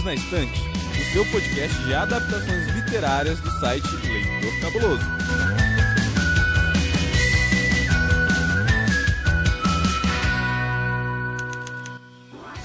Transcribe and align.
Perdidos 0.00 0.04
na 0.04 0.14
Estante, 0.14 0.60
o 0.98 1.12
seu 1.12 1.24
podcast 1.26 1.76
de 1.84 1.94
adaptações 1.94 2.66
literárias 2.68 3.40
do 3.40 3.50
site 3.60 3.86
Leitor 4.06 4.60
Cabuloso. 4.60 5.04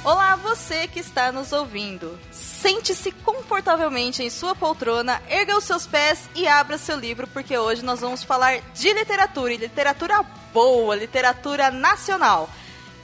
Olá, 0.04 0.36
você 0.36 0.88
que 0.88 1.00
está 1.00 1.32
nos 1.32 1.52
ouvindo. 1.52 2.18
Sente-se 2.32 3.11
confortavelmente 3.11 4.23
em 4.23 4.29
sua 4.29 4.55
poltrona, 4.55 5.21
erga 5.27 5.57
os 5.57 5.63
seus 5.63 5.88
pés 5.88 6.29
e 6.36 6.47
abra 6.47 6.77
seu 6.77 6.97
livro, 6.97 7.27
porque 7.27 7.57
hoje 7.57 7.83
nós 7.83 8.02
vamos 8.02 8.23
falar 8.23 8.59
de 8.73 8.93
literatura 8.93 9.54
e 9.54 9.57
literatura 9.57 10.23
boa, 10.54 10.95
literatura 10.95 11.71
nacional. 11.71 12.49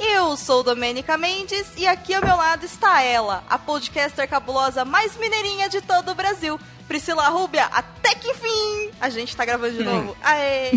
Eu 0.02 0.36
sou 0.36 0.64
Domênica 0.64 1.16
Mendes 1.16 1.68
e 1.78 1.86
aqui 1.86 2.14
ao 2.16 2.26
meu 2.26 2.36
lado 2.36 2.66
está 2.66 3.04
ela, 3.04 3.44
a 3.48 3.60
podcaster 3.60 4.28
cabulosa 4.28 4.84
mais 4.84 5.16
mineirinha 5.16 5.70
de 5.70 5.80
todo 5.80 6.12
o 6.12 6.16
Brasil, 6.16 6.60
Priscila 6.88 7.30
Rúbia. 7.30 7.66
Até 7.66 8.16
que 8.16 8.32
enfim! 8.32 8.92
A 9.00 9.10
gente 9.10 9.36
tá 9.36 9.46
gravando 9.46 9.78
de 9.78 9.84
novo. 9.84 10.18
Aê! 10.24 10.72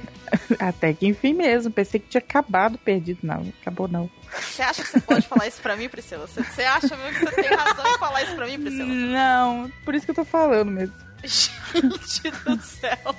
Até 0.58 0.94
que 0.94 1.06
enfim 1.06 1.34
mesmo. 1.34 1.70
Pensei 1.70 2.00
que 2.00 2.08
tinha 2.08 2.20
acabado 2.20 2.78
perdido. 2.78 3.20
Não, 3.22 3.52
acabou 3.60 3.86
não. 3.86 4.10
Você 4.40 4.62
acha 4.62 4.82
que 4.82 4.88
você 4.88 5.00
pode 5.00 5.28
falar 5.28 5.46
isso 5.46 5.60
pra 5.60 5.76
mim, 5.76 5.90
Priscila? 5.90 6.26
Você, 6.26 6.42
você 6.42 6.62
acha 6.62 6.96
mesmo 6.96 7.18
que 7.18 7.26
você 7.26 7.42
tem 7.42 7.54
razão 7.54 7.86
em 7.86 7.98
falar 7.98 8.22
isso 8.22 8.34
pra 8.34 8.46
mim, 8.46 8.58
Priscila? 8.58 8.88
Não, 8.88 9.70
por 9.84 9.94
isso 9.94 10.06
que 10.06 10.12
eu 10.12 10.16
tô 10.16 10.24
falando 10.24 10.70
mesmo. 10.70 10.94
Gente 11.22 12.30
do 12.30 12.60
céu. 12.62 13.16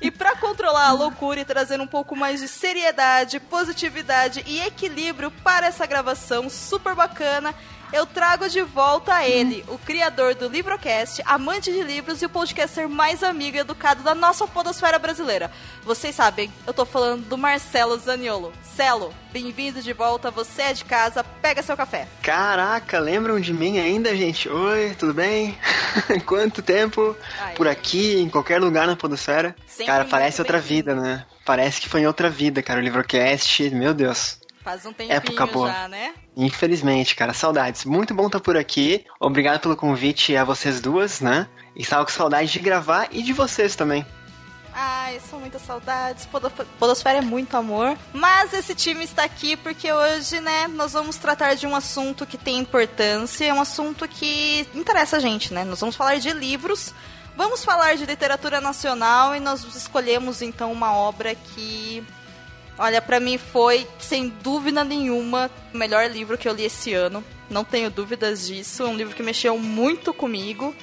E 0.00 0.10
para 0.10 0.34
controlar 0.36 0.88
a 0.88 0.92
loucura 0.92 1.40
e 1.40 1.44
trazer 1.44 1.78
um 1.80 1.86
pouco 1.86 2.16
mais 2.16 2.40
de 2.40 2.48
seriedade, 2.48 3.38
positividade 3.38 4.42
e 4.46 4.58
equilíbrio 4.60 5.30
para 5.30 5.66
essa 5.66 5.84
gravação 5.86 6.48
super 6.48 6.94
bacana, 6.94 7.54
eu 7.92 8.06
trago 8.06 8.48
de 8.48 8.62
volta 8.62 9.26
ele, 9.26 9.64
o 9.68 9.76
criador 9.78 10.34
do 10.34 10.48
Livrocast, 10.48 11.20
amante 11.24 11.72
de 11.72 11.82
livros 11.82 12.22
e 12.22 12.26
o 12.26 12.28
podcaster 12.28 12.88
mais 12.88 13.22
amigo 13.22 13.56
e 13.56 13.60
educado 13.60 14.02
da 14.02 14.14
nossa 14.14 14.46
podosfera 14.46 14.98
brasileira. 14.98 15.50
Vocês 15.84 16.14
sabem, 16.14 16.52
eu 16.66 16.72
tô 16.72 16.84
falando 16.84 17.24
do 17.26 17.36
Marcelo 17.36 17.98
Zaniolo. 17.98 18.52
Celo, 18.76 19.12
bem-vindo 19.32 19.82
de 19.82 19.92
volta, 19.92 20.30
você 20.30 20.62
é 20.62 20.72
de 20.72 20.84
casa, 20.84 21.24
pega 21.42 21.62
seu 21.62 21.76
café. 21.76 22.06
Caraca, 22.22 22.98
lembram 22.98 23.40
de 23.40 23.52
mim 23.52 23.78
ainda, 23.78 24.14
gente? 24.14 24.48
Oi, 24.48 24.94
tudo 24.98 25.12
bem? 25.12 25.58
Quanto 26.26 26.62
tempo 26.62 27.16
Ai, 27.40 27.54
por 27.54 27.66
aqui, 27.66 28.20
em 28.20 28.28
qualquer 28.28 28.60
lugar 28.60 28.86
na 28.86 28.96
podosfera? 28.96 29.56
Sempre 29.66 29.86
cara, 29.86 30.04
parece 30.04 30.40
outra 30.40 30.60
vida, 30.60 30.94
né? 30.94 31.24
Parece 31.44 31.80
que 31.80 31.88
foi 31.88 32.02
em 32.02 32.06
outra 32.06 32.30
vida, 32.30 32.62
cara, 32.62 32.80
o 32.80 32.82
Livrocast, 32.82 33.68
meu 33.70 33.92
Deus. 33.92 34.39
Faz 34.70 34.86
um 34.86 34.92
tempinho 34.92 35.16
Época 35.16 35.46
boa. 35.46 35.68
já, 35.72 35.88
né? 35.88 36.14
Infelizmente, 36.36 37.16
cara, 37.16 37.32
saudades. 37.32 37.84
Muito 37.84 38.14
bom 38.14 38.26
estar 38.26 38.38
por 38.40 38.56
aqui. 38.56 39.04
Obrigado 39.18 39.60
pelo 39.60 39.76
convite 39.76 40.36
a 40.36 40.44
vocês 40.44 40.80
duas, 40.80 41.20
né? 41.20 41.48
E 41.74 41.82
estava 41.82 42.04
com 42.04 42.10
saudade 42.12 42.52
de 42.52 42.58
gravar 42.60 43.08
e 43.10 43.22
de 43.22 43.32
vocês 43.32 43.74
também. 43.74 44.06
Ai, 44.72 45.20
são 45.28 45.40
muitas 45.40 45.62
saudades. 45.62 46.24
Podo- 46.26 46.50
Podosfera 46.78 47.18
é 47.18 47.20
muito 47.20 47.56
amor. 47.56 47.98
Mas 48.12 48.52
esse 48.52 48.74
time 48.76 49.02
está 49.04 49.24
aqui 49.24 49.56
porque 49.56 49.92
hoje, 49.92 50.40
né, 50.40 50.68
nós 50.68 50.92
vamos 50.92 51.16
tratar 51.16 51.54
de 51.54 51.66
um 51.66 51.74
assunto 51.74 52.24
que 52.24 52.38
tem 52.38 52.58
importância, 52.58 53.44
é 53.46 53.52
um 53.52 53.60
assunto 53.60 54.06
que 54.06 54.64
interessa 54.72 55.16
a 55.16 55.20
gente, 55.20 55.52
né? 55.52 55.64
Nós 55.64 55.80
vamos 55.80 55.96
falar 55.96 56.16
de 56.18 56.30
livros, 56.32 56.94
vamos 57.36 57.64
falar 57.64 57.96
de 57.96 58.06
literatura 58.06 58.60
nacional 58.60 59.34
e 59.34 59.40
nós 59.40 59.64
escolhemos 59.74 60.40
então 60.42 60.70
uma 60.70 60.94
obra 60.94 61.34
que. 61.34 62.04
Olha, 62.80 63.02
pra 63.02 63.20
mim 63.20 63.36
foi, 63.36 63.86
sem 63.98 64.30
dúvida 64.42 64.82
nenhuma, 64.82 65.50
o 65.74 65.76
melhor 65.76 66.10
livro 66.10 66.38
que 66.38 66.48
eu 66.48 66.54
li 66.54 66.64
esse 66.64 66.94
ano. 66.94 67.22
Não 67.50 67.62
tenho 67.62 67.90
dúvidas 67.90 68.46
disso. 68.46 68.84
É 68.84 68.86
um 68.86 68.96
livro 68.96 69.14
que 69.14 69.22
mexeu 69.22 69.58
muito 69.58 70.14
comigo. 70.14 70.74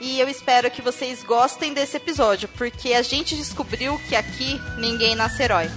E 0.00 0.18
eu 0.18 0.28
espero 0.28 0.68
que 0.72 0.82
vocês 0.82 1.22
gostem 1.22 1.72
desse 1.72 1.96
episódio, 1.96 2.48
porque 2.58 2.94
a 2.94 3.02
gente 3.02 3.36
descobriu 3.36 3.96
que 4.08 4.16
aqui 4.16 4.60
ninguém 4.76 5.14
nasce 5.14 5.40
herói. 5.40 5.70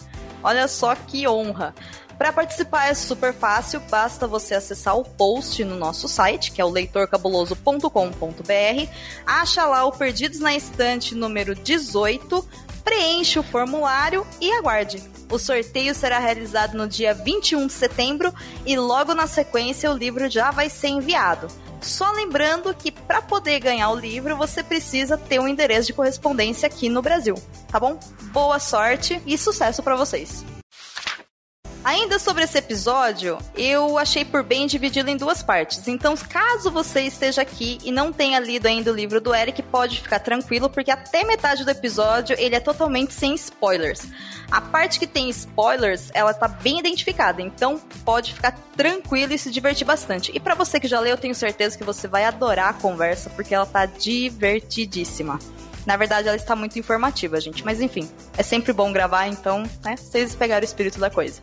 Olha 0.43 0.67
só 0.67 0.93
que 0.95 1.25
honra! 1.25 1.73
Para 2.21 2.31
participar 2.31 2.85
é 2.85 2.93
super 2.93 3.33
fácil, 3.33 3.79
basta 3.89 4.27
você 4.27 4.53
acessar 4.53 4.95
o 4.95 5.03
post 5.03 5.63
no 5.63 5.75
nosso 5.75 6.07
site, 6.07 6.51
que 6.51 6.61
é 6.61 6.63
o 6.63 6.69
leitorcabuloso.com.br, 6.69 8.91
acha 9.25 9.65
lá 9.65 9.85
o 9.85 9.91
Perdidos 9.91 10.39
na 10.39 10.55
Estante 10.55 11.15
número 11.15 11.55
18, 11.55 12.47
preenche 12.83 13.39
o 13.39 13.43
formulário 13.43 14.23
e 14.39 14.51
aguarde. 14.51 15.01
O 15.31 15.39
sorteio 15.39 15.95
será 15.95 16.19
realizado 16.19 16.77
no 16.77 16.87
dia 16.87 17.11
21 17.11 17.65
de 17.65 17.73
setembro 17.73 18.31
e 18.67 18.77
logo 18.77 19.15
na 19.15 19.25
sequência 19.25 19.89
o 19.89 19.97
livro 19.97 20.29
já 20.29 20.51
vai 20.51 20.69
ser 20.69 20.89
enviado. 20.89 21.47
Só 21.81 22.11
lembrando 22.11 22.71
que 22.75 22.91
para 22.91 23.23
poder 23.23 23.59
ganhar 23.59 23.89
o 23.89 23.99
livro 23.99 24.37
você 24.37 24.61
precisa 24.61 25.17
ter 25.17 25.39
um 25.39 25.47
endereço 25.47 25.87
de 25.87 25.93
correspondência 25.93 26.67
aqui 26.67 26.87
no 26.87 27.01
Brasil, 27.01 27.33
tá 27.67 27.79
bom? 27.79 27.99
Boa 28.31 28.59
sorte 28.59 29.19
e 29.25 29.35
sucesso 29.39 29.81
para 29.81 29.95
vocês! 29.95 30.60
Ainda 31.83 32.19
sobre 32.19 32.43
esse 32.43 32.59
episódio, 32.59 33.39
eu 33.55 33.97
achei 33.97 34.23
por 34.23 34.43
bem 34.43 34.67
dividi-lo 34.67 35.09
em 35.09 35.17
duas 35.17 35.41
partes. 35.41 35.87
Então, 35.87 36.15
caso 36.15 36.69
você 36.69 37.01
esteja 37.01 37.41
aqui 37.41 37.79
e 37.83 37.91
não 37.91 38.13
tenha 38.13 38.39
lido 38.39 38.67
ainda 38.67 38.91
o 38.91 38.95
livro 38.95 39.19
do 39.19 39.33
Eric, 39.33 39.63
pode 39.63 39.99
ficar 39.99 40.19
tranquilo, 40.19 40.69
porque 40.69 40.91
até 40.91 41.23
metade 41.23 41.65
do 41.65 41.71
episódio 41.71 42.35
ele 42.37 42.53
é 42.53 42.59
totalmente 42.59 43.15
sem 43.15 43.33
spoilers. 43.33 44.03
A 44.51 44.61
parte 44.61 44.99
que 44.99 45.07
tem 45.07 45.27
spoilers, 45.31 46.11
ela 46.13 46.35
tá 46.35 46.47
bem 46.47 46.77
identificada, 46.77 47.41
então 47.41 47.81
pode 48.05 48.35
ficar 48.35 48.55
tranquilo 48.77 49.33
e 49.33 49.39
se 49.39 49.49
divertir 49.49 49.85
bastante. 49.85 50.31
E 50.35 50.39
para 50.39 50.53
você 50.53 50.79
que 50.79 50.87
já 50.87 50.99
leu, 50.99 51.11
eu 51.11 51.17
tenho 51.17 51.33
certeza 51.33 51.75
que 51.75 51.83
você 51.83 52.07
vai 52.07 52.25
adorar 52.25 52.69
a 52.69 52.73
conversa, 52.73 53.31
porque 53.31 53.55
ela 53.55 53.65
tá 53.65 53.87
divertidíssima. 53.87 55.39
Na 55.83 55.97
verdade, 55.97 56.27
ela 56.27 56.37
está 56.37 56.55
muito 56.55 56.77
informativa, 56.77 57.41
gente. 57.41 57.65
Mas 57.65 57.81
enfim, 57.81 58.07
é 58.37 58.43
sempre 58.43 58.71
bom 58.71 58.93
gravar, 58.93 59.27
então, 59.27 59.63
né? 59.83 59.95
Vocês 59.97 60.35
pegaram 60.35 60.61
o 60.61 60.65
espírito 60.65 60.99
da 60.99 61.09
coisa. 61.09 61.41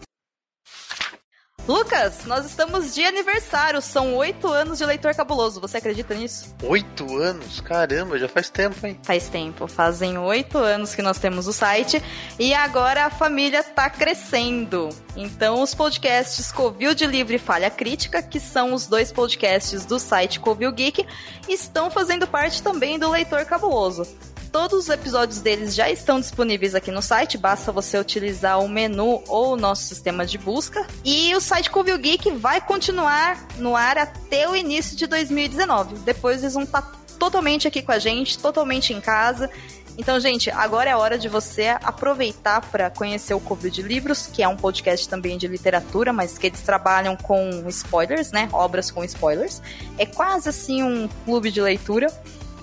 Lucas, 1.69 2.25
nós 2.25 2.47
estamos 2.47 2.94
de 2.94 3.05
aniversário. 3.05 3.82
São 3.82 4.17
oito 4.17 4.49
anos 4.49 4.79
de 4.79 4.87
Leitor 4.87 5.15
Cabuloso. 5.15 5.61
Você 5.61 5.76
acredita 5.76 6.15
nisso? 6.15 6.56
Oito 6.62 7.19
anos? 7.19 7.61
Caramba, 7.61 8.19
já 8.19 8.26
faz 8.26 8.49
tempo, 8.49 8.87
hein? 8.87 8.99
Faz 9.03 9.29
tempo. 9.29 9.69
Fazem 9.69 10.17
oito 10.17 10.56
anos 10.56 10.94
que 10.94 11.03
nós 11.03 11.19
temos 11.19 11.47
o 11.47 11.53
site. 11.53 12.03
E 12.38 12.55
agora 12.55 13.05
a 13.05 13.11
família 13.11 13.62
tá 13.62 13.91
crescendo. 13.91 14.88
Então, 15.15 15.61
os 15.61 15.75
podcasts 15.75 16.50
Covil 16.50 16.94
de 16.94 17.06
Livre 17.06 17.37
e 17.37 17.38
Falha 17.38 17.69
Crítica, 17.69 18.23
que 18.23 18.41
são 18.41 18.73
os 18.73 18.87
dois 18.87 19.12
podcasts 19.12 19.85
do 19.85 19.99
site 19.99 20.41
Covil 20.41 20.73
Geek, 20.73 21.06
estão 21.47 21.91
fazendo 21.91 22.26
parte 22.26 22.62
também 22.62 22.99
do 22.99 23.11
Leitor 23.11 23.44
Cabuloso. 23.44 24.06
Todos 24.50 24.85
os 24.85 24.89
episódios 24.89 25.41
deles 25.41 25.75
já 25.75 25.91
estão 25.91 26.19
disponíveis 26.19 26.75
aqui 26.75 26.91
no 26.91 27.03
site, 27.03 27.37
basta 27.37 27.71
você 27.71 27.99
utilizar 27.99 28.61
o 28.61 28.69
menu 28.69 29.23
ou 29.29 29.53
o 29.53 29.56
nosso 29.56 29.83
sistema 29.83 30.25
de 30.25 30.39
busca. 30.39 30.87
E 31.05 31.35
o 31.35 31.41
site 31.41 31.71
Covil 31.71 31.99
Geek 31.99 32.31
vai 32.33 32.61
continuar 32.61 33.47
no 33.59 33.77
ar 33.77 33.99
até 33.99 34.49
o 34.49 34.56
início 34.56 34.97
de 34.97 35.06
2019. 35.06 35.97
Depois 35.99 36.43
eles 36.43 36.55
vão 36.55 36.62
estar 36.62 36.83
totalmente 37.19 37.69
aqui 37.69 37.83
com 37.83 37.93
a 37.93 37.99
gente, 37.99 38.39
totalmente 38.39 38.93
em 38.93 39.00
casa. 39.00 39.50
Então, 39.99 40.21
gente, 40.21 40.49
agora 40.50 40.89
é 40.89 40.93
a 40.93 40.99
hora 40.99 41.19
de 41.19 41.29
você 41.29 41.77
aproveitar 41.83 42.61
para 42.71 42.89
conhecer 42.89 43.35
o 43.35 43.41
Covil 43.41 43.69
de 43.69 43.83
Livros, 43.83 44.29
que 44.29 44.45
é 44.45 44.49
um 44.49 44.56
podcast 44.56 45.09
também 45.09 45.37
de 45.37 45.49
literatura, 45.49 46.12
mas 46.12 46.39
que 46.39 46.47
eles 46.47 46.61
trabalham 46.61 47.17
com 47.17 47.65
spoilers, 47.69 48.31
né? 48.31 48.49
Obras 48.53 48.93
com 48.93 49.03
spoilers. 49.03 49.61
É 49.99 50.06
quase 50.06 50.49
assim 50.49 50.85
um 50.85 51.09
clube 51.25 51.50
de 51.50 51.61
leitura. 51.61 52.06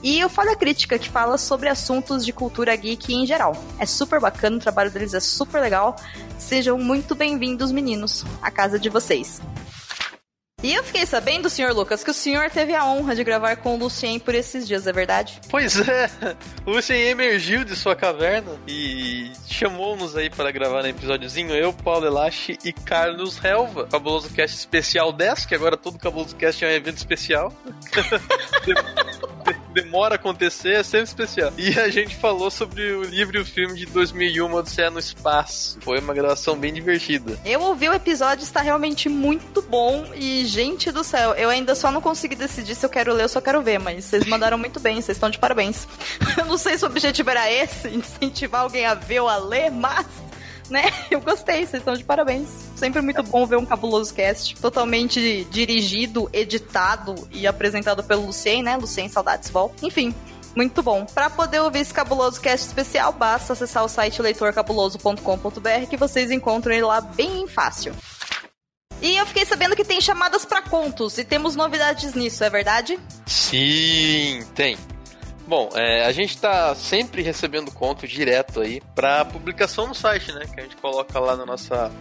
E 0.06 0.24
o 0.24 0.30
Falha 0.30 0.56
Crítica, 0.56 1.00
que 1.00 1.10
fala 1.10 1.36
sobre 1.36 1.68
assuntos 1.68 2.24
de 2.24 2.31
cultura 2.31 2.75
geek 2.75 3.12
em 3.12 3.25
geral. 3.25 3.57
É 3.80 3.88
super 3.88 4.19
bacana, 4.19 4.57
o 4.57 4.60
trabalho 4.60 4.92
deles 4.92 5.16
é 5.16 5.19
super 5.19 5.60
legal. 5.60 5.96
Sejam 6.38 6.78
muito 6.78 7.16
bem-vindos, 7.16 7.72
meninos, 7.72 8.24
à 8.40 8.52
casa 8.52 8.78
de 8.78 8.88
vocês. 8.88 9.42
E 10.62 10.74
eu 10.75 10.84
fiquei 10.84 11.07
sabendo, 11.07 11.50
senhor 11.50 11.74
Lucas, 11.74 12.04
que 12.04 12.12
o 12.12 12.13
senhor 12.13 12.52
teve 12.52 12.75
a 12.75 12.86
honra 12.86 13.16
de 13.16 13.24
gravar 13.24 13.56
com 13.56 13.74
o 13.74 13.80
Lucien 13.80 14.19
por 14.19 14.36
esses 14.36 14.68
dias, 14.68 14.86
é 14.86 14.94
verdade? 14.94 15.42
Pois 15.50 15.75
é, 15.88 16.08
o 16.68 16.72
Lucien 16.72 17.01
emergiu 17.10 17.63
de 17.63 17.75
sua 17.75 17.96
caverna 17.96 18.60
e 18.68 19.31
chamou-nos 19.48 20.16
aí 20.16 20.30
para 20.30 20.51
gravar 20.51 20.84
no 20.84 20.90
episódiozinho. 20.90 21.56
Eu, 21.56 21.74
Paulo 21.74 22.06
Elache 22.06 22.60
e 22.63 22.72
Carlos 22.72 23.44
Helva. 23.44 23.88
Cabuloso 23.88 24.30
Cast 24.30 24.56
Especial 24.56 25.12
10, 25.12 25.48
que 25.48 25.56
agora 25.56 25.75
todo 25.75 25.98
Cabuloso 25.98 26.36
Cast 26.36 26.63
é 26.63 26.68
um 26.68 26.72
evento 26.72 26.98
especial. 26.98 27.51
demora 29.75 30.16
a 30.16 30.16
acontecer, 30.16 30.75
é 30.75 30.83
sempre 30.83 31.10
especial. 31.10 31.51
E 31.57 31.77
a 31.77 31.89
gente 31.89 32.16
falou 32.16 32.50
sobre 32.50 32.94
o 32.94 33.04
livro 33.04 33.38
e 33.38 33.42
o 33.42 33.45
filme 33.45 33.75
de 33.75 33.86
2001, 33.88 34.54
Odisseia 34.54 34.89
no 34.89 35.00
Espaço. 35.00 35.77
Foi 35.81 36.00
uma 36.00 36.13
gravação 36.13 36.57
bem 36.57 36.74
divertida. 36.74 37.38
Eu 37.44 37.62
ouvi 37.62 37.89
o 37.89 37.94
episódio, 37.94 38.44
está 38.44 38.62
realmente 38.62 39.10
muito 39.10 39.62
bom 39.62 40.06
e, 40.16 40.45
gente 40.45 40.92
do 40.94 41.04
céu, 41.04 41.33
eu 41.33 41.50
ainda 41.50 41.75
só 41.75 41.92
não 41.92 42.00
consegui 42.00 42.36
decidir 42.36 42.74
se 42.74 42.86
eu 42.86 42.89
quero 42.89 43.13
ler 43.13 43.24
ou 43.24 43.30
eu 43.36 43.42
quero 43.42 43.62
ver, 43.62 43.77
mas 43.77 44.06
vocês 44.06 44.25
mandaram 44.25 44.57
muito 44.57 44.80
bem, 44.80 44.95
vocês 44.95 45.18
estão 45.18 45.30
de 45.30 45.38
parabéns. 45.38 45.86
Eu 46.38 46.45
não 46.45 46.57
sei 46.57 46.77
se 46.77 46.86
o 46.86 46.88
objetivo 46.88 47.30
era 47.30 47.51
esse, 47.51 47.89
incentivar 47.94 48.62
alguém 48.62 48.86
a 48.86 48.94
ver 48.94 49.19
ou 49.19 49.27
a 49.27 49.38
ler, 49.38 49.69
mas 49.72 50.06
né? 50.70 50.84
Eu 51.10 51.22
gostei, 51.22 51.66
vocês 51.66 51.82
estão 51.82 51.94
de 51.94 52.04
parabéns. 52.04 52.48
Sempre 52.76 53.02
muito 53.02 53.24
bom 53.24 53.46
ver 53.46 53.58
um 53.58 53.66
cabuloso 53.66 54.14
cast, 54.14 54.56
totalmente 54.56 55.46
dirigido, 55.52 56.30
editado 56.34 57.16
e 57.32 57.48
apresentado 57.48 58.04
pelo 58.04 58.26
Lucien, 58.26 58.64
né? 58.64 58.76
Lucien 58.78 59.10
Saudades 59.10 59.50
Vol. 59.50 59.74
Enfim, 59.82 60.14
muito 60.56 60.82
bom. 60.82 61.06
Para 61.06 61.30
poder 61.30 61.60
ouvir 61.60 61.80
esse 61.80 61.94
cabuloso 61.94 62.40
cast 62.40 62.68
especial, 62.68 63.12
basta 63.12 63.54
acessar 63.54 63.84
o 63.84 63.90
site 63.90 64.22
leitorcabuloso.com.br 64.22 65.90
que 65.90 65.98
vocês 65.98 66.32
encontram 66.32 66.74
ele 66.74 66.86
lá 66.86 67.02
bem 67.02 67.48
fácil. 67.48 67.94
E 69.02 69.18
eu 69.18 69.26
fiquei 69.26 69.46
sabendo 69.46 69.76
que 69.76 69.84
tem 69.84 70.00
chamadas 70.00 70.46
para 70.46 70.62
contos 70.62 71.18
e 71.18 71.26
temos 71.26 71.56
novidades 71.56 72.14
nisso, 72.14 72.44
é 72.44 72.50
verdade? 72.50 72.98
Sim, 73.26 74.44
tem. 74.56 74.78
Bom, 75.48 75.70
é, 75.76 76.06
a 76.06 76.12
gente 76.12 76.32
está 76.32 76.74
sempre 76.74 77.22
recebendo 77.22 77.72
conto 77.72 78.08
direto 78.08 78.62
aí 78.62 78.82
para 78.96 79.24
publicação 79.26 79.88
no 79.88 79.94
site, 79.94 80.32
né? 80.32 80.46
Que 80.52 80.60
a 80.60 80.64
gente 80.64 80.76
coloca 80.78 81.20
lá 81.20 81.36
na 81.36 81.46
nossa 81.46 81.92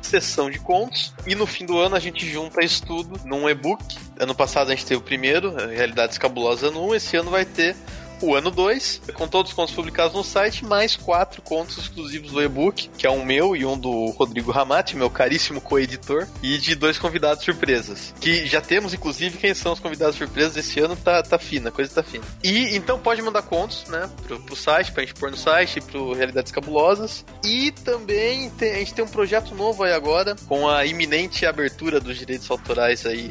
sessão 0.00 0.50
de 0.50 0.58
contos 0.60 1.12
e 1.26 1.34
no 1.34 1.46
fim 1.46 1.64
do 1.64 1.78
ano 1.78 1.96
a 1.96 1.98
gente 1.98 2.28
junta 2.30 2.64
isso 2.64 2.86
tudo 2.86 3.20
num 3.24 3.48
e-book. 3.48 3.82
Ano 4.18 4.34
passado 4.34 4.70
a 4.70 4.74
gente 4.74 4.86
teve 4.86 5.00
o 5.00 5.04
primeiro, 5.04 5.54
Realidades 5.56 6.18
Cabulosas 6.18 6.70
ano 6.70 6.86
1, 6.90 6.94
esse 6.94 7.16
ano 7.16 7.30
vai 7.30 7.44
ter 7.44 7.74
o 8.24 8.34
ano 8.34 8.50
2, 8.50 9.02
com 9.14 9.28
todos 9.28 9.50
os 9.50 9.56
contos 9.56 9.74
publicados 9.74 10.14
no 10.14 10.24
site, 10.24 10.64
mais 10.64 10.96
quatro 10.96 11.42
contos 11.42 11.78
exclusivos 11.78 12.32
do 12.32 12.42
e-book, 12.42 12.88
que 12.96 13.06
é 13.06 13.10
um 13.10 13.24
meu 13.24 13.54
e 13.54 13.64
um 13.64 13.78
do 13.78 14.06
Rodrigo 14.10 14.50
Ramati, 14.50 14.96
meu 14.96 15.10
caríssimo 15.10 15.60
co-editor, 15.60 16.26
e 16.42 16.58
de 16.58 16.74
dois 16.74 16.98
convidados 16.98 17.44
surpresas. 17.44 18.14
Que 18.20 18.46
já 18.46 18.60
temos, 18.60 18.94
inclusive, 18.94 19.38
quem 19.38 19.54
são 19.54 19.72
os 19.72 19.80
convidados 19.80 20.16
surpresas 20.16 20.56
esse 20.56 20.80
ano, 20.80 20.96
tá, 20.96 21.22
tá 21.22 21.38
fina, 21.38 21.68
a 21.68 21.72
coisa 21.72 21.94
tá 21.94 22.02
fina. 22.02 22.24
E 22.42 22.74
então 22.76 22.98
pode 22.98 23.20
mandar 23.22 23.42
contos, 23.42 23.84
né, 23.88 24.08
pro, 24.26 24.40
pro 24.40 24.56
site, 24.56 24.92
pra 24.92 25.04
gente 25.04 25.14
pôr 25.14 25.30
no 25.30 25.36
site, 25.36 25.80
pro 25.80 26.12
Realidades 26.12 26.52
Cabulosas. 26.52 27.24
E 27.44 27.70
também 27.70 28.50
tem, 28.50 28.74
a 28.74 28.78
gente 28.78 28.94
tem 28.94 29.04
um 29.04 29.08
projeto 29.08 29.54
novo 29.54 29.82
aí 29.82 29.92
agora, 29.92 30.34
com 30.46 30.68
a 30.68 30.84
iminente 30.86 31.46
abertura 31.46 32.00
dos 32.00 32.16
direitos 32.16 32.50
autorais 32.50 33.04
aí 33.06 33.30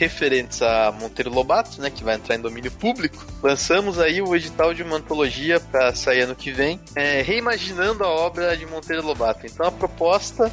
referentes 0.00 0.62
a 0.62 0.90
Monteiro 0.90 1.30
Lobato, 1.30 1.78
né, 1.78 1.90
que 1.90 2.02
vai 2.02 2.14
entrar 2.14 2.34
em 2.34 2.40
domínio 2.40 2.70
público, 2.70 3.22
lançamos 3.42 3.98
aí 3.98 4.22
o 4.22 4.34
edital 4.34 4.72
de 4.72 4.82
uma 4.82 4.96
antologia 4.96 5.60
para 5.60 5.94
sair 5.94 6.22
ano 6.22 6.34
que 6.34 6.50
vem, 6.50 6.80
é, 6.96 7.20
reimaginando 7.20 8.02
a 8.02 8.08
obra 8.08 8.56
de 8.56 8.64
Monteiro 8.64 9.04
Lobato. 9.04 9.46
Então 9.46 9.66
a 9.66 9.70
proposta 9.70 10.50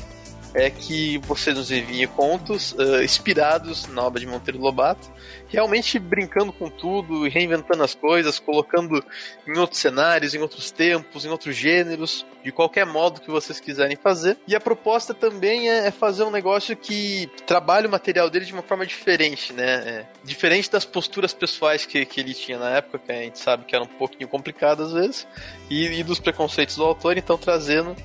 é 0.57 0.71
que 0.71 1.19
você 1.19 1.53
nos 1.53 1.71
envie 1.71 2.07
contos 2.07 2.71
uh, 2.73 3.03
inspirados 3.03 3.85
na 3.87 4.01
obra 4.01 4.19
de 4.19 4.25
Monteiro 4.25 4.59
Lobato, 4.59 5.07
realmente 5.47 5.99
brincando 5.99 6.51
com 6.51 6.67
tudo, 6.67 7.27
reinventando 7.27 7.83
as 7.83 7.93
coisas, 7.93 8.39
colocando 8.39 9.03
em 9.47 9.57
outros 9.57 9.79
cenários, 9.79 10.33
em 10.33 10.39
outros 10.39 10.71
tempos, 10.71 11.25
em 11.25 11.29
outros 11.29 11.55
gêneros, 11.55 12.25
de 12.43 12.51
qualquer 12.51 12.85
modo 12.85 13.21
que 13.21 13.29
vocês 13.29 13.59
quiserem 13.59 13.95
fazer. 13.95 14.37
E 14.47 14.55
a 14.55 14.59
proposta 14.59 15.13
também 15.13 15.69
é, 15.69 15.87
é 15.87 15.91
fazer 15.91 16.23
um 16.23 16.31
negócio 16.31 16.75
que 16.75 17.29
trabalhe 17.45 17.85
o 17.85 17.91
material 17.91 18.27
dele 18.29 18.45
de 18.45 18.53
uma 18.53 18.63
forma 18.63 18.85
diferente, 18.85 19.53
né? 19.53 19.65
É, 19.65 20.05
diferente 20.23 20.71
das 20.71 20.85
posturas 20.85 21.33
pessoais 21.33 21.85
que, 21.85 22.03
que 22.03 22.19
ele 22.19 22.33
tinha 22.33 22.57
na 22.57 22.71
época, 22.71 22.99
que 22.99 23.11
a 23.11 23.21
gente 23.21 23.37
sabe 23.37 23.65
que 23.65 23.75
era 23.75 23.83
um 23.83 23.87
pouquinho 23.87 24.27
complicado 24.27 24.81
às 24.81 24.91
vezes, 24.91 25.27
e, 25.69 25.99
e 25.99 26.03
dos 26.03 26.19
preconceitos 26.19 26.77
do 26.77 26.83
autor, 26.83 27.15
então 27.17 27.37
trazendo 27.37 27.95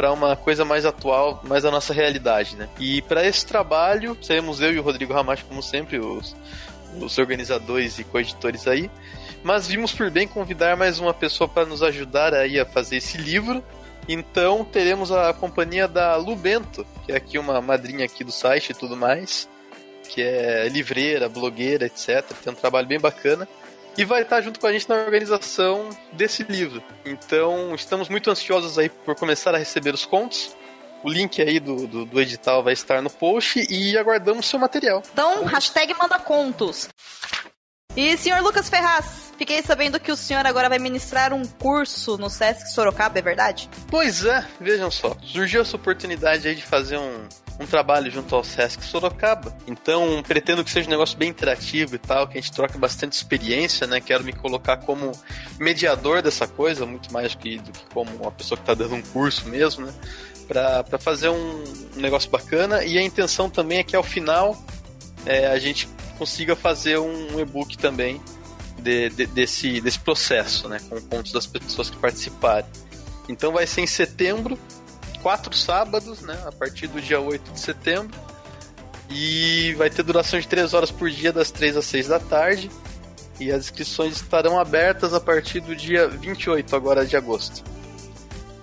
para 0.00 0.12
uma 0.12 0.34
coisa 0.34 0.64
mais 0.64 0.86
atual, 0.86 1.42
mais 1.44 1.62
a 1.62 1.70
nossa 1.70 1.92
realidade, 1.92 2.56
né? 2.56 2.70
E 2.78 3.02
para 3.02 3.22
esse 3.26 3.44
trabalho, 3.44 4.16
seremos 4.22 4.58
eu 4.62 4.72
e 4.72 4.78
o 4.78 4.82
Rodrigo 4.82 5.12
Ramacho, 5.12 5.44
como 5.44 5.62
sempre, 5.62 5.98
os, 5.98 6.34
os 6.98 7.18
organizadores 7.18 7.98
e 7.98 8.04
coeditores 8.04 8.66
aí. 8.66 8.90
Mas 9.42 9.66
vimos 9.66 9.92
por 9.92 10.10
bem 10.10 10.26
convidar 10.26 10.74
mais 10.74 10.98
uma 10.98 11.12
pessoa 11.12 11.46
para 11.46 11.66
nos 11.66 11.82
ajudar 11.82 12.32
aí 12.32 12.58
a 12.58 12.64
fazer 12.64 12.96
esse 12.96 13.18
livro. 13.18 13.62
Então 14.08 14.64
teremos 14.64 15.12
a 15.12 15.34
companhia 15.34 15.86
da 15.86 16.16
Lu 16.16 16.34
Bento, 16.34 16.86
que 17.04 17.12
é 17.12 17.16
aqui 17.16 17.38
uma 17.38 17.60
madrinha 17.60 18.06
aqui 18.06 18.24
do 18.24 18.32
site 18.32 18.70
e 18.70 18.74
tudo 18.74 18.96
mais, 18.96 19.50
que 20.08 20.22
é 20.22 20.66
livreira, 20.70 21.28
blogueira, 21.28 21.84
etc. 21.84 22.24
Tem 22.42 22.50
um 22.50 22.56
trabalho 22.56 22.86
bem 22.86 22.98
bacana 22.98 23.46
e 23.96 24.04
vai 24.04 24.22
estar 24.22 24.40
junto 24.40 24.60
com 24.60 24.66
a 24.66 24.72
gente 24.72 24.88
na 24.88 24.96
organização 24.96 25.90
desse 26.12 26.42
livro. 26.44 26.82
Então, 27.04 27.74
estamos 27.74 28.08
muito 28.08 28.30
ansiosos 28.30 28.78
aí 28.78 28.88
por 28.88 29.14
começar 29.14 29.54
a 29.54 29.58
receber 29.58 29.94
os 29.94 30.04
contos. 30.04 30.56
O 31.02 31.08
link 31.10 31.40
aí 31.40 31.58
do, 31.58 31.86
do, 31.86 32.04
do 32.04 32.20
edital 32.20 32.62
vai 32.62 32.74
estar 32.74 33.00
no 33.00 33.08
post 33.08 33.66
e 33.70 33.96
aguardamos 33.96 34.46
seu 34.46 34.58
material. 34.58 35.02
Então, 35.12 35.44
hashtag 35.44 35.94
manda 35.94 36.18
contos. 36.18 36.88
E 37.96 38.16
senhor 38.16 38.40
Lucas 38.40 38.68
Ferraz, 38.68 39.32
fiquei 39.36 39.62
sabendo 39.62 39.98
que 39.98 40.12
o 40.12 40.16
senhor 40.16 40.46
agora 40.46 40.68
vai 40.68 40.78
ministrar 40.78 41.32
um 41.32 41.44
curso 41.44 42.16
no 42.16 42.30
Sesc 42.30 42.72
Sorocaba, 42.72 43.18
é 43.18 43.22
verdade? 43.22 43.68
Pois 43.88 44.24
é, 44.24 44.46
vejam 44.60 44.90
só. 44.90 45.16
Surgiu 45.24 45.62
essa 45.62 45.74
oportunidade 45.74 46.46
aí 46.46 46.54
de 46.54 46.62
fazer 46.62 46.98
um, 46.98 47.28
um 47.60 47.66
trabalho 47.66 48.10
junto 48.10 48.34
ao 48.34 48.42
Sesc 48.42 48.82
Sorocaba. 48.82 49.54
Então, 49.66 50.22
pretendo 50.26 50.64
que 50.64 50.70
seja 50.70 50.88
um 50.88 50.90
negócio 50.90 51.16
bem 51.16 51.28
interativo 51.28 51.94
e 51.94 51.98
tal, 51.98 52.26
que 52.26 52.38
a 52.38 52.40
gente 52.40 52.52
troque 52.52 52.78
bastante 52.78 53.12
experiência, 53.12 53.86
né? 53.86 54.00
Quero 54.00 54.24
me 54.24 54.32
colocar 54.32 54.78
como 54.78 55.12
mediador 55.58 56.22
dessa 56.22 56.48
coisa, 56.48 56.86
muito 56.86 57.12
mais 57.12 57.34
do 57.34 57.38
que, 57.38 57.58
do 57.58 57.70
que 57.70 57.84
como 57.92 58.10
uma 58.16 58.32
pessoa 58.32 58.56
que 58.56 58.62
está 58.62 58.72
dando 58.72 58.94
um 58.94 59.02
curso 59.02 59.46
mesmo, 59.46 59.84
né? 59.84 59.92
Para 60.48 60.98
fazer 60.98 61.28
um 61.28 61.62
negócio 61.96 62.30
bacana. 62.30 62.82
E 62.82 62.96
a 62.96 63.02
intenção 63.02 63.50
também 63.50 63.78
é 63.78 63.84
que 63.84 63.94
ao 63.94 64.02
final 64.02 64.56
é, 65.26 65.46
a 65.46 65.58
gente 65.58 65.86
consiga 66.16 66.56
fazer 66.56 66.98
um 66.98 67.38
e-book 67.38 67.76
também 67.76 68.20
de, 68.78 69.10
de, 69.10 69.26
desse, 69.26 69.82
desse 69.82 69.98
processo, 69.98 70.66
né? 70.66 70.78
Com 70.88 70.98
pontos 71.02 71.30
das 71.30 71.46
pessoas 71.46 71.90
que 71.90 71.98
participarem. 71.98 72.70
Então 73.28 73.52
vai 73.52 73.66
ser 73.66 73.82
em 73.82 73.86
setembro, 73.86 74.58
quatro 75.22 75.54
sábados, 75.54 76.20
né? 76.22 76.38
A 76.46 76.52
partir 76.52 76.86
do 76.86 77.00
dia 77.00 77.20
8 77.20 77.52
de 77.52 77.60
setembro. 77.60 78.18
E 79.08 79.74
vai 79.74 79.90
ter 79.90 80.02
duração 80.02 80.38
de 80.38 80.46
3 80.46 80.72
horas 80.72 80.90
por 80.90 81.10
dia, 81.10 81.32
das 81.32 81.50
3 81.50 81.76
às 81.76 81.86
6 81.86 82.08
da 82.08 82.20
tarde. 82.20 82.70
E 83.38 83.50
as 83.50 83.64
inscrições 83.64 84.16
estarão 84.16 84.58
abertas 84.58 85.14
a 85.14 85.20
partir 85.20 85.60
do 85.60 85.74
dia 85.74 86.06
28 86.06 86.76
agora 86.76 87.04
de 87.06 87.16
agosto. 87.16 87.64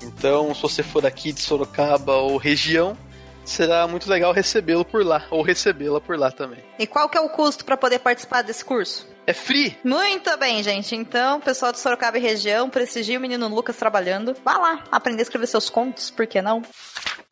Então, 0.04 0.54
se 0.56 0.62
você 0.62 0.84
for 0.84 1.06
aqui 1.06 1.32
de 1.32 1.42
Sorocaba 1.42 2.16
ou 2.16 2.38
região, 2.38 2.98
será 3.44 3.88
muito 3.88 4.10
legal 4.10 4.32
recebê-lo 4.32 4.86
por 4.86 5.06
lá, 5.06 5.26
ou 5.30 5.42
recebê-la 5.42 6.00
por 6.00 6.18
lá 6.18 6.32
também. 6.32 6.64
E 6.78 6.86
qual 6.86 7.10
que 7.10 7.18
é 7.18 7.22
o 7.22 7.30
custo 7.30 7.66
para 7.66 7.78
poder 7.78 8.00
participar 8.00 8.42
desse 8.42 8.64
curso? 8.64 9.08
É 9.30 9.34
free! 9.34 9.78
Muito 9.84 10.38
bem, 10.38 10.64
gente. 10.64 10.96
Então, 10.96 11.42
pessoal 11.42 11.74
de 11.74 11.80
Sorocaba 11.80 12.18
e 12.18 12.22
região, 12.22 12.70
prestigie 12.70 13.18
o 13.18 13.20
menino 13.20 13.50
Lucas 13.50 13.76
trabalhando. 13.76 14.34
Vá 14.42 14.58
lá, 14.58 14.84
aprender 14.90 15.20
a 15.20 15.24
escrever 15.24 15.48
seus 15.48 15.70
contos, 15.70 16.10
por 16.10 16.26
que 16.26 16.42
não? 16.42 16.62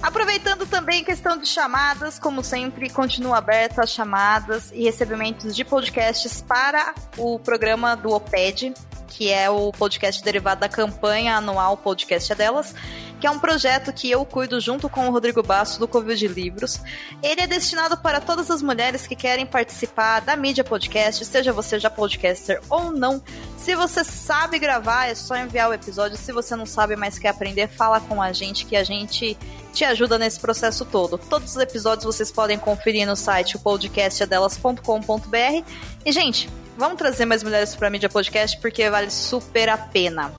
Aproveitando 0.03 0.65
também 0.65 1.05
questão 1.05 1.37
de 1.37 1.47
chamadas, 1.47 2.19
como 2.19 2.43
sempre, 2.43 2.89
continua 2.89 3.37
aberto 3.37 3.79
as 3.79 3.91
chamadas 3.91 4.73
e 4.73 4.83
recebimentos 4.83 5.55
de 5.55 5.63
podcasts 5.63 6.41
para 6.41 6.93
o 7.17 7.39
programa 7.39 7.95
do 7.95 8.11
OPED, 8.11 8.73
que 9.07 9.31
é 9.31 9.49
o 9.49 9.71
podcast 9.71 10.21
derivado 10.21 10.59
da 10.59 10.67
campanha 10.67 11.37
anual 11.37 11.77
Podcast 11.77 12.29
é 12.29 12.35
Delas, 12.35 12.75
que 13.19 13.27
é 13.27 13.31
um 13.31 13.39
projeto 13.39 13.93
que 13.93 14.09
eu 14.09 14.25
cuido 14.25 14.59
junto 14.59 14.89
com 14.89 15.07
o 15.07 15.11
Rodrigo 15.11 15.41
Basso 15.41 15.79
do 15.79 15.87
Covil 15.87 16.15
de 16.15 16.27
Livros. 16.27 16.81
Ele 17.23 17.41
é 17.41 17.47
destinado 17.47 17.97
para 17.97 18.19
todas 18.19 18.51
as 18.51 18.61
mulheres 18.61 19.07
que 19.07 19.15
querem 19.15 19.45
participar 19.45 20.21
da 20.21 20.35
mídia 20.35 20.63
podcast, 20.63 21.23
seja 21.25 21.53
você 21.53 21.79
já 21.79 21.89
podcaster 21.89 22.61
ou 22.69 22.91
não. 22.91 23.21
Se 23.57 23.75
você 23.75 24.03
sabe 24.03 24.59
gravar, 24.59 25.07
é 25.07 25.15
só 25.15 25.35
enviar 25.35 25.69
o 25.69 25.73
episódio. 25.73 26.17
Se 26.17 26.31
você 26.31 26.55
não 26.55 26.65
sabe, 26.65 26.95
mas 26.95 27.17
quer 27.17 27.29
aprender, 27.29 27.67
fala 27.67 27.99
com 27.99 28.21
a 28.21 28.31
gente 28.31 28.65
que 28.65 28.75
a 28.75 28.83
gente 28.83 29.37
te 29.73 29.83
ajuda 29.83 30.17
nesse 30.17 30.39
processo 30.39 30.85
todo. 30.85 31.17
Todos 31.17 31.55
os 31.55 31.61
episódios 31.61 32.05
vocês 32.05 32.31
podem 32.31 32.57
conferir 32.57 33.07
no 33.07 33.15
site 33.15 33.57
podcastadelas.com.br. 33.57 35.63
E, 36.05 36.11
gente, 36.11 36.49
Vamos 36.77 36.97
trazer 36.97 37.23
mais 37.23 37.41
mulheres 37.41 37.73
para 37.73 37.87
a 37.87 37.89
mídia 37.89 38.09
podcast 38.09 38.59
porque 38.59 38.89
vale 38.89 39.09
super 39.09 39.69
a 39.69 39.77
pena. 39.77 40.33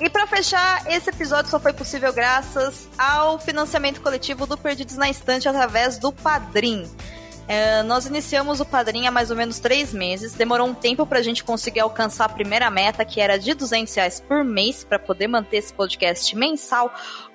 E 0.00 0.10
para 0.10 0.26
fechar, 0.26 0.90
esse 0.90 1.08
episódio 1.10 1.50
só 1.50 1.60
foi 1.60 1.72
possível 1.72 2.12
graças 2.12 2.88
ao 2.98 3.38
financiamento 3.38 4.00
coletivo 4.00 4.46
do 4.46 4.58
Perdidos 4.58 4.96
na 4.96 5.08
Estante 5.08 5.48
através 5.48 5.98
do 5.98 6.12
Padrim. 6.12 6.90
É, 7.46 7.82
nós 7.82 8.06
iniciamos 8.06 8.60
o 8.60 8.64
Padrim 8.64 9.06
há 9.06 9.10
mais 9.10 9.30
ou 9.30 9.36
menos 9.36 9.58
três 9.58 9.92
meses. 9.92 10.32
Demorou 10.32 10.66
um 10.66 10.74
tempo 10.74 11.06
para 11.06 11.18
a 11.18 11.22
gente 11.22 11.44
conseguir 11.44 11.80
alcançar 11.80 12.24
a 12.24 12.28
primeira 12.28 12.70
meta, 12.70 13.04
que 13.04 13.20
era 13.20 13.38
de 13.38 13.54
200 13.54 13.94
reais 13.94 14.18
por 14.18 14.42
mês, 14.42 14.82
para 14.82 14.98
poder 14.98 15.28
manter 15.28 15.58
esse 15.58 15.72
podcast 15.72 16.34
mensal. 16.34 16.92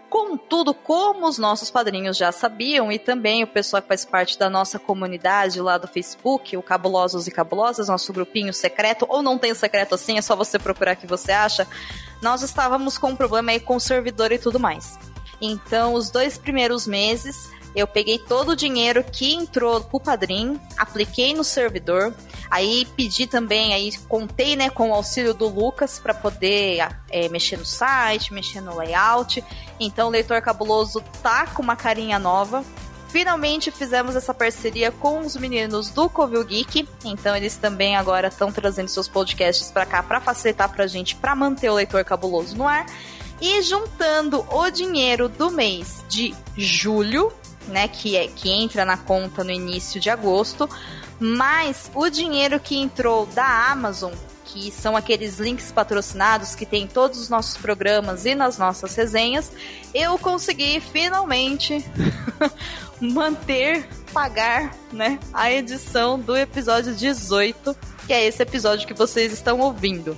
Contudo, 0.10 0.74
como 0.74 1.28
os 1.28 1.38
nossos 1.38 1.70
padrinhos 1.70 2.18
já 2.18 2.32
sabiam, 2.32 2.92
e 2.92 2.98
também 2.98 3.44
o 3.44 3.48
pessoal 3.48 3.82
que 3.82 3.88
faz 3.88 4.04
parte 4.04 4.40
da 4.40 4.50
nossa 4.50 4.80
comunidade 4.80 5.62
lá 5.62 5.78
do 5.78 5.88
Facebook, 5.88 6.58
o 6.58 6.64
Cabulosos 6.64 7.28
e 7.28 7.32
Cabulosas, 7.32 7.90
nosso 7.90 8.12
grupinho 8.12 8.52
secreto, 8.52 9.06
ou 9.08 9.22
não 9.22 9.38
tem 9.38 9.54
secreto 9.54 9.94
assim, 9.94 10.18
é 10.18 10.22
só 10.22 10.36
você 10.36 10.58
procurar 10.58 10.96
que 10.96 11.06
você 11.06 11.32
acha, 11.32 11.68
nós 12.22 12.42
estávamos 12.42 12.98
com 12.98 13.10
um 13.10 13.16
problema 13.16 13.52
aí 13.52 13.60
com 13.60 13.76
o 13.76 13.80
servidor 13.80 14.32
e 14.32 14.40
tudo 14.40 14.60
mais. 14.60 14.98
Então, 15.40 15.94
os 15.94 16.10
dois 16.10 16.38
primeiros 16.38 16.88
meses, 16.88 17.50
eu 17.80 17.88
peguei 17.88 18.20
todo 18.20 18.50
o 18.50 18.56
dinheiro 18.56 19.04
que 19.04 19.34
entrou 19.34 19.82
pro 19.82 20.00
Padrim, 20.00 20.60
apliquei 20.78 21.34
no 21.34 21.44
servidor, 21.44 22.14
aí 22.50 22.88
pedi 22.96 23.26
também, 23.28 23.74
aí 23.74 23.92
contei, 24.08 24.56
né, 24.56 24.70
com 24.70 24.90
o 24.90 24.94
auxílio 24.94 25.34
do 25.34 25.48
Lucas 25.48 26.00
para 26.00 26.14
poder 26.14 26.88
é, 27.10 27.28
mexer 27.30 27.58
no 27.58 27.66
site, 27.66 28.34
mexer 28.34 28.62
no 28.62 28.78
layout. 28.78 29.44
Então 29.80 30.08
o 30.08 30.12
Leitor 30.12 30.42
Cabuloso 30.42 31.02
tá 31.24 31.48
com 31.48 31.62
uma 31.62 31.76
carinha 31.76 32.20
nova. 32.20 32.64
Finalmente 33.10 33.72
fizemos 33.72 34.16
essa 34.16 34.36
parceria 34.36 34.92
com 34.92 35.22
os 35.22 35.36
meninos 35.36 35.90
do 35.90 36.08
Covil 36.08 36.44
Geek, 36.46 36.88
então 37.04 37.36
eles 37.36 37.56
também 37.56 37.96
agora 37.96 38.28
estão 38.28 38.52
trazendo 38.52 38.88
seus 38.88 39.08
podcasts 39.08 39.72
para 39.72 39.86
cá 39.86 40.04
para 40.04 40.22
facilitar 40.22 40.70
pra 40.70 40.86
gente 40.86 41.16
para 41.16 41.36
manter 41.36 41.70
o 41.70 41.74
Leitor 41.74 42.06
Cabuloso 42.06 42.56
no 42.56 42.68
ar. 42.68 42.86
E 43.42 43.62
juntando 43.62 44.46
o 44.52 44.70
dinheiro 44.70 45.30
do 45.30 45.50
mês 45.50 46.04
de 46.10 46.36
julho, 46.58 47.32
né, 47.68 47.88
que 47.88 48.16
é 48.16 48.28
que 48.28 48.50
entra 48.50 48.86
na 48.86 48.98
conta 48.98 49.44
no 49.44 49.52
início 49.52 50.00
de 50.00 50.10
agosto, 50.10 50.70
mais 51.20 51.92
o 51.94 52.10
dinheiro 52.10 52.60
que 52.60 52.78
entrou 52.78 53.26
da 53.28 53.72
Amazon, 53.72 54.14
que 54.46 54.72
são 54.72 54.96
aqueles 54.96 55.38
links 55.38 55.72
patrocinados 55.72 56.56
que 56.56 56.66
tem 56.66 56.88
todos 56.88 57.20
os 57.20 57.30
nossos 57.30 57.58
programas 57.58 58.26
e 58.26 58.34
nas 58.34 58.58
nossas 58.58 58.96
resenhas, 58.96 59.52
eu 59.94 60.18
consegui 60.18 60.80
finalmente 60.80 61.86
manter, 63.00 63.88
pagar, 64.12 64.74
né, 64.92 65.20
a 65.34 65.52
edição 65.52 66.20
do 66.20 66.36
episódio 66.36 66.96
18, 66.96 67.76
que 68.08 68.14
é 68.14 68.26
esse 68.26 68.42
episódio 68.42 68.88
que 68.88 68.94
vocês 68.94 69.32
estão 69.32 69.60
ouvindo. 69.60 70.18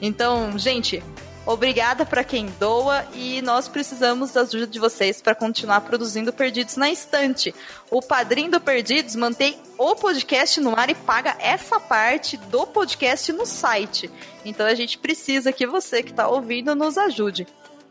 Então, 0.00 0.58
gente, 0.58 1.02
Obrigada 1.46 2.04
para 2.04 2.24
quem 2.24 2.46
doa 2.58 3.06
e 3.14 3.40
nós 3.40 3.68
precisamos 3.68 4.32
da 4.32 4.40
ajuda 4.40 4.66
de 4.66 4.80
vocês 4.80 5.22
para 5.22 5.32
continuar 5.32 5.80
produzindo 5.82 6.32
Perdidos 6.32 6.76
na 6.76 6.90
Estante. 6.90 7.54
O 7.88 8.02
padrinho 8.02 8.50
do 8.50 8.60
Perdidos 8.60 9.14
mantém 9.14 9.56
o 9.78 9.94
podcast 9.94 10.60
no 10.60 10.76
ar 10.76 10.90
e 10.90 10.94
paga 10.96 11.36
essa 11.38 11.78
parte 11.78 12.36
do 12.36 12.66
podcast 12.66 13.32
no 13.32 13.46
site. 13.46 14.10
Então 14.44 14.66
a 14.66 14.74
gente 14.74 14.98
precisa 14.98 15.52
que 15.52 15.68
você 15.68 16.02
que 16.02 16.10
está 16.10 16.26
ouvindo 16.26 16.74
nos 16.74 16.98
ajude. 16.98 17.46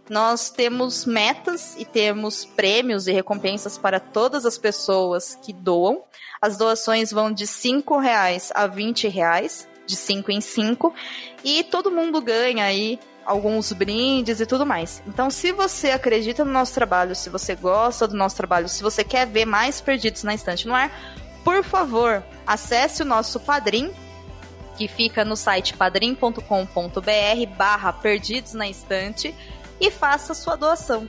Nós 0.09 0.49
temos 0.49 1.05
metas 1.05 1.75
e 1.77 1.85
temos 1.85 2.43
prêmios 2.43 3.07
e 3.07 3.13
recompensas 3.13 3.77
para 3.77 4.01
todas 4.01 4.45
as 4.45 4.57
pessoas 4.57 5.39
que 5.41 5.53
doam. 5.53 6.03
As 6.41 6.57
doações 6.57 7.09
vão 7.09 7.31
de 7.31 7.45
R$ 7.45 8.01
reais 8.01 8.51
a 8.53 8.65
R$ 8.65 8.93
reais, 9.07 9.65
de 9.85 9.95
5 9.95 10.29
em 10.29 10.41
5, 10.41 10.93
e 11.41 11.63
todo 11.63 11.89
mundo 11.89 12.21
ganha 12.21 12.65
aí 12.65 12.99
alguns 13.25 13.73
brindes 13.73 14.39
e 14.39 14.45
tudo 14.45 14.65
mais. 14.65 15.01
Então, 15.07 15.29
se 15.29 15.51
você 15.51 15.91
acredita 15.91 16.45
no 16.45 16.51
nosso 16.51 16.73
trabalho, 16.73 17.15
se 17.15 17.29
você 17.29 17.55
gosta 17.55 18.07
do 18.07 18.15
nosso 18.15 18.35
trabalho, 18.35 18.69
se 18.69 18.83
você 18.83 19.03
quer 19.03 19.25
ver 19.25 19.45
mais 19.45 19.81
Perdidos 19.81 20.23
na 20.23 20.35
Estante 20.35 20.67
no 20.67 20.75
ar, 20.75 20.91
por 21.43 21.63
favor, 21.63 22.23
acesse 22.45 23.01
o 23.01 23.05
nosso 23.05 23.39
Padrim, 23.39 23.91
que 24.77 24.87
fica 24.87 25.23
no 25.23 25.35
site 25.35 25.75
padrim.com.br 25.75 26.41
barra 27.57 27.93
Perdidos 27.93 28.53
na 28.53 28.67
Estante 28.67 29.33
e 29.79 29.89
faça 29.89 30.33
sua 30.33 30.55
doação. 30.55 31.07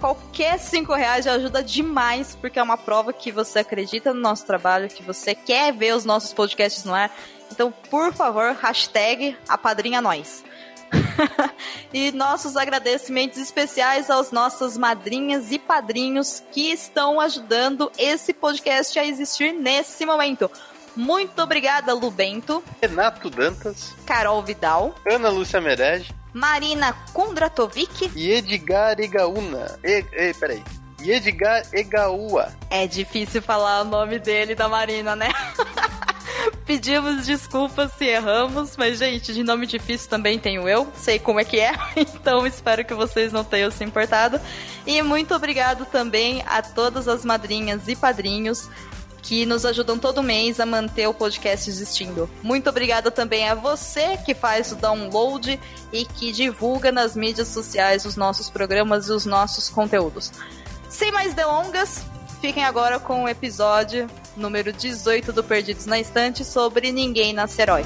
Qualquer 0.00 0.58
cinco 0.58 0.94
reais 0.94 1.24
já 1.24 1.32
ajuda 1.32 1.62
demais, 1.62 2.36
porque 2.38 2.58
é 2.58 2.62
uma 2.62 2.76
prova 2.76 3.12
que 3.12 3.32
você 3.32 3.60
acredita 3.60 4.12
no 4.12 4.20
nosso 4.20 4.44
trabalho, 4.44 4.88
que 4.88 5.02
você 5.02 5.34
quer 5.34 5.72
ver 5.72 5.94
os 5.94 6.04
nossos 6.04 6.34
podcasts 6.34 6.84
no 6.84 6.94
ar. 6.94 7.10
Então, 7.50 7.72
por 7.90 8.12
favor, 8.12 8.54
hashtag 8.60 9.36
apadrinha 9.48 10.02
nós. 10.02 10.44
e 11.92 12.12
nossos 12.12 12.56
agradecimentos 12.56 13.38
especiais 13.38 14.10
aos 14.10 14.30
nossas 14.30 14.76
madrinhas 14.76 15.50
e 15.52 15.58
padrinhos 15.58 16.42
que 16.52 16.70
estão 16.70 17.20
ajudando 17.20 17.90
esse 17.98 18.32
podcast 18.32 18.98
a 18.98 19.04
existir 19.04 19.52
nesse 19.52 20.04
momento. 20.04 20.50
Muito 20.96 21.42
obrigada, 21.42 21.92
Lu 21.92 22.10
Bento. 22.10 22.64
Renato 22.80 23.28
Dantas. 23.28 23.94
Carol 24.06 24.42
Vidal. 24.42 24.94
Ana 25.06 25.28
Lúcia 25.28 25.60
Merege. 25.60 26.14
Marina 26.32 26.92
Kondratovic. 27.12 28.10
E 28.16 28.30
Edgar 28.30 28.98
Egaúna. 28.98 29.78
E, 29.84 30.04
e, 30.12 30.34
peraí. 30.34 30.62
E 31.02 31.10
Edgar 31.10 31.62
Egaúa. 31.72 32.50
É 32.70 32.86
difícil 32.86 33.42
falar 33.42 33.82
o 33.82 33.84
nome 33.84 34.18
dele 34.18 34.54
da 34.54 34.68
Marina, 34.68 35.14
né? 35.14 35.28
Pedimos 36.64 37.26
desculpas 37.26 37.92
se 37.92 38.04
erramos, 38.04 38.76
mas, 38.76 38.98
gente, 38.98 39.32
de 39.32 39.42
nome 39.42 39.66
difícil 39.66 40.08
também 40.08 40.38
tenho 40.38 40.68
eu, 40.68 40.86
sei 40.96 41.18
como 41.18 41.40
é 41.40 41.44
que 41.44 41.60
é, 41.60 41.72
então 41.96 42.46
espero 42.46 42.84
que 42.84 42.94
vocês 42.94 43.32
não 43.32 43.44
tenham 43.44 43.70
se 43.70 43.84
importado. 43.84 44.40
E 44.86 45.00
muito 45.02 45.34
obrigado 45.34 45.84
também 45.86 46.42
a 46.46 46.62
todas 46.62 47.08
as 47.08 47.24
madrinhas 47.24 47.88
e 47.88 47.96
padrinhos 47.96 48.68
que 49.22 49.44
nos 49.44 49.66
ajudam 49.66 49.98
todo 49.98 50.22
mês 50.22 50.60
a 50.60 50.66
manter 50.66 51.08
o 51.08 51.14
podcast 51.14 51.68
existindo. 51.68 52.30
Muito 52.44 52.70
obrigada 52.70 53.10
também 53.10 53.48
a 53.48 53.56
você 53.56 54.16
que 54.18 54.34
faz 54.34 54.70
o 54.70 54.76
download 54.76 55.58
e 55.92 56.04
que 56.04 56.30
divulga 56.30 56.92
nas 56.92 57.16
mídias 57.16 57.48
sociais 57.48 58.04
os 58.04 58.14
nossos 58.14 58.48
programas 58.48 59.08
e 59.08 59.12
os 59.12 59.26
nossos 59.26 59.68
conteúdos. 59.68 60.30
Sem 60.88 61.10
mais 61.10 61.34
delongas, 61.34 62.04
Fiquem 62.40 62.64
agora 62.64 63.00
com 63.00 63.24
o 63.24 63.28
episódio 63.28 64.08
número 64.36 64.72
18 64.72 65.32
do 65.32 65.42
Perdidos 65.42 65.86
na 65.86 65.98
Estante 65.98 66.44
sobre 66.44 66.92
Ninguém 66.92 67.32
Nasce 67.32 67.62
Herói. 67.62 67.84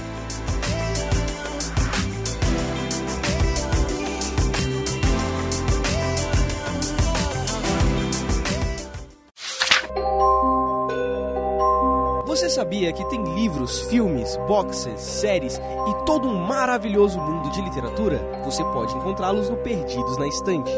Você 12.26 12.49
sabia 12.49 12.92
que 12.92 13.04
tem 13.11 13.23
livros, 13.35 13.83
filmes, 13.83 14.37
boxes, 14.49 15.00
séries 15.00 15.59
e 15.59 16.04
todo 16.04 16.26
um 16.26 16.35
maravilhoso 16.47 17.21
mundo 17.21 17.50
de 17.50 17.61
literatura? 17.61 18.19
Você 18.45 18.64
pode 18.64 18.97
encontrá-los 18.97 19.49
no 19.50 19.57
Perdidos 19.59 20.16
na 20.16 20.26
Estante. 20.26 20.73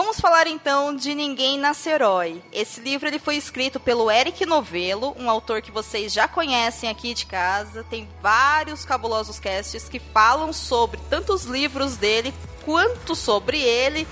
Vamos 0.00 0.20
falar 0.20 0.46
então 0.46 0.94
de 0.94 1.12
Ninguém 1.12 1.58
Nasce 1.58 1.88
Herói. 1.88 2.40
Esse 2.52 2.80
livro 2.80 3.08
ele 3.08 3.18
foi 3.18 3.34
escrito 3.34 3.80
pelo 3.80 4.08
Eric 4.08 4.46
Novello, 4.46 5.12
um 5.18 5.28
autor 5.28 5.60
que 5.60 5.72
vocês 5.72 6.12
já 6.12 6.28
conhecem 6.28 6.88
aqui 6.88 7.12
de 7.12 7.26
casa. 7.26 7.82
Tem 7.82 8.08
vários 8.22 8.84
cabulosos 8.84 9.40
casts 9.40 9.88
que 9.88 9.98
falam 9.98 10.52
sobre 10.52 11.00
tanto 11.10 11.34
os 11.34 11.46
livros 11.46 11.96
dele 11.96 12.32
quanto 12.64 13.16
sobre 13.16 13.60
ele. 13.60 14.06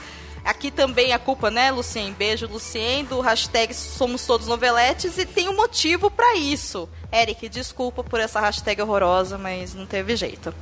Aqui 0.45 0.73
também 0.73 1.13
a 1.13 1.21
culpa, 1.21 1.53
né, 1.53 1.71
Lucien? 1.71 2.13
Beijo, 2.13 2.49
Lucien, 2.49 3.05
do 3.05 3.21
hashtag 3.21 3.73
Somos 3.73 4.27
Todos 4.27 4.49
Noveletes 4.49 5.17
e 5.19 5.25
tem 5.25 5.49
um 5.49 5.55
motivo 5.55 6.11
para 6.11 6.35
isso. 6.35 6.89
Eric, 7.13 7.49
desculpa 7.49 8.03
por 8.03 8.19
essa 8.19 8.41
hashtag 8.41 8.83
horrorosa, 8.83 9.39
mas 9.39 9.73
não 9.73 9.87
teve 9.87 10.17
jeito. 10.17 10.53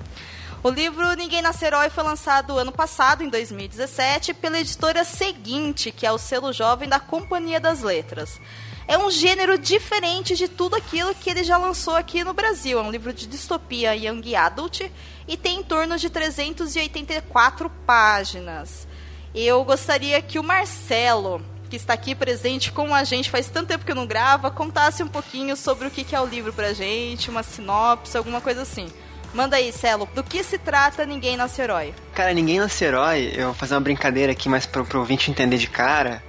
O 0.64 0.70
livro 0.70 1.12
Ninguém 1.12 1.42
Nasce 1.42 1.62
Herói 1.62 1.90
foi 1.90 2.02
lançado 2.02 2.58
ano 2.58 2.72
passado, 2.72 3.22
em 3.22 3.28
2017, 3.28 4.32
pela 4.32 4.58
editora 4.58 5.04
Seguinte, 5.04 5.92
que 5.92 6.06
é 6.06 6.10
o 6.10 6.16
selo 6.16 6.54
jovem 6.54 6.88
da 6.88 6.98
Companhia 6.98 7.60
das 7.60 7.82
Letras. 7.82 8.40
É 8.88 8.96
um 8.96 9.10
gênero 9.10 9.58
diferente 9.58 10.34
de 10.34 10.48
tudo 10.48 10.74
aquilo 10.74 11.14
que 11.16 11.28
ele 11.28 11.44
já 11.44 11.58
lançou 11.58 11.94
aqui 11.94 12.24
no 12.24 12.32
Brasil. 12.32 12.78
É 12.78 12.82
um 12.82 12.90
livro 12.90 13.12
de 13.12 13.26
distopia 13.26 13.94
young 13.94 14.34
adult 14.34 14.90
e 15.28 15.36
tem 15.36 15.58
em 15.58 15.62
torno 15.62 15.98
de 15.98 16.08
384 16.08 17.68
páginas. 17.86 18.88
Eu 19.34 19.62
gostaria 19.64 20.22
que 20.22 20.38
o 20.38 20.42
Marcelo, 20.42 21.42
que 21.68 21.76
está 21.76 21.92
aqui 21.92 22.14
presente 22.14 22.72
com 22.72 22.94
a 22.94 23.04
gente 23.04 23.30
faz 23.30 23.48
tanto 23.48 23.68
tempo 23.68 23.84
que 23.84 23.92
não 23.92 24.06
grava, 24.06 24.50
contasse 24.50 25.02
um 25.02 25.08
pouquinho 25.08 25.58
sobre 25.58 25.88
o 25.88 25.90
que 25.90 26.16
é 26.16 26.20
o 26.22 26.24
livro 26.24 26.54
pra 26.54 26.72
gente, 26.72 27.28
uma 27.28 27.42
sinopse, 27.42 28.16
alguma 28.16 28.40
coisa 28.40 28.62
assim. 28.62 28.90
Manda 29.34 29.56
aí, 29.56 29.72
Celo, 29.72 30.08
do 30.14 30.22
que 30.22 30.44
se 30.44 30.56
trata 30.58 31.04
Ninguém 31.04 31.36
Nasce 31.36 31.60
Herói? 31.60 31.92
Cara, 32.14 32.32
Ninguém 32.32 32.60
Nasce 32.60 32.84
Herói, 32.84 33.32
eu 33.36 33.46
vou 33.46 33.54
fazer 33.54 33.74
uma 33.74 33.80
brincadeira 33.80 34.30
aqui, 34.30 34.48
mas 34.48 34.64
pro, 34.64 34.84
pro 34.84 35.00
ouvinte 35.00 35.28
entender 35.28 35.58
de 35.58 35.66
cara. 35.66 36.22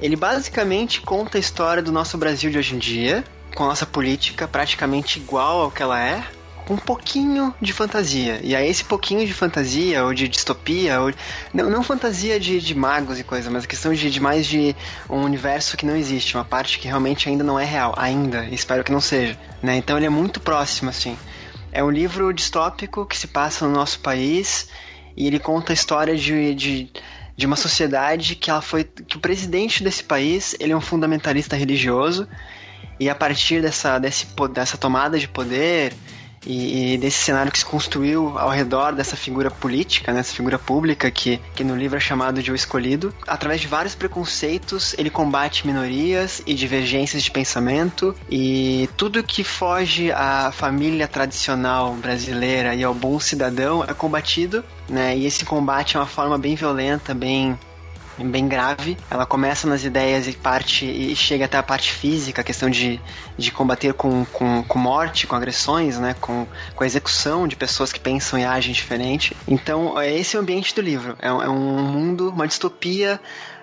Ele 0.00 0.16
basicamente 0.16 1.00
conta 1.00 1.38
a 1.38 1.40
história 1.40 1.80
do 1.80 1.92
nosso 1.92 2.18
Brasil 2.18 2.50
de 2.50 2.58
hoje 2.58 2.74
em 2.74 2.78
dia, 2.78 3.24
com 3.54 3.62
a 3.62 3.68
nossa 3.68 3.86
política 3.86 4.48
praticamente 4.48 5.20
igual 5.20 5.60
ao 5.60 5.70
que 5.70 5.84
ela 5.84 6.02
é, 6.02 6.24
com 6.66 6.74
um 6.74 6.78
pouquinho 6.78 7.54
de 7.62 7.72
fantasia. 7.72 8.40
E 8.42 8.56
aí 8.56 8.68
esse 8.68 8.82
pouquinho 8.82 9.24
de 9.24 9.32
fantasia, 9.32 10.04
ou 10.04 10.12
de 10.12 10.26
distopia, 10.26 11.00
ou... 11.00 11.14
Não, 11.54 11.70
não 11.70 11.84
fantasia 11.84 12.40
de, 12.40 12.58
de 12.58 12.74
magos 12.74 13.20
e 13.20 13.24
coisa, 13.24 13.50
mas 13.52 13.62
a 13.62 13.68
questão 13.68 13.94
de, 13.94 14.10
de 14.10 14.18
mais 14.18 14.46
de 14.46 14.74
um 15.08 15.22
universo 15.22 15.76
que 15.76 15.86
não 15.86 15.94
existe, 15.94 16.34
uma 16.36 16.44
parte 16.44 16.80
que 16.80 16.88
realmente 16.88 17.28
ainda 17.28 17.44
não 17.44 17.56
é 17.56 17.64
real, 17.64 17.94
ainda, 17.96 18.46
espero 18.46 18.82
que 18.82 18.90
não 18.90 19.00
seja. 19.00 19.38
Né? 19.62 19.76
Então 19.76 19.96
ele 19.96 20.06
é 20.06 20.10
muito 20.10 20.40
próximo, 20.40 20.90
assim. 20.90 21.16
É 21.72 21.82
um 21.82 21.90
livro 21.90 22.32
distópico 22.34 23.06
que 23.06 23.16
se 23.16 23.26
passa 23.26 23.66
no 23.66 23.72
nosso 23.72 24.00
país 24.00 24.68
e 25.16 25.26
ele 25.26 25.38
conta 25.38 25.72
a 25.72 25.74
história 25.74 26.14
de, 26.14 26.54
de, 26.54 26.90
de 27.34 27.46
uma 27.46 27.56
sociedade 27.56 28.36
que 28.36 28.50
ela 28.50 28.60
foi 28.60 28.84
que 28.84 29.16
o 29.16 29.20
presidente 29.20 29.82
desse 29.82 30.04
país 30.04 30.54
ele 30.60 30.72
é 30.72 30.76
um 30.76 30.82
fundamentalista 30.82 31.56
religioso 31.56 32.28
e 33.00 33.08
a 33.08 33.14
partir 33.14 33.62
dessa, 33.62 33.98
desse, 33.98 34.26
dessa 34.52 34.76
tomada 34.76 35.18
de 35.18 35.26
poder 35.26 35.94
e, 36.46 36.94
e, 36.94 36.98
desse 36.98 37.18
cenário 37.18 37.52
que 37.52 37.58
se 37.58 37.64
construiu 37.64 38.38
ao 38.38 38.50
redor 38.50 38.92
dessa 38.92 39.16
figura 39.16 39.50
política, 39.50 40.12
né, 40.12 40.20
essa 40.20 40.34
figura 40.34 40.58
pública 40.58 41.10
que, 41.10 41.40
que 41.54 41.64
no 41.64 41.76
livro 41.76 41.96
é 41.96 42.00
chamado 42.00 42.42
de 42.42 42.50
O 42.50 42.54
Escolhido. 42.54 43.14
Através 43.26 43.60
de 43.60 43.66
vários 43.66 43.94
preconceitos, 43.94 44.94
ele 44.98 45.10
combate 45.10 45.66
minorias 45.66 46.42
e 46.46 46.54
divergências 46.54 47.22
de 47.22 47.30
pensamento 47.30 48.14
e 48.30 48.88
tudo 48.96 49.22
que 49.22 49.44
foge 49.44 50.10
à 50.12 50.50
família 50.52 51.06
tradicional 51.06 51.94
brasileira 51.94 52.74
e 52.74 52.82
ao 52.82 52.94
bom 52.94 53.18
cidadão 53.18 53.84
é 53.84 53.94
combatido, 53.94 54.64
né, 54.88 55.16
e 55.16 55.26
esse 55.26 55.44
combate 55.44 55.96
é 55.96 56.00
uma 56.00 56.06
forma 56.06 56.38
bem 56.38 56.54
violenta, 56.54 57.14
bem 57.14 57.58
bem 58.18 58.48
grave. 58.48 58.96
Ela 59.10 59.26
começa 59.26 59.68
nas 59.68 59.84
ideias 59.84 60.26
e 60.26 60.32
parte 60.32 60.84
e 60.84 61.14
chega 61.16 61.44
até 61.44 61.58
a 61.58 61.62
parte 61.62 61.92
física, 61.92 62.40
a 62.40 62.44
questão 62.44 62.68
de, 62.68 63.00
de 63.36 63.50
combater 63.50 63.94
com, 63.94 64.24
com, 64.26 64.62
com 64.62 64.78
morte, 64.78 65.26
com 65.26 65.36
agressões, 65.36 65.98
né? 65.98 66.14
Com, 66.20 66.46
com 66.74 66.84
a 66.84 66.86
execução 66.86 67.48
de 67.48 67.56
pessoas 67.56 67.92
que 67.92 68.00
pensam 68.00 68.38
e 68.38 68.44
agem 68.44 68.72
diferente. 68.72 69.36
Então, 69.46 69.98
é 70.00 70.12
esse 70.12 70.36
o 70.36 70.40
ambiente 70.40 70.74
do 70.74 70.80
livro. 70.80 71.16
É, 71.20 71.28
é 71.28 71.48
um 71.48 71.82
mundo, 71.82 72.30
uma 72.30 72.46
distopia 72.46 73.20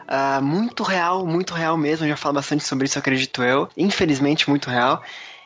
Uh, 0.09 0.41
muito 0.41 0.81
real, 0.81 1.23
muito 1.23 1.53
real 1.53 1.77
mesmo. 1.77 2.03
Eu 2.03 2.09
já 2.09 2.17
falo 2.17 2.33
bastante 2.33 2.63
sobre 2.63 2.85
isso, 2.85 2.97
acredito 2.97 3.43
eu. 3.43 3.69
Infelizmente, 3.77 4.49
muito 4.49 4.67
real. 4.67 5.03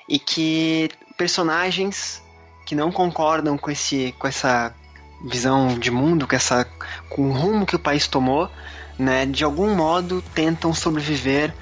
E 0.07 0.17
que 0.17 0.89
personagens 1.17 2.23
que 2.65 2.73
não 2.73 2.89
concordam 2.89 3.57
com, 3.57 3.69
esse, 3.69 4.15
com 4.17 4.25
essa 4.25 4.73
visão 5.23 5.77
de 5.77 5.91
mundo, 5.91 6.25
com, 6.25 6.35
essa, 6.35 6.65
com 7.09 7.29
o 7.29 7.33
rumo 7.33 7.65
que 7.65 7.75
o 7.75 7.79
país 7.79 8.07
tomou, 8.07 8.49
né, 8.97 9.25
de 9.25 9.43
algum 9.43 9.75
modo 9.75 10.21
tentam 10.33 10.73
sobreviver, 10.73 11.53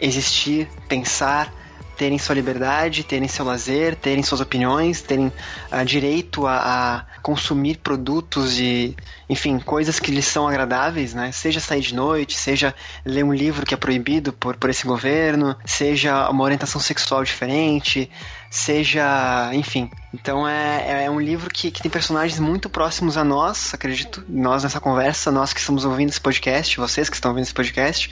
existir, 0.00 0.68
pensar, 0.88 1.52
terem 1.98 2.16
sua 2.16 2.36
liberdade, 2.36 3.02
terem 3.02 3.26
seu 3.26 3.44
lazer, 3.44 3.96
terem 3.96 4.22
suas 4.22 4.40
opiniões, 4.40 5.02
terem 5.02 5.26
uh, 5.26 5.84
direito 5.84 6.46
a, 6.46 6.56
a, 6.56 7.20
consumir 7.20 7.78
produtos 7.78 8.58
e, 8.60 8.96
enfim, 9.28 9.58
coisas 9.58 9.98
que 9.98 10.12
lhes 10.12 10.24
são 10.24 10.46
agradáveis, 10.46 11.12
né? 11.12 11.32
Seja 11.32 11.58
sair 11.58 11.80
de 11.80 11.96
noite, 11.96 12.38
seja 12.38 12.72
ler 13.04 13.24
um 13.24 13.34
livro 13.34 13.66
que 13.66 13.74
é 13.74 13.76
proibido 13.76 14.32
por, 14.32 14.56
por 14.56 14.70
esse 14.70 14.86
governo, 14.86 15.56
seja 15.64 16.30
uma 16.30 16.44
orientação 16.44 16.80
sexual 16.80 17.24
diferente, 17.24 18.08
seja, 18.50 19.50
enfim. 19.52 19.90
Então 20.12 20.46
é, 20.46 21.04
é 21.04 21.10
um 21.10 21.20
livro 21.20 21.50
que, 21.50 21.70
que 21.70 21.82
tem 21.82 21.90
personagens 21.90 22.40
muito 22.40 22.68
próximos 22.68 23.16
a 23.16 23.24
nós, 23.24 23.74
acredito, 23.74 24.24
nós 24.28 24.62
nessa 24.62 24.80
conversa, 24.80 25.30
nós 25.30 25.52
que 25.52 25.60
estamos 25.60 25.84
ouvindo 25.84 26.08
esse 26.08 26.20
podcast, 26.20 26.76
vocês 26.78 27.08
que 27.08 27.16
estão 27.16 27.30
ouvindo 27.30 27.44
esse 27.44 27.54
podcast, 27.54 28.10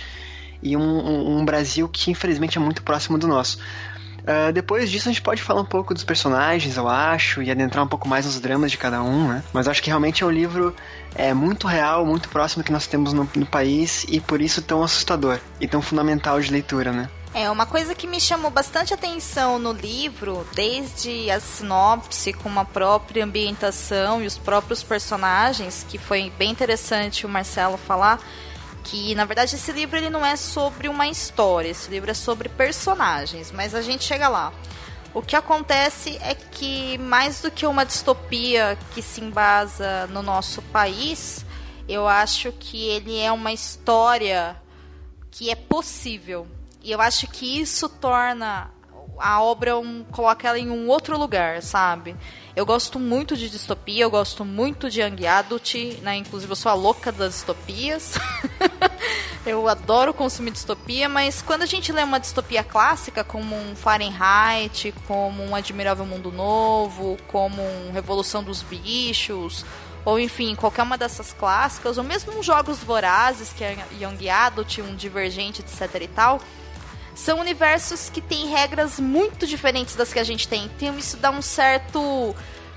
e 0.62 0.76
um, 0.76 0.80
um, 0.80 1.38
um 1.38 1.44
Brasil 1.44 1.88
que 1.88 2.10
infelizmente 2.10 2.58
é 2.58 2.60
muito 2.60 2.82
próximo 2.82 3.18
do 3.18 3.26
nosso. 3.26 3.58
Uh, 4.26 4.52
depois 4.52 4.90
disso 4.90 5.08
a 5.08 5.12
gente 5.12 5.22
pode 5.22 5.40
falar 5.40 5.60
um 5.60 5.66
pouco 5.66 5.94
dos 5.94 6.02
personagens, 6.02 6.76
eu 6.76 6.88
acho, 6.88 7.40
e 7.42 7.50
adentrar 7.50 7.84
um 7.84 7.88
pouco 7.88 8.08
mais 8.08 8.26
nos 8.26 8.40
dramas 8.40 8.72
de 8.72 8.76
cada 8.76 9.00
um, 9.00 9.28
né? 9.28 9.44
Mas 9.52 9.68
acho 9.68 9.80
que 9.80 9.88
realmente 9.88 10.24
é 10.24 10.26
um 10.26 10.30
livro 10.30 10.74
é, 11.14 11.32
muito 11.32 11.68
real, 11.68 12.04
muito 12.04 12.28
próximo 12.28 12.64
que 12.64 12.72
nós 12.72 12.88
temos 12.88 13.12
no, 13.12 13.28
no 13.36 13.46
país 13.46 14.04
e 14.08 14.20
por 14.20 14.42
isso 14.42 14.60
tão 14.60 14.82
assustador 14.82 15.38
e 15.60 15.68
tão 15.68 15.80
fundamental 15.80 16.40
de 16.40 16.50
leitura, 16.50 16.90
né? 16.90 17.08
É, 17.38 17.50
uma 17.50 17.66
coisa 17.66 17.94
que 17.94 18.06
me 18.06 18.18
chamou 18.18 18.50
bastante 18.50 18.94
atenção 18.94 19.58
no 19.58 19.70
livro, 19.70 20.48
desde 20.54 21.30
a 21.30 21.38
sinopse 21.38 22.32
com 22.32 22.58
a 22.58 22.64
própria 22.64 23.22
ambientação 23.22 24.22
e 24.22 24.26
os 24.26 24.38
próprios 24.38 24.82
personagens, 24.82 25.84
que 25.86 25.98
foi 25.98 26.32
bem 26.38 26.50
interessante 26.50 27.26
o 27.26 27.28
Marcelo 27.28 27.76
falar, 27.76 28.22
que 28.84 29.14
na 29.14 29.26
verdade 29.26 29.54
esse 29.54 29.70
livro 29.70 29.98
ele 29.98 30.08
não 30.08 30.24
é 30.24 30.34
sobre 30.34 30.88
uma 30.88 31.08
história, 31.08 31.68
esse 31.68 31.90
livro 31.90 32.10
é 32.10 32.14
sobre 32.14 32.48
personagens, 32.48 33.52
mas 33.52 33.74
a 33.74 33.82
gente 33.82 34.02
chega 34.02 34.28
lá. 34.28 34.50
O 35.12 35.20
que 35.20 35.36
acontece 35.36 36.16
é 36.22 36.34
que 36.34 36.96
mais 36.96 37.42
do 37.42 37.50
que 37.50 37.66
uma 37.66 37.84
distopia 37.84 38.78
que 38.94 39.02
se 39.02 39.20
embasa 39.20 40.06
no 40.06 40.22
nosso 40.22 40.62
país, 40.62 41.44
eu 41.86 42.08
acho 42.08 42.50
que 42.52 42.88
ele 42.88 43.20
é 43.20 43.30
uma 43.30 43.52
história 43.52 44.56
que 45.30 45.50
é 45.50 45.54
possível 45.54 46.46
e 46.86 46.92
eu 46.92 47.00
acho 47.00 47.26
que 47.26 47.60
isso 47.60 47.88
torna 47.88 48.70
a 49.18 49.42
obra 49.42 49.76
um, 49.76 50.04
coloca 50.04 50.46
ela 50.46 50.56
em 50.56 50.70
um 50.70 50.86
outro 50.86 51.18
lugar, 51.18 51.60
sabe? 51.60 52.14
Eu 52.54 52.64
gosto 52.64 53.00
muito 53.00 53.36
de 53.36 53.50
distopia, 53.50 54.04
eu 54.04 54.10
gosto 54.10 54.44
muito 54.44 54.88
de 54.88 55.00
young 55.00 55.26
adult, 55.26 55.74
né? 56.00 56.14
Inclusive 56.14 56.52
eu 56.52 56.54
sou 56.54 56.70
a 56.70 56.74
louca 56.76 57.10
das 57.10 57.34
distopias. 57.34 58.14
eu 59.44 59.66
adoro 59.66 60.14
consumir 60.14 60.52
distopia, 60.52 61.08
mas 61.08 61.42
quando 61.42 61.62
a 61.62 61.66
gente 61.66 61.90
lê 61.90 62.04
uma 62.04 62.20
distopia 62.20 62.62
clássica, 62.62 63.24
como 63.24 63.56
um 63.56 63.74
Fahrenheit, 63.74 64.94
como 65.08 65.42
um 65.42 65.56
Admirável 65.56 66.06
Mundo 66.06 66.30
Novo, 66.30 67.16
como 67.26 67.62
um 67.62 67.90
Revolução 67.90 68.44
dos 68.44 68.62
Bichos, 68.62 69.64
ou 70.04 70.20
enfim, 70.20 70.54
qualquer 70.54 70.84
uma 70.84 70.96
dessas 70.96 71.32
clássicas, 71.32 71.98
ou 71.98 72.04
mesmo 72.04 72.38
uns 72.38 72.46
jogos 72.46 72.78
vorazes, 72.78 73.52
que 73.52 73.64
é 73.64 73.76
Young 74.00 74.28
Adult, 74.28 74.78
um 74.78 74.94
Divergente, 74.94 75.62
etc 75.62 76.00
e 76.00 76.06
tal, 76.06 76.40
são 77.16 77.40
universos 77.40 78.10
que 78.10 78.20
têm 78.20 78.46
regras 78.48 79.00
muito 79.00 79.46
diferentes 79.46 79.96
das 79.96 80.12
que 80.12 80.18
a 80.18 80.24
gente 80.24 80.46
tem. 80.46 80.70
Então 80.76 80.96
isso 80.96 81.16
dá 81.16 81.30
um 81.30 81.42
certo 81.42 82.36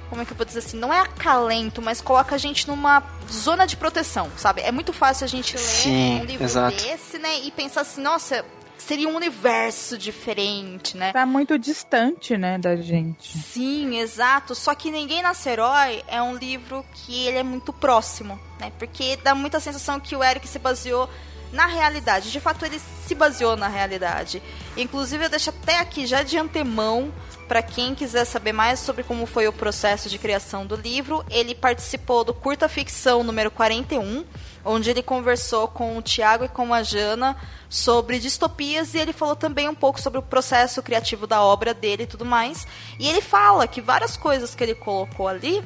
como 0.10 0.23
é 0.23 0.25
que 0.25 0.32
eu 0.32 0.38
vou 0.38 0.45
dizer 0.45 0.60
assim, 0.60 0.78
não 0.78 0.91
é 0.91 0.99
acalento, 0.99 1.84
mas 1.84 2.02
coloca 2.02 2.34
a 2.34 2.38
gente 2.38 2.67
numa 2.67 3.04
zona 3.32 3.67
de 3.67 3.78
proteção, 3.78 4.28
sabe? 4.38 4.62
É 4.62 4.71
muito 4.71 4.91
fácil 4.91 5.25
a 5.25 5.28
gente 5.28 5.56
ler 5.56 5.62
Sim, 5.62 6.21
um 6.21 6.25
livro 6.25 6.43
exato. 6.43 6.84
desse, 6.84 7.19
né, 7.19 7.41
e 7.41 7.52
pensar 7.52 7.82
assim, 7.82 8.02
nossa, 8.02 8.43
seria 8.75 9.08
um 9.08 9.15
universo 9.15 9.99
diferente, 9.99 10.97
né? 10.97 11.13
Tá 11.13 11.28
muito 11.28 11.60
distante, 11.60 12.36
né, 12.36 12.58
da 12.58 12.75
gente. 12.75 13.38
Sim, 13.38 13.99
exato. 13.99 14.56
Só 14.56 14.73
que 14.73 14.89
Ninguém 14.89 15.21
Nasce 15.21 15.47
Herói 15.47 16.02
é 16.08 16.19
um 16.19 16.36
livro 16.36 16.84
que 16.91 17.28
ele 17.28 17.38
é 17.38 17.43
muito 17.43 17.71
próximo, 17.71 18.39
né? 18.60 18.71
Porque 18.80 19.15
dá 19.17 19.36
muita 19.36 19.60
sensação 19.60 19.99
que 19.99 20.15
o 20.15 20.23
Eric 20.23 20.47
se 20.47 20.58
baseou 20.58 21.08
na 21.51 21.65
realidade. 21.65 22.31
De 22.31 22.39
fato, 22.39 22.65
ele 22.65 22.79
se 23.05 23.15
baseou 23.15 23.55
na 23.57 23.67
realidade. 23.67 24.41
Inclusive, 24.77 25.25
eu 25.25 25.29
deixo 25.29 25.49
até 25.49 25.79
aqui 25.79 26.05
já 26.05 26.23
de 26.23 26.38
antemão 26.38 27.12
para 27.49 27.63
quem 27.63 27.95
quiser 27.95 28.25
saber 28.25 28.53
mais 28.53 28.79
sobre 28.79 29.03
como 29.03 29.25
foi 29.25 29.47
o 29.47 29.51
processo 29.51 30.07
de 30.07 30.19
criação 30.19 30.67
do 30.67 30.75
livro, 30.75 31.25
ele 31.31 31.55
participou 31.55 32.23
do 32.23 32.31
Curta 32.31 32.69
Ficção 32.69 33.23
número 33.23 33.49
41, 33.49 34.23
onde 34.63 34.91
ele 34.91 35.01
conversou 35.01 35.67
com 35.67 35.97
o 35.97 36.01
Tiago 36.01 36.45
e 36.45 36.47
com 36.47 36.71
a 36.71 36.83
Jana 36.83 37.35
sobre 37.67 38.19
distopias 38.19 38.93
e 38.93 38.99
ele 38.99 39.12
falou 39.12 39.35
também 39.35 39.67
um 39.67 39.73
pouco 39.73 39.99
sobre 39.99 40.19
o 40.19 40.21
processo 40.21 40.83
criativo 40.83 41.25
da 41.25 41.41
obra 41.41 41.73
dele 41.73 42.03
e 42.03 42.07
tudo 42.07 42.23
mais. 42.23 42.67
E 42.99 43.07
ele 43.07 43.19
fala 43.19 43.67
que 43.67 43.81
várias 43.81 44.15
coisas 44.15 44.53
que 44.53 44.63
ele 44.63 44.75
colocou 44.75 45.27
ali 45.27 45.63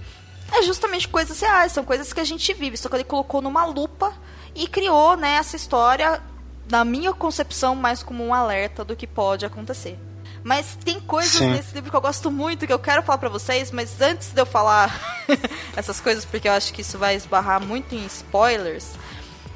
é 0.53 0.61
justamente 0.61 1.09
coisas 1.09 1.37
reais, 1.41 1.73
são 1.73 1.83
coisas 1.83 2.13
que 2.13 2.19
a 2.21 2.23
gente 2.23 2.53
vive, 2.53 2.77
só 2.77 2.87
que 2.87 2.95
ele 2.95 3.03
colocou 3.03 3.41
numa 3.41 3.65
lupa 3.65 4.13
e 4.55 4.67
criou 4.67 5.15
né, 5.15 5.35
essa 5.35 5.55
história, 5.55 6.21
na 6.69 6.85
minha 6.85 7.13
concepção, 7.13 7.75
mais 7.75 8.03
como 8.03 8.25
um 8.25 8.33
alerta 8.33 8.83
do 8.83 8.95
que 8.95 9.07
pode 9.07 9.45
acontecer. 9.45 9.97
Mas 10.43 10.77
tem 10.83 10.99
coisas 10.99 11.37
Sim. 11.37 11.51
nesse 11.51 11.73
livro 11.73 11.89
que 11.89 11.95
eu 11.95 12.01
gosto 12.01 12.29
muito, 12.29 12.67
que 12.67 12.73
eu 12.73 12.79
quero 12.79 13.01
falar 13.01 13.17
pra 13.17 13.29
vocês, 13.29 13.71
mas 13.71 14.01
antes 14.01 14.31
de 14.33 14.41
eu 14.41 14.45
falar 14.45 15.25
essas 15.75 16.01
coisas, 16.01 16.25
porque 16.25 16.47
eu 16.47 16.51
acho 16.51 16.73
que 16.73 16.81
isso 16.81 16.97
vai 16.97 17.15
esbarrar 17.15 17.61
muito 17.61 17.95
em 17.95 18.05
spoilers, 18.05 18.91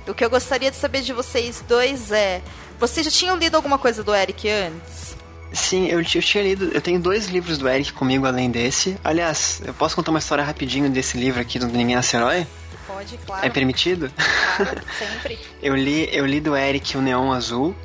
o 0.07 0.13
que 0.13 0.23
eu 0.23 0.29
gostaria 0.29 0.71
de 0.71 0.77
saber 0.77 1.01
de 1.01 1.11
vocês 1.11 1.63
dois 1.67 2.11
é: 2.11 2.41
vocês 2.79 3.05
já 3.05 3.11
tinham 3.11 3.35
lido 3.35 3.55
alguma 3.55 3.77
coisa 3.77 4.03
do 4.03 4.15
Eric 4.15 4.49
antes? 4.49 5.17
Sim, 5.51 5.87
eu, 5.87 5.99
eu 5.99 6.03
tinha 6.03 6.43
lido. 6.43 6.71
Eu 6.73 6.81
tenho 6.81 6.99
dois 6.99 7.27
livros 7.27 7.57
do 7.57 7.67
Eric 7.67 7.93
comigo 7.93 8.25
além 8.25 8.49
desse. 8.49 8.97
Aliás, 9.03 9.61
eu 9.65 9.73
posso 9.73 9.95
contar 9.95 10.11
uma 10.11 10.19
história 10.19 10.43
rapidinho 10.43 10.89
desse 10.89 11.17
livro 11.17 11.41
aqui 11.41 11.59
do 11.59 11.67
Ninguém 11.67 11.95
Nasce 11.95 12.15
Herói? 12.15 12.47
Pode, 12.87 13.17
claro. 13.25 13.45
É 13.45 13.49
permitido? 13.49 14.09
claro, 14.55 14.81
sempre. 14.97 15.37
Eu 15.61 15.75
li, 15.75 16.09
eu 16.11 16.25
li 16.25 16.39
do 16.39 16.55
Eric 16.55 16.97
o 16.97 17.01
Neon 17.01 17.31
Azul. 17.31 17.75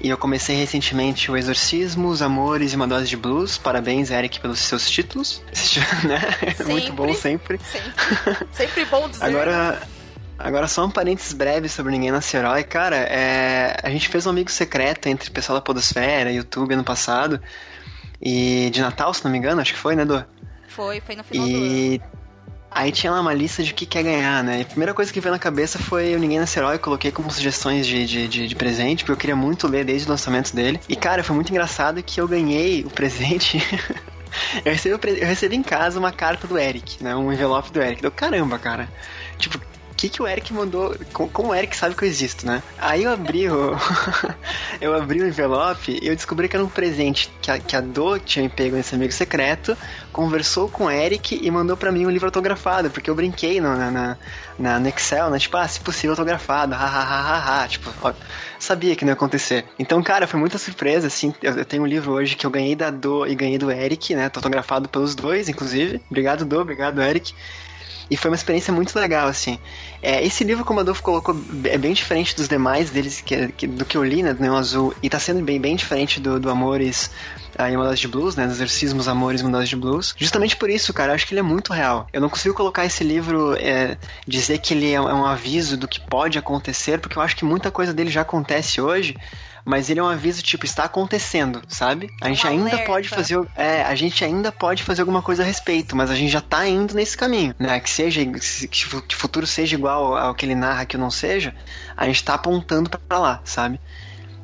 E 0.00 0.08
eu 0.08 0.18
comecei 0.18 0.56
recentemente 0.56 1.30
o 1.30 1.36
Exorcismo, 1.36 2.08
Os 2.08 2.22
Amores 2.22 2.72
e 2.72 2.76
uma 2.76 2.88
Dose 2.88 3.06
de 3.06 3.16
Blues. 3.16 3.56
Parabéns, 3.56 4.10
Eric, 4.10 4.40
pelos 4.40 4.58
seus 4.58 4.90
títulos. 4.90 5.40
né? 6.02 6.20
Muito 6.66 6.92
bom 6.92 7.14
sempre. 7.14 7.58
Sempre. 7.58 7.92
Sempre 8.50 8.84
bom 8.86 9.08
dizer. 9.08 9.24
Agora, 9.24 9.80
agora 10.36 10.66
só 10.66 10.84
um 10.84 10.90
parênteses 10.90 11.32
breve 11.32 11.68
sobre 11.68 11.92
Ninguém 11.92 12.10
Nasce 12.10 12.36
Herói. 12.36 12.64
Cara, 12.64 12.96
é, 12.96 13.76
a 13.80 13.90
gente 13.90 14.08
fez 14.08 14.26
um 14.26 14.30
amigo 14.30 14.50
secreto 14.50 15.08
entre 15.08 15.30
o 15.30 15.32
pessoal 15.32 15.58
da 15.58 15.62
Podosfera 15.62 16.32
e 16.32 16.36
YouTube 16.36 16.74
ano 16.74 16.82
passado. 16.82 17.40
E 18.20 18.70
de 18.70 18.80
Natal, 18.80 19.14
se 19.14 19.22
não 19.22 19.30
me 19.30 19.38
engano, 19.38 19.60
acho 19.60 19.72
que 19.72 19.78
foi, 19.78 19.94
né, 19.94 20.04
Dô? 20.04 20.20
Foi, 20.66 21.00
foi 21.00 21.14
no 21.14 21.22
final 21.22 21.46
do 21.46 21.56
ano. 21.56 22.02
Aí 22.74 22.90
tinha 22.90 23.12
lá 23.12 23.20
uma 23.20 23.34
lista 23.34 23.62
de 23.62 23.72
o 23.72 23.74
que 23.74 23.84
quer 23.84 24.02
ganhar, 24.02 24.42
né? 24.42 24.60
E 24.60 24.62
a 24.62 24.64
primeira 24.64 24.94
coisa 24.94 25.12
que 25.12 25.20
veio 25.20 25.32
na 25.32 25.38
cabeça 25.38 25.78
foi 25.78 26.14
o 26.14 26.18
Ninguém 26.18 26.38
Nasce 26.38 26.58
Herói, 26.58 26.78
coloquei 26.78 27.10
como 27.10 27.30
sugestões 27.30 27.86
de, 27.86 28.06
de, 28.06 28.28
de, 28.28 28.48
de 28.48 28.54
presente, 28.54 29.04
porque 29.04 29.12
eu 29.12 29.16
queria 29.16 29.36
muito 29.36 29.68
ler 29.68 29.84
desde 29.84 30.06
o 30.06 30.10
lançamento 30.10 30.54
dele. 30.54 30.80
E 30.88 30.96
cara, 30.96 31.22
foi 31.22 31.34
muito 31.34 31.50
engraçado 31.50 32.02
que 32.02 32.20
eu 32.20 32.26
ganhei 32.26 32.82
o 32.84 32.90
presente. 32.90 33.58
eu, 34.64 34.72
recebi, 34.72 35.20
eu 35.20 35.26
recebi 35.26 35.56
em 35.56 35.62
casa 35.62 35.98
uma 35.98 36.12
carta 36.12 36.46
do 36.46 36.58
Eric, 36.58 37.02
né? 37.02 37.14
Um 37.14 37.32
envelope 37.32 37.70
do 37.70 37.80
Eric. 37.80 38.00
Deu 38.00 38.10
caramba, 38.10 38.58
cara. 38.58 38.88
Tipo, 39.38 39.60
que, 40.02 40.08
que 40.08 40.22
o 40.22 40.26
Eric 40.26 40.52
mandou? 40.52 40.94
co- 41.12 41.28
Como 41.28 41.50
o 41.50 41.54
Eric 41.54 41.76
sabe 41.76 41.94
que 41.94 42.04
eu 42.04 42.08
existo, 42.08 42.46
né? 42.46 42.62
Aí 42.78 43.04
eu 43.04 43.10
abri 43.12 43.48
o. 43.48 43.76
eu 44.80 44.94
abri 44.94 45.20
o 45.20 45.26
envelope 45.26 45.98
e 46.02 46.06
eu 46.08 46.14
descobri 46.16 46.48
que 46.48 46.56
era 46.56 46.64
um 46.64 46.68
presente 46.68 47.30
que 47.40 47.50
a, 47.50 47.58
que 47.58 47.76
a 47.76 47.80
Do 47.80 48.18
tinha 48.18 48.48
pego 48.50 48.76
nesse 48.76 48.94
amigo 48.94 49.12
secreto, 49.12 49.76
conversou 50.12 50.68
com 50.68 50.84
o 50.84 50.90
Eric 50.90 51.38
e 51.42 51.50
mandou 51.50 51.76
pra 51.76 51.92
mim 51.92 52.06
um 52.06 52.10
livro 52.10 52.26
autografado, 52.26 52.90
porque 52.90 53.08
eu 53.08 53.14
brinquei 53.14 53.60
no, 53.60 53.76
na, 53.76 54.16
na, 54.58 54.78
no 54.80 54.88
Excel, 54.88 55.30
né? 55.30 55.38
Tipo, 55.38 55.56
ah, 55.56 55.68
se 55.68 55.80
possível 55.80 56.10
autografado, 56.12 56.74
hahaha, 56.74 57.68
tipo, 57.68 57.90
ó, 58.02 58.12
sabia 58.58 58.94
que 58.96 59.04
não 59.04 59.10
ia 59.10 59.14
acontecer. 59.14 59.64
Então, 59.78 60.02
cara, 60.02 60.26
foi 60.26 60.38
muita 60.40 60.58
surpresa, 60.58 61.06
assim. 61.06 61.34
Eu, 61.42 61.58
eu 61.58 61.64
tenho 61.64 61.82
um 61.82 61.86
livro 61.86 62.12
hoje 62.12 62.34
que 62.36 62.44
eu 62.46 62.50
ganhei 62.50 62.74
da 62.74 62.90
Do 62.90 63.26
e 63.26 63.34
ganhei 63.34 63.58
do 63.58 63.70
Eric, 63.70 64.14
né? 64.14 64.28
Tô 64.28 64.38
autografado 64.40 64.88
pelos 64.88 65.14
dois, 65.14 65.48
inclusive. 65.48 66.00
Obrigado, 66.10 66.44
Do, 66.44 66.60
obrigado, 66.60 67.00
Eric. 67.00 67.32
E 68.10 68.16
foi 68.16 68.30
uma 68.30 68.34
experiência 68.36 68.72
muito 68.72 68.94
legal, 68.98 69.28
assim. 69.28 69.58
É, 70.02 70.24
esse 70.24 70.44
livro, 70.44 70.64
como 70.64 70.78
o 70.78 70.82
Adolfo 70.82 71.02
colocou, 71.02 71.34
é 71.64 71.78
bem 71.78 71.92
diferente 71.92 72.34
dos 72.36 72.48
demais 72.48 72.90
deles, 72.90 73.20
que, 73.20 73.48
que- 73.52 73.66
do 73.66 73.84
que 73.84 73.96
eu 73.96 74.04
li, 74.04 74.22
né, 74.22 74.34
do 74.34 74.42
Neon 74.42 74.56
Azul, 74.56 74.94
e 75.02 75.08
tá 75.08 75.18
sendo 75.18 75.42
bem, 75.42 75.60
bem 75.60 75.76
diferente 75.76 76.20
do, 76.20 76.38
do 76.40 76.50
Amores 76.50 77.10
ah, 77.56 77.68
e 77.70 77.72
Modalidade 77.76 78.00
de 78.00 78.08
Blues, 78.08 78.36
né, 78.36 78.46
dos 78.46 78.56
exorcismos, 78.56 79.08
Amores 79.08 79.40
e 79.40 79.44
Modalidade 79.44 79.70
de 79.70 79.76
Blues. 79.76 80.14
Justamente 80.16 80.56
por 80.56 80.68
isso, 80.68 80.92
cara, 80.92 81.12
eu 81.12 81.14
acho 81.14 81.26
que 81.26 81.32
ele 81.34 81.40
é 81.40 81.44
muito 81.44 81.72
real. 81.72 82.06
Eu 82.12 82.20
não 82.20 82.28
consigo 82.28 82.54
colocar 82.54 82.84
esse 82.84 83.04
livro, 83.04 83.54
é, 83.58 83.96
dizer 84.26 84.58
que 84.58 84.74
ele 84.74 84.92
é, 84.92 85.00
um- 85.00 85.08
é 85.08 85.14
um 85.14 85.24
aviso 85.24 85.76
do 85.76 85.86
que 85.88 86.00
pode 86.00 86.38
acontecer, 86.38 86.98
porque 86.98 87.16
eu 87.18 87.22
acho 87.22 87.36
que 87.36 87.44
muita 87.44 87.70
coisa 87.70 87.92
dele 87.94 88.10
já 88.10 88.22
acontece 88.22 88.80
hoje, 88.80 89.16
mas 89.64 89.88
ele 89.90 90.00
é 90.00 90.02
um 90.02 90.08
aviso, 90.08 90.42
tipo, 90.42 90.64
está 90.64 90.84
acontecendo, 90.84 91.62
sabe? 91.68 92.10
A 92.20 92.26
Um 92.26 92.28
gente 92.34 92.46
ainda 92.46 92.70
alerta. 92.70 92.86
pode 92.86 93.08
fazer 93.08 93.40
é, 93.56 93.82
a 93.82 93.94
gente 93.94 94.24
ainda 94.24 94.50
pode 94.50 94.82
fazer 94.82 95.02
alguma 95.02 95.22
coisa 95.22 95.42
a 95.42 95.46
respeito, 95.46 95.96
mas 95.96 96.10
a 96.10 96.14
gente 96.14 96.30
já 96.30 96.40
tá 96.40 96.66
indo 96.66 96.94
nesse 96.94 97.16
caminho, 97.16 97.54
né? 97.58 97.78
Que 97.80 97.90
seja, 97.90 98.24
que 98.24 99.14
o 99.14 99.16
futuro 99.16 99.46
seja 99.46 99.74
igual 99.76 100.16
ao 100.16 100.34
que 100.34 100.44
ele 100.44 100.54
narra 100.54 100.84
que 100.84 100.96
não 100.96 101.10
seja, 101.10 101.54
a 101.96 102.06
gente 102.06 102.22
tá 102.24 102.34
apontando 102.34 102.90
pra 102.90 103.18
lá, 103.18 103.40
sabe? 103.44 103.80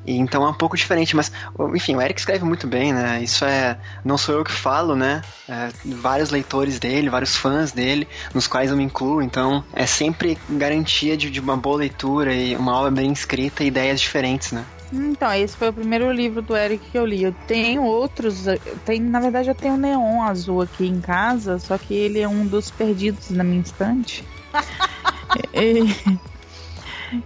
E 0.06 0.16
então 0.16 0.42
é 0.46 0.48
um 0.48 0.54
pouco 0.54 0.74
diferente, 0.76 1.14
mas 1.14 1.30
enfim, 1.74 1.96
o 1.96 2.00
Eric 2.00 2.18
escreve 2.18 2.42
muito 2.44 2.66
bem, 2.66 2.94
né? 2.94 3.22
Isso 3.22 3.44
é. 3.44 3.76
Não 4.02 4.16
sou 4.16 4.36
eu 4.36 4.44
que 4.44 4.52
falo, 4.52 4.96
né? 4.96 5.20
É, 5.46 5.68
vários 5.84 6.30
leitores 6.30 6.78
dele, 6.78 7.10
vários 7.10 7.36
fãs 7.36 7.72
dele, 7.72 8.08
nos 8.32 8.46
quais 8.46 8.70
eu 8.70 8.76
me 8.76 8.84
incluo, 8.84 9.20
então 9.20 9.62
é 9.74 9.84
sempre 9.84 10.38
garantia 10.48 11.14
de, 11.16 11.28
de 11.30 11.40
uma 11.40 11.56
boa 11.58 11.76
leitura 11.76 12.32
e 12.32 12.56
uma 12.56 12.72
obra 12.74 12.90
bem 12.90 13.12
escrita 13.12 13.62
e 13.62 13.66
ideias 13.66 14.00
diferentes, 14.00 14.52
né? 14.52 14.64
Então, 14.92 15.32
esse 15.34 15.56
foi 15.56 15.68
o 15.68 15.72
primeiro 15.72 16.10
livro 16.10 16.40
do 16.40 16.56
Eric 16.56 16.90
que 16.90 16.98
eu 16.98 17.04
li. 17.04 17.22
Eu 17.22 17.34
tenho 17.46 17.82
outros. 17.82 18.46
Tenho, 18.84 19.04
na 19.08 19.20
verdade, 19.20 19.48
eu 19.48 19.54
tenho 19.54 19.74
um 19.74 19.78
neon 19.78 20.22
azul 20.22 20.62
aqui 20.62 20.86
em 20.86 21.00
casa, 21.00 21.58
só 21.58 21.76
que 21.76 21.94
ele 21.94 22.20
é 22.20 22.28
um 22.28 22.46
dos 22.46 22.70
perdidos 22.70 23.30
na 23.30 23.44
minha 23.44 23.60
estante. 23.60 24.24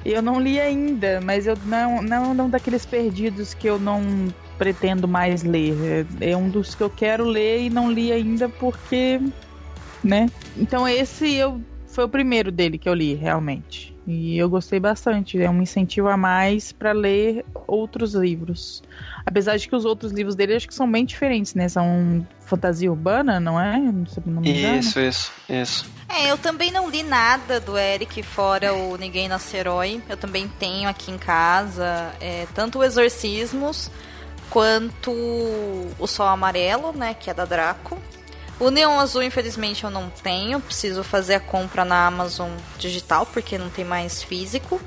eu 0.05 0.23
não 0.23 0.41
li 0.41 0.61
ainda, 0.61 1.21
mas 1.21 1.47
eu 1.47 1.57
não, 1.65 2.03
não 2.03 2.47
um 2.47 2.51
daqueles 2.51 2.85
perdidos 2.85 3.55
que 3.55 3.69
eu 3.69 3.79
não 3.79 4.33
pretendo 4.59 5.07
mais 5.07 5.43
ler. 5.43 6.07
É, 6.21 6.31
é 6.31 6.37
um 6.37 6.49
dos 6.49 6.75
que 6.75 6.83
eu 6.83 6.91
quero 6.91 7.25
ler 7.25 7.63
e 7.63 7.71
não 7.71 7.91
li 7.91 8.13
ainda 8.13 8.49
porque, 8.49 9.21
né? 10.03 10.29
Então 10.57 10.87
esse 10.87 11.33
eu 11.35 11.61
foi 11.87 12.05
o 12.05 12.09
primeiro 12.09 12.51
dele 12.51 12.79
que 12.79 12.89
eu 12.89 12.95
li 12.95 13.15
realmente. 13.15 13.92
E 14.07 14.37
eu 14.37 14.49
gostei 14.49 14.81
bastante. 14.81 15.41
É 15.41 15.49
um 15.49 15.63
incentivo 15.63 16.09
a 16.09 16.17
mais 16.17 16.73
para 16.73 16.93
ler 16.93 17.45
outros 17.67 18.15
livros. 18.15 18.83
Apesar 19.25 19.57
de 19.57 19.69
que 19.69 19.77
os 19.77 19.85
outros 19.85 20.11
livros 20.11 20.35
dele 20.35 20.55
acho 20.55 20.67
que 20.67 20.75
são 20.75 20.91
bem 20.91 21.05
diferentes, 21.05 21.55
né? 21.55 21.69
São 21.69 22.27
fantasia 22.41 22.91
urbana, 22.91 23.39
não 23.39 23.61
é? 23.61 23.79
Não 24.27 24.43
me 24.43 24.51
engano. 24.51 24.79
Isso, 24.79 25.01
isso, 25.01 25.33
isso. 25.49 25.91
É, 26.09 26.31
eu 26.31 26.37
também 26.37 26.73
não 26.73 26.91
li 26.91 27.03
nada 27.03 27.61
do 27.61 27.79
Eric 27.79 28.23
fora 28.23 28.75
o 28.75 28.97
Ninguém 28.97 29.29
Nasce 29.29 29.57
Herói. 29.57 30.03
Eu 30.09 30.17
também 30.17 30.49
tenho 30.59 30.89
aqui 30.89 31.11
em 31.11 31.19
casa 31.19 32.13
é, 32.21 32.47
tanto 32.55 32.81
o 32.81 32.85
Exorcismos 32.85 33.91
quanto 34.51 35.11
o 35.11 36.07
Sol 36.07 36.27
Amarelo, 36.27 36.93
né, 36.93 37.15
que 37.15 37.31
é 37.31 37.35
da 37.35 37.45
Draco. 37.45 37.97
O 38.63 38.71
Neon 38.71 39.01
Azul, 39.01 39.25
infelizmente, 39.25 39.83
eu 39.83 39.91
não 39.91 40.09
tenho. 40.09 40.61
Preciso 40.61 41.03
fazer 41.03 41.35
a 41.35 41.41
compra 41.41 41.85
na 41.85 42.07
Amazon 42.07 42.49
digital, 42.79 43.27
porque 43.27 43.59
não 43.59 43.69
tem 43.69 43.85
mais 43.85 44.23
físico. 44.23 44.81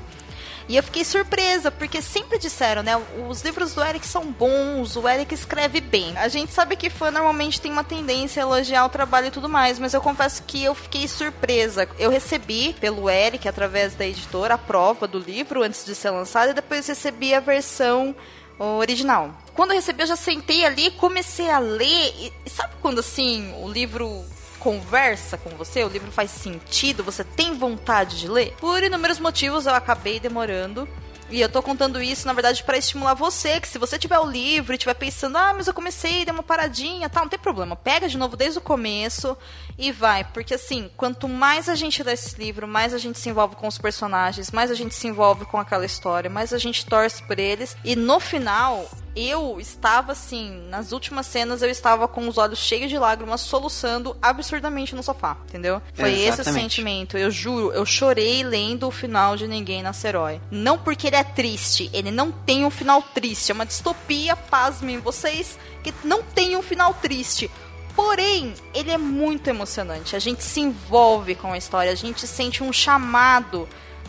E 0.66 0.78
eu 0.78 0.82
fiquei 0.82 1.04
surpresa, 1.04 1.70
porque 1.70 2.00
sempre 2.00 2.38
disseram, 2.38 2.82
né? 2.82 2.96
Os 3.28 3.42
livros 3.42 3.74
do 3.74 3.84
Eric 3.84 4.06
são 4.06 4.32
bons, 4.32 4.96
o 4.96 5.06
Eric 5.06 5.34
escreve 5.34 5.82
bem. 5.82 6.16
A 6.16 6.26
gente 6.26 6.54
sabe 6.54 6.74
que 6.74 6.88
fã 6.88 7.10
normalmente 7.10 7.60
tem 7.60 7.70
uma 7.70 7.84
tendência 7.84 8.42
a 8.42 8.46
elogiar 8.46 8.86
o 8.86 8.88
trabalho 8.88 9.26
e 9.26 9.30
tudo 9.30 9.46
mais, 9.46 9.78
mas 9.78 9.92
eu 9.92 10.00
confesso 10.00 10.42
que 10.44 10.64
eu 10.64 10.74
fiquei 10.74 11.06
surpresa. 11.06 11.86
Eu 11.98 12.08
recebi 12.10 12.74
pelo 12.80 13.10
Eric, 13.10 13.46
através 13.46 13.94
da 13.94 14.06
editora, 14.06 14.54
a 14.54 14.58
prova 14.58 15.06
do 15.06 15.18
livro 15.18 15.62
antes 15.62 15.84
de 15.84 15.94
ser 15.94 16.08
lançado, 16.08 16.48
e 16.48 16.54
depois 16.54 16.86
recebi 16.86 17.34
a 17.34 17.40
versão 17.40 18.16
original. 18.58 19.34
Quando 19.54 19.70
eu 19.70 19.76
recebi, 19.76 20.02
eu 20.02 20.06
já 20.06 20.16
sentei 20.16 20.64
ali, 20.64 20.90
comecei 20.92 21.50
a 21.50 21.58
ler, 21.58 22.32
e 22.44 22.50
sabe 22.50 22.74
quando 22.80 23.00
assim 23.00 23.54
o 23.62 23.68
livro 23.68 24.24
conversa 24.58 25.38
com 25.38 25.50
você, 25.50 25.84
o 25.84 25.88
livro 25.88 26.10
faz 26.10 26.30
sentido, 26.30 27.04
você 27.04 27.22
tem 27.22 27.54
vontade 27.56 28.18
de 28.18 28.28
ler? 28.28 28.54
Por 28.58 28.82
inúmeros 28.82 29.20
motivos 29.20 29.66
eu 29.66 29.74
acabei 29.74 30.18
demorando. 30.18 30.88
E 31.28 31.40
eu 31.40 31.48
tô 31.48 31.60
contando 31.60 32.00
isso, 32.00 32.26
na 32.26 32.32
verdade, 32.32 32.62
para 32.62 32.78
estimular 32.78 33.14
você, 33.14 33.60
que 33.60 33.66
se 33.66 33.78
você 33.78 33.98
tiver 33.98 34.18
o 34.18 34.30
livro 34.30 34.72
e 34.72 34.76
estiver 34.76 34.94
pensando, 34.94 35.36
ah, 35.36 35.52
mas 35.54 35.66
eu 35.66 35.74
comecei, 35.74 36.24
dei 36.24 36.32
uma 36.32 36.42
paradinha, 36.42 37.08
tal, 37.08 37.24
não 37.24 37.28
tem 37.28 37.38
problema. 37.38 37.74
Pega 37.74 38.08
de 38.08 38.16
novo 38.16 38.36
desde 38.36 38.58
o 38.58 38.62
começo 38.62 39.36
e 39.76 39.90
vai. 39.90 40.22
Porque 40.22 40.54
assim, 40.54 40.88
quanto 40.96 41.28
mais 41.28 41.68
a 41.68 41.74
gente 41.74 42.02
lê 42.02 42.12
esse 42.12 42.38
livro, 42.38 42.68
mais 42.68 42.94
a 42.94 42.98
gente 42.98 43.18
se 43.18 43.28
envolve 43.28 43.56
com 43.56 43.66
os 43.66 43.76
personagens, 43.76 44.52
mais 44.52 44.70
a 44.70 44.74
gente 44.74 44.94
se 44.94 45.08
envolve 45.08 45.44
com 45.46 45.58
aquela 45.58 45.84
história, 45.84 46.30
mais 46.30 46.52
a 46.52 46.58
gente 46.58 46.86
torce 46.86 47.22
por 47.24 47.38
eles. 47.38 47.76
E 47.84 47.96
no 47.96 48.20
final, 48.20 48.88
eu 49.16 49.58
estava 49.58 50.12
assim, 50.12 50.68
nas 50.68 50.92
últimas 50.92 51.24
cenas 51.26 51.62
eu 51.62 51.70
estava 51.70 52.06
com 52.06 52.28
os 52.28 52.36
olhos 52.36 52.58
cheios 52.58 52.90
de 52.90 52.98
lágrimas, 52.98 53.40
soluçando 53.40 54.14
absurdamente 54.20 54.94
no 54.94 55.02
sofá, 55.02 55.38
entendeu? 55.48 55.80
Foi 55.94 56.10
Exatamente. 56.10 56.40
esse 56.40 56.50
o 56.50 56.52
sentimento. 56.52 57.16
Eu 57.16 57.30
juro, 57.30 57.72
eu 57.72 57.86
chorei 57.86 58.42
lendo 58.42 58.86
o 58.86 58.90
final 58.90 59.34
de 59.34 59.48
Ninguém 59.48 59.82
Nasce 59.82 60.06
Herói. 60.06 60.40
Não 60.50 60.76
porque 60.76 61.06
ele 61.06 61.16
é 61.16 61.24
triste, 61.24 61.88
ele 61.94 62.10
não 62.10 62.30
tem 62.30 62.66
um 62.66 62.70
final 62.70 63.00
triste. 63.00 63.50
É 63.50 63.54
uma 63.54 63.64
distopia, 63.64 64.36
pasmem 64.36 64.98
vocês, 64.98 65.58
que 65.82 65.94
não 66.04 66.22
tem 66.22 66.54
um 66.54 66.62
final 66.62 66.92
triste. 66.92 67.50
Porém, 67.94 68.52
ele 68.74 68.90
é 68.90 68.98
muito 68.98 69.48
emocionante. 69.48 70.14
A 70.14 70.18
gente 70.18 70.42
se 70.42 70.60
envolve 70.60 71.34
com 71.34 71.54
a 71.54 71.58
história, 71.58 71.90
a 71.90 71.94
gente 71.94 72.26
sente 72.26 72.62
um 72.62 72.70
chamado 72.70 73.66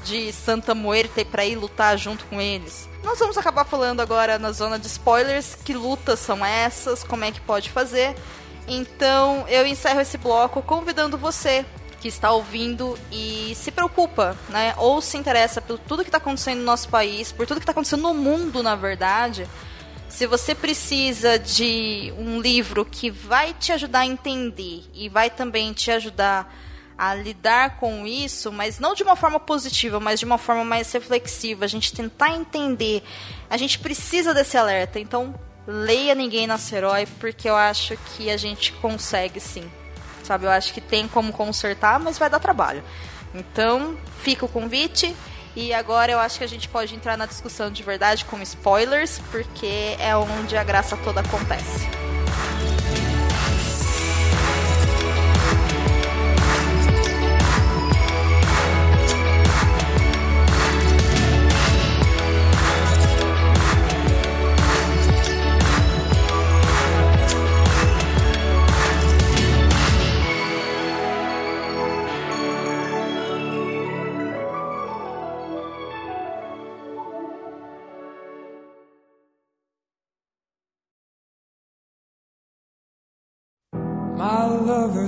de 0.08 0.32
Santa 0.32 0.74
Muerte 0.74 1.26
para 1.26 1.46
ir 1.46 1.56
lutar 1.56 1.98
junto 1.98 2.26
com 2.26 2.40
eles. 2.40 2.88
Nós 3.04 3.20
vamos 3.20 3.38
acabar 3.38 3.66
falando 3.66 4.02
agora 4.02 4.40
na 4.40 4.52
zona 4.52 4.80
de 4.80 4.88
spoilers 4.88 5.56
que 5.56 5.74
lutas 5.74 6.20
são 6.20 6.46
essas, 6.46 7.04
como 7.04 7.24
é 7.26 7.32
que 7.32 7.42
pode 7.42 7.70
fazer. 7.70 8.16
Então, 8.68 9.46
eu 9.48 9.66
encerro 9.66 10.02
esse 10.02 10.18
bloco 10.18 10.62
convidando 10.62 11.18
você 11.18 11.66
que 12.00 12.08
está 12.08 12.32
ouvindo 12.32 12.98
e 13.12 13.54
se 13.56 13.72
preocupa, 13.72 14.38
né? 14.50 14.74
Ou 14.78 15.02
se 15.02 15.18
interessa 15.18 15.62
por 15.62 15.80
tudo 15.80 16.04
que 16.04 16.10
está 16.10 16.18
acontecendo 16.18 16.60
no 16.60 16.66
nosso 16.66 16.90
país, 16.90 17.32
por 17.32 17.48
tudo 17.48 17.58
que 17.58 17.64
está 17.64 17.72
acontecendo 17.72 18.04
no 18.04 18.14
mundo, 18.14 18.62
na 18.62 18.76
verdade. 18.76 19.48
Se 20.10 20.26
você 20.26 20.54
precisa 20.54 21.38
de 21.38 22.14
um 22.18 22.40
livro 22.40 22.86
que 22.86 23.10
vai 23.10 23.54
te 23.54 23.72
ajudar 23.72 24.00
a 24.00 24.06
entender 24.06 24.84
e 24.94 25.10
vai 25.10 25.30
também 25.30 25.74
te 25.74 25.92
ajudar 25.92 26.54
a 26.98 27.14
lidar 27.14 27.78
com 27.78 28.08
isso, 28.08 28.52
mas 28.52 28.80
não 28.80 28.96
de 28.96 29.04
uma 29.04 29.16
forma 29.16 29.40
positiva, 29.40 30.00
mas 30.00 30.20
de 30.20 30.26
uma 30.26 30.38
forma 30.38 30.64
mais 30.64 30.92
reflexiva, 30.92 31.66
a 31.66 31.68
gente 31.68 31.94
tentar 31.94 32.32
entender. 32.32 33.04
A 33.50 33.58
gente 33.58 33.78
precisa 33.80 34.34
desse 34.34 34.58
alerta, 34.58 35.00
então 35.00 35.36
leia 35.68 36.16
Ninguém 36.16 36.48
Nasce 36.48 36.76
Herói, 36.76 37.06
porque 37.20 37.50
eu 37.50 37.56
acho 37.56 37.96
que 37.98 38.32
a 38.32 38.38
gente 38.38 38.72
consegue 38.74 39.40
sim. 39.40 39.70
Sabe, 40.24 40.46
eu 40.46 40.52
acho 40.52 40.74
que 40.74 40.82
tem 40.82 41.08
como 41.08 41.32
consertar, 41.32 42.00
mas 42.00 42.18
vai 42.18 42.30
dar 42.30 42.40
trabalho. 42.40 42.84
Então, 43.34 43.98
fica 44.22 44.46
o 44.46 44.50
convite. 44.50 45.16
E 45.56 45.74
agora 45.74 46.12
eu 46.12 46.20
acho 46.20 46.38
que 46.38 46.44
a 46.44 46.48
gente 46.48 46.70
pode 46.70 46.94
entrar 46.94 47.18
na 47.18 47.26
discussão 47.26 47.72
de 47.72 47.82
verdade 47.82 48.26
com 48.26 48.40
spoilers, 48.42 49.20
porque 49.32 49.96
é 50.00 50.16
onde 50.16 50.56
a 50.56 50.64
graça 50.64 50.96
toda 50.98 51.22
acontece. 51.22 51.88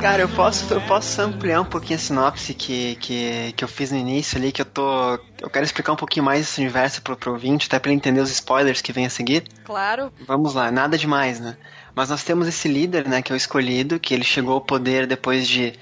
Cara, 0.00 0.22
eu 0.22 0.28
posso, 0.28 0.72
eu 0.72 0.80
posso 0.80 1.22
ampliar 1.22 1.60
um 1.60 1.64
pouquinho 1.64 1.96
a 1.96 2.02
sinopse 2.02 2.52
que, 2.52 2.96
que, 2.96 3.52
que 3.56 3.62
eu 3.62 3.68
fiz 3.68 3.92
no 3.92 3.98
início 3.98 4.36
ali, 4.36 4.50
que 4.50 4.60
eu 4.60 4.64
tô. 4.64 5.18
Eu 5.40 5.48
quero 5.48 5.64
explicar 5.64 5.92
um 5.92 5.96
pouquinho 5.96 6.24
mais 6.24 6.40
esse 6.40 6.60
universo 6.60 7.00
pro, 7.00 7.16
pro 7.16 7.32
ouvinte, 7.32 7.66
até 7.66 7.78
pra 7.78 7.90
ele 7.90 7.96
entender 7.96 8.20
os 8.20 8.30
spoilers 8.30 8.82
que 8.82 8.92
vem 8.92 9.06
a 9.06 9.10
seguir. 9.10 9.44
Claro. 9.64 10.12
Vamos 10.26 10.54
lá, 10.54 10.70
nada 10.70 10.98
demais, 10.98 11.38
né? 11.38 11.56
Mas 11.94 12.10
nós 12.10 12.24
temos 12.24 12.48
esse 12.48 12.66
líder, 12.68 13.06
né, 13.08 13.22
que 13.22 13.32
é 13.32 13.34
o 13.34 13.36
escolhido, 13.36 14.00
que 14.00 14.14
ele 14.14 14.24
chegou 14.24 14.54
ao 14.54 14.60
poder 14.60 15.06
depois 15.06 15.46
de. 15.46 15.74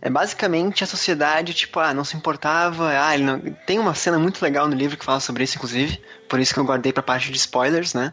É 0.00 0.10
basicamente 0.10 0.84
a 0.84 0.86
sociedade, 0.86 1.54
tipo, 1.54 1.80
ah, 1.80 1.94
não 1.94 2.04
se 2.04 2.16
importava. 2.16 2.90
Ah, 2.90 3.14
ele 3.14 3.24
não... 3.24 3.40
Tem 3.66 3.78
uma 3.78 3.94
cena 3.94 4.18
muito 4.18 4.42
legal 4.42 4.68
no 4.68 4.76
livro 4.76 4.96
que 4.96 5.04
fala 5.04 5.20
sobre 5.20 5.44
isso, 5.44 5.56
inclusive. 5.56 6.00
Por 6.28 6.38
isso 6.38 6.52
que 6.52 6.60
eu 6.60 6.64
guardei 6.64 6.92
pra 6.92 7.02
parte 7.02 7.30
de 7.30 7.38
spoilers, 7.38 7.94
né? 7.94 8.12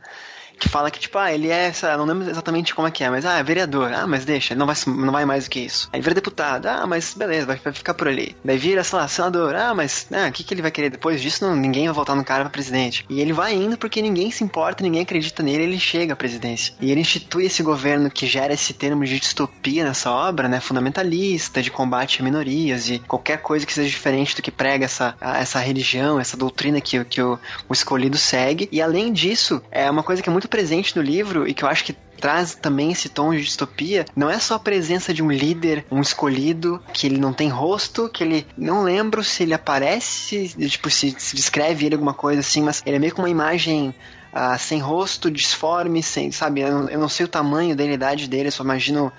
Que 0.60 0.70
fala 0.70 0.92
que, 0.92 1.00
tipo, 1.00 1.18
ah, 1.18 1.32
ele 1.32 1.50
é, 1.50 1.72
lá, 1.84 1.98
não 1.98 2.06
lembro 2.06 2.30
exatamente 2.30 2.74
como 2.74 2.88
é 2.88 2.92
que 2.92 3.04
é, 3.04 3.10
mas, 3.10 3.26
ah, 3.26 3.39
é 3.39 3.44
vereador, 3.44 3.92
ah, 3.94 4.08
mas 4.08 4.26
deixa, 4.26 4.56
não 4.56 4.66
vai, 4.66 4.76
não 4.88 5.12
vai 5.12 5.26
mais 5.26 5.46
do 5.46 5.50
que 5.50 5.60
isso. 5.60 5.89
Aí 5.92 6.02
vira 6.02 6.16
deputado, 6.16 6.68
ah, 6.68 6.86
mas 6.88 7.13
beleza, 7.13 7.46
vai, 7.46 7.58
vai 7.58 7.74
ficar 7.74 7.94
por 7.94 8.08
ali. 8.08 8.36
Daí 8.44 8.58
vira, 8.58 8.84
sei 8.84 9.00
lá, 9.00 9.08
senador, 9.08 9.56
ah, 9.56 9.74
mas, 9.74 10.08
ah, 10.12 10.28
o 10.28 10.32
que, 10.32 10.44
que 10.44 10.54
ele 10.54 10.62
vai 10.62 10.72
querer 10.72 10.89
depois 10.89 11.22
disso? 11.22 11.46
Não, 11.46 11.56
ninguém 11.56 11.86
vai 11.86 11.94
voltar 11.94 12.16
no 12.16 12.24
cara 12.24 12.44
pra 12.44 12.50
presidente. 12.50 13.06
E 13.10 13.20
ele 13.20 13.34
vai 13.34 13.54
indo 13.54 13.78
porque 13.78 14.02
ninguém 14.02 14.32
se 14.32 14.44
importa, 14.44 14.84
ninguém 14.84 15.02
acredita 15.02 15.44
nele, 15.44 15.63
ele 15.63 15.80
chega 15.80 16.13
à 16.13 16.16
presidência. 16.16 16.74
E 16.80 16.92
ele 16.92 17.02
institui 17.02 17.46
esse 17.46 17.63
governo 17.63 18.10
que 18.10 18.26
gera 18.26 18.54
esse 18.54 18.74
termo 18.74 19.04
de 19.06 19.20
distopia 19.20 19.84
nessa 19.84 20.12
obra, 20.12 20.48
né, 20.48 20.60
fundamentalista, 20.60 21.62
de 21.62 21.72
combate 21.72 22.22
a 22.22 22.24
minorias, 22.24 22.89
e 22.89 23.00
qualquer 23.00 23.38
coisa 23.42 23.66
que 23.66 23.74
seja 23.74 23.89
diferente 23.89 24.36
do 24.36 24.42
que 24.42 24.52
prega 24.52 24.86
essa, 24.86 25.16
essa 25.20 25.60
religião, 25.60 26.20
essa 26.20 26.38
doutrina 26.38 26.80
que, 26.80 27.04
que 27.06 27.22
o, 27.22 27.39
o 27.68 27.74
escolhido 27.74 28.18
segue. 28.18 28.70
E 28.72 28.82
além 28.82 29.12
disso, 29.12 29.62
é 29.72 29.89
uma 29.89 30.04
coisa 30.04 30.22
que 30.22 30.30
é 30.30 30.32
muito 30.32 30.43
presente 30.48 30.96
no 30.96 31.02
livro 31.02 31.48
e 31.48 31.54
que 31.54 31.64
eu 31.64 31.68
acho 31.68 31.84
que 31.84 31.96
traz 32.24 32.56
também 32.56 32.92
esse 32.92 33.10
tom 33.10 33.32
de 33.32 33.42
distopia, 33.42 34.06
não 34.16 34.30
é 34.30 34.40
só 34.40 34.56
a 34.56 34.60
presença 34.60 35.14
de 35.14 35.22
um 35.22 35.30
líder, 35.30 35.86
um 35.92 36.00
escolhido, 36.00 36.82
que 36.94 37.06
ele 37.06 37.18
não 37.18 37.34
tem 37.34 37.50
rosto, 37.50 38.08
que 38.08 38.24
ele. 38.24 38.48
Não 38.58 38.84
lembro 38.84 39.22
se 39.24 39.44
ele 39.44 39.54
aparece, 39.54 40.48
tipo, 40.70 40.90
se, 40.90 41.14
se 41.18 41.36
descreve 41.36 41.86
ele 41.86 41.96
alguma 41.96 42.14
coisa 42.14 42.40
assim, 42.40 42.62
mas 42.62 42.82
ele 42.86 42.96
é 42.96 43.00
meio 43.00 43.14
que 43.14 43.20
uma 43.20 43.30
imagem. 43.30 43.94
ah, 44.32 44.58
sem 44.58 44.80
rosto, 44.80 45.30
disforme, 45.30 46.02
sem, 46.02 46.32
sabe? 46.32 46.62
Eu 46.62 46.72
não, 46.72 46.90
eu 46.90 47.00
não 47.00 47.10
sei 47.10 47.26
o 47.26 47.30
tamanho 47.30 47.76
dele, 47.76 47.92
a 47.92 47.96
idade 47.96 48.28
dele, 48.30 48.48
eu 48.48 48.52
só 48.52 48.64
imagino 48.64 49.12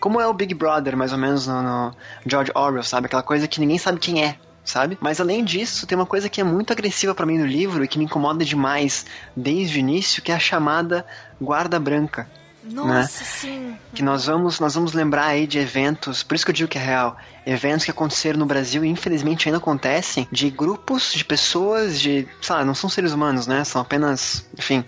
como 0.00 0.20
é 0.20 0.26
o 0.26 0.32
Big 0.32 0.54
Brother, 0.54 0.96
mais 0.96 1.12
ou 1.12 1.18
menos, 1.18 1.46
no, 1.46 1.62
no 1.62 1.96
George 2.26 2.52
Orwell, 2.54 2.82
sabe? 2.82 3.06
Aquela 3.06 3.22
coisa 3.22 3.48
que 3.48 3.60
ninguém 3.60 3.78
sabe 3.78 3.98
quem 3.98 4.24
é, 4.24 4.36
sabe? 4.66 4.98
Mas 5.00 5.20
além 5.20 5.42
disso, 5.44 5.86
tem 5.86 5.96
uma 5.96 6.04
coisa 6.04 6.28
que 6.28 6.40
é 6.40 6.44
muito 6.44 6.72
agressiva 6.72 7.14
para 7.14 7.24
mim 7.24 7.38
no 7.38 7.46
livro 7.46 7.82
e 7.82 7.88
que 7.88 7.98
me 7.98 8.04
incomoda 8.04 8.44
demais 8.44 9.06
desde 9.34 9.78
o 9.78 9.80
início, 9.80 10.20
que 10.20 10.30
é 10.30 10.34
a 10.34 10.38
chamada 10.38 11.06
guarda 11.40 11.80
branca. 11.80 12.28
Nossa, 12.70 13.24
sim. 13.24 13.76
Que 13.94 14.02
nós 14.02 14.26
vamos, 14.26 14.58
nós 14.58 14.74
vamos 14.74 14.92
lembrar 14.92 15.26
aí 15.26 15.46
de 15.46 15.58
eventos, 15.58 16.22
por 16.22 16.34
isso 16.34 16.44
que 16.44 16.50
eu 16.50 16.54
digo 16.54 16.68
que 16.68 16.78
é 16.78 16.82
real, 16.82 17.16
eventos 17.46 17.84
que 17.84 17.90
aconteceram 17.90 18.38
no 18.38 18.46
Brasil 18.46 18.84
e 18.84 18.88
infelizmente 18.88 19.48
ainda 19.48 19.58
acontecem, 19.58 20.26
de 20.32 20.50
grupos 20.50 21.12
de 21.12 21.24
pessoas, 21.24 22.00
de, 22.00 22.26
sei 22.42 22.56
lá, 22.56 22.64
não 22.64 22.74
são 22.74 22.90
seres 22.90 23.12
humanos, 23.12 23.46
né? 23.46 23.62
São 23.62 23.80
apenas, 23.80 24.44
enfim, 24.58 24.84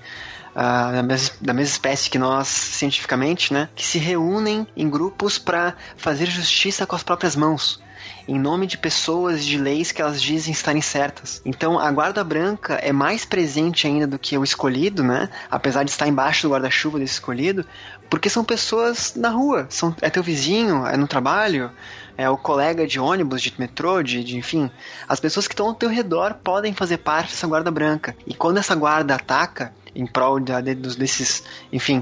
da, 0.63 1.03
mesma, 1.03 1.37
da 1.41 1.53
mesma 1.53 1.73
espécie 1.73 2.11
que 2.11 2.19
nós, 2.19 2.49
cientificamente, 2.49 3.53
né? 3.53 3.69
Que 3.75 3.85
se 3.85 3.99
reúnem 3.99 4.67
em 4.77 4.89
grupos 4.89 5.39
para 5.39 5.75
fazer 5.97 6.27
justiça 6.27 6.87
com 6.87 6.97
as 6.97 7.03
próprias 7.03 7.37
mãos 7.37 7.81
em 8.29 8.39
nome 8.39 8.67
de 8.67 8.77
pessoas 8.77 9.45
de 9.45 9.57
leis 9.57 9.91
que 9.91 10.03
elas 10.03 10.21
dizem 10.21 10.53
estarem 10.53 10.83
certas. 10.83 11.41
Então 11.47 11.79
a 11.79 11.91
guarda 11.91 12.23
branca 12.23 12.75
é 12.75 12.93
mais 12.93 13.25
presente 13.25 13.87
ainda 13.87 14.07
do 14.07 14.19
que 14.19 14.37
o 14.37 14.45
escolhido, 14.45 15.03
né? 15.03 15.31
Apesar 15.51 15.83
de 15.83 15.91
estar 15.91 16.07
embaixo 16.07 16.47
do 16.47 16.53
guarda-chuva 16.53 16.99
desse 16.99 17.15
escolhido, 17.15 17.65
porque 18.11 18.29
são 18.29 18.45
pessoas 18.45 19.15
na 19.15 19.31
rua, 19.31 19.67
são, 19.71 19.97
é 20.03 20.11
teu 20.11 20.23
vizinho, 20.23 20.87
é 20.87 20.97
no 20.97 21.09
trabalho, 21.09 21.71
é 22.19 22.29
o 22.29 22.37
colega 22.37 22.87
de 22.87 23.01
ônibus, 23.01 23.41
de 23.41 23.55
metrô, 23.59 24.03
de, 24.03 24.23
de 24.23 24.37
enfim. 24.37 24.71
As 25.09 25.21
pessoas 25.21 25.47
que 25.49 25.55
estão 25.55 25.69
ao 25.69 25.75
teu 25.75 25.89
redor 25.89 26.35
podem 26.35 26.75
fazer 26.75 26.99
parte 26.99 27.31
dessa 27.31 27.47
guarda 27.47 27.71
branca. 27.71 28.15
E 28.27 28.35
quando 28.35 28.59
essa 28.59 28.75
guarda 28.75 29.15
ataca, 29.15 29.73
em 29.95 30.07
prol 30.07 30.41
da, 30.41 30.61
desses, 30.61 31.43
enfim, 31.73 31.99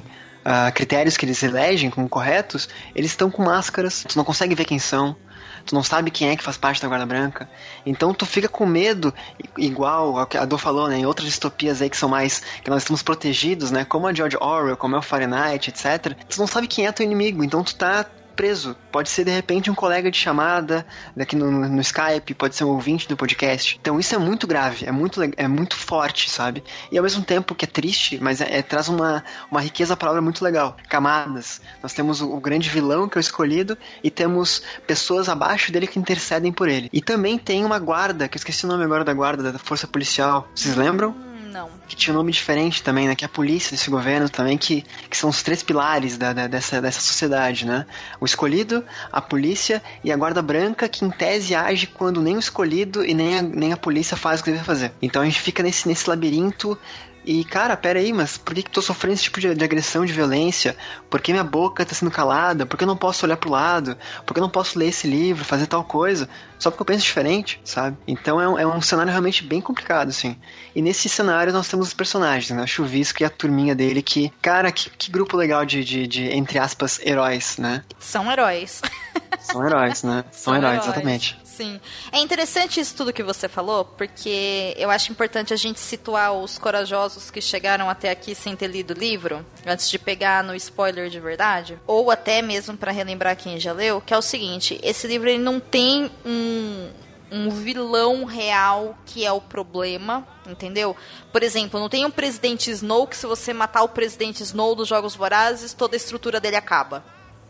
uh, 0.47 0.73
critérios 0.73 1.17
que 1.17 1.25
eles 1.25 1.43
elegem 1.43 1.91
como 1.91 2.09
corretos, 2.09 2.69
eles 2.95 3.11
estão 3.11 3.31
com 3.31 3.43
máscaras, 3.43 4.05
tu 4.09 4.17
não 4.17 4.25
consegue 4.25 4.55
ver 4.55 4.65
quem 4.65 4.79
são, 4.79 5.17
tu 5.65 5.75
não 5.75 5.83
sabe 5.83 6.11
quem 6.11 6.29
é 6.29 6.37
que 6.37 6.43
faz 6.43 6.57
parte 6.57 6.81
da 6.81 6.89
Guarda 6.89 7.05
Branca. 7.05 7.51
Então 7.85 8.15
tu 8.15 8.25
fica 8.25 8.49
com 8.49 8.65
medo, 8.65 9.13
igual 9.59 10.19
a 10.19 10.45
Dor 10.45 10.59
falou, 10.59 10.89
né, 10.89 10.99
em 10.99 11.07
outras 11.07 11.27
distopias 11.27 11.83
aí 11.83 11.91
que 11.91 11.97
são 11.97 12.09
mais, 12.09 12.43
que 12.63 12.71
nós 12.71 12.83
estamos 12.83 13.03
protegidos, 13.03 13.71
né, 13.71 13.85
como 13.85 14.07
a 14.07 14.15
George 14.15 14.37
Orwell, 14.41 14.77
como 14.77 14.95
é 14.95 14.99
o 14.99 15.03
Fahrenheit, 15.03 15.69
etc. 15.69 16.17
Tu 16.29 16.39
não 16.39 16.47
sabe 16.47 16.69
quem 16.69 16.87
é 16.87 16.93
teu 16.93 17.05
inimigo, 17.05 17.43
então 17.43 17.65
tu 17.65 17.75
tá 17.75 18.07
preso. 18.37 18.77
Pode 18.93 19.09
ser 19.09 19.25
de 19.25 19.31
repente 19.31 19.71
um 19.71 19.75
colega 19.75 20.11
de 20.11 20.19
chamada 20.19 20.87
daqui 21.17 21.35
no, 21.35 21.51
no, 21.51 21.81
Skype, 21.81 22.35
pode 22.35 22.55
ser 22.55 22.65
um 22.65 22.69
ouvinte 22.69 23.09
do 23.09 23.17
podcast. 23.17 23.79
Então 23.81 23.99
isso 23.99 24.15
é 24.15 24.19
muito 24.19 24.47
grave, 24.47 24.87
é 24.87 24.93
muito, 24.93 25.21
é 25.37 25.49
muito 25.49 25.75
forte, 25.75 26.31
sabe? 26.31 26.63
E 26.93 26.99
ao 26.99 27.03
mesmo 27.03 27.25
tempo 27.25 27.55
que 27.55 27.65
é 27.65 27.69
triste, 27.69 28.19
mas 28.21 28.41
é, 28.41 28.59
é 28.59 28.63
traz 28.63 28.89
uma, 28.89 29.25
uma 29.51 29.61
riqueza 29.61 29.95
à 29.95 29.97
palavra 29.97 30.21
muito 30.21 30.45
legal. 30.45 30.77
Camadas. 30.89 31.61
Nós 31.83 31.93
temos 31.95 32.21
o, 32.21 32.33
o, 32.33 32.41
grande 32.41 32.69
vilão 32.69 33.09
que 33.09 33.17
é 33.17 33.21
o 33.21 33.21
escolhido 33.21 33.77
e 34.05 34.11
temos 34.11 34.63
pessoas 34.87 35.29
abaixo 35.29 35.73
dele 35.73 35.87
que 35.87 35.99
intercedem 35.99 36.53
por 36.53 36.69
ele. 36.69 36.91
E 36.93 37.01
também 37.01 37.39
tem 37.39 37.65
uma 37.65 37.79
guarda, 37.79 38.29
que 38.29 38.37
eu 38.37 38.39
esqueci 38.39 38.67
o 38.67 38.69
nome 38.69 38.85
agora 38.85 39.05
da 39.05 39.15
guarda, 39.15 39.51
da 39.51 39.59
força 39.59 39.87
policial. 39.87 40.49
Vocês 40.55 40.77
lembram? 40.77 41.26
Não. 41.57 41.71
Que 41.89 41.97
tinha 41.97 42.13
um 42.13 42.19
nome 42.19 42.31
diferente 42.33 42.83
também, 42.83 43.09
né? 43.09 43.15
Que 43.15 43.25
é 43.25 43.27
a 43.27 43.31
polícia 43.31 43.71
desse 43.71 43.89
governo 43.89 44.29
também, 44.29 44.59
que, 44.59 44.85
que 45.09 45.17
são 45.17 45.31
os 45.31 45.43
três 45.43 45.63
pilares 45.63 46.19
da, 46.19 46.35
da, 46.35 46.47
dessa, 46.47 46.83
dessa 46.83 47.01
sociedade, 47.01 47.65
né? 47.65 47.87
O 48.21 48.27
escolhido, 48.27 48.85
a 49.11 49.23
polícia 49.23 49.83
e 50.05 50.13
a 50.13 50.17
guarda 50.19 50.43
branca, 50.43 50.87
que 50.87 51.03
em 51.03 51.11
tese 51.11 51.55
age 51.55 51.87
quando 51.87 52.21
nem 52.21 52.37
o 52.37 52.39
escolhido 52.39 53.03
e 53.03 53.15
nem 53.15 53.39
a, 53.39 53.43
nem 53.43 53.73
a 53.73 53.77
polícia 53.79 54.19
faz 54.19 54.41
o 54.41 54.45
que 54.45 54.51
deve 54.51 54.65
fazer. 54.65 54.93
Então 55.01 55.23
a 55.23 55.25
gente 55.25 55.41
fica 55.41 55.63
nesse, 55.63 55.89
nesse 55.89 56.11
labirinto 56.11 56.79
e, 57.27 57.45
cara, 57.45 57.77
pera 57.77 57.99
aí, 57.99 58.13
mas 58.13 58.39
por 58.39 58.55
que, 58.55 58.63
que 58.63 58.71
tô 58.71 58.81
sofrendo 58.81 59.15
esse 59.15 59.25
tipo 59.25 59.41
de, 59.41 59.53
de, 59.53 59.65
agressão, 59.65 60.05
de 60.05 60.13
violência? 60.13 60.77
Por 61.11 61.21
que 61.21 61.33
minha 61.33 61.43
boca 61.43 61.85
tá 61.85 61.93
sendo 61.93 62.11
calada? 62.11 62.65
Por 62.65 62.77
que 62.77 62.85
eu 62.85 62.87
não 62.87 62.97
posso 62.97 63.27
olhar 63.27 63.37
pro 63.37 63.51
lado? 63.51 63.99
Por 64.25 64.33
que 64.33 64.39
eu 64.39 64.43
não 64.43 64.49
posso 64.49 64.79
ler 64.79 64.89
esse 64.89 65.09
livro, 65.09 65.45
fazer 65.45 65.67
tal 65.67 65.83
coisa? 65.83 66.29
Só 66.57 66.71
porque 66.71 66.83
eu 66.83 66.87
penso 66.87 67.05
diferente, 67.05 67.61
sabe? 67.65 67.97
Então 68.07 68.41
é 68.41 68.49
um, 68.49 68.59
é 68.59 68.67
um 68.67 68.81
cenário 68.81 69.11
realmente 69.11 69.43
bem 69.43 69.61
complicado, 69.61 70.11
assim. 70.11 70.37
E 70.73 70.81
nesse 70.81 71.09
cenário 71.09 71.53
nós 71.53 71.67
temos 71.69 71.89
os 71.89 71.95
personagens, 71.95 72.57
né? 72.57 72.63
O 72.63 72.67
Chuvisco 72.67 73.23
e 73.23 73.27
a 73.27 73.31
turminha 73.31 73.75
dele, 73.75 74.03
que, 74.03 74.33
cara, 74.41 74.71
que, 74.71 74.89
que 74.91 75.11
grupo 75.11 75.37
legal 75.37 75.67
de, 75.67 75.83
de, 75.83 76.07
de, 76.07 76.29
entre 76.31 76.61
aspas, 76.61 77.01
heróis, 77.05 77.59
né? 77.59 77.83
São 77.99 78.31
heróis. 78.31 78.83
São 79.41 79.67
heróis, 79.67 80.03
né? 80.05 80.25
São, 80.31 80.53
São 80.53 80.57
heróis, 80.57 80.75
heróis, 80.75 80.85
exatamente. 80.87 81.39
Sim. 81.57 81.81
É 82.13 82.19
interessante 82.19 82.79
isso 82.79 82.95
tudo 82.95 83.15
que 83.15 83.23
você 83.23 83.49
falou, 83.49 83.83
porque 83.83 84.75
eu 84.77 84.91
acho 84.91 85.11
importante 85.11 85.55
a 85.55 85.57
gente 85.57 85.81
situar 85.81 86.35
os 86.35 86.59
corajosos 86.59 87.31
que 87.31 87.41
chegaram 87.41 87.89
até 87.89 88.11
aqui 88.11 88.35
sem 88.35 88.55
ter 88.55 88.67
lido 88.67 88.91
o 88.91 88.99
livro, 88.99 89.45
antes 89.67 89.89
de 89.89 89.99
pegar 89.99 90.45
no 90.45 90.55
spoiler 90.55 91.09
de 91.09 91.19
verdade, 91.19 91.79
ou 91.87 92.11
até 92.11 92.43
mesmo 92.43 92.77
para 92.77 92.93
relembrar 92.93 93.39
quem 93.39 93.59
já 93.59 93.73
leu, 93.73 94.03
que 94.03 94.13
é 94.13 94.19
o 94.19 94.23
seguinte: 94.23 94.79
esse 94.83 95.07
livro 95.07 95.31
ele 95.31 95.39
não 95.39 95.59
tem 95.59 96.11
um, 96.27 96.91
um 97.33 97.49
vilão 97.49 98.27
real 98.27 98.95
que 99.07 99.25
é 99.25 99.33
o 99.33 99.41
problema, 99.41 100.29
entendeu? 100.47 100.95
Por 101.33 101.43
exemplo, 101.43 101.81
não 101.81 101.89
tem 101.89 102.05
um 102.05 102.11
presidente 102.11 102.71
Snow 102.71 103.07
que 103.07 103.17
se 103.17 103.27
você 103.27 103.55
matar 103.55 103.83
o 103.83 103.89
presidente 103.89 104.43
Snow 104.43 104.75
dos 104.75 104.89
Jogos 104.89 105.17
Vorazes, 105.17 105.73
toda 105.73 105.97
a 105.97 105.99
estrutura 105.99 106.39
dele 106.39 106.57
acaba, 106.57 107.03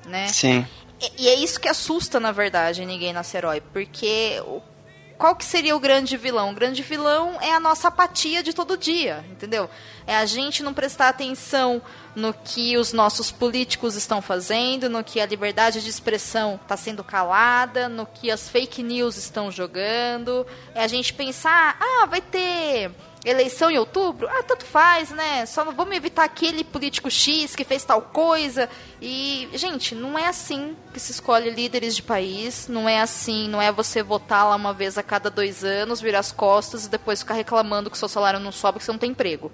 né? 0.06 0.28
Sim. 0.28 0.64
E 1.18 1.28
é 1.28 1.34
isso 1.34 1.60
que 1.60 1.68
assusta, 1.68 2.18
na 2.18 2.32
verdade, 2.32 2.84
ninguém 2.84 3.12
nasce 3.12 3.36
herói. 3.36 3.60
Porque 3.60 4.40
qual 5.18 5.34
que 5.34 5.44
seria 5.44 5.74
o 5.74 5.80
grande 5.80 6.16
vilão? 6.16 6.50
O 6.50 6.54
grande 6.54 6.82
vilão 6.82 7.40
é 7.40 7.52
a 7.52 7.60
nossa 7.60 7.88
apatia 7.88 8.42
de 8.42 8.52
todo 8.52 8.76
dia, 8.76 9.24
entendeu? 9.30 9.68
É 10.06 10.16
a 10.16 10.26
gente 10.26 10.62
não 10.62 10.74
prestar 10.74 11.08
atenção 11.08 11.80
no 12.14 12.32
que 12.32 12.76
os 12.76 12.92
nossos 12.92 13.30
políticos 13.30 13.94
estão 13.94 14.20
fazendo, 14.22 14.88
no 14.88 15.02
que 15.02 15.20
a 15.20 15.26
liberdade 15.26 15.82
de 15.82 15.88
expressão 15.88 16.58
está 16.62 16.76
sendo 16.76 17.02
calada, 17.02 17.88
no 17.88 18.06
que 18.06 18.30
as 18.30 18.48
fake 18.48 18.82
news 18.82 19.16
estão 19.16 19.50
jogando. 19.50 20.46
É 20.74 20.82
a 20.82 20.88
gente 20.88 21.12
pensar, 21.12 21.76
ah, 21.80 22.06
vai 22.06 22.20
ter 22.20 22.90
eleição 23.26 23.68
em 23.68 23.76
outubro, 23.76 24.28
ah, 24.28 24.42
tanto 24.44 24.64
faz, 24.64 25.10
né? 25.10 25.44
Só 25.46 25.64
vamos 25.64 25.96
evitar 25.96 26.24
aquele 26.24 26.62
político 26.62 27.10
X 27.10 27.56
que 27.56 27.64
fez 27.64 27.84
tal 27.84 28.00
coisa. 28.00 28.70
E, 29.02 29.48
gente, 29.54 29.94
não 29.94 30.16
é 30.16 30.28
assim 30.28 30.76
que 30.94 31.00
se 31.00 31.10
escolhe 31.10 31.50
líderes 31.50 31.96
de 31.96 32.02
país. 32.02 32.68
Não 32.68 32.88
é 32.88 33.00
assim, 33.00 33.48
não 33.48 33.60
é 33.60 33.72
você 33.72 34.02
votar 34.02 34.48
lá 34.48 34.54
uma 34.54 34.72
vez 34.72 34.96
a 34.96 35.02
cada 35.02 35.28
dois 35.28 35.64
anos, 35.64 36.00
virar 36.00 36.20
as 36.20 36.30
costas 36.30 36.86
e 36.86 36.88
depois 36.88 37.20
ficar 37.20 37.34
reclamando 37.34 37.90
que 37.90 37.98
seu 37.98 38.08
salário 38.08 38.38
não 38.38 38.52
sobe, 38.52 38.78
que 38.78 38.84
você 38.84 38.92
não 38.92 38.98
tem 38.98 39.10
emprego. 39.10 39.50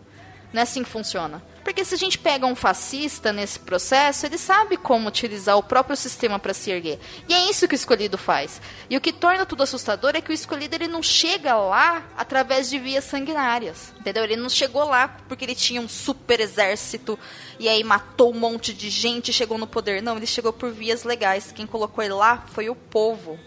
Não 0.53 0.61
é 0.61 0.63
assim 0.63 0.85
que 0.85 0.91
funciona. 0.91 1.43
Porque 1.63 1.85
se 1.85 1.95
a 1.95 1.99
gente 1.99 2.19
pega 2.19 2.47
um 2.47 2.55
fascista 2.55 3.33
nesse 3.33 3.59
processo, 3.59 4.27
ele 4.27 4.39
sabe 4.39 4.77
como 4.77 5.09
utilizar 5.09 5.57
o 5.57 5.63
próprio 5.63 5.97
sistema 5.97 6.39
para 6.39 6.55
se 6.55 6.71
erguer. 6.71 6.99
E 7.29 7.35
é 7.35 7.49
isso 7.51 7.69
que 7.69 7.75
o 7.75 7.77
escolhido 7.77 8.19
faz. 8.19 8.61
E 8.91 8.97
o 8.97 9.01
que 9.01 9.13
torna 9.13 9.47
tudo 9.47 9.63
assustador 9.63 10.13
é 10.15 10.21
que 10.21 10.31
o 10.31 10.35
escolhido 10.35 10.75
ele 10.75 10.89
não 10.89 11.03
chega 11.03 11.55
lá 11.55 12.05
através 12.17 12.69
de 12.69 12.79
vias 12.79 13.05
sanguinárias. 13.05 13.93
Entendeu? 13.99 14.25
Ele 14.25 14.37
não 14.37 14.49
chegou 14.49 14.85
lá 14.85 15.09
porque 15.29 15.45
ele 15.45 15.55
tinha 15.55 15.81
um 15.81 15.89
super 15.89 16.41
exército 16.41 17.19
e 17.59 17.69
aí 17.69 17.85
matou 17.85 18.33
um 18.33 18.39
monte 18.39 18.75
de 18.75 18.91
gente 18.91 19.31
e 19.31 19.35
chegou 19.35 19.57
no 19.57 19.67
poder. 19.67 20.03
Não, 20.03 20.17
ele 20.17 20.27
chegou 20.27 20.53
por 20.53 20.73
vias 20.73 21.05
legais. 21.05 21.53
Quem 21.53 21.67
colocou 21.67 22.03
ele 22.03 22.15
lá 22.15 22.45
foi 22.53 22.69
o 22.69 22.75
povo. 22.75 23.39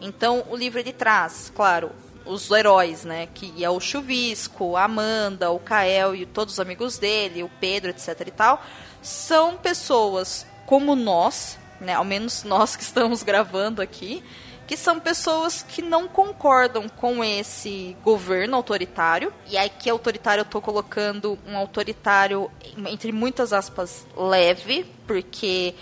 Então, 0.00 0.44
o 0.48 0.56
livro 0.56 0.78
ele 0.78 0.92
traz, 0.92 1.52
claro, 1.54 1.90
os 2.28 2.50
heróis, 2.50 3.04
né? 3.04 3.28
Que 3.34 3.64
é 3.64 3.70
o 3.70 3.80
Chuvisco, 3.80 4.76
a 4.76 4.84
Amanda, 4.84 5.50
o 5.50 5.58
Kael 5.58 6.14
e 6.14 6.26
todos 6.26 6.54
os 6.54 6.60
amigos 6.60 6.98
dele, 6.98 7.42
o 7.42 7.50
Pedro, 7.60 7.90
etc 7.90 8.20
e 8.26 8.30
tal, 8.30 8.62
são 9.02 9.56
pessoas 9.56 10.46
como 10.66 10.94
nós, 10.94 11.58
né? 11.80 11.94
Ao 11.94 12.04
menos 12.04 12.44
nós 12.44 12.76
que 12.76 12.82
estamos 12.82 13.22
gravando 13.22 13.80
aqui, 13.80 14.22
que 14.66 14.76
são 14.76 15.00
pessoas 15.00 15.62
que 15.62 15.80
não 15.80 16.06
concordam 16.06 16.90
com 16.90 17.24
esse 17.24 17.96
governo 18.04 18.54
autoritário. 18.54 19.32
E 19.48 19.56
aqui 19.56 19.88
autoritário 19.88 20.42
eu 20.42 20.44
estou 20.44 20.60
colocando 20.60 21.38
um 21.46 21.56
autoritário 21.56 22.50
entre 22.86 23.10
muitas 23.10 23.54
aspas 23.54 24.06
leve, 24.14 24.84
porque 25.06 25.74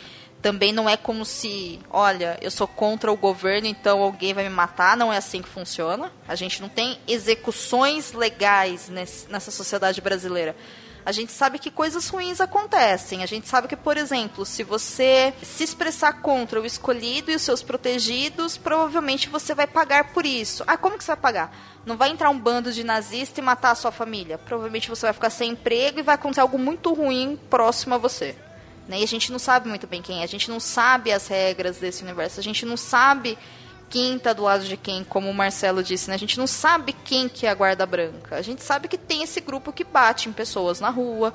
também 0.46 0.72
não 0.72 0.88
é 0.88 0.96
como 0.96 1.24
se, 1.24 1.80
olha, 1.90 2.38
eu 2.40 2.52
sou 2.52 2.68
contra 2.68 3.11
o 3.11 3.16
governo, 3.16 3.66
então 3.66 4.00
alguém 4.00 4.32
vai 4.32 4.44
me 4.44 4.54
matar. 4.54 4.96
Não 4.96 5.12
é 5.12 5.16
assim 5.16 5.42
que 5.42 5.48
funciona. 5.48 6.12
A 6.28 6.37
gente 6.37 6.62
não 6.62 6.68
tem 6.68 7.00
execuções 7.09 8.12
legais 8.12 8.88
nessa 8.88 9.50
sociedade 9.50 10.00
brasileira. 10.00 10.54
A 11.04 11.11
gente 11.11 11.32
sabe 11.32 11.59
que 11.59 11.68
coisas 11.68 12.09
ruins 12.09 12.40
acontecem. 12.40 13.24
A 13.24 13.26
gente 13.26 13.48
sabe 13.48 13.66
que, 13.66 13.74
por 13.74 13.96
exemplo, 13.96 14.46
se 14.46 14.62
você 14.62 15.35
se 15.42 15.64
expressar 15.64 16.22
contra 16.22 16.61
o 16.61 16.64
escolhido 16.64 17.32
e 17.32 17.35
os 17.35 17.42
seus 17.42 17.61
protegidos, 17.61 18.56
provavelmente 18.56 19.28
você 19.28 19.52
vai 19.52 19.66
pagar 19.66 20.12
por 20.12 20.24
isso. 20.24 20.62
Ah, 20.64 20.76
como 20.76 20.96
que 20.96 21.02
você 21.02 21.11
vai 21.11 21.16
pagar? 21.16 21.56
Não 21.85 21.96
vai 21.96 22.11
entrar 22.11 22.30
um 22.30 22.38
bando 22.38 22.72
de 22.72 22.85
nazista 22.85 23.40
e 23.40 23.42
matar 23.42 23.72
a 23.72 23.74
sua 23.74 23.90
família. 23.90 24.38
Provavelmente 24.38 24.88
você 24.88 25.06
vai 25.06 25.12
ficar 25.12 25.30
sem 25.30 25.50
emprego 25.50 25.98
e 25.98 26.02
vai 26.04 26.14
acontecer 26.14 26.40
algo 26.40 26.56
muito 26.56 26.94
ruim 26.94 27.37
próximo 27.50 27.96
a 27.96 27.98
você. 27.98 28.37
Né? 28.88 29.01
E 29.01 29.05
a 29.05 29.07
gente 29.07 29.33
não 29.33 29.38
sabe 29.38 29.68
muito 29.68 29.87
bem 29.87 30.01
quem 30.01 30.20
é, 30.20 30.25
a 30.25 30.29
gente 30.29 30.49
não 30.49 30.61
sabe 30.61 31.12
as 31.12 31.27
regras 31.27 31.79
desse 31.79 32.03
universo, 32.03 32.38
a 32.38 32.42
gente 32.42 32.64
não 32.64 32.77
sabe 32.77 33.37
quem 33.88 34.16
está 34.16 34.33
do 34.33 34.42
lado 34.42 34.64
de 34.64 34.77
quem, 34.77 35.05
como 35.05 35.31
o 35.31 35.35
Marcelo 35.35 35.83
disse, 35.83 36.09
né? 36.09 36.16
A 36.16 36.18
gente 36.18 36.38
não 36.38 36.46
sabe 36.46 36.92
quem 36.92 37.29
que 37.29 37.46
é 37.46 37.51
a 37.51 37.55
guarda 37.55 37.87
branca. 37.87 38.37
A 38.37 38.42
gente 38.42 38.62
sabe 38.62 38.88
que 38.88 38.99
tem 38.99 39.22
esse 39.22 39.40
grupo 39.40 39.72
que 39.72 39.85
bate 39.85 40.29
em 40.29 40.33
pessoas 40.33 40.81
na 40.81 40.90
rua, 40.90 41.33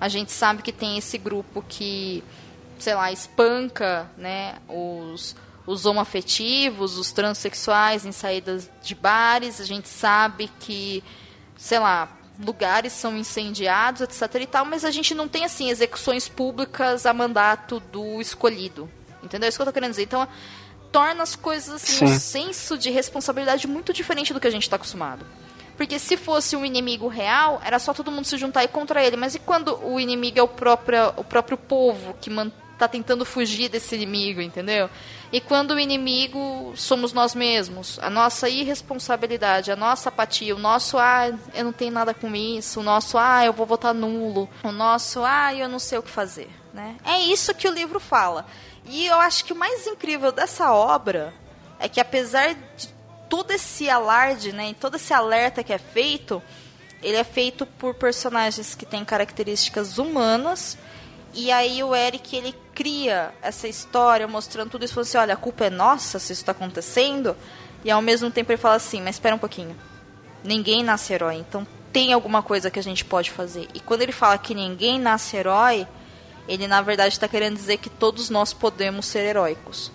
a 0.00 0.08
gente 0.08 0.32
sabe 0.32 0.62
que 0.62 0.72
tem 0.72 0.98
esse 0.98 1.16
grupo 1.16 1.64
que, 1.68 2.24
sei 2.78 2.94
lá, 2.94 3.12
espanca, 3.12 4.10
né, 4.16 4.56
os 4.68 5.36
os 5.66 5.86
homoafetivos, 5.86 6.98
os 6.98 7.12
transexuais 7.12 8.04
em 8.04 8.12
saídas 8.12 8.68
de 8.82 8.94
bares, 8.94 9.60
a 9.60 9.64
gente 9.64 9.88
sabe 9.88 10.50
que, 10.58 11.02
sei 11.56 11.78
lá, 11.78 12.08
lugares 12.44 12.92
são 12.92 13.16
incendiados, 13.16 14.02
etc 14.02 14.40
e 14.40 14.46
tal, 14.46 14.64
mas 14.64 14.84
a 14.84 14.90
gente 14.90 15.14
não 15.14 15.28
tem 15.28 15.44
assim 15.44 15.70
execuções 15.70 16.28
públicas 16.28 17.06
a 17.06 17.12
mandato 17.12 17.80
do 17.80 18.20
escolhido. 18.20 18.90
Entendeu? 19.22 19.46
É 19.46 19.48
isso 19.48 19.58
que 19.58 19.62
eu 19.62 19.66
tô 19.66 19.72
querendo 19.72 19.90
dizer. 19.90 20.02
Então, 20.02 20.26
torna 20.90 21.22
as 21.22 21.34
coisas 21.34 21.74
assim, 21.74 22.04
um 22.04 22.18
senso 22.18 22.76
de 22.76 22.90
responsabilidade 22.90 23.66
muito 23.66 23.92
diferente 23.92 24.32
do 24.32 24.40
que 24.40 24.46
a 24.46 24.50
gente 24.50 24.64
está 24.64 24.76
acostumado. 24.76 25.24
Porque 25.76 25.98
se 25.98 26.16
fosse 26.16 26.54
um 26.54 26.64
inimigo 26.64 27.08
real, 27.08 27.60
era 27.64 27.78
só 27.78 27.94
todo 27.94 28.10
mundo 28.10 28.26
se 28.26 28.36
juntar 28.36 28.62
e 28.62 28.68
contra 28.68 29.02
ele. 29.02 29.16
Mas 29.16 29.34
e 29.34 29.38
quando 29.38 29.78
o 29.82 29.98
inimigo 29.98 30.38
é 30.38 30.42
o 30.42 30.48
próprio, 30.48 31.08
o 31.16 31.24
próprio 31.24 31.56
povo 31.56 32.14
que 32.20 32.28
está 32.72 32.88
tentando 32.88 33.24
fugir 33.24 33.68
desse 33.68 33.94
inimigo, 33.94 34.40
entendeu? 34.40 34.90
E 35.30 35.40
quando 35.40 35.72
o 35.72 35.80
inimigo 35.80 36.72
somos 36.76 37.12
nós 37.12 37.34
mesmos, 37.34 37.98
a 38.00 38.10
nossa 38.10 38.48
irresponsabilidade, 38.48 39.70
a 39.70 39.76
nossa 39.76 40.08
apatia, 40.08 40.54
o 40.54 40.58
nosso 40.58 40.98
ah, 40.98 41.30
eu 41.54 41.64
não 41.64 41.72
tenho 41.72 41.92
nada 41.92 42.12
com 42.12 42.34
isso, 42.34 42.80
o 42.80 42.82
nosso 42.82 43.16
ah, 43.16 43.44
eu 43.44 43.52
vou 43.52 43.64
votar 43.64 43.94
nulo, 43.94 44.48
o 44.62 44.72
nosso 44.72 45.22
ah, 45.24 45.54
eu 45.54 45.68
não 45.68 45.78
sei 45.78 45.98
o 45.98 46.02
que 46.02 46.10
fazer, 46.10 46.50
né? 46.72 46.96
É 47.04 47.18
isso 47.20 47.54
que 47.54 47.68
o 47.68 47.72
livro 47.72 48.00
fala. 48.00 48.46
E 48.84 49.06
eu 49.06 49.20
acho 49.20 49.44
que 49.44 49.52
o 49.52 49.56
mais 49.56 49.86
incrível 49.86 50.32
dessa 50.32 50.72
obra 50.72 51.32
é 51.78 51.88
que 51.88 52.00
apesar 52.00 52.54
de 52.54 52.88
todo 53.28 53.50
esse 53.52 53.88
alarde, 53.88 54.52
né, 54.52 54.70
e 54.70 54.74
todo 54.74 54.96
esse 54.96 55.14
alerta 55.14 55.64
que 55.64 55.72
é 55.72 55.78
feito, 55.78 56.42
ele 57.02 57.16
é 57.16 57.24
feito 57.24 57.64
por 57.64 57.94
personagens 57.94 58.74
que 58.74 58.84
têm 58.84 59.04
características 59.04 59.98
humanas 59.98 60.76
E 61.34 61.50
aí 61.50 61.82
o 61.82 61.94
Eric, 61.94 62.36
ele 62.36 62.54
cria 62.74 63.32
essa 63.40 63.66
história 63.66 64.28
mostrando 64.28 64.70
tudo 64.70 64.84
isso, 64.84 64.94
falando 64.94 65.08
assim, 65.08 65.18
olha, 65.18 65.34
a 65.34 65.36
culpa 65.36 65.64
é 65.64 65.70
nossa 65.70 66.18
se 66.18 66.32
isso 66.32 66.44
tá 66.44 66.52
acontecendo. 66.52 67.36
E 67.84 67.90
ao 67.90 68.02
mesmo 68.02 68.30
tempo 68.30 68.52
ele 68.52 68.58
fala 68.58 68.76
assim, 68.76 69.00
mas 69.00 69.16
espera 69.16 69.34
um 69.34 69.38
pouquinho. 69.38 69.76
Ninguém 70.44 70.82
nasce 70.82 71.12
herói, 71.12 71.36
então 71.36 71.66
tem 71.92 72.12
alguma 72.12 72.42
coisa 72.42 72.70
que 72.70 72.78
a 72.78 72.82
gente 72.82 73.04
pode 73.04 73.30
fazer. 73.30 73.68
E 73.74 73.80
quando 73.80 74.02
ele 74.02 74.12
fala 74.12 74.38
que 74.38 74.54
ninguém 74.54 74.98
nasce 74.98 75.36
herói, 75.36 75.86
ele 76.48 76.66
na 76.66 76.82
verdade 76.82 77.14
está 77.14 77.28
querendo 77.28 77.56
dizer 77.56 77.78
que 77.78 77.88
todos 77.88 78.28
nós 78.30 78.52
podemos 78.52 79.06
ser 79.06 79.20
heróicos. 79.20 79.90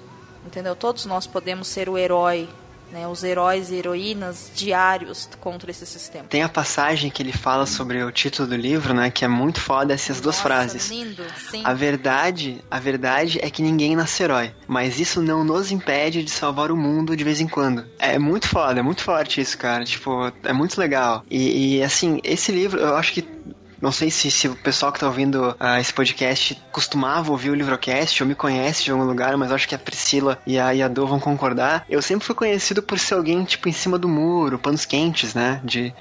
Entendeu? 0.46 0.76
Todos 0.76 1.06
nós 1.06 1.28
podemos 1.28 1.68
ser 1.68 1.90
o 1.90 1.98
herói 1.98 2.48
né, 2.92 3.08
os 3.08 3.24
heróis 3.24 3.70
e 3.72 3.76
heroínas 3.76 4.52
diários 4.56 5.30
contra 5.40 5.72
esse 5.72 5.86
sistema. 5.86 6.26
Tem 6.26 6.44
a 6.44 6.50
passagem 6.50 7.10
que 7.10 7.22
ele 7.22 7.32
fala 7.32 7.66
sobre 7.66 8.04
o 8.04 8.12
título 8.12 8.48
do 8.48 8.56
livro, 8.56 8.94
né, 8.94 9.10
que 9.10 9.26
é 9.26 9.28
muito 9.28 9.60
foda 9.60 9.94
essas 9.94 10.22
duas 10.22 10.36
Nossa, 10.38 10.48
frases. 10.48 10.90
Lindo, 10.90 11.24
sim. 11.50 11.62
A 11.64 11.74
verdade, 11.74 12.64
a 12.70 12.80
verdade 12.80 13.40
é 13.42 13.50
que 13.50 13.62
ninguém 13.62 13.96
nasce 13.96 14.24
herói, 14.24 14.54
mas 14.68 15.00
isso 15.00 15.22
não 15.22 15.44
nos 15.44 15.72
impede 15.72 16.24
de 16.24 16.32
salvar 16.32 16.72
o 16.72 16.78
mundo 16.78 17.16
de 17.16 17.24
vez 17.24 17.42
em 17.42 17.48
quando. 17.48 17.86
É 18.00 18.18
muito 18.18 18.48
foda, 18.48 18.80
é 18.80 18.84
muito 18.84 19.04
forte 19.04 19.42
isso, 19.42 19.58
cara. 19.58 19.84
Tipo, 19.84 20.32
é 20.44 20.54
muito 20.54 20.80
legal. 20.80 21.24
E, 21.30 21.78
e 21.78 21.84
assim, 21.84 22.20
esse 22.24 22.52
livro, 22.52 22.80
eu 22.80 22.96
acho 22.96 23.14
que 23.14 23.28
não 23.82 23.92
sei 23.92 24.10
se, 24.10 24.32
se 24.32 24.48
o 24.48 24.56
pessoal 24.56 24.92
que 24.92 25.00
tá 25.00 25.08
ouvindo 25.08 25.50
uh, 25.52 25.80
esse 25.80 25.94
podcast 25.94 26.62
costumava 26.72 27.32
ouvir 27.32 27.52
o 27.52 27.56
Livrocast 27.56 28.22
ou 28.24 28.28
me 28.28 28.36
conhece 28.36 28.84
de 28.84 28.92
algum 28.92 29.04
lugar, 29.04 29.38
mas 29.38 29.52
acho 29.52 29.68
que 29.68 29.76
a 29.76 29.80
Priscila 29.80 30.40
e 30.46 30.58
a, 30.58 30.70
a 30.70 30.88
vão 30.88 31.20
concordar. 31.20 31.86
Eu 31.90 32.02
sempre 32.02 32.26
fui 32.26 32.36
conhecido 32.36 32.82
por 32.82 32.98
ser 32.98 33.14
alguém, 33.14 33.44
tipo, 33.44 33.70
em 33.70 33.72
cima 33.74 33.98
do 33.98 34.08
muro, 34.08 34.58
panos 34.58 34.86
quentes, 34.86 35.34
né? 35.34 35.62
De 35.64 35.94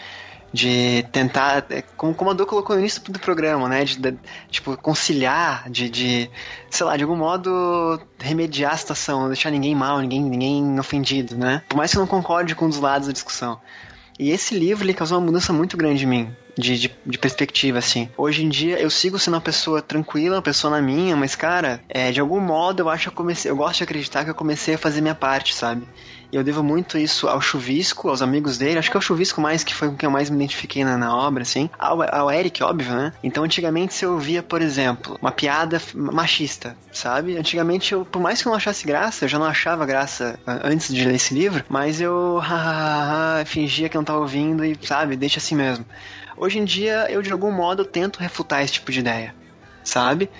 de 0.53 1.05
tentar, 1.13 1.67
é, 1.69 1.83
como, 1.83 2.15
como 2.15 2.31
a 2.31 2.33
Dô 2.33 2.47
colocou 2.47 2.75
no 2.75 2.81
início 2.81 3.03
do 3.13 3.19
programa, 3.19 3.69
né, 3.69 3.85
de, 3.85 3.99
de, 3.99 4.17
tipo, 4.51 4.77
conciliar, 4.79 5.69
de, 5.69 5.91
de, 5.91 6.31
sei 6.71 6.87
lá, 6.87 6.97
de 6.97 7.03
algum 7.03 7.17
modo 7.17 8.01
remediar 8.19 8.73
a 8.73 8.77
situação, 8.77 9.23
não 9.23 9.29
deixar 9.29 9.51
ninguém 9.51 9.75
mal, 9.75 10.01
ninguém, 10.01 10.23
ninguém 10.23 10.79
ofendido, 10.81 11.37
né, 11.37 11.63
por 11.69 11.77
mais 11.77 11.91
que 11.91 11.99
eu 11.99 12.01
não 12.01 12.07
concorde 12.07 12.55
com 12.55 12.67
um 12.67 12.69
dos 12.71 12.81
lados 12.81 13.07
da 13.07 13.13
discussão. 13.13 13.61
E 14.19 14.31
esse 14.31 14.59
livro, 14.59 14.85
ele 14.85 14.95
causou 14.95 15.19
uma 15.19 15.27
mudança 15.27 15.53
muito 15.53 15.77
grande 15.77 16.05
em 16.05 16.07
mim, 16.07 16.37
de, 16.57 16.79
de, 16.79 16.97
de, 17.05 17.19
perspectiva, 17.19 17.79
assim. 17.79 18.09
Hoje 18.17 18.45
em 18.45 18.49
dia 18.49 18.81
eu 18.81 18.91
sigo 18.91 19.19
sendo 19.19 19.35
uma 19.35 19.41
pessoa 19.41 19.83
tranquila, 19.83 20.37
uma 20.37 20.43
pessoa 20.43 20.71
na 20.71 20.83
minha, 20.83 21.17
mas, 21.17 21.35
cara, 21.35 21.81
é, 21.89 22.11
de 22.11 22.21
algum 22.21 22.41
modo 22.41 22.83
eu 22.83 22.89
acho 22.89 23.05
que 23.05 23.09
eu 23.09 23.13
comecei. 23.13 23.51
Eu 23.51 23.57
gosto 23.57 23.79
de 23.79 23.85
acreditar 23.85 24.25
que 24.25 24.31
eu 24.31 24.35
comecei 24.35 24.75
a 24.75 24.79
fazer 24.79 25.01
minha 25.01 25.15
parte, 25.15 25.55
sabe? 25.55 25.87
E 26.33 26.37
eu 26.37 26.43
devo 26.43 26.63
muito 26.63 26.99
isso 26.99 27.29
ao 27.29 27.41
Chuvisco, 27.41 28.09
aos 28.09 28.21
amigos 28.21 28.59
dele. 28.59 28.79
Acho 28.79 28.91
que 28.91 28.97
é 28.97 28.99
o 28.99 29.03
Chuvisco 29.03 29.41
mais 29.41 29.63
que 29.63 29.75
foi 29.75 29.89
com 29.89 29.97
quem 29.97 30.07
eu 30.07 30.11
mais 30.11 30.29
me 30.29 30.37
identifiquei 30.37 30.85
na, 30.85 30.97
na 30.97 31.15
obra, 31.15 31.43
assim. 31.43 31.71
Ao, 31.79 32.03
ao 32.03 32.31
Eric, 32.31 32.63
óbvio, 32.63 32.95
né? 32.95 33.13
Então, 33.23 33.45
antigamente, 33.45 33.95
se 33.95 34.05
eu 34.05 34.15
ouvia, 34.15 34.43
por 34.43 34.61
exemplo, 34.61 35.17
uma 35.21 35.31
piada 35.31 35.81
machista, 35.95 36.77
sabe? 36.93 37.37
Antigamente, 37.37 37.93
eu, 37.93 38.05
por 38.05 38.21
mais 38.21 38.43
que 38.43 38.49
eu 38.49 38.51
não 38.51 38.57
achasse 38.57 38.87
graça, 38.87 39.25
eu 39.25 39.29
já 39.29 39.39
não 39.39 39.47
achava 39.47 39.87
graça 39.87 40.39
antes 40.47 40.93
de 40.93 41.05
ler 41.05 41.15
esse 41.15 41.33
livro, 41.33 41.65
mas 41.69 42.01
eu 42.01 42.41
fingia 43.47 43.89
que 43.89 43.97
não 43.97 44.05
tava 44.05 44.19
ouvindo 44.19 44.65
e, 44.65 44.77
sabe, 44.83 45.17
deixa 45.17 45.39
assim 45.39 45.55
mesmo. 45.55 45.85
Hoje 46.37 46.59
em 46.59 46.65
dia, 46.65 47.07
eu 47.11 47.23
de 47.23 47.33
algum 47.33 47.51
modo 47.51 47.85
tento 47.85 48.19
refutar 48.19 48.63
esse 48.63 48.75
tipo 48.75 48.93
de 48.93 49.01
ideia, 49.01 49.35
sabe? 49.83 50.31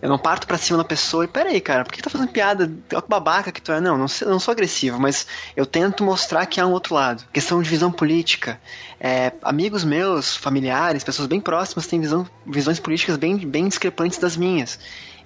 Eu 0.00 0.08
não 0.08 0.18
parto 0.18 0.46
pra 0.46 0.56
cima 0.56 0.78
da 0.78 0.84
pessoa 0.84 1.24
e, 1.24 1.28
peraí, 1.28 1.60
cara, 1.60 1.84
por 1.84 1.92
que 1.92 2.00
tá 2.00 2.08
fazendo 2.08 2.30
piada? 2.30 2.72
Olha 2.92 3.02
que 3.02 3.08
babaca 3.08 3.50
que 3.50 3.60
tu 3.60 3.72
é. 3.72 3.80
Não, 3.80 3.98
não, 3.98 4.06
não 4.26 4.38
sou 4.38 4.52
agressivo, 4.52 4.98
mas 5.00 5.26
eu 5.56 5.66
tento 5.66 6.04
mostrar 6.04 6.46
que 6.46 6.60
há 6.60 6.66
um 6.66 6.70
outro 6.70 6.94
lado. 6.94 7.24
Questão 7.32 7.60
de 7.60 7.68
visão 7.68 7.90
política. 7.90 8.60
É, 9.00 9.32
amigos 9.42 9.82
meus, 9.82 10.36
familiares, 10.36 11.02
pessoas 11.02 11.26
bem 11.26 11.40
próximas 11.40 11.88
têm 11.88 12.00
visão, 12.00 12.28
visões 12.46 12.78
políticas 12.78 13.16
bem, 13.16 13.36
bem 13.38 13.66
discrepantes 13.66 14.18
das 14.18 14.36
minhas. 14.36 14.78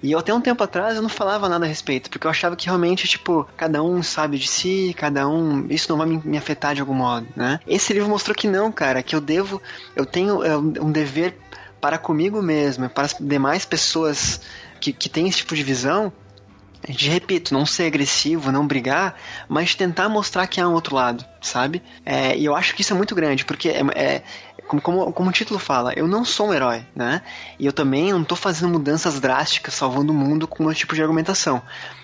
E 0.03 0.13
até 0.13 0.33
um 0.33 0.41
tempo 0.41 0.61
atrás 0.61 0.97
eu 0.97 1.01
não 1.01 1.07
falava 1.07 1.47
nada 1.47 1.63
a 1.63 1.67
respeito, 1.67 2.09
porque 2.09 2.27
eu 2.27 2.31
achava 2.31 2.57
que 2.57 2.65
realmente, 2.65 3.07
tipo, 3.07 3.47
cada 3.55 3.81
um 3.81 4.03
sabe 4.03 4.37
de 4.37 4.49
si, 4.49 4.93
cada 4.97 5.25
um. 5.27 5.65
Isso 5.69 5.89
não 5.89 5.97
vai 5.97 6.05
me, 6.05 6.21
me 6.25 6.37
afetar 6.37 6.75
de 6.75 6.81
algum 6.81 6.93
modo, 6.93 7.25
né? 7.35 7.61
Esse 7.65 7.93
livro 7.93 8.09
mostrou 8.09 8.35
que 8.35 8.47
não, 8.47 8.69
cara, 8.69 9.01
que 9.01 9.15
eu 9.15 9.21
devo. 9.21 9.61
Eu 9.95 10.05
tenho 10.05 10.43
é, 10.43 10.57
um 10.57 10.91
dever 10.91 11.37
para 11.79 11.97
comigo 11.97 12.41
mesmo, 12.41 12.89
para 12.89 13.05
as 13.05 13.15
demais 13.17 13.63
pessoas 13.63 14.41
que, 14.79 14.91
que 14.91 15.07
têm 15.07 15.29
esse 15.29 15.37
tipo 15.37 15.55
de 15.55 15.63
visão, 15.63 16.11
de 16.87 17.09
repito, 17.09 17.53
não 17.53 17.65
ser 17.65 17.85
agressivo, 17.85 18.51
não 18.51 18.67
brigar, 18.67 19.15
mas 19.47 19.75
tentar 19.75 20.09
mostrar 20.09 20.47
que 20.47 20.59
há 20.59 20.67
um 20.67 20.73
outro 20.73 20.95
lado, 20.95 21.25
sabe? 21.41 21.81
É, 22.05 22.37
e 22.37 22.45
eu 22.45 22.55
acho 22.55 22.75
que 22.75 22.81
isso 22.81 22.93
é 22.93 22.97
muito 22.97 23.15
grande, 23.15 23.45
porque 23.45 23.69
é, 23.69 23.81
é 23.95 24.23
como, 24.67 24.81
como, 24.81 25.13
como, 25.13 25.29
o 25.29 25.33
título 25.33 25.59
fala, 25.59 25.93
eu 25.95 26.07
não 26.07 26.25
sou 26.25 26.47
um 26.47 26.53
herói, 26.53 26.85
né? 26.95 27.21
E 27.59 27.65
eu 27.65 27.73
também 27.73 28.11
não 28.11 28.21
estou 28.21 28.37
fazendo 28.37 28.71
mudanças 28.71 29.19
drásticas, 29.19 29.73
salvando 29.73 30.11
o 30.11 30.15
mundo 30.15 30.47
com 30.47 30.63
meu 30.63 30.73
tipo 30.73 30.95
de 30.95 31.01
argumentação. 31.01 31.61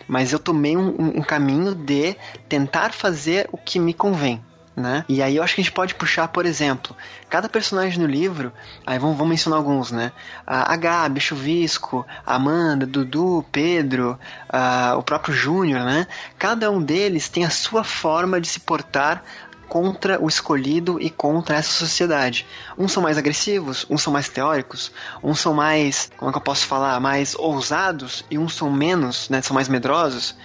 Mas 0.07 0.33
eu 0.33 0.39
tomei 0.39 0.75
um, 0.75 1.19
um 1.19 1.21
caminho 1.21 1.75
de 1.75 2.15
tentar 2.47 2.93
fazer 2.93 3.47
o 3.51 3.57
que 3.57 3.79
me 3.79 3.93
convém, 3.93 4.43
né? 4.79 5.05
E 5.07 5.21
aí 5.21 5.35
eu 5.35 5.43
acho 5.43 5.55
que 5.55 5.61
a 5.61 5.63
gente 5.63 5.73
pode 5.73 5.93
puxar, 5.95 6.27
por 6.29 6.45
exemplo, 6.45 6.95
cada 7.29 7.49
personagem 7.49 7.99
no 7.99 8.07
livro, 8.07 8.51
aí 8.85 8.97
vamos, 8.97 9.17
vamos 9.17 9.29
mencionar 9.29 9.59
alguns, 9.59 9.91
né? 9.91 10.11
A, 10.47 10.73
a 10.73 10.75
Gabi, 10.75 11.19
Chuvisco, 11.19 12.05
Amanda, 12.25 12.85
Dudu, 12.85 13.45
Pedro, 13.51 14.17
a, 14.47 14.95
o 14.97 15.03
próprio 15.03 15.33
Júnior, 15.33 15.83
né? 15.83 16.07
Cada 16.37 16.71
um 16.71 16.81
deles 16.81 17.29
tem 17.29 17.43
a 17.43 17.49
sua 17.49 17.83
forma 17.83 18.39
de 18.39 18.47
se 18.47 18.61
portar 18.61 19.23
contra 19.69 20.19
o 20.19 20.27
escolhido 20.27 20.99
e 20.99 21.09
contra 21.09 21.55
essa 21.55 21.71
sociedade. 21.71 22.45
Uns 22.77 22.91
são 22.91 23.03
mais 23.03 23.17
agressivos, 23.17 23.85
uns 23.89 24.01
são 24.01 24.11
mais 24.11 24.27
teóricos, 24.27 24.91
uns 25.23 25.39
são 25.39 25.53
mais, 25.53 26.11
como 26.17 26.29
é 26.29 26.31
que 26.31 26.37
eu 26.39 26.43
posso 26.43 26.65
falar, 26.65 26.99
mais 26.99 27.35
ousados 27.35 28.25
e 28.31 28.37
uns 28.37 28.55
são 28.55 28.71
menos, 28.71 29.29
né, 29.29 29.41
são 29.41 29.53
mais 29.53 29.69
medrosos. 29.69 30.35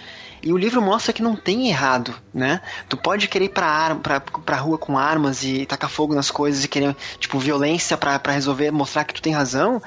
E 0.45 0.53
o 0.53 0.57
livro 0.57 0.79
mostra 0.79 1.11
que 1.11 1.23
não 1.23 1.35
tem 1.35 1.69
errado, 1.69 2.13
né? 2.31 2.61
Tu 2.87 2.95
pode 2.95 3.27
querer 3.27 3.45
ir 3.45 3.49
pra, 3.49 3.95
pra, 3.95 4.19
pra 4.21 4.57
rua 4.57 4.77
com 4.77 4.95
armas 4.95 5.43
e 5.43 5.65
tacar 5.65 5.89
fogo 5.89 6.13
nas 6.13 6.29
coisas 6.29 6.63
e 6.63 6.67
querer, 6.67 6.95
tipo, 7.17 7.39
violência 7.39 7.97
para 7.97 8.31
resolver, 8.31 8.69
mostrar 8.69 9.05
que 9.05 9.13
tu 9.15 9.23
tem 9.23 9.33
razão, 9.33 9.81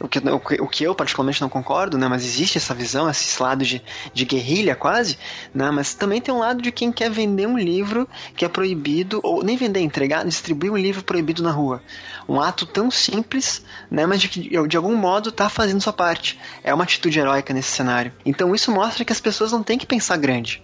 o 0.00 0.08
que, 0.08 0.18
o, 0.60 0.66
que 0.66 0.84
eu 0.84 0.94
particularmente 0.94 1.40
não 1.42 1.48
concordo, 1.48 1.98
né? 1.98 2.08
Mas 2.08 2.24
existe 2.24 2.56
essa 2.56 2.74
visão, 2.74 3.08
esse 3.08 3.40
lado 3.42 3.64
de, 3.64 3.82
de 4.14 4.24
guerrilha 4.24 4.74
quase, 4.74 5.18
né? 5.54 5.70
Mas 5.70 5.92
também 5.94 6.20
tem 6.20 6.32
um 6.32 6.38
lado 6.38 6.62
de 6.62 6.72
quem 6.72 6.90
quer 6.90 7.10
vender 7.10 7.46
um 7.46 7.58
livro 7.58 8.08
que 8.34 8.44
é 8.44 8.48
proibido, 8.48 9.20
ou 9.22 9.44
nem 9.44 9.56
vender, 9.56 9.80
entregar, 9.80 10.24
distribuir 10.24 10.72
um 10.72 10.76
livro 10.76 11.04
proibido 11.04 11.42
na 11.42 11.50
rua. 11.50 11.82
Um 12.26 12.40
ato 12.40 12.64
tão 12.64 12.90
simples, 12.90 13.62
né? 13.90 14.06
Mas 14.06 14.20
de 14.20 14.28
que 14.28 14.66
de 14.66 14.76
algum 14.76 14.96
modo 14.96 15.30
tá 15.30 15.48
fazendo 15.50 15.82
sua 15.82 15.92
parte. 15.92 16.38
É 16.64 16.72
uma 16.72 16.84
atitude 16.84 17.18
heróica 17.18 17.52
nesse 17.52 17.70
cenário. 17.70 18.12
Então 18.24 18.54
isso 18.54 18.72
mostra 18.72 19.04
que 19.04 19.12
as 19.12 19.20
pessoas 19.20 19.52
não 19.52 19.62
têm 19.62 19.78
que 19.78 19.86
pensar 19.86 20.16
grande. 20.16 20.62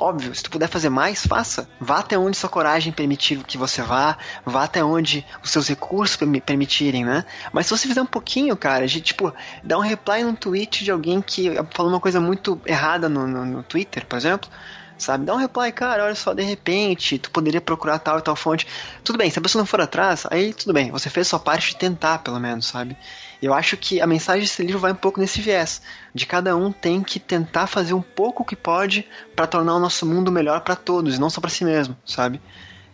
Óbvio, 0.00 0.32
se 0.32 0.44
tu 0.44 0.50
puder 0.50 0.68
fazer 0.68 0.88
mais, 0.90 1.26
faça. 1.26 1.68
Vá 1.80 1.98
até 1.98 2.16
onde 2.16 2.36
sua 2.36 2.48
coragem 2.48 2.92
permitir 2.92 3.42
que 3.42 3.58
você 3.58 3.82
vá, 3.82 4.16
vá 4.46 4.62
até 4.62 4.82
onde 4.84 5.26
os 5.42 5.50
seus 5.50 5.66
recursos 5.66 6.16
permitirem, 6.46 7.04
né? 7.04 7.24
Mas 7.52 7.66
se 7.66 7.76
você 7.76 7.88
fizer 7.88 8.00
um 8.00 8.06
pouquinho, 8.06 8.56
cara, 8.56 8.86
de 8.86 9.00
tipo, 9.00 9.34
dar 9.64 9.76
um 9.76 9.80
reply 9.80 10.22
num 10.22 10.36
tweet 10.36 10.84
de 10.84 10.92
alguém 10.92 11.20
que 11.20 11.50
falou 11.74 11.90
uma 11.90 11.98
coisa 11.98 12.20
muito 12.20 12.60
errada 12.64 13.08
no, 13.08 13.26
no, 13.26 13.44
no 13.44 13.62
Twitter, 13.64 14.06
por 14.06 14.16
exemplo, 14.16 14.48
sabe? 14.96 15.24
Dá 15.24 15.34
um 15.34 15.38
reply, 15.38 15.72
cara, 15.72 16.04
olha 16.04 16.14
só, 16.14 16.32
de 16.32 16.44
repente, 16.44 17.18
tu 17.18 17.32
poderia 17.32 17.60
procurar 17.60 17.98
tal 17.98 18.20
e 18.20 18.22
tal 18.22 18.36
fonte. 18.36 18.68
Tudo 19.02 19.18
bem, 19.18 19.28
se 19.30 19.40
a 19.40 19.42
pessoa 19.42 19.62
não 19.62 19.66
for 19.66 19.80
atrás, 19.80 20.24
aí 20.30 20.54
tudo 20.54 20.72
bem, 20.72 20.92
você 20.92 21.10
fez 21.10 21.26
sua 21.26 21.40
parte 21.40 21.70
de 21.70 21.76
tentar, 21.76 22.18
pelo 22.18 22.38
menos, 22.38 22.66
sabe? 22.66 22.96
Eu 23.40 23.54
acho 23.54 23.76
que 23.76 24.00
a 24.00 24.06
mensagem 24.06 24.42
desse 24.42 24.62
livro 24.62 24.80
vai 24.80 24.92
um 24.92 24.96
pouco 24.96 25.20
nesse 25.20 25.40
viés, 25.40 25.80
de 26.12 26.26
cada 26.26 26.56
um 26.56 26.72
tem 26.72 27.02
que 27.02 27.20
tentar 27.20 27.66
fazer 27.66 27.94
um 27.94 28.02
pouco 28.02 28.42
o 28.42 28.46
que 28.46 28.56
pode 28.56 29.06
para 29.36 29.46
tornar 29.46 29.76
o 29.76 29.78
nosso 29.78 30.04
mundo 30.04 30.32
melhor 30.32 30.60
para 30.62 30.74
todos, 30.74 31.18
não 31.18 31.30
só 31.30 31.40
para 31.40 31.50
si 31.50 31.64
mesmo, 31.64 31.96
sabe? 32.04 32.40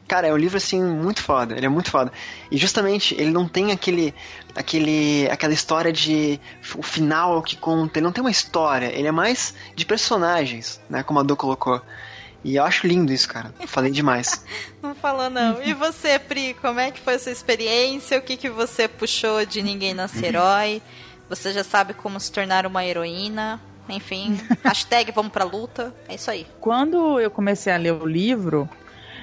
Cara, 0.06 0.26
é 0.26 0.32
um 0.32 0.36
livro 0.36 0.58
assim 0.58 0.82
muito 0.82 1.22
foda, 1.22 1.56
ele 1.56 1.64
é 1.64 1.68
muito 1.68 1.90
foda. 1.90 2.12
E 2.50 2.58
justamente 2.58 3.14
ele 3.14 3.30
não 3.30 3.48
tem 3.48 3.72
aquele 3.72 4.14
aquele 4.54 5.26
aquela 5.30 5.54
história 5.54 5.90
de 5.90 6.38
o 6.76 6.82
final 6.82 7.42
que 7.42 7.56
conta, 7.56 7.98
ele 7.98 8.04
não 8.04 8.12
tem 8.12 8.22
uma 8.22 8.30
história, 8.30 8.86
ele 8.86 9.08
é 9.08 9.12
mais 9.12 9.54
de 9.74 9.86
personagens, 9.86 10.78
né, 10.90 11.02
como 11.02 11.20
a 11.20 11.22
Do 11.22 11.34
colocou. 11.36 11.80
E 12.44 12.56
eu 12.56 12.64
acho 12.64 12.86
lindo 12.86 13.10
isso, 13.10 13.26
cara. 13.26 13.54
Falei 13.66 13.90
demais. 13.90 14.44
não 14.82 14.94
falou 14.94 15.30
não. 15.30 15.62
E 15.62 15.72
você, 15.72 16.18
Pri, 16.18 16.54
como 16.60 16.78
é 16.78 16.90
que 16.90 17.00
foi 17.00 17.14
a 17.14 17.18
sua 17.18 17.32
experiência? 17.32 18.18
O 18.18 18.22
que, 18.22 18.36
que 18.36 18.50
você 18.50 18.86
puxou 18.86 19.44
de 19.46 19.62
Ninguém 19.62 19.94
Nasce 19.94 20.18
uhum. 20.18 20.24
Herói? 20.24 20.82
Você 21.28 21.52
já 21.52 21.64
sabe 21.64 21.94
como 21.94 22.20
se 22.20 22.30
tornar 22.30 22.66
uma 22.66 22.84
heroína? 22.84 23.58
Enfim, 23.88 24.38
hashtag 24.62 25.10
vamos 25.10 25.32
pra 25.32 25.44
luta. 25.44 25.94
É 26.06 26.14
isso 26.14 26.30
aí. 26.30 26.46
Quando 26.60 27.18
eu 27.18 27.30
comecei 27.30 27.72
a 27.72 27.78
ler 27.78 27.92
o 27.92 28.06
livro, 28.06 28.68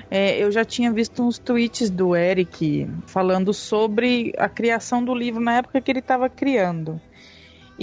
é, 0.10 0.38
eu 0.38 0.52
já 0.52 0.66
tinha 0.66 0.92
visto 0.92 1.24
uns 1.24 1.38
tweets 1.38 1.90
do 1.90 2.16
Eric 2.16 2.90
falando 3.06 3.54
sobre 3.54 4.34
a 4.38 4.50
criação 4.50 5.04
do 5.04 5.14
livro 5.14 5.42
na 5.42 5.58
época 5.58 5.80
que 5.80 5.92
ele 5.92 6.00
estava 6.00 6.28
criando. 6.28 7.00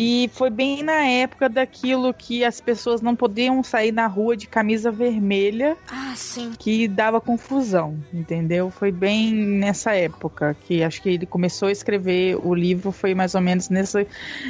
E 0.01 0.31
foi 0.33 0.49
bem 0.49 0.85
na 0.85 1.05
época 1.05 1.49
daquilo 1.49 2.15
que 2.15 2.45
as 2.45 2.61
pessoas 2.61 3.03
não 3.03 3.17
podiam 3.17 3.65
sair 3.65 3.91
na 3.91 4.07
rua 4.07 4.37
de 4.37 4.47
camisa 4.47 4.93
vermelha. 4.93 5.77
Ah, 5.91 6.13
sim. 6.15 6.53
Que 6.57 6.87
dava 6.87 7.21
confusão, 7.21 7.99
entendeu? 8.15 8.71
Foi 8.71 8.93
bem 8.93 9.35
nessa 9.35 9.97
época 9.97 10.57
que 10.63 10.85
acho 10.85 11.03
que 11.03 11.09
ele 11.09 11.27
começou 11.27 11.67
a 11.67 11.73
escrever 11.73 12.39
o 12.47 12.55
livro. 12.55 12.93
Foi 12.93 13.13
mais 13.13 13.35
ou 13.35 13.41
menos 13.41 13.71
nessa, 13.71 14.07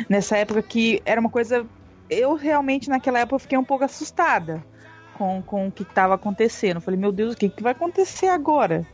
nessa 0.06 0.36
época 0.36 0.60
que 0.60 1.00
era 1.06 1.18
uma 1.18 1.30
coisa. 1.30 1.64
Eu 2.10 2.34
realmente 2.34 2.90
naquela 2.90 3.20
época 3.20 3.38
fiquei 3.38 3.56
um 3.56 3.64
pouco 3.64 3.84
assustada 3.84 4.62
com, 5.14 5.40
com 5.40 5.68
o 5.68 5.72
que 5.72 5.82
estava 5.82 6.12
acontecendo. 6.12 6.78
Falei, 6.78 7.00
meu 7.00 7.10
Deus, 7.10 7.32
o 7.32 7.36
que, 7.38 7.48
que 7.48 7.62
vai 7.62 7.72
acontecer 7.72 8.28
agora? 8.28 8.86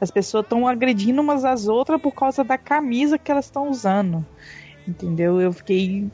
As 0.00 0.12
pessoas 0.12 0.44
estão 0.44 0.68
agredindo 0.68 1.20
umas 1.20 1.44
às 1.44 1.66
outras 1.66 2.00
por 2.00 2.12
causa 2.12 2.44
da 2.44 2.56
camisa 2.56 3.18
que 3.18 3.32
elas 3.32 3.46
estão 3.46 3.68
usando. 3.68 4.24
Entendeu? 4.86 5.40
Eu 5.40 5.52
fiquei. 5.52 6.08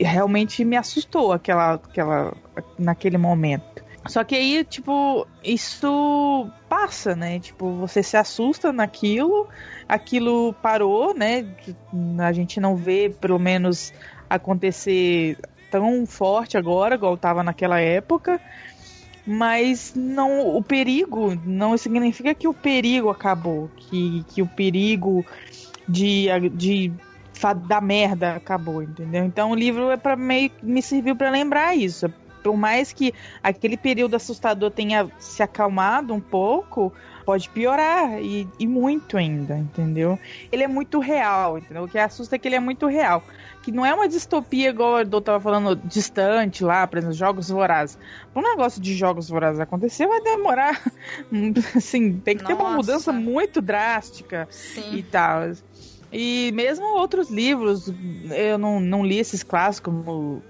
Realmente 0.00 0.64
me 0.64 0.76
assustou 0.76 1.32
aquela, 1.32 1.74
aquela, 1.74 2.34
naquele 2.78 3.16
momento. 3.16 3.82
Só 4.06 4.24
que 4.24 4.34
aí, 4.34 4.64
tipo, 4.64 5.26
isso 5.44 6.50
passa, 6.68 7.14
né? 7.14 7.38
Tipo, 7.38 7.72
você 7.74 8.02
se 8.02 8.16
assusta 8.16 8.72
naquilo, 8.72 9.46
aquilo 9.88 10.52
parou, 10.54 11.14
né? 11.14 11.46
A 12.18 12.32
gente 12.32 12.58
não 12.60 12.74
vê, 12.74 13.14
pelo 13.20 13.38
menos, 13.38 13.92
acontecer 14.28 15.38
tão 15.70 16.04
forte 16.04 16.58
agora, 16.58 16.96
igual 16.96 17.16
tava 17.16 17.44
naquela 17.44 17.78
época. 17.80 18.40
Mas 19.24 19.94
não, 19.94 20.56
o 20.56 20.62
perigo 20.62 21.38
não 21.46 21.76
significa 21.78 22.34
que 22.34 22.48
o 22.48 22.54
perigo 22.54 23.08
acabou, 23.08 23.70
que, 23.76 24.24
que 24.28 24.42
o 24.42 24.48
perigo 24.48 25.24
de, 25.88 26.26
de 26.50 26.92
da 27.52 27.80
merda 27.80 28.36
acabou, 28.36 28.82
entendeu? 28.82 29.24
Então 29.24 29.50
o 29.50 29.54
livro 29.54 29.90
é 29.90 29.96
para 29.96 30.14
meio 30.14 30.50
me 30.62 30.80
serviu 30.80 31.16
para 31.16 31.30
lembrar 31.30 31.74
isso. 31.74 32.08
Por 32.42 32.56
mais 32.56 32.92
que 32.92 33.14
aquele 33.42 33.76
período 33.76 34.16
assustador 34.16 34.70
tenha 34.70 35.08
se 35.18 35.42
acalmado 35.42 36.12
um 36.12 36.20
pouco, 36.20 36.92
pode 37.24 37.48
piorar 37.48 38.20
e, 38.20 38.48
e 38.58 38.66
muito 38.66 39.16
ainda, 39.16 39.56
entendeu? 39.56 40.18
Ele 40.50 40.62
é 40.62 40.68
muito 40.68 40.98
real, 40.98 41.58
entendeu? 41.58 41.84
O 41.84 41.88
que 41.88 41.98
assusta 41.98 42.36
é 42.36 42.38
que 42.38 42.48
ele 42.48 42.56
é 42.56 42.60
muito 42.60 42.86
real. 42.86 43.22
Que 43.62 43.70
não 43.70 43.86
é 43.86 43.94
uma 43.94 44.08
distopia 44.08 44.70
igual 44.70 44.98
eu 44.98 45.20
tava 45.20 45.38
falando 45.38 45.76
distante 45.76 46.64
lá, 46.64 46.84
por 46.84 46.98
exemplo, 46.98 47.14
jogos 47.14 47.48
vorazes. 47.48 47.96
Um 48.34 48.42
negócio 48.42 48.82
de 48.82 48.94
jogos 48.94 49.28
vorazes 49.28 49.60
acontecer 49.60 50.06
vai 50.06 50.20
demorar. 50.20 50.82
Assim, 51.76 52.18
tem 52.18 52.36
que 52.36 52.42
Nossa. 52.42 52.56
ter 52.56 52.60
uma 52.60 52.74
mudança 52.74 53.12
muito 53.12 53.62
drástica 53.62 54.48
Sim. 54.50 54.96
e 54.96 55.02
tal. 55.04 55.52
E 56.12 56.52
mesmo 56.52 56.84
outros 56.98 57.30
livros, 57.30 57.92
eu 58.30 58.58
não, 58.58 58.78
não 58.78 59.04
li 59.04 59.18
esses 59.18 59.42
clássicos, 59.42 59.94
como 59.94 60.42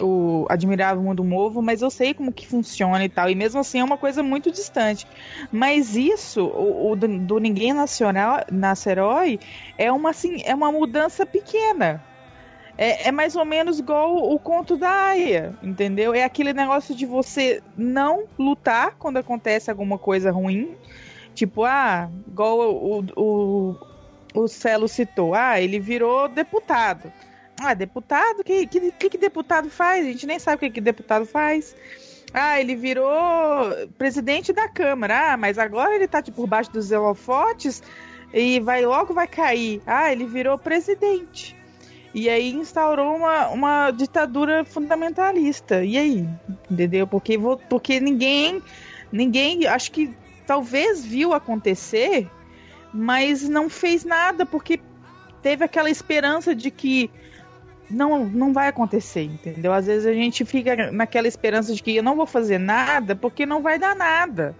o 0.00 0.46
Admirável 0.48 1.02
Mundo 1.02 1.24
Novo, 1.24 1.60
mas 1.60 1.82
eu 1.82 1.90
sei 1.90 2.14
como 2.14 2.32
que 2.32 2.46
funciona 2.46 3.04
e 3.04 3.08
tal. 3.08 3.28
E 3.28 3.34
mesmo 3.34 3.60
assim 3.60 3.80
é 3.80 3.84
uma 3.84 3.98
coisa 3.98 4.22
muito 4.22 4.50
distante. 4.50 5.06
Mas 5.50 5.96
isso, 5.96 6.44
o, 6.44 6.92
o 6.92 6.96
do, 6.96 7.18
do, 7.18 7.38
Ninguém 7.38 7.72
Nacional, 7.72 8.44
Nasce 8.50 8.90
Herói, 8.90 9.38
é 9.76 9.90
uma, 9.90 10.10
assim, 10.10 10.40
é 10.44 10.54
uma 10.54 10.70
mudança 10.70 11.26
pequena. 11.26 12.02
É, 12.76 13.08
é, 13.08 13.12
mais 13.12 13.34
ou 13.34 13.44
menos 13.44 13.80
igual 13.80 14.14
o 14.14 14.38
conto 14.38 14.76
da 14.76 14.88
Aya, 14.88 15.52
entendeu? 15.60 16.14
É 16.14 16.22
aquele 16.22 16.52
negócio 16.52 16.94
de 16.94 17.04
você 17.04 17.60
não 17.76 18.24
lutar 18.38 18.94
quando 18.96 19.16
acontece 19.16 19.68
alguma 19.68 19.98
coisa 19.98 20.30
ruim. 20.30 20.76
Tipo, 21.34 21.64
ah, 21.64 22.08
igual 22.26 22.72
o, 22.72 23.04
o, 23.16 23.76
o 24.34 24.48
Celo 24.48 24.88
citou. 24.88 25.34
Ah, 25.34 25.60
ele 25.60 25.78
virou 25.78 26.28
deputado. 26.28 27.12
Ah, 27.60 27.74
deputado? 27.74 28.40
O 28.40 28.44
que, 28.44 28.66
que, 28.66 29.10
que, 29.10 29.18
deputado 29.18 29.68
faz? 29.68 30.06
A 30.06 30.08
gente 30.08 30.26
nem 30.26 30.38
sabe 30.38 30.56
o 30.56 30.60
que, 30.60 30.70
que 30.70 30.80
deputado 30.80 31.26
faz. 31.26 31.74
Ah, 32.32 32.60
ele 32.60 32.76
virou 32.76 33.08
presidente 33.96 34.52
da 34.52 34.68
Câmara. 34.68 35.32
Ah, 35.32 35.36
mas 35.36 35.58
agora 35.58 35.94
ele 35.94 36.06
tá 36.06 36.22
tipo, 36.22 36.36
por 36.36 36.46
baixo 36.46 36.70
dos 36.70 36.92
holofotes 36.92 37.82
e 38.32 38.60
vai 38.60 38.84
logo 38.84 39.12
vai 39.12 39.26
cair. 39.26 39.82
Ah, 39.86 40.12
ele 40.12 40.24
virou 40.24 40.58
presidente. 40.58 41.56
E 42.14 42.28
aí 42.28 42.52
instaurou 42.52 43.16
uma, 43.16 43.48
uma 43.48 43.90
ditadura 43.90 44.64
fundamentalista. 44.64 45.84
E 45.84 45.98
aí? 45.98 46.28
Entendeu? 46.70 47.06
Porque, 47.06 47.38
porque 47.68 48.00
ninguém. 48.00 48.62
Ninguém. 49.10 49.66
Acho 49.66 49.90
que 49.90 50.14
talvez 50.46 51.04
viu 51.04 51.34
acontecer 51.34 52.30
mas 52.92 53.48
não 53.48 53.68
fez 53.68 54.04
nada 54.04 54.44
porque 54.46 54.80
teve 55.42 55.64
aquela 55.64 55.90
esperança 55.90 56.54
de 56.54 56.70
que 56.70 57.10
não, 57.90 58.26
não 58.26 58.52
vai 58.52 58.68
acontecer, 58.68 59.22
entendeu? 59.22 59.72
Às 59.72 59.86
vezes 59.86 60.06
a 60.06 60.12
gente 60.12 60.44
fica 60.44 60.90
naquela 60.90 61.26
esperança 61.26 61.74
de 61.74 61.82
que 61.82 61.96
eu 61.96 62.02
não 62.02 62.16
vou 62.16 62.26
fazer 62.26 62.58
nada 62.58 63.16
porque 63.16 63.46
não 63.46 63.62
vai 63.62 63.78
dar 63.78 63.96
nada. 63.96 64.54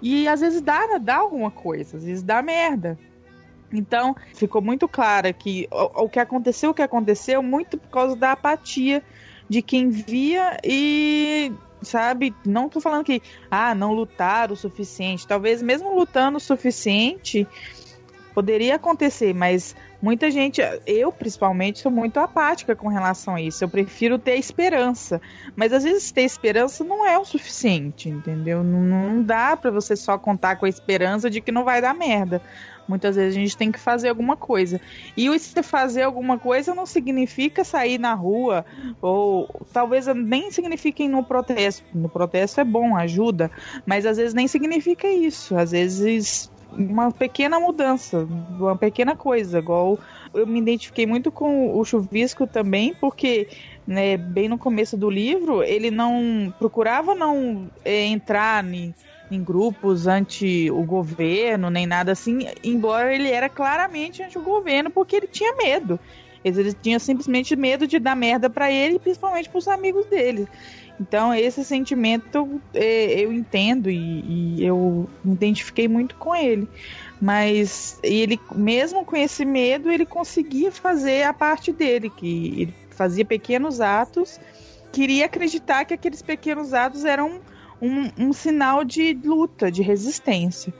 E 0.00 0.28
às 0.28 0.40
vezes 0.40 0.60
dá, 0.60 0.98
dá 0.98 1.16
alguma 1.16 1.50
coisa, 1.50 1.96
às 1.96 2.04
vezes 2.04 2.22
dá 2.22 2.40
merda. 2.42 2.98
Então, 3.72 4.16
ficou 4.34 4.60
muito 4.60 4.88
claro 4.88 5.32
que 5.32 5.68
o, 5.70 6.04
o 6.04 6.08
que 6.08 6.18
aconteceu, 6.18 6.70
o 6.70 6.74
que 6.74 6.82
aconteceu, 6.82 7.42
muito 7.42 7.78
por 7.78 7.88
causa 7.88 8.16
da 8.16 8.32
apatia 8.32 9.02
de 9.48 9.62
quem 9.62 9.90
via 9.90 10.56
e 10.64 11.52
sabe? 11.82 12.34
Não 12.44 12.68
tô 12.68 12.80
falando 12.80 13.04
que, 13.04 13.22
ah, 13.50 13.74
não 13.74 13.92
lutar 13.92 14.50
o 14.50 14.56
suficiente. 14.56 15.26
Talvez 15.26 15.62
mesmo 15.62 15.94
lutando 15.94 16.38
o 16.38 16.40
suficiente 16.40 17.46
poderia 18.34 18.76
acontecer, 18.76 19.34
mas 19.34 19.74
muita 20.00 20.30
gente, 20.30 20.60
eu 20.86 21.12
principalmente, 21.12 21.80
sou 21.80 21.90
muito 21.90 22.18
apática 22.18 22.74
com 22.74 22.88
relação 22.88 23.34
a 23.34 23.40
isso. 23.40 23.62
Eu 23.62 23.68
prefiro 23.68 24.18
ter 24.18 24.36
esperança. 24.36 25.20
Mas 25.54 25.72
às 25.72 25.84
vezes 25.84 26.10
ter 26.10 26.22
esperança 26.22 26.82
não 26.84 27.06
é 27.06 27.18
o 27.18 27.24
suficiente, 27.24 28.08
entendeu? 28.08 28.62
Não, 28.62 28.80
não 28.80 29.22
dá 29.22 29.56
para 29.56 29.70
você 29.70 29.96
só 29.96 30.16
contar 30.16 30.56
com 30.56 30.66
a 30.66 30.68
esperança 30.68 31.28
de 31.28 31.40
que 31.40 31.52
não 31.52 31.64
vai 31.64 31.80
dar 31.80 31.94
merda. 31.94 32.40
Muitas 32.90 33.14
vezes 33.14 33.36
a 33.36 33.40
gente 33.40 33.56
tem 33.56 33.70
que 33.70 33.78
fazer 33.78 34.08
alguma 34.08 34.36
coisa. 34.36 34.80
E 35.16 35.38
se 35.38 35.62
fazer 35.62 36.02
alguma 36.02 36.40
coisa 36.40 36.74
não 36.74 36.84
significa 36.84 37.62
sair 37.62 37.98
na 37.98 38.14
rua, 38.14 38.64
ou 39.00 39.48
talvez 39.72 40.08
nem 40.08 40.50
signifique 40.50 41.06
no 41.06 41.22
protesto. 41.22 41.84
No 41.94 42.08
protesto 42.08 42.60
é 42.60 42.64
bom, 42.64 42.96
ajuda, 42.96 43.48
mas 43.86 44.04
às 44.04 44.16
vezes 44.16 44.34
nem 44.34 44.48
significa 44.48 45.06
isso. 45.06 45.56
Às 45.56 45.70
vezes 45.70 46.50
uma 46.72 47.12
pequena 47.12 47.60
mudança, 47.60 48.26
uma 48.58 48.76
pequena 48.76 49.14
coisa, 49.14 49.58
igual 49.60 49.96
eu 50.34 50.46
me 50.46 50.58
identifiquei 50.58 51.06
muito 51.06 51.30
com 51.30 51.76
o 51.76 51.84
Chuvisco 51.84 52.46
também, 52.46 52.92
porque 52.94 53.48
né, 53.86 54.16
bem 54.16 54.48
no 54.48 54.58
começo 54.58 54.96
do 54.96 55.08
livro 55.08 55.62
ele 55.62 55.90
não 55.90 56.52
procurava 56.58 57.14
não 57.14 57.70
é, 57.84 58.04
entrar 58.04 58.64
em 58.64 58.94
em 59.30 59.42
grupos 59.42 60.06
anti 60.06 60.70
o 60.70 60.82
governo, 60.82 61.70
nem 61.70 61.86
nada 61.86 62.12
assim, 62.12 62.46
embora 62.64 63.14
ele 63.14 63.30
era 63.30 63.48
claramente 63.48 64.22
anti 64.22 64.36
o 64.38 64.42
governo, 64.42 64.90
porque 64.90 65.16
ele 65.16 65.28
tinha 65.28 65.54
medo. 65.56 65.98
Ele 66.44 66.72
tinha 66.72 66.98
simplesmente 66.98 67.54
medo 67.54 67.86
de 67.86 67.98
dar 67.98 68.16
merda 68.16 68.48
para 68.48 68.72
ele, 68.72 68.98
principalmente 68.98 69.48
para 69.48 69.58
os 69.58 69.68
amigos 69.68 70.06
dele. 70.06 70.48
Então, 70.98 71.32
esse 71.32 71.64
sentimento 71.64 72.60
é, 72.74 73.20
eu 73.20 73.32
entendo 73.32 73.90
e, 73.90 74.56
e, 74.56 74.64
eu 74.64 75.08
me 75.24 75.32
identifiquei 75.32 75.88
muito 75.88 76.14
com 76.16 76.34
ele. 76.34 76.68
Mas 77.20 77.98
ele, 78.02 78.38
mesmo 78.54 79.04
com 79.04 79.16
esse 79.16 79.44
medo, 79.44 79.90
ele 79.90 80.04
conseguia 80.04 80.70
fazer 80.70 81.22
a 81.22 81.32
parte 81.32 81.72
dele, 81.72 82.10
que 82.10 82.62
ele 82.62 82.74
fazia 82.90 83.24
pequenos 83.24 83.80
atos, 83.80 84.38
queria 84.92 85.26
acreditar 85.26 85.84
que 85.84 85.94
aqueles 85.94 86.20
pequenos 86.20 86.74
atos 86.74 87.04
eram 87.04 87.40
um, 87.80 88.28
um 88.28 88.32
sinal 88.32 88.84
de 88.84 89.12
luta, 89.24 89.70
de 89.70 89.82
resistência. 89.82 90.72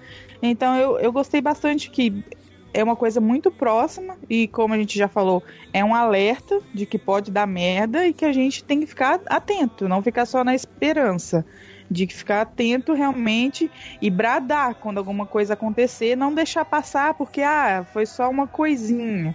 Então 0.43 0.77
eu, 0.77 0.99
eu 0.99 1.13
gostei 1.13 1.41
bastante 1.41 1.91
que 1.91 2.25
é 2.73 2.83
uma 2.83 2.97
coisa 2.97 3.21
muito 3.21 3.51
próxima 3.51 4.17
e, 4.29 4.47
como 4.49 4.75
a 4.75 4.77
gente 4.77 4.97
já 4.97 5.09
falou, 5.09 5.43
é 5.73 5.85
um 5.85 5.95
alerta 5.95 6.61
de 6.73 6.87
que 6.87 6.99
pode 6.99 7.31
dar 7.31 7.47
merda 7.47 8.07
e 8.07 8.13
que 8.13 8.25
a 8.25 8.33
gente 8.33 8.63
tem 8.63 8.81
que 8.81 8.87
ficar 8.87 9.21
atento, 9.27 9.89
não 9.89 10.03
ficar 10.03 10.27
só 10.27 10.45
na 10.45 10.55
esperança. 10.55 11.45
De 11.91 12.07
ficar 12.07 12.43
atento 12.43 12.93
realmente 12.93 13.69
e 14.01 14.09
bradar 14.09 14.77
quando 14.77 14.99
alguma 14.99 15.27
coisa 15.27 15.55
acontecer, 15.55 16.17
não 16.17 16.33
deixar 16.33 16.65
passar 16.65 17.15
porque, 17.15 17.43
ah, 17.43 17.85
foi 17.93 18.07
só 18.07 18.31
uma 18.31 18.47
coisinha. 18.47 19.35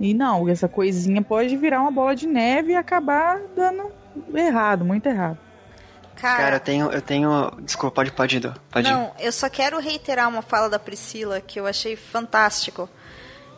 E 0.00 0.12
não, 0.12 0.48
essa 0.48 0.66
coisinha 0.66 1.22
pode 1.22 1.56
virar 1.56 1.80
uma 1.80 1.92
bola 1.92 2.16
de 2.16 2.26
neve 2.26 2.72
e 2.72 2.74
acabar 2.74 3.40
dando 3.54 3.92
errado, 4.34 4.84
muito 4.84 5.06
errado. 5.06 5.38
Cara, 6.16 6.42
Cara, 6.42 6.56
eu 6.56 6.60
tenho, 6.60 6.92
eu 6.92 7.02
tenho. 7.02 7.50
Desculpa, 7.60 7.96
pode, 7.96 8.12
pode 8.12 8.36
ir, 8.36 8.52
pode 8.70 8.90
Não, 8.90 9.12
eu 9.18 9.32
só 9.32 9.48
quero 9.48 9.78
reiterar 9.78 10.28
uma 10.28 10.42
fala 10.42 10.68
da 10.68 10.78
Priscila 10.78 11.40
que 11.40 11.58
eu 11.58 11.66
achei 11.66 11.96
fantástico. 11.96 12.88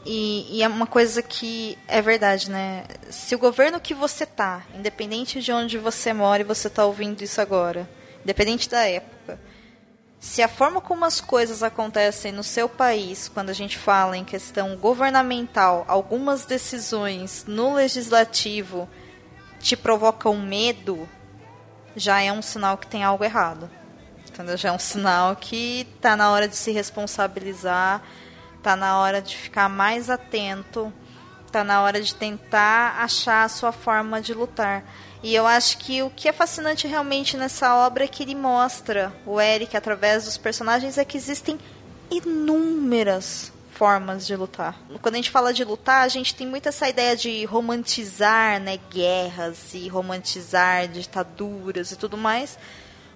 E, 0.05 0.59
e, 0.59 0.63
é 0.63 0.69
uma 0.69 0.87
coisa 0.87 1.21
que 1.21 1.77
é 1.89 2.01
verdade, 2.01 2.49
né? 2.49 2.85
Se 3.11 3.35
o 3.35 3.39
governo 3.39 3.81
que 3.81 3.93
você 3.93 4.25
tá, 4.25 4.63
independente 4.73 5.41
de 5.41 5.51
onde 5.51 5.79
você 5.79 6.13
mora 6.13 6.43
e 6.43 6.45
você 6.45 6.71
tá 6.71 6.85
ouvindo 6.85 7.23
isso 7.23 7.41
agora, 7.41 7.91
independente 8.23 8.71
da 8.71 8.87
época, 8.87 9.39
se 10.21 10.43
a 10.43 10.49
forma 10.49 10.81
como 10.81 11.05
as 11.05 11.21
coisas 11.21 11.63
acontecem 11.63 12.31
no 12.31 12.43
seu 12.43 12.69
país, 12.69 13.29
quando 13.29 13.51
a 13.51 13.53
gente 13.53 13.77
fala 13.77 14.17
em 14.17 14.25
questão 14.25 14.77
governamental, 14.77 15.85
algumas 15.89 16.45
decisões 16.45 17.45
no 17.47 17.75
legislativo 17.75 18.89
te 19.59 19.77
provocam 19.77 20.37
medo, 20.37 21.09
já 21.97 22.21
é 22.21 22.31
um 22.31 22.43
sinal 22.43 22.77
que 22.77 22.87
tem 22.87 23.03
algo 23.03 23.25
errado. 23.25 23.69
Entendeu? 24.29 24.57
Já 24.57 24.69
é 24.69 24.73
um 24.73 24.79
sinal 24.79 25.35
que 25.35 25.89
tá 26.01 26.15
na 26.15 26.31
hora 26.31 26.47
de 26.47 26.55
se 26.55 26.71
responsabilizar, 26.71 28.03
tá 28.63 28.77
na 28.77 28.99
hora 29.01 29.23
de 29.23 29.35
ficar 29.35 29.69
mais 29.69 30.11
atento, 30.11 30.93
tá 31.51 31.65
na 31.65 31.81
hora 31.81 32.03
de 32.03 32.15
tentar 32.15 33.03
achar 33.03 33.45
a 33.45 33.49
sua 33.49 33.73
forma 33.73 34.21
de 34.21 34.35
lutar. 34.35 34.85
E 35.23 35.35
eu 35.35 35.47
acho 35.47 35.79
que 35.79 36.03
o 36.03 36.11
que 36.11 36.29
é 36.29 36.33
fascinante 36.33 36.87
realmente 36.87 37.37
nessa 37.37 37.75
obra 37.75 38.05
é 38.05 38.09
que 38.09 38.23
ele 38.23 38.35
mostra 38.35 39.11
o 39.25 39.41
Eric 39.41 39.75
através 39.75 40.27
dos 40.27 40.37
personagens 40.37 40.99
é 40.99 41.05
que 41.05 41.17
existem 41.17 41.59
inúmeras 42.11 43.53
formas 43.77 44.27
de 44.27 44.35
lutar. 44.35 44.75
Quando 45.03 45.15
a 45.15 45.19
gente 45.19 45.31
fala 45.31 45.53
de 45.53 45.63
lutar, 45.63 46.03
a 46.03 46.09
gente 46.09 46.35
tem 46.35 46.47
muito 46.47 46.69
essa 46.69 46.89
ideia 46.89 47.15
de 47.15 47.45
romantizar, 47.45 48.59
né, 48.59 48.79
guerras 48.91 49.75
e 49.75 49.87
romantizar 49.89 50.89
ditaduras 50.89 51.93
e 51.93 51.97
tudo 51.97 52.17
mais. 52.17 52.59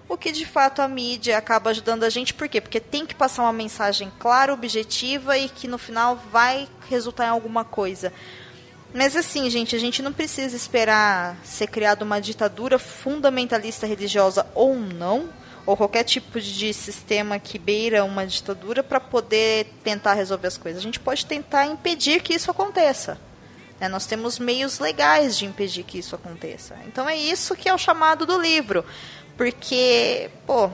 O 0.07 0.15
que 0.17 0.31
de 0.31 0.45
fato 0.45 0.81
a 0.81 0.87
mídia 0.87 1.37
acaba 1.37 1.71
ajudando 1.71 2.03
a 2.03 2.09
gente, 2.09 2.33
por 2.33 2.47
quê? 2.47 2.61
Porque 2.61 2.79
tem 2.79 3.05
que 3.05 3.15
passar 3.15 3.43
uma 3.43 3.53
mensagem 3.53 4.11
clara, 4.19 4.53
objetiva 4.53 5.37
e 5.37 5.49
que 5.49 5.67
no 5.67 5.77
final 5.77 6.15
vai 6.31 6.67
resultar 6.89 7.25
em 7.25 7.29
alguma 7.29 7.63
coisa. 7.63 8.13
Mas 8.93 9.15
assim, 9.15 9.49
gente, 9.49 9.75
a 9.75 9.79
gente 9.79 10.01
não 10.01 10.11
precisa 10.11 10.55
esperar 10.55 11.37
ser 11.43 11.67
criada 11.67 12.03
uma 12.03 12.19
ditadura 12.19 12.77
fundamentalista 12.77 13.87
religiosa 13.87 14.45
ou 14.53 14.75
não, 14.75 15.29
ou 15.65 15.77
qualquer 15.77 16.03
tipo 16.03 16.39
de 16.39 16.73
sistema 16.73 17.39
que 17.39 17.59
beira 17.59 18.03
uma 18.03 18.25
ditadura 18.25 18.83
para 18.83 18.99
poder 18.99 19.67
tentar 19.83 20.13
resolver 20.13 20.47
as 20.47 20.57
coisas. 20.57 20.81
A 20.81 20.83
gente 20.83 20.99
pode 20.99 21.25
tentar 21.25 21.65
impedir 21.65 22.21
que 22.21 22.33
isso 22.33 22.49
aconteça. 22.49 23.19
Né? 23.79 23.87
Nós 23.87 24.05
temos 24.05 24.39
meios 24.39 24.79
legais 24.79 25.37
de 25.37 25.45
impedir 25.45 25.83
que 25.83 25.97
isso 25.97 26.15
aconteça. 26.15 26.77
Então 26.87 27.07
é 27.07 27.15
isso 27.15 27.55
que 27.55 27.67
é 27.67 27.73
o 27.73 27.77
chamado 27.77 28.25
do 28.25 28.39
livro. 28.39 28.85
Porque, 29.37 30.29
pô, 30.45 30.69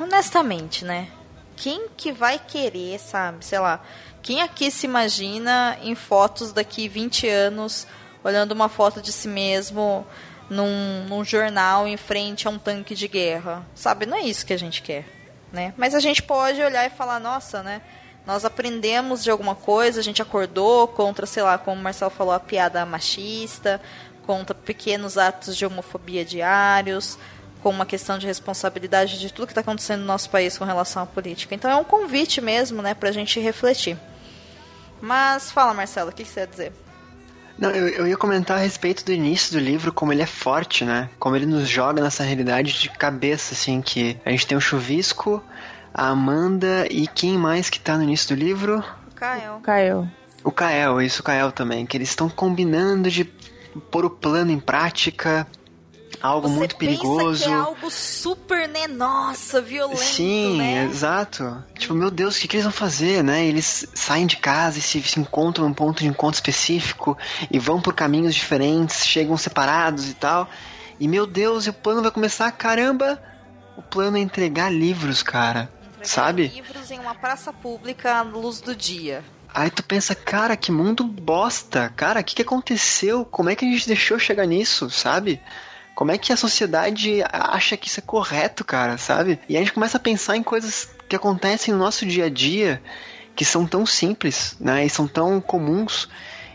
honestamente, 0.00 0.84
né? 0.84 1.08
Quem 1.56 1.88
que 1.96 2.10
vai 2.10 2.38
querer, 2.38 2.98
sabe, 2.98 3.44
sei 3.44 3.58
lá, 3.58 3.80
quem 4.22 4.40
aqui 4.40 4.70
se 4.70 4.86
imagina 4.86 5.78
em 5.82 5.94
fotos 5.94 6.52
daqui 6.52 6.88
20 6.88 7.28
anos, 7.28 7.86
olhando 8.24 8.52
uma 8.52 8.68
foto 8.68 9.00
de 9.00 9.12
si 9.12 9.28
mesmo 9.28 10.06
num, 10.52 11.04
num 11.08 11.24
jornal 11.24 11.86
em 11.86 11.96
frente 11.96 12.46
a 12.46 12.50
um 12.50 12.58
tanque 12.58 12.94
de 12.94 13.08
guerra? 13.08 13.66
Sabe, 13.74 14.06
não 14.06 14.16
é 14.16 14.22
isso 14.22 14.46
que 14.46 14.52
a 14.52 14.58
gente 14.58 14.82
quer, 14.82 15.04
né? 15.52 15.74
Mas 15.76 15.94
a 15.94 16.00
gente 16.00 16.22
pode 16.22 16.62
olhar 16.62 16.86
e 16.86 16.90
falar, 16.90 17.18
nossa, 17.18 17.62
né? 17.62 17.82
Nós 18.24 18.44
aprendemos 18.44 19.24
de 19.24 19.30
alguma 19.30 19.54
coisa, 19.54 19.98
a 19.98 20.02
gente 20.02 20.22
acordou 20.22 20.86
contra, 20.86 21.26
sei 21.26 21.42
lá, 21.42 21.58
como 21.58 21.80
o 21.80 21.82
Marcelo 21.82 22.10
falou, 22.10 22.32
a 22.32 22.38
piada 22.38 22.86
machista, 22.86 23.80
contra 24.24 24.54
pequenos 24.54 25.18
atos 25.18 25.56
de 25.56 25.66
homofobia 25.66 26.24
diários, 26.24 27.18
com 27.62 27.70
uma 27.70 27.86
questão 27.86 28.18
de 28.18 28.26
responsabilidade 28.26 29.18
de 29.18 29.32
tudo 29.32 29.46
que 29.46 29.52
está 29.52 29.60
acontecendo 29.60 30.00
no 30.00 30.06
nosso 30.06 30.30
país 30.30 30.56
com 30.56 30.64
relação 30.64 31.02
à 31.02 31.06
política. 31.06 31.54
Então 31.54 31.70
é 31.70 31.76
um 31.76 31.84
convite 31.84 32.40
mesmo, 32.40 32.80
né, 32.80 32.94
para 32.94 33.08
a 33.08 33.12
gente 33.12 33.40
refletir. 33.40 33.98
Mas 35.00 35.50
fala, 35.50 35.74
Marcelo, 35.74 36.10
o 36.10 36.12
que, 36.12 36.22
que 36.22 36.30
você 36.30 36.40
ia 36.40 36.46
dizer? 36.46 36.72
Não, 37.62 37.70
eu, 37.70 37.86
eu 37.86 38.08
ia 38.08 38.16
comentar 38.16 38.58
a 38.58 38.60
respeito 38.60 39.04
do 39.04 39.12
início 39.12 39.52
do 39.52 39.60
livro, 39.60 39.92
como 39.92 40.12
ele 40.12 40.20
é 40.20 40.26
forte, 40.26 40.84
né? 40.84 41.08
Como 41.16 41.36
ele 41.36 41.46
nos 41.46 41.68
joga 41.68 42.02
nessa 42.02 42.24
realidade 42.24 42.72
de 42.72 42.90
cabeça, 42.90 43.54
assim, 43.54 43.80
que 43.80 44.18
a 44.24 44.30
gente 44.30 44.48
tem 44.48 44.58
o 44.58 44.60
Chuvisco, 44.60 45.40
a 45.94 46.08
Amanda 46.08 46.88
e 46.90 47.06
quem 47.06 47.38
mais 47.38 47.70
que 47.70 47.78
tá 47.78 47.96
no 47.96 48.02
início 48.02 48.34
do 48.34 48.40
livro? 48.42 48.82
O 49.08 49.14
Kael. 49.14 49.60
Kael. 49.62 50.08
O 50.42 50.50
Kael, 50.50 51.00
isso, 51.00 51.20
o 51.20 51.24
Kael 51.24 51.52
também, 51.52 51.86
que 51.86 51.96
eles 51.96 52.08
estão 52.08 52.28
combinando 52.28 53.08
de 53.08 53.22
pôr 53.92 54.04
o 54.04 54.10
plano 54.10 54.50
em 54.50 54.58
prática 54.58 55.46
algo 56.22 56.48
Você 56.48 56.54
muito 56.54 56.76
pensa 56.76 57.00
perigoso. 57.02 57.48
é 57.48 57.52
algo 57.52 57.90
super, 57.90 58.68
né? 58.68 58.86
Nossa, 58.86 59.60
violento, 59.60 60.00
Sim, 60.00 60.58
né? 60.58 60.84
exato. 60.84 61.62
Tipo, 61.76 61.94
meu 61.94 62.10
Deus, 62.10 62.36
o 62.36 62.40
que, 62.40 62.48
que 62.48 62.56
eles 62.56 62.64
vão 62.64 62.72
fazer, 62.72 63.24
né? 63.24 63.44
Eles 63.44 63.86
saem 63.94 64.26
de 64.26 64.36
casa 64.36 64.78
e 64.78 64.82
se, 64.82 65.02
se 65.02 65.18
encontram 65.18 65.66
num 65.66 65.74
ponto 65.74 66.00
de 66.02 66.08
encontro 66.08 66.36
específico 66.36 67.18
e 67.50 67.58
vão 67.58 67.80
por 67.80 67.94
caminhos 67.94 68.34
diferentes, 68.34 69.04
chegam 69.04 69.36
separados 69.36 70.08
e 70.08 70.14
tal. 70.14 70.48
E 71.00 71.08
meu 71.08 71.26
Deus, 71.26 71.66
e 71.66 71.70
o 71.70 71.74
plano 71.74 72.02
vai 72.02 72.10
começar, 72.10 72.50
caramba! 72.52 73.20
O 73.76 73.82
plano 73.82 74.16
é 74.16 74.20
entregar 74.20 74.72
livros, 74.72 75.22
cara. 75.22 75.68
Entregar 75.88 76.06
sabe? 76.06 76.46
livros 76.46 76.90
em 76.90 77.00
uma 77.00 77.14
praça 77.14 77.52
pública 77.52 78.14
à 78.16 78.22
luz 78.22 78.60
do 78.60 78.76
dia. 78.76 79.24
Aí 79.54 79.70
tu 79.70 79.82
pensa, 79.82 80.14
cara, 80.14 80.56
que 80.56 80.72
mundo 80.72 81.04
bosta. 81.04 81.92
Cara, 81.96 82.20
o 82.20 82.24
que, 82.24 82.36
que 82.36 82.42
aconteceu? 82.42 83.24
Como 83.24 83.50
é 83.50 83.56
que 83.56 83.64
a 83.64 83.68
gente 83.68 83.86
deixou 83.86 84.18
chegar 84.18 84.46
nisso, 84.46 84.88
sabe? 84.88 85.40
Como 85.94 86.10
é 86.10 86.18
que 86.18 86.32
a 86.32 86.36
sociedade 86.36 87.22
acha 87.30 87.76
que 87.76 87.88
isso 87.88 88.00
é 88.00 88.02
correto, 88.02 88.64
cara, 88.64 88.96
sabe? 88.96 89.38
E 89.48 89.56
a 89.56 89.60
gente 89.60 89.72
começa 89.72 89.98
a 89.98 90.00
pensar 90.00 90.36
em 90.36 90.42
coisas 90.42 90.88
que 91.08 91.14
acontecem 91.14 91.72
no 91.74 91.80
nosso 91.80 92.06
dia 92.06 92.26
a 92.26 92.30
dia 92.30 92.82
que 93.34 93.44
são 93.44 93.66
tão 93.66 93.84
simples, 93.84 94.56
né? 94.60 94.84
E 94.84 94.90
são 94.90 95.06
tão 95.06 95.40
comuns. 95.40 96.08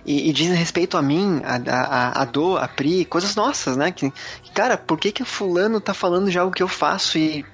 E, 0.05 0.29
e 0.29 0.33
dizem 0.33 0.55
respeito 0.55 0.95
a 0.97 1.01
mim, 1.01 1.41
a, 1.43 1.55
a, 1.71 2.21
a 2.21 2.25
Dô, 2.25 2.57
a 2.57 2.67
Pri, 2.67 3.03
coisas 3.03 3.35
nossas, 3.35 3.75
né? 3.75 3.91
Que, 3.91 4.11
cara, 4.53 4.77
por 4.77 4.97
que 4.97 5.11
que 5.11 5.25
fulano 5.25 5.81
tá 5.81 5.93
falando 5.93 6.31
de 6.31 6.39
algo 6.39 6.55
que 6.55 6.63
eu 6.63 6.67
faço 6.67 7.17
e, 7.17 7.45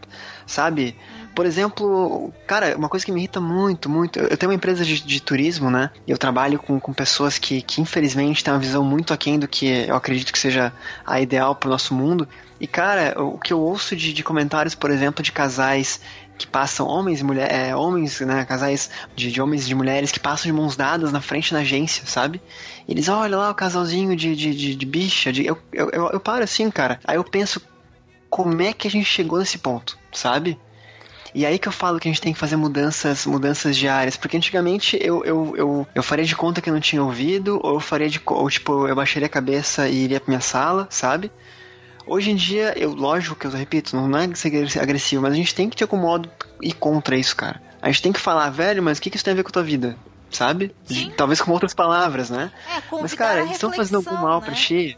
sabe? 0.45 0.95
Por 1.35 1.45
exemplo, 1.45 2.31
cara, 2.45 2.77
uma 2.77 2.87
coisa 2.87 3.05
que 3.05 3.11
me 3.11 3.19
irrita 3.19 3.41
muito, 3.41 3.89
muito. 3.89 4.19
Eu 4.19 4.37
tenho 4.37 4.51
uma 4.51 4.55
empresa 4.55 4.85
de, 4.85 5.01
de 5.01 5.21
turismo, 5.21 5.71
né? 5.71 5.89
E 6.05 6.11
eu 6.11 6.17
trabalho 6.17 6.59
com, 6.59 6.79
com 6.79 6.93
pessoas 6.93 7.39
que, 7.39 7.61
que, 7.61 7.81
infelizmente, 7.81 8.43
têm 8.43 8.53
uma 8.53 8.59
visão 8.59 8.83
muito 8.83 9.13
aquém 9.13 9.39
do 9.39 9.47
que 9.47 9.87
eu 9.87 9.95
acredito 9.95 10.31
que 10.31 10.37
seja 10.37 10.71
a 11.05 11.19
ideal 11.19 11.55
pro 11.55 11.69
nosso 11.69 11.93
mundo. 11.93 12.27
E, 12.59 12.67
cara, 12.67 13.15
o 13.21 13.37
que 13.39 13.51
eu 13.51 13.59
ouço 13.59 13.95
de, 13.95 14.13
de 14.13 14.23
comentários, 14.23 14.75
por 14.75 14.91
exemplo, 14.91 15.23
de 15.23 15.31
casais 15.31 15.99
que 16.37 16.47
passam, 16.47 16.87
homens 16.87 17.19
e 17.19 17.23
mulheres, 17.23 17.55
é, 17.55 17.75
homens, 17.75 18.19
né? 18.21 18.45
Casais 18.45 18.89
de, 19.15 19.31
de 19.31 19.41
homens 19.41 19.63
e 19.63 19.67
de 19.67 19.75
mulheres 19.75 20.11
que 20.11 20.19
passam 20.19 20.45
de 20.45 20.53
mãos 20.53 20.75
dadas 20.75 21.11
na 21.11 21.21
frente 21.21 21.51
da 21.51 21.59
agência, 21.59 22.05
sabe? 22.05 22.41
Eles, 22.87 23.09
olha 23.09 23.37
lá 23.37 23.49
o 23.49 23.55
casalzinho 23.55 24.15
de, 24.15 24.35
de, 24.35 24.53
de, 24.53 24.75
de 24.75 24.85
bicha. 24.85 25.31
De, 25.31 25.45
eu, 25.45 25.57
eu, 25.71 25.89
eu, 25.89 26.09
eu 26.11 26.19
paro 26.19 26.43
assim, 26.43 26.69
cara. 26.69 26.99
Aí 27.05 27.15
eu 27.15 27.23
penso, 27.23 27.61
como 28.29 28.61
é 28.61 28.73
que 28.73 28.87
a 28.87 28.91
gente 28.91 29.05
chegou 29.05 29.39
nesse 29.39 29.57
ponto, 29.57 29.97
sabe? 30.11 30.59
E 31.35 31.45
aí 31.45 31.57
que 31.57 31.67
eu 31.67 31.71
falo 31.71 31.99
que 31.99 32.07
a 32.07 32.11
gente 32.11 32.21
tem 32.21 32.31
que 32.31 32.39
fazer 32.39 32.55
mudanças, 32.55 33.25
mudanças 33.25 33.75
diárias, 33.75 34.15
porque 34.15 34.37
antigamente 34.37 34.97
eu, 35.01 35.25
eu, 35.25 35.55
eu, 35.57 35.87
eu 35.95 36.03
faria 36.03 36.25
de 36.25 36.35
conta 36.35 36.61
que 36.61 36.69
eu 36.69 36.73
não 36.73 36.81
tinha 36.81 37.03
ouvido, 37.03 37.59
ou 37.63 37.75
eu 37.75 37.79
faria 37.79 38.07
de 38.07 38.21
ou, 38.25 38.49
tipo, 38.49 38.87
eu 38.87 38.95
baixaria 38.95 39.25
a 39.25 39.29
cabeça 39.29 39.89
e 39.89 40.03
iria 40.03 40.19
pra 40.19 40.29
minha 40.29 40.41
sala, 40.41 40.87
sabe? 40.91 41.31
Hoje 42.05 42.31
em 42.31 42.35
dia, 42.35 42.73
eu, 42.77 42.93
lógico 42.93 43.35
que 43.35 43.47
eu 43.47 43.51
repito, 43.51 43.95
não 43.95 44.17
é 44.17 44.35
ser 44.35 44.79
agressivo, 44.79 45.21
mas 45.21 45.33
a 45.33 45.35
gente 45.35 45.55
tem 45.55 45.69
que 45.69 45.75
de 45.75 45.83
algum 45.83 45.97
modo 45.97 46.29
ir 46.61 46.73
contra 46.73 47.15
isso, 47.15 47.35
cara. 47.35 47.61
A 47.81 47.87
gente 47.87 48.01
tem 48.01 48.11
que 48.11 48.19
falar, 48.19 48.49
velho, 48.49 48.83
mas 48.83 48.97
o 48.97 49.01
que, 49.01 49.09
que 49.09 49.15
isso 49.15 49.25
tem 49.25 49.31
a 49.31 49.35
ver 49.35 49.43
com 49.43 49.49
a 49.49 49.53
tua 49.53 49.63
vida? 49.63 49.97
Sabe? 50.29 50.75
Sim. 50.85 51.11
Talvez 51.15 51.41
com 51.41 51.51
outras 51.51 51.73
palavras, 51.73 52.29
né? 52.29 52.51
É, 52.67 52.81
Mas, 53.01 53.13
cara, 53.13 53.41
eles 53.41 53.53
estão 53.53 53.71
fazendo 53.71 53.97
algum 53.97 54.21
mal 54.21 54.39
né? 54.39 54.45
pra 54.45 54.55
ti? 54.55 54.97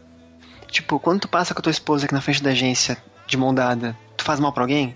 Tipo, 0.70 1.00
quando 1.00 1.22
tu 1.22 1.28
passa 1.28 1.54
com 1.54 1.60
a 1.60 1.64
tua 1.64 1.72
esposa 1.72 2.06
aqui 2.06 2.14
na 2.14 2.22
frente 2.22 2.42
da 2.42 2.52
agência, 2.52 2.98
de 3.28 3.38
mão 3.38 3.54
dada, 3.54 3.98
tu 4.18 4.24
faz 4.24 4.40
mal 4.40 4.52
pra 4.52 4.64
alguém? 4.64 4.96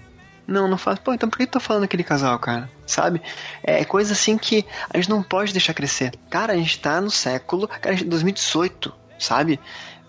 Não, 0.49 0.67
não 0.67 0.77
faz. 0.77 0.97
Pô, 0.97 1.13
então 1.13 1.29
por 1.29 1.37
que 1.37 1.45
tu 1.45 1.51
tá 1.51 1.59
falando 1.59 1.83
daquele 1.83 2.03
casal, 2.03 2.39
cara? 2.39 2.69
Sabe? 2.85 3.21
É 3.61 3.85
coisa 3.85 4.13
assim 4.13 4.35
que 4.35 4.65
a 4.89 4.97
gente 4.97 5.09
não 5.09 5.21
pode 5.21 5.53
deixar 5.53 5.75
crescer. 5.75 6.11
Cara, 6.29 6.53
a 6.53 6.55
gente 6.55 6.79
tá 6.79 6.99
no 6.99 7.11
século. 7.11 7.67
Cara, 7.67 7.91
a 7.91 7.91
gente, 7.95 8.09
2018, 8.09 8.91
sabe? 9.19 9.59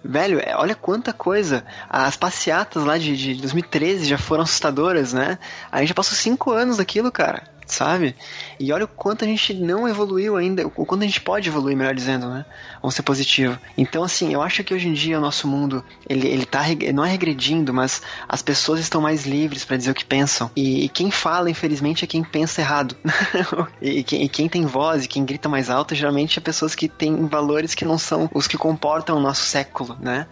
Velho, 0.02 0.40
é, 0.40 0.56
olha 0.56 0.74
quanta 0.74 1.12
coisa. 1.12 1.62
As 1.88 2.16
passeatas 2.16 2.84
lá 2.84 2.96
de, 2.96 3.14
de 3.14 3.34
2013 3.34 4.06
já 4.06 4.16
foram 4.16 4.44
assustadoras, 4.44 5.12
né? 5.12 5.38
A 5.70 5.80
gente 5.80 5.88
já 5.88 5.94
passou 5.94 6.16
cinco 6.16 6.50
anos 6.52 6.78
daquilo, 6.78 7.12
cara. 7.12 7.42
Sabe? 7.70 8.16
E 8.58 8.72
olha 8.72 8.84
o 8.84 8.88
quanto 8.88 9.24
a 9.24 9.28
gente 9.28 9.54
não 9.54 9.88
evoluiu 9.88 10.36
ainda, 10.36 10.66
o 10.66 10.84
quanto 10.84 11.02
a 11.02 11.06
gente 11.06 11.20
pode 11.20 11.48
evoluir, 11.48 11.76
melhor 11.76 11.94
dizendo, 11.94 12.28
né? 12.28 12.44
Vamos 12.82 12.96
ser 12.96 13.02
positivo. 13.02 13.56
Então, 13.78 14.02
assim, 14.02 14.34
eu 14.34 14.42
acho 14.42 14.64
que 14.64 14.74
hoje 14.74 14.88
em 14.88 14.92
dia 14.92 15.18
o 15.18 15.20
nosso 15.20 15.46
mundo, 15.46 15.84
ele, 16.08 16.26
ele 16.26 16.44
tá, 16.44 16.62
não 16.92 17.04
é 17.04 17.10
regredindo, 17.10 17.72
mas 17.72 18.02
as 18.28 18.42
pessoas 18.42 18.80
estão 18.80 19.00
mais 19.00 19.24
livres 19.24 19.64
para 19.64 19.76
dizer 19.76 19.92
o 19.92 19.94
que 19.94 20.04
pensam. 20.04 20.50
E, 20.56 20.84
e 20.84 20.88
quem 20.88 21.12
fala, 21.12 21.48
infelizmente, 21.48 22.04
é 22.04 22.08
quem 22.08 22.24
pensa 22.24 22.60
errado. 22.60 22.96
e, 23.80 24.02
quem, 24.02 24.24
e 24.24 24.28
quem 24.28 24.48
tem 24.48 24.66
voz 24.66 25.04
e 25.04 25.08
quem 25.08 25.24
grita 25.24 25.48
mais 25.48 25.70
alto, 25.70 25.94
geralmente 25.94 26.38
é 26.38 26.42
pessoas 26.42 26.74
que 26.74 26.88
têm 26.88 27.26
valores 27.26 27.74
que 27.74 27.84
não 27.84 27.98
são 27.98 28.28
os 28.34 28.48
que 28.48 28.58
comportam 28.58 29.16
o 29.16 29.20
nosso 29.20 29.44
século, 29.44 29.96
né? 30.00 30.26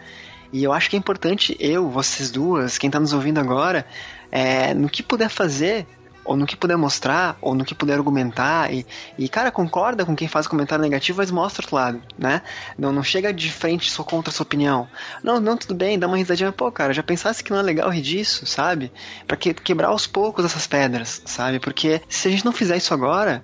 E 0.53 0.65
eu 0.65 0.73
acho 0.73 0.89
que 0.89 0.97
é 0.97 0.99
importante 0.99 1.57
eu, 1.61 1.91
vocês 1.91 2.31
duas, 2.31 2.79
quem 2.79 2.91
tá 2.91 2.99
nos 2.99 3.13
ouvindo 3.13 3.39
agora, 3.39 3.87
é, 4.31 4.73
no 4.73 4.89
que 4.89 5.03
puder 5.03 5.29
fazer, 5.29 5.87
ou 6.29 6.37
no 6.37 6.47
que 6.47 6.55
puder 6.55 6.77
mostrar, 6.77 7.39
ou 7.41 7.55
no 7.55 7.65
que 7.65 7.75
puder 7.75 7.95
argumentar, 7.95 8.71
e, 8.71 8.85
e 9.17 9.31
cara, 9.31 9.51
concorda 9.51 10.05
com 10.05 10.15
quem 10.15 10.29
faz 10.29 10.47
comentário 10.47 10.83
negativo, 10.83 11.17
mas 11.17 11.31
mostra 11.31 11.65
outro 11.65 11.75
lado, 11.75 12.03
né? 12.19 12.43
Não, 12.79 12.93
não 12.93 13.03
chega 13.03 13.33
de 13.33 13.51
frente 13.51 13.91
só 13.91 14.05
contra 14.05 14.31
a 14.31 14.35
sua 14.35 14.45
opinião. 14.45 14.87
Não, 15.25 15.41
não, 15.41 15.57
tudo 15.57 15.75
bem, 15.75 15.99
dá 15.99 16.07
uma 16.07 16.19
risadinha, 16.19 16.53
pô, 16.53 16.71
cara, 16.71 16.93
já 16.93 17.03
pensasse 17.03 17.43
que 17.43 17.51
não 17.51 17.59
é 17.59 17.63
legal 17.63 17.89
rir 17.89 18.03
disso, 18.03 18.45
sabe? 18.45 18.93
Pra 19.27 19.39
que, 19.39 19.55
quebrar 19.55 19.89
aos 19.89 20.07
poucos 20.07 20.45
essas 20.45 20.67
pedras, 20.67 21.23
sabe? 21.25 21.59
Porque 21.59 22.03
se 22.11 22.29
a 22.29 22.31
gente 22.31 22.45
não 22.45 22.53
fizer 22.53 22.77
isso 22.77 22.93
agora, 22.93 23.43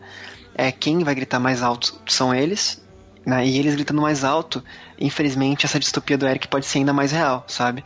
é 0.54 0.70
quem 0.70 1.02
vai 1.02 1.14
gritar 1.14 1.40
mais 1.40 1.62
alto 1.62 1.98
são 2.06 2.34
eles, 2.34 2.82
né? 3.24 3.46
E 3.46 3.58
eles 3.58 3.76
gritando 3.76 4.02
mais 4.02 4.24
alto, 4.24 4.62
infelizmente, 5.00 5.64
essa 5.64 5.80
distopia 5.80 6.18
do 6.18 6.26
Eric 6.26 6.48
pode 6.48 6.66
ser 6.66 6.80
ainda 6.80 6.92
mais 6.92 7.12
real, 7.12 7.44
sabe? 7.48 7.82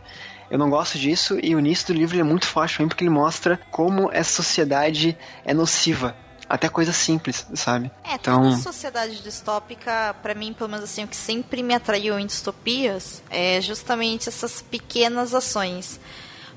Eu 0.49 0.57
não 0.57 0.69
gosto 0.69 0.97
disso 0.97 1.37
e 1.41 1.55
o 1.55 1.59
início 1.59 1.87
do 1.87 1.93
livro 1.93 2.19
é 2.19 2.23
muito 2.23 2.47
forte 2.47 2.77
também 2.77 2.89
porque 2.89 3.03
ele 3.03 3.11
mostra 3.11 3.59
como 3.71 4.09
essa 4.11 4.31
sociedade 4.31 5.17
é 5.45 5.53
nociva. 5.53 6.15
Até 6.49 6.67
coisa 6.67 6.91
simples, 6.91 7.45
sabe? 7.53 7.91
É, 8.03 8.15
então... 8.15 8.41
toda 8.41 8.57
sociedade 8.57 9.21
distópica, 9.21 10.15
para 10.23 10.33
mim, 10.33 10.51
pelo 10.51 10.67
menos 10.67 10.83
assim, 10.85 11.03
o 11.03 11.07
que 11.07 11.15
sempre 11.15 11.61
me 11.61 11.75
atraiu 11.75 12.17
em 12.17 12.25
distopias 12.25 13.21
é 13.29 13.61
justamente 13.61 14.29
essas 14.29 14.59
pequenas 14.59 15.35
ações. 15.35 15.99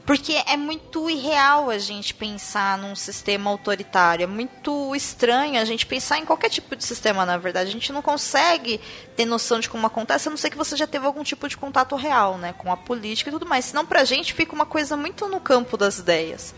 Porque 0.04 0.32
é 0.46 0.56
muito 0.56 1.08
irreal 1.08 1.70
a 1.70 1.78
gente 1.78 2.12
pensar 2.12 2.76
num 2.76 2.94
sistema 2.96 3.50
autoritário. 3.50 4.24
É 4.24 4.26
muito 4.26 4.96
estranho 4.96 5.60
a 5.60 5.64
gente 5.64 5.86
pensar 5.86 6.18
em 6.18 6.24
qualquer 6.24 6.48
tipo 6.48 6.74
de 6.74 6.84
sistema, 6.84 7.24
na 7.24 7.38
verdade. 7.38 7.70
A 7.70 7.72
gente 7.72 7.92
não 7.92 8.02
consegue 8.02 8.80
ter 9.16 9.24
noção 9.24 9.60
de 9.60 9.68
como 9.68 9.86
acontece, 9.86 10.26
a 10.26 10.30
não 10.30 10.36
ser 10.36 10.50
que 10.50 10.56
você 10.56 10.76
já 10.76 10.88
teve 10.88 11.06
algum 11.06 11.22
tipo 11.22 11.48
de 11.48 11.56
contato 11.56 11.94
real, 11.94 12.36
né? 12.36 12.52
Com 12.52 12.72
a 12.72 12.76
política 12.76 13.30
e 13.30 13.32
tudo 13.32 13.46
mais. 13.46 13.66
Senão, 13.66 13.86
pra 13.86 14.04
gente, 14.04 14.34
fica 14.34 14.52
uma 14.52 14.66
coisa 14.66 14.96
muito 14.96 15.28
no 15.28 15.38
campo 15.38 15.76
das 15.76 15.98
ideias. 15.98 16.52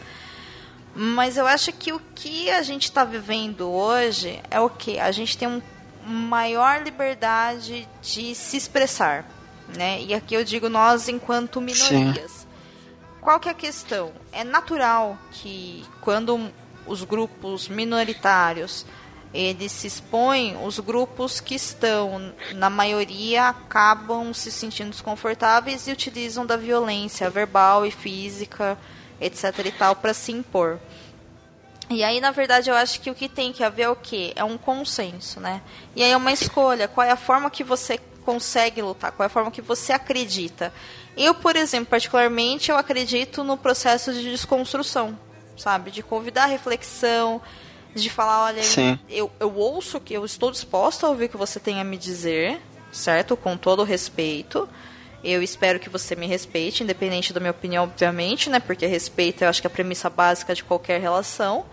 Mas 0.97 1.36
eu 1.36 1.47
acho 1.47 1.70
que 1.72 1.92
o 1.92 2.01
que 2.14 2.51
a 2.51 2.62
gente 2.62 2.84
está 2.84 3.05
vivendo 3.05 3.68
hoje 3.70 4.40
é 4.51 4.59
o 4.59 4.70
que? 4.70 4.99
A 4.99 5.12
gente 5.12 5.36
tem 5.36 5.49
uma 5.49 5.62
maior 6.07 6.82
liberdade 6.82 7.86
de 8.01 8.34
se 8.34 8.57
expressar. 8.57 9.28
Né? 9.76 10.01
E 10.03 10.14
aqui 10.14 10.34
eu 10.34 10.45
digo 10.45 10.70
nós 10.70 11.09
enquanto 11.09 11.61
minorias. 11.61 12.30
Sim 12.30 12.43
qual 13.24 13.40
que 13.40 13.48
é 13.48 13.52
a 13.52 13.54
questão? 13.54 14.12
É 14.30 14.44
natural 14.44 15.18
que 15.32 15.82
quando 16.02 16.52
os 16.86 17.02
grupos 17.02 17.68
minoritários 17.68 18.84
eles 19.32 19.72
se 19.72 19.88
expõem, 19.88 20.56
os 20.64 20.78
grupos 20.78 21.40
que 21.40 21.56
estão 21.56 22.32
na 22.54 22.70
maioria 22.70 23.48
acabam 23.48 24.32
se 24.32 24.52
sentindo 24.52 24.90
desconfortáveis 24.90 25.88
e 25.88 25.90
utilizam 25.90 26.46
da 26.46 26.56
violência 26.56 27.28
verbal 27.28 27.84
e 27.84 27.90
física, 27.90 28.78
etc 29.20 29.58
e 29.64 29.72
tal, 29.72 29.96
para 29.96 30.14
se 30.14 30.30
impor. 30.30 30.78
E 31.90 32.04
aí, 32.04 32.20
na 32.20 32.30
verdade, 32.30 32.70
eu 32.70 32.76
acho 32.76 33.00
que 33.00 33.10
o 33.10 33.14
que 33.14 33.28
tem 33.28 33.52
que 33.52 33.64
haver 33.64 33.84
é 33.84 33.88
o 33.88 33.96
quê? 33.96 34.32
É 34.36 34.44
um 34.44 34.56
consenso, 34.56 35.40
né? 35.40 35.62
E 35.96 36.02
aí 36.02 36.12
é 36.12 36.16
uma 36.16 36.32
escolha. 36.32 36.86
Qual 36.86 37.04
é 37.06 37.10
a 37.10 37.16
forma 37.16 37.50
que 37.50 37.64
você 37.64 37.98
consegue 38.24 38.80
lutar? 38.80 39.12
Qual 39.12 39.24
é 39.24 39.26
a 39.26 39.30
forma 39.30 39.50
que 39.50 39.60
você 39.60 39.92
acredita? 39.92 40.72
Eu, 41.16 41.34
por 41.34 41.56
exemplo, 41.56 41.86
particularmente, 41.86 42.70
eu 42.70 42.76
acredito 42.76 43.44
no 43.44 43.56
processo 43.56 44.12
de 44.12 44.30
desconstrução, 44.30 45.18
sabe? 45.56 45.90
De 45.90 46.02
convidar 46.02 46.44
a 46.44 46.46
reflexão, 46.46 47.40
de 47.94 48.10
falar, 48.10 48.46
olha, 48.46 48.62
eu, 49.08 49.30
eu 49.38 49.54
ouço 49.54 50.00
que 50.00 50.14
eu 50.14 50.24
estou 50.24 50.50
disposta 50.50 51.06
a 51.06 51.10
ouvir 51.10 51.26
o 51.26 51.28
que 51.28 51.36
você 51.36 51.60
tem 51.60 51.80
a 51.80 51.84
me 51.84 51.96
dizer, 51.96 52.60
certo? 52.90 53.36
Com 53.36 53.56
todo 53.56 53.80
o 53.80 53.84
respeito. 53.84 54.68
Eu 55.22 55.42
espero 55.42 55.80
que 55.80 55.88
você 55.88 56.14
me 56.14 56.26
respeite, 56.26 56.82
independente 56.82 57.32
da 57.32 57.40
minha 57.40 57.52
opinião, 57.52 57.84
obviamente, 57.84 58.50
né? 58.50 58.60
Porque 58.60 58.84
respeito 58.86 59.42
eu 59.42 59.48
acho 59.48 59.60
que 59.60 59.66
é 59.66 59.70
a 59.70 59.72
premissa 59.72 60.10
básica 60.10 60.54
de 60.54 60.64
qualquer 60.64 61.00
relação. 61.00 61.64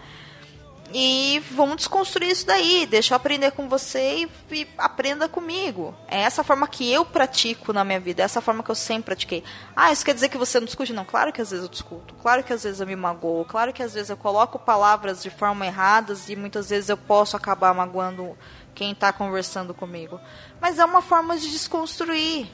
E 0.93 1.41
vamos 1.51 1.77
desconstruir 1.77 2.29
isso 2.29 2.45
daí. 2.45 2.85
Deixa 2.85 3.13
eu 3.13 3.15
aprender 3.15 3.51
com 3.51 3.69
você 3.69 4.27
e, 4.49 4.55
e, 4.55 4.67
aprenda 4.77 5.27
comigo. 5.27 5.95
É 6.07 6.21
essa 6.21 6.43
forma 6.43 6.67
que 6.67 6.91
eu 6.91 7.05
pratico 7.05 7.71
na 7.71 7.83
minha 7.83 7.99
vida. 7.99 8.21
É 8.21 8.25
essa 8.25 8.41
forma 8.41 8.63
que 8.63 8.71
eu 8.71 8.75
sempre 8.75 9.05
pratiquei. 9.05 9.43
Ah, 9.75 9.91
isso 9.91 10.03
quer 10.05 10.13
dizer 10.13 10.29
que 10.29 10.37
você 10.37 10.59
não 10.59 10.65
discute? 10.65 10.93
Não, 10.93 11.05
claro 11.05 11.31
que 11.31 11.41
às 11.41 11.51
vezes 11.51 11.65
eu 11.65 11.71
discuto. 11.71 12.13
Claro 12.15 12.43
que 12.43 12.53
às 12.53 12.63
vezes 12.63 12.79
eu 12.79 12.87
me 12.87 12.95
magoo. 12.95 13.45
Claro 13.45 13.71
que 13.71 13.83
às 13.83 13.93
vezes 13.93 14.09
eu 14.09 14.17
coloco 14.17 14.59
palavras 14.59 15.23
de 15.23 15.29
forma 15.29 15.65
erradas 15.65 16.29
e 16.29 16.35
muitas 16.35 16.69
vezes 16.69 16.89
eu 16.89 16.97
posso 16.97 17.37
acabar 17.37 17.73
magoando 17.73 18.37
quem 18.73 18.91
está 18.91 19.11
conversando 19.13 19.73
comigo. 19.73 20.19
Mas 20.59 20.79
é 20.79 20.85
uma 20.85 21.01
forma 21.01 21.37
de 21.37 21.49
desconstruir 21.51 22.47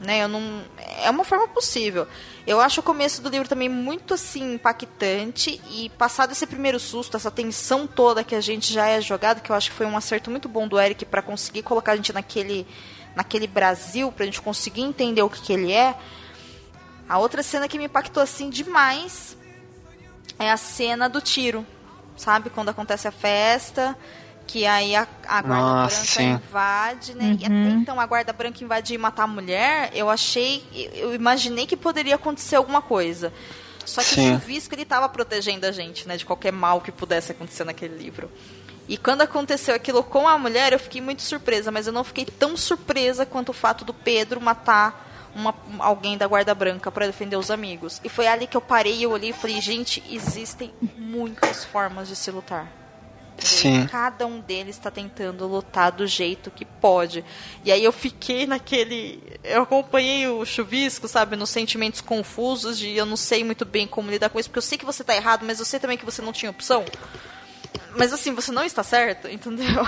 né? 0.00 0.22
Eu 0.22 0.28
não 0.28 0.62
é 1.02 1.10
uma 1.10 1.24
forma 1.24 1.46
possível. 1.46 2.08
Eu 2.46 2.60
acho 2.60 2.80
o 2.80 2.82
começo 2.82 3.20
do 3.22 3.28
livro 3.28 3.48
também 3.48 3.68
muito 3.68 4.14
assim 4.14 4.54
impactante 4.54 5.60
e 5.70 5.90
passado 5.90 6.32
esse 6.32 6.46
primeiro 6.46 6.80
susto, 6.80 7.16
essa 7.16 7.30
tensão 7.30 7.86
toda 7.86 8.24
que 8.24 8.34
a 8.34 8.40
gente 8.40 8.72
já 8.72 8.86
é 8.86 9.00
jogado, 9.00 9.42
que 9.42 9.52
eu 9.52 9.56
acho 9.56 9.70
que 9.70 9.76
foi 9.76 9.86
um 9.86 9.96
acerto 9.96 10.30
muito 10.30 10.48
bom 10.48 10.66
do 10.66 10.80
Eric 10.80 11.04
para 11.04 11.22
conseguir 11.22 11.62
colocar 11.62 11.92
a 11.92 11.96
gente 11.96 12.12
naquele 12.12 12.66
naquele 13.14 13.46
Brasil, 13.46 14.12
pra 14.12 14.24
gente 14.24 14.40
conseguir 14.40 14.82
entender 14.82 15.22
o 15.22 15.28
que, 15.28 15.42
que 15.42 15.52
ele 15.52 15.72
é. 15.72 15.96
A 17.08 17.18
outra 17.18 17.42
cena 17.42 17.68
que 17.68 17.76
me 17.76 17.84
impactou 17.84 18.22
assim 18.22 18.48
demais 18.48 19.36
é 20.38 20.50
a 20.50 20.56
cena 20.56 21.08
do 21.08 21.20
tiro, 21.20 21.66
sabe? 22.16 22.50
Quando 22.50 22.68
acontece 22.68 23.08
a 23.08 23.10
festa, 23.10 23.98
que 24.50 24.66
aí 24.66 24.96
a, 24.96 25.06
a 25.28 25.42
guarda 25.42 25.64
Nossa, 25.64 25.96
branca 25.96 26.12
sim. 26.12 26.30
invade, 26.30 27.14
né? 27.14 27.24
Uhum. 27.24 27.38
E 27.38 27.44
até 27.44 27.70
então 27.76 28.00
a 28.00 28.06
guarda 28.06 28.32
branca 28.32 28.64
invadir 28.64 28.96
e 28.96 28.98
matar 28.98 29.22
a 29.22 29.26
mulher, 29.28 29.92
eu 29.94 30.10
achei, 30.10 30.64
eu 30.92 31.14
imaginei 31.14 31.68
que 31.68 31.76
poderia 31.76 32.16
acontecer 32.16 32.56
alguma 32.56 32.82
coisa. 32.82 33.32
Só 33.86 34.00
que 34.00 34.08
sim. 34.08 34.34
o 34.34 34.40
chuvisco 34.40 34.74
ele 34.74 34.82
estava 34.82 35.08
protegendo 35.08 35.66
a 35.66 35.70
gente, 35.70 36.06
né, 36.08 36.16
de 36.16 36.26
qualquer 36.26 36.52
mal 36.52 36.80
que 36.80 36.90
pudesse 36.90 37.30
acontecer 37.30 37.62
naquele 37.62 37.96
livro. 37.96 38.28
E 38.88 38.96
quando 38.96 39.22
aconteceu 39.22 39.72
aquilo 39.72 40.02
com 40.02 40.26
a 40.26 40.36
mulher, 40.36 40.72
eu 40.72 40.80
fiquei 40.80 41.00
muito 41.00 41.22
surpresa, 41.22 41.70
mas 41.70 41.86
eu 41.86 41.92
não 41.92 42.02
fiquei 42.02 42.24
tão 42.24 42.56
surpresa 42.56 43.24
quanto 43.24 43.50
o 43.50 43.52
fato 43.52 43.84
do 43.84 43.94
Pedro 43.94 44.40
matar 44.40 45.30
uma, 45.32 45.54
alguém 45.78 46.18
da 46.18 46.26
guarda 46.26 46.52
branca 46.56 46.90
para 46.90 47.06
defender 47.06 47.36
os 47.36 47.52
amigos. 47.52 48.00
E 48.02 48.08
foi 48.08 48.26
ali 48.26 48.48
que 48.48 48.56
eu 48.56 48.60
parei 48.60 48.96
e 48.96 49.04
eu 49.04 49.12
olhei 49.12 49.30
e 49.30 49.32
falei, 49.32 49.60
gente, 49.60 50.02
existem 50.10 50.72
muitas 50.98 51.64
formas 51.64 52.08
de 52.08 52.16
se 52.16 52.32
lutar. 52.32 52.79
Sim. 53.40 53.86
Cada 53.86 54.26
um 54.26 54.40
deles 54.40 54.76
está 54.76 54.90
tentando 54.90 55.46
lutar 55.46 55.90
do 55.90 56.06
jeito 56.06 56.50
que 56.50 56.64
pode. 56.64 57.24
E 57.64 57.72
aí 57.72 57.82
eu 57.82 57.92
fiquei 57.92 58.46
naquele. 58.46 59.22
Eu 59.42 59.62
acompanhei 59.62 60.28
o 60.28 60.44
chuvisco, 60.44 61.08
sabe, 61.08 61.36
nos 61.36 61.50
sentimentos 61.50 62.00
confusos 62.00 62.78
de 62.78 62.94
eu 62.94 63.06
não 63.06 63.16
sei 63.16 63.42
muito 63.42 63.64
bem 63.64 63.86
como 63.86 64.10
lidar 64.10 64.28
com 64.28 64.38
isso, 64.38 64.48
porque 64.48 64.58
eu 64.58 64.62
sei 64.62 64.78
que 64.78 64.84
você 64.84 65.02
está 65.02 65.14
errado, 65.14 65.44
mas 65.44 65.58
eu 65.58 65.64
sei 65.64 65.80
também 65.80 65.96
que 65.96 66.04
você 66.04 66.20
não 66.22 66.32
tinha 66.32 66.50
opção. 66.50 66.84
Mas 67.96 68.12
assim, 68.12 68.34
você 68.34 68.52
não 68.52 68.62
está 68.62 68.82
certo, 68.82 69.26
entendeu? 69.30 69.84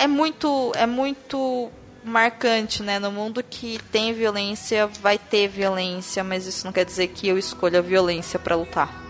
é 0.00 0.06
muito. 0.06 0.72
É 0.74 0.86
muito 0.86 1.70
marcante, 2.02 2.84
né? 2.84 3.00
No 3.00 3.10
mundo 3.10 3.42
que 3.42 3.80
tem 3.90 4.14
violência, 4.14 4.86
vai 4.86 5.18
ter 5.18 5.48
violência, 5.48 6.22
mas 6.22 6.46
isso 6.46 6.64
não 6.64 6.72
quer 6.72 6.84
dizer 6.84 7.08
que 7.08 7.26
eu 7.26 7.36
escolha 7.36 7.80
a 7.80 7.82
violência 7.82 8.38
para 8.38 8.54
lutar. 8.54 9.02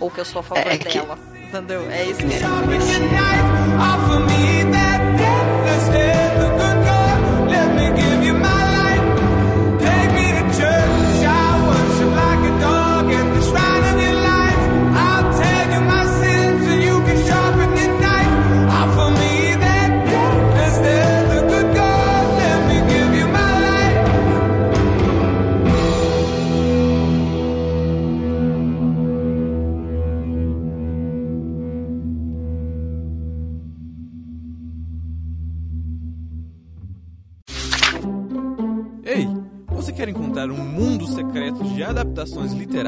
Ou 0.00 0.10
que 0.10 0.20
eu 0.20 0.24
sou 0.24 0.40
a 0.40 0.42
favor 0.42 0.66
é, 0.66 0.74
é 0.74 0.78
dela. 0.78 1.33
Entendeu? 1.48 1.88
É 1.90 2.04
isso 2.04 2.20
que 2.20 2.34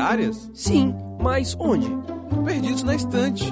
literárias? 0.06 0.50
Sim, 0.54 0.94
mas 1.20 1.56
onde? 1.58 1.88
Perdidos 2.44 2.82
na 2.84 2.94
estante. 2.94 3.44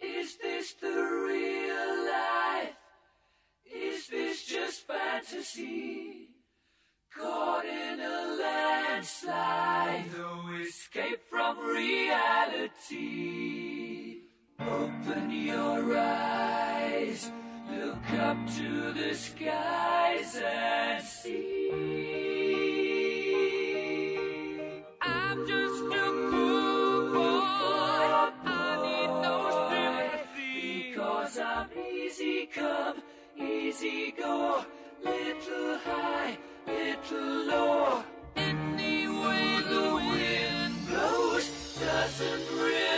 Is 0.00 0.38
this 0.38 0.74
the 0.80 0.88
real 0.88 2.04
life? 2.06 2.74
Is 3.66 4.08
this 4.08 4.46
just 4.46 4.86
fantasy? 4.86 6.28
Caught 7.14 7.66
in 7.66 8.00
a 8.00 8.36
landslide, 8.40 10.06
no 10.16 10.48
escape 10.62 11.20
from 11.28 11.58
reality. 11.58 13.00
Open 14.60 15.30
your 15.30 15.96
eyes. 15.98 17.30
Look 17.70 18.10
up 18.20 18.38
to 18.56 18.92
the 18.92 19.14
skies 19.14 20.36
and 20.42 21.02
see. 21.02 21.99
just 25.46 25.84
a 25.84 26.06
cool 26.30 27.12
boy. 27.12 28.30
I 28.44 28.78
need 28.84 29.12
no 29.22 29.36
sympathy. 29.70 30.90
Because 30.90 31.38
I'm 31.38 31.68
easy 31.78 32.46
come, 32.46 33.02
easy 33.38 34.12
go. 34.16 34.64
Little 35.04 35.78
high, 35.78 36.38
little 36.66 37.46
low. 37.46 38.04
Anyway, 38.36 39.60
the 39.68 39.86
wind 40.12 40.74
blows, 40.88 41.78
doesn't 41.80 42.58
really. 42.58 42.89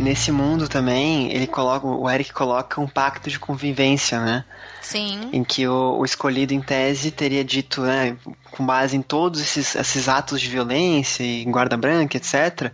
Nesse 0.00 0.32
mundo 0.32 0.66
também, 0.66 1.30
ele 1.30 1.46
coloca, 1.46 1.86
o 1.86 2.08
Eric 2.08 2.32
coloca 2.32 2.80
um 2.80 2.88
pacto 2.88 3.28
de 3.28 3.38
convivência, 3.38 4.18
né? 4.18 4.44
Sim. 4.80 5.28
Em 5.30 5.44
que 5.44 5.68
o, 5.68 5.98
o 5.98 6.04
escolhido 6.06 6.54
em 6.54 6.60
tese 6.62 7.10
teria 7.10 7.44
dito, 7.44 7.82
né, 7.82 8.16
com 8.50 8.64
base 8.64 8.96
em 8.96 9.02
todos 9.02 9.42
esses, 9.42 9.76
esses 9.76 10.08
atos 10.08 10.40
de 10.40 10.48
violência 10.48 11.22
e 11.22 11.44
guarda 11.44 11.76
branca, 11.76 12.16
etc., 12.16 12.72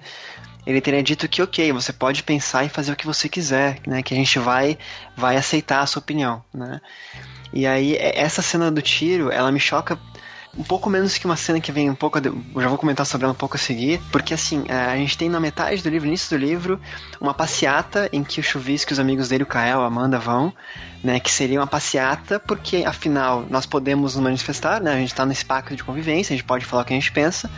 ele 0.64 0.80
teria 0.80 1.02
dito 1.02 1.28
que 1.28 1.42
ok, 1.42 1.72
você 1.72 1.92
pode 1.92 2.22
pensar 2.22 2.64
e 2.64 2.68
fazer 2.68 2.92
o 2.92 2.96
que 2.96 3.06
você 3.06 3.28
quiser, 3.28 3.80
né? 3.86 4.02
Que 4.02 4.14
a 4.14 4.16
gente 4.16 4.38
vai, 4.38 4.78
vai 5.16 5.36
aceitar 5.36 5.80
a 5.80 5.86
sua 5.86 6.00
opinião, 6.00 6.44
né? 6.54 6.80
E 7.52 7.66
aí, 7.66 7.96
essa 7.98 8.42
cena 8.42 8.70
do 8.70 8.82
tiro, 8.82 9.30
ela 9.30 9.50
me 9.50 9.60
choca 9.60 9.98
um 10.56 10.62
pouco 10.62 10.88
menos 10.88 11.18
que 11.18 11.26
uma 11.26 11.36
cena 11.36 11.60
que 11.60 11.70
vem 11.70 11.90
um 11.90 11.94
pouco. 11.94 12.18
Eu 12.18 12.62
já 12.62 12.68
vou 12.68 12.78
comentar 12.78 13.04
sobre 13.04 13.24
ela 13.24 13.32
um 13.32 13.36
pouco 13.36 13.56
a 13.56 13.58
seguir, 13.58 14.00
porque 14.10 14.32
assim, 14.32 14.64
é, 14.68 14.74
a 14.74 14.96
gente 14.96 15.16
tem 15.18 15.28
na 15.28 15.38
metade 15.38 15.82
do 15.82 15.88
livro, 15.90 16.08
início 16.08 16.36
do 16.36 16.42
livro, 16.42 16.80
uma 17.20 17.34
passeata 17.34 18.08
em 18.12 18.24
que 18.24 18.40
o 18.40 18.42
Chuvisco 18.42 18.92
e 18.92 18.94
os 18.94 18.98
amigos 18.98 19.28
dele, 19.28 19.42
o 19.42 19.46
Kael, 19.46 19.82
a 19.82 19.86
Amanda, 19.86 20.18
vão, 20.18 20.52
né? 21.04 21.20
Que 21.20 21.30
seria 21.30 21.60
uma 21.60 21.66
passeata, 21.66 22.40
porque 22.40 22.84
afinal 22.86 23.44
nós 23.50 23.66
podemos 23.66 24.14
nos 24.14 24.24
manifestar, 24.24 24.80
né? 24.80 24.94
A 24.94 24.98
gente 24.98 25.14
tá 25.14 25.26
nesse 25.26 25.44
pacto 25.44 25.76
de 25.76 25.84
convivência, 25.84 26.32
a 26.32 26.36
gente 26.36 26.46
pode 26.46 26.64
falar 26.64 26.82
o 26.82 26.84
que 26.84 26.94
a 26.94 26.96
gente 26.96 27.12
pensa, 27.12 27.50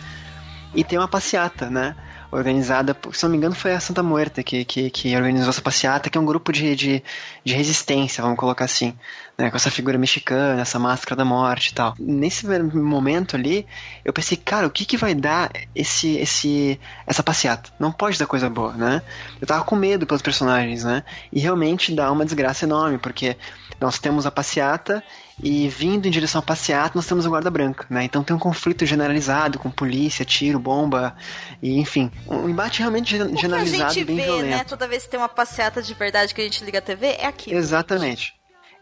e 0.75 0.83
tem 0.83 0.99
uma 0.99 1.09
passeata, 1.09 1.71
né? 1.71 1.95
Organizada, 2.31 2.95
se 3.13 3.23
não 3.23 3.31
me 3.31 3.39
engano, 3.39 3.55
foi 3.55 3.73
a 3.73 3.81
Santa 3.81 4.03
Muerta 4.03 4.43
que, 4.43 4.63
que, 4.65 4.91
que 4.91 5.17
organizou 5.17 5.49
essa 5.49 5.63
passeata, 5.63 6.11
que 6.11 6.19
é 6.19 6.21
um 6.21 6.27
grupo 6.27 6.53
de, 6.53 6.77
de, 6.77 7.03
de 7.43 7.55
resistência, 7.55 8.23
vamos 8.23 8.39
colocar 8.39 8.67
assim, 8.67 8.95
né? 9.39 9.51
Com 9.51 9.57
essa 9.57 9.71
figura 9.71 9.97
mexicana, 9.97 10.61
essa 10.61 10.79
máscara 10.79 11.17
da 11.17 11.25
morte 11.25 11.69
e 11.69 11.75
tal. 11.75 11.95
Nesse 11.99 12.47
momento 12.47 13.35
ali, 13.35 13.67
eu 14.05 14.13
pensei, 14.13 14.37
cara, 14.37 14.67
o 14.67 14.71
que 14.71 14.85
que 14.85 14.99
vai 14.99 15.15
dar 15.15 15.51
esse, 15.75 16.19
esse, 16.19 16.79
essa 17.07 17.23
passeata? 17.23 17.71
Não 17.79 17.91
pode 17.91 18.19
dar 18.19 18.27
coisa 18.27 18.51
boa, 18.51 18.75
né? 18.75 19.01
Eu 19.41 19.47
tava 19.47 19.65
com 19.65 19.75
medo 19.75 20.07
pelos 20.07 20.21
personagens, 20.21 20.85
né? 20.85 21.05
E 21.33 21.41
realmente 21.41 21.95
dá 21.95 22.13
uma 22.13 22.27
desgraça 22.27 22.67
enorme, 22.67 22.99
porque 22.99 23.39
nós 23.81 23.99
temos 23.99 24.27
a 24.27 24.31
passeata 24.31 25.03
e 25.43 25.69
vindo 25.69 26.07
em 26.07 26.11
direção 26.11 26.39
à 26.41 26.43
passeata 26.43 26.93
nós 26.95 27.07
temos 27.07 27.25
o 27.27 27.31
guarda 27.31 27.51
branca, 27.51 27.87
né? 27.89 28.05
Então 28.05 28.23
tem 28.25 28.35
um 28.35 28.39
conflito 28.39 28.85
generalizado 28.85 29.59
com 29.59 29.71
polícia, 29.71 30.25
tiro, 30.25 30.59
bomba 30.59 31.15
e 31.63 31.79
enfim, 31.79 32.11
um 32.27 32.49
embate 32.49 32.81
realmente 32.81 33.11
gen- 33.17 33.23
O 33.23 33.29
que 33.31 33.39
a 33.39 33.41
generalizado 33.41 33.95
gente 33.95 34.05
bem 34.07 34.17
vê, 34.17 34.23
violento. 34.25 34.47
né, 34.51 34.65
toda 34.65 34.89
vez 34.89 35.05
que 35.05 35.11
tem 35.11 35.21
uma 35.21 35.29
passeata 35.29 35.83
de 35.83 35.95
verdade 35.95 36.35
que 36.35 36.41
a 36.41 36.45
gente 36.45 36.65
liga 36.65 36.79
a 36.79 36.83
TV, 36.83 37.07
é 37.19 37.27
aquilo. 37.27 37.57
Exatamente. 37.59 38.35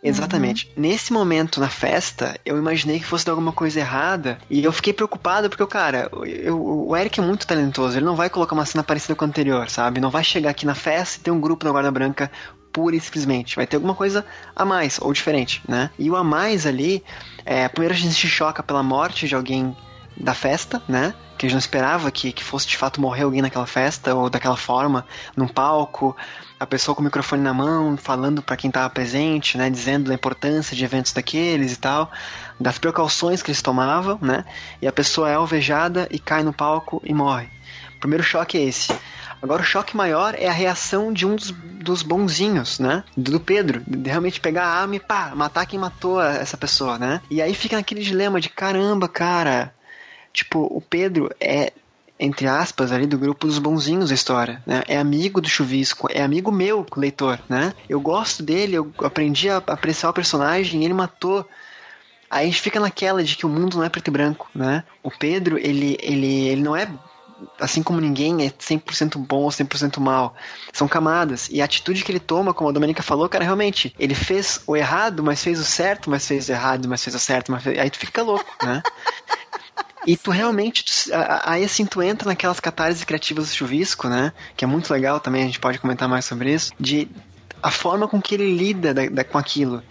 Exatamente. 0.03 0.71
Nesse 0.77 1.13
momento 1.13 1.59
na 1.59 1.69
festa, 1.69 2.39
eu 2.45 2.57
imaginei 2.59 2.99
que 3.01 3.05
fosse 3.07 3.25
dar 3.25 3.33
alguma 3.33 3.51
coisa 3.51 3.81
errada 3.81 4.39
e 4.49 4.63
eu 4.63 4.71
fiquei 4.71 4.93
preocupado 4.93 5.49
porque, 5.49 5.67
cara, 5.67 6.09
eu- 6.25 6.63
o 6.89 6.97
Eric 6.97 7.19
é 7.19 7.23
muito 7.23 7.47
talentoso, 7.47 7.99
ele 7.99 8.05
não 8.05 8.15
vai 8.15 8.31
colocar 8.31 8.55
uma 8.55 8.67
cena 8.67 8.85
parecida 8.85 9.15
com 9.17 9.25
a 9.25 9.29
anterior, 9.29 9.69
sabe? 9.69 10.01
Não 10.01 10.11
vai 10.11 10.23
chegar 10.23 10.51
aqui 10.51 10.65
na 10.67 10.75
festa 10.75 11.19
e 11.19 11.23
ter 11.23 11.31
um 11.31 11.41
grupo 11.41 11.65
da 11.65 11.73
Guarda 11.73 11.91
Branca 11.91 12.31
pura 12.77 12.95
e 12.95 13.01
simplesmente. 13.01 13.57
Vai 13.57 13.67
ter 13.67 13.77
alguma 13.77 13.95
coisa 13.95 14.27
a 14.55 14.63
mais 14.63 14.99
ou 15.01 15.11
diferente, 15.11 15.63
né? 15.67 15.89
E 15.99 16.11
o 16.11 16.15
a 16.15 16.23
mais 16.23 16.67
ali, 16.67 17.03
é, 17.43 17.67
primeiro 17.69 17.95
a 17.95 17.97
gente 17.97 18.13
se 18.13 18.29
choca 18.29 18.63
pela 18.63 18.83
morte 18.83 19.27
de 19.27 19.35
alguém 19.35 19.75
da 20.15 20.35
festa, 20.35 20.83
né? 20.87 21.15
Que 21.39 21.47
a 21.47 21.49
gente 21.49 21.55
não 21.55 21.59
esperava 21.59 22.11
que, 22.11 22.33
que 22.33 22.45
fosse 22.45 22.67
de 22.67 22.77
fato 22.77 23.01
morrer 23.01 23.23
alguém 23.23 23.41
naquela 23.41 23.67
festa 23.67 24.15
ou 24.15 24.29
daquela 24.29 24.59
forma, 24.59 25.07
num 25.35 25.49
palco, 25.49 26.15
a 26.61 26.67
pessoa 26.67 26.95
com 26.95 27.01
o 27.01 27.05
microfone 27.05 27.43
na 27.43 27.55
mão, 27.55 27.97
falando 27.97 28.43
para 28.43 28.59
quem 28.59 28.69
estava 28.69 28.91
presente, 28.91 29.57
né? 29.57 29.71
Dizendo 29.71 30.09
da 30.09 30.15
importância 30.15 30.77
de 30.77 30.85
eventos 30.85 31.15
daqueles 31.15 31.73
e 31.73 31.77
tal, 31.79 32.11
das 32.61 32.79
precauções 32.79 33.43
que 33.43 33.51
eles 33.51 33.63
tomavam, 33.63 34.19
né? 34.21 34.45
E 34.83 34.87
a 34.87 34.93
pessoa 34.93 35.31
é 35.31 35.35
alvejada 35.35 36.07
e 36.11 36.19
cai 36.19 36.43
no 36.43 36.53
palco 36.53 37.01
e 37.07 37.15
morre. 37.15 37.49
O 37.97 38.01
primeiro 38.01 38.23
choque 38.23 38.59
é 38.59 38.65
esse. 38.65 38.95
Agora 39.41 39.63
o 39.63 39.67
choque 39.67 39.97
maior 39.97 40.35
é 40.37 40.49
a 40.49 40.53
reação 40.53 41.13
de 41.13 41.27
um 41.27 41.37
dos, 41.37 41.51
dos 41.51 42.03
bonzinhos, 42.03 42.79
né? 42.79 43.05
Do 43.17 43.39
Pedro, 43.39 43.83
de 43.87 44.09
realmente 44.09 44.41
pegar 44.41 44.65
a 44.65 44.81
arma 44.81 44.97
e 44.97 45.01
pá, 45.01 45.33
matar 45.35 45.67
quem 45.67 45.79
matou 45.79 46.21
essa 46.23 46.57
pessoa, 46.57 46.99
né? 46.99 47.21
E 47.31 47.41
aí 47.41 47.55
fica 47.55 47.77
naquele 47.77 48.03
dilema 48.03 48.41
de 48.41 48.49
caramba, 48.49 49.09
cara. 49.09 49.73
Tipo, 50.33 50.61
o 50.71 50.81
Pedro 50.81 51.31
é, 51.41 51.73
entre 52.19 52.47
aspas, 52.47 52.93
ali 52.93 53.07
do 53.07 53.19
grupo 53.19 53.47
dos 53.47 53.59
bonzinhos 53.59 54.09
da 54.09 54.15
história, 54.15 54.63
né? 54.67 54.83
É 54.89 54.97
amigo 54.99 55.41
do 55.41 55.49
Chuvisco, 55.49 56.09
é 56.11 56.23
amigo 56.23 56.51
meu, 56.51 56.87
leitor, 56.97 57.39
né? 57.49 57.73
Eu 57.89 58.01
gosto 58.01 58.43
dele, 58.43 58.77
eu 58.77 58.93
aprendi 59.03 59.49
a 59.51 59.59
apreciar 59.59 60.11
o 60.11 60.15
personagem 60.15 60.85
ele 60.85 60.95
matou. 60.95 61.47
Aí 62.31 62.45
a 62.45 62.51
gente 62.51 62.61
fica 62.61 62.81
naquela 62.81 63.23
de 63.23 63.37
que 63.37 63.47
o 63.47 63.49
mundo 63.49 63.77
não 63.77 63.85
é 63.85 63.89
preto 63.89 64.09
e 64.09 64.11
branco, 64.11 64.49
né? 64.55 64.83
O 65.03 65.11
Pedro, 65.11 65.59
ele, 65.59 65.97
ele, 66.03 66.49
ele 66.49 66.63
não 66.63 66.75
é 66.75 66.89
assim 67.61 67.83
como 67.83 68.01
ninguém 68.01 68.45
é 68.47 68.51
100% 68.51 69.19
bom 69.19 69.43
ou 69.43 69.51
100% 69.51 69.99
mal. 70.01 70.35
São 70.73 70.89
camadas. 70.89 71.49
E 71.51 71.61
a 71.61 71.65
atitude 71.65 72.03
que 72.05 72.11
ele 72.13 72.21
toma, 72.21 72.55
como 72.55 72.71
a 72.71 72.73
Domenica 72.73 73.03
falou, 73.03 73.29
cara, 73.29 73.45
realmente, 73.45 73.95
ele 73.99 74.15
fez 74.15 74.61
o 74.67 74.77
errado, 74.77 75.23
mas 75.23 75.43
fez 75.43 75.59
o 75.59 75.65
certo, 75.65 76.09
mas 76.11 76.27
fez 76.27 76.49
o 76.49 76.53
errado, 76.53 76.89
mas 76.89 77.03
fez 77.03 77.15
o 77.15 77.19
certo, 77.19 77.53
mas 77.53 77.63
fez... 77.63 77.79
aí 77.79 77.91
tu 77.91 77.99
fica 77.99 78.23
louco, 78.23 78.47
né? 78.65 78.83
E 80.07 80.17
tu 80.17 80.31
realmente, 80.31 80.85
tu- 80.85 81.11
aí 81.43 81.65
assim, 81.65 81.85
tu 81.85 82.01
entra 82.01 82.29
naquelas 82.29 82.61
catarses 82.61 83.03
criativas 83.03 83.49
do 83.49 83.55
chuvisco, 83.55 84.09
né? 84.09 84.33
Que 84.57 84.65
é 84.65 84.69
muito 84.69 84.93
legal 84.93 85.19
também, 85.19 85.43
a 85.43 85.47
gente 85.47 85.59
pode 85.59 85.79
comentar 85.81 86.09
mais 86.09 86.25
sobre 86.25 86.55
isso. 86.55 86.73
De 86.79 87.09
a 87.63 87.71
forma 87.73 88.07
com 88.07 88.23
que 88.23 88.35
ele 88.35 88.57
lida 88.57 88.95
da- 88.95 89.09
da- 89.09 89.25
com 89.25 89.37
aquilo. 89.37 89.83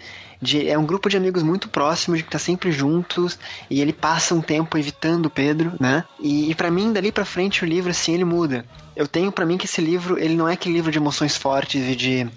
De, 0.45 0.69
é 0.69 0.77
um 0.77 0.85
grupo 0.85 1.09
de 1.09 1.17
amigos 1.17 1.41
muito 1.43 1.67
próximos, 1.67 2.21
que 2.21 2.29
tá 2.29 2.39
sempre 2.39 2.71
juntos, 2.71 3.37
e 3.69 3.81
ele 3.81 3.91
passa 3.91 4.33
um 4.35 4.41
tempo 4.41 4.77
evitando 4.77 5.25
o 5.25 5.29
Pedro, 5.29 5.73
né? 5.79 6.03
E, 6.19 6.51
e 6.51 6.55
para 6.55 6.69
mim, 6.71 6.93
dali 6.93 7.11
pra 7.11 7.25
frente, 7.25 7.63
o 7.63 7.67
livro, 7.67 7.89
assim, 7.91 8.13
ele 8.13 8.23
muda. 8.23 8.65
Eu 8.95 9.07
tenho 9.07 9.31
pra 9.31 9.45
mim 9.45 9.57
que 9.57 9.65
esse 9.65 9.81
livro, 9.81 10.17
ele 10.17 10.35
não 10.35 10.47
é 10.47 10.53
aquele 10.53 10.75
livro 10.75 10.91
de 10.91 10.97
emoções 10.97 11.35
fortes 11.35 11.83
e 11.89 11.95
de 11.95 12.27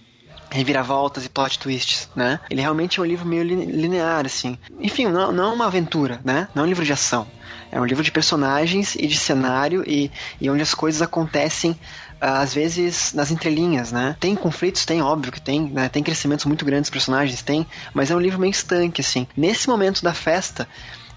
reviravoltas 0.51 1.25
e 1.25 1.29
plot 1.29 1.59
twists, 1.59 2.09
né? 2.17 2.41
Ele 2.51 2.61
realmente 2.61 2.99
é 2.99 3.03
um 3.03 3.07
livro 3.07 3.27
meio 3.29 3.43
lin- 3.43 3.67
linear, 3.67 4.25
assim. 4.25 4.57
Enfim, 4.81 5.07
não, 5.07 5.31
não 5.31 5.51
é 5.51 5.55
uma 5.55 5.67
aventura, 5.67 6.21
né? 6.25 6.49
Não 6.55 6.63
é 6.63 6.67
um 6.67 6.69
livro 6.69 6.85
de 6.85 6.93
ação. 6.93 7.27
É 7.71 7.79
um 7.79 7.85
livro 7.85 8.03
de 8.03 8.11
personagens 8.11 8.95
e 8.95 9.07
de 9.07 9.17
cenário 9.17 9.85
e, 9.87 10.11
e 10.41 10.49
onde 10.49 10.63
as 10.63 10.73
coisas 10.73 11.03
acontecem 11.03 11.79
às 12.21 12.55
vezes 12.55 13.13
nas 13.13 13.31
entrelinhas, 13.31 13.93
né? 13.93 14.17
Tem 14.19 14.35
conflitos, 14.35 14.85
tem, 14.85 15.01
óbvio 15.03 15.33
que 15.33 15.41
tem, 15.41 15.63
né? 15.63 15.89
Tem 15.89 16.03
crescimentos 16.03 16.45
muito 16.45 16.65
grandes 16.65 16.89
dos 16.89 16.91
personagens, 16.91 17.43
tem, 17.43 17.67
mas 17.95 18.11
é 18.11 18.17
um 18.17 18.21
livro 18.21 18.41
meio 18.41 18.51
estanque, 18.51 19.01
assim. 19.01 19.27
Nesse 19.37 19.69
momento 19.69 20.03
da 20.03 20.15
festa, 20.15 20.69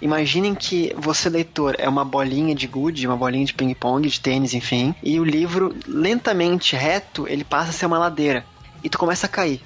Imaginem 0.02 0.56
que 0.56 0.92
você, 0.98 1.30
leitor, 1.30 1.76
é 1.78 1.88
uma 1.88 2.04
bolinha 2.04 2.56
de 2.56 2.66
gude, 2.66 3.06
uma 3.06 3.16
bolinha 3.16 3.46
de 3.46 3.54
ping-pong, 3.54 4.10
de 4.10 4.20
tênis, 4.20 4.56
enfim, 4.56 4.96
e 5.04 5.20
o 5.20 5.24
livro, 5.24 5.76
lentamente, 5.88 6.76
reto, 6.76 7.28
ele 7.28 7.44
passa 7.44 7.70
a 7.70 7.74
ser 7.74 7.86
uma 7.86 8.00
ladeira. 8.00 8.44
E 8.84 8.90
tu 8.90 8.98
começa 8.98 9.28
a 9.28 9.30
cair, 9.30 9.62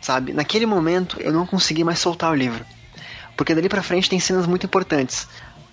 sabe? 0.00 0.32
Naquele 0.32 0.66
momento, 0.66 1.20
eu 1.20 1.32
não 1.32 1.46
consegui 1.46 1.84
mais 1.84 2.00
soltar 2.00 2.32
o 2.32 2.34
livro. 2.34 2.66
Porque 3.36 3.54
dali 3.54 3.68
pra 3.68 3.80
frente 3.80 4.10
tem 4.10 4.18
cenas 4.18 4.44
muito 4.44 4.66
importantes. 4.66 5.28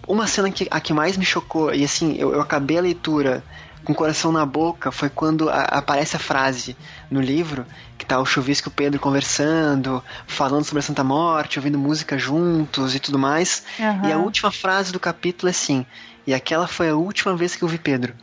Uma 0.08 0.28
cena 0.28 0.52
que 0.52 0.68
a 0.70 0.80
que 0.80 0.94
mais 0.94 1.18
me 1.18 1.26
chocou, 1.26 1.74
e 1.74 1.84
assim, 1.84 2.16
eu, 2.16 2.34
eu 2.34 2.42
acabei 2.42 2.78
a 2.78 2.82
leitura 2.82 3.44
com 3.84 3.92
o 3.92 3.96
coração 3.96 4.32
na 4.32 4.46
boca, 4.46 4.92
foi 4.92 5.10
quando 5.10 5.50
a- 5.50 5.64
aparece 5.64 6.16
a 6.16 6.20
frase 6.20 6.76
no 7.12 7.20
livro, 7.22 7.66
que 7.98 8.06
tá 8.06 8.20
o 8.20 8.26
Chuvisco 8.26 8.68
e 8.68 8.72
o 8.72 8.74
Pedro 8.74 9.00
conversando, 9.00 10.04
falando 10.28 10.64
sobre 10.64 10.80
a 10.80 10.84
Santa 10.84 11.04
Morte, 11.04 11.60
ouvindo 11.60 11.78
música 11.78 12.18
juntos 12.18 12.96
e 12.96 13.00
tudo 13.00 13.20
mais. 13.20 13.64
Aham. 13.80 14.08
E 14.08 14.12
a 14.12 14.18
última 14.18 14.52
frase 14.52 14.92
do 14.92 15.00
capítulo 15.00 15.50
é 15.50 15.52
assim: 15.52 15.86
E 16.26 16.34
aquela 16.34 16.68
foi 16.68 16.90
a 16.90 16.96
última 16.96 17.36
vez 17.36 17.56
que 17.56 17.64
eu 17.64 17.68
vi 17.68 17.78
Pedro. 17.78 18.14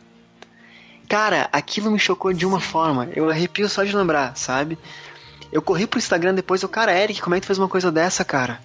Cara, 1.07 1.49
aquilo 1.51 1.91
me 1.91 1.99
chocou 1.99 2.31
de 2.31 2.45
uma 2.45 2.59
forma. 2.59 3.07
Eu 3.15 3.29
arrepio 3.29 3.67
só 3.67 3.83
de 3.83 3.95
lembrar, 3.95 4.35
sabe? 4.37 4.77
Eu 5.51 5.61
corri 5.61 5.85
pro 5.85 5.99
Instagram 5.99 6.33
depois, 6.33 6.61
eu, 6.63 6.69
cara, 6.69 6.93
Eric, 6.97 7.21
como 7.21 7.35
é 7.35 7.39
que 7.39 7.45
tu 7.45 7.47
fez 7.47 7.59
uma 7.59 7.67
coisa 7.67 7.91
dessa, 7.91 8.23
cara? 8.23 8.59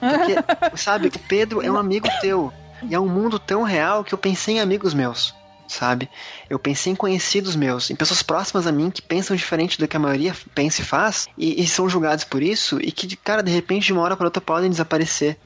Porque, 0.00 0.34
sabe, 0.76 1.08
o 1.08 1.18
Pedro 1.18 1.60
é 1.62 1.70
um 1.70 1.76
amigo 1.76 2.08
teu. 2.20 2.50
E 2.82 2.94
é 2.94 2.98
um 2.98 3.06
mundo 3.08 3.38
tão 3.38 3.62
real 3.62 4.02
que 4.02 4.12
eu 4.14 4.18
pensei 4.18 4.56
em 4.56 4.60
amigos 4.60 4.94
meus, 4.94 5.34
sabe? 5.72 6.08
Eu 6.48 6.58
pensei 6.58 6.92
em 6.92 6.96
conhecidos 6.96 7.56
meus, 7.56 7.90
em 7.90 7.96
pessoas 7.96 8.22
próximas 8.22 8.66
a 8.66 8.72
mim 8.72 8.90
que 8.90 9.02
pensam 9.02 9.34
diferente 9.34 9.78
do 9.78 9.88
que 9.88 9.96
a 9.96 10.00
maioria 10.00 10.34
pensa 10.54 10.82
e 10.82 10.84
faz, 10.84 11.28
e, 11.36 11.62
e 11.62 11.66
são 11.66 11.88
julgados 11.88 12.24
por 12.24 12.42
isso, 12.42 12.78
e 12.80 12.92
que, 12.92 13.16
cara, 13.16 13.42
de 13.42 13.50
repente, 13.50 13.86
de 13.86 13.92
uma 13.92 14.02
hora 14.02 14.16
para 14.16 14.26
outra 14.26 14.40
podem 14.40 14.70
desaparecer, 14.70 15.38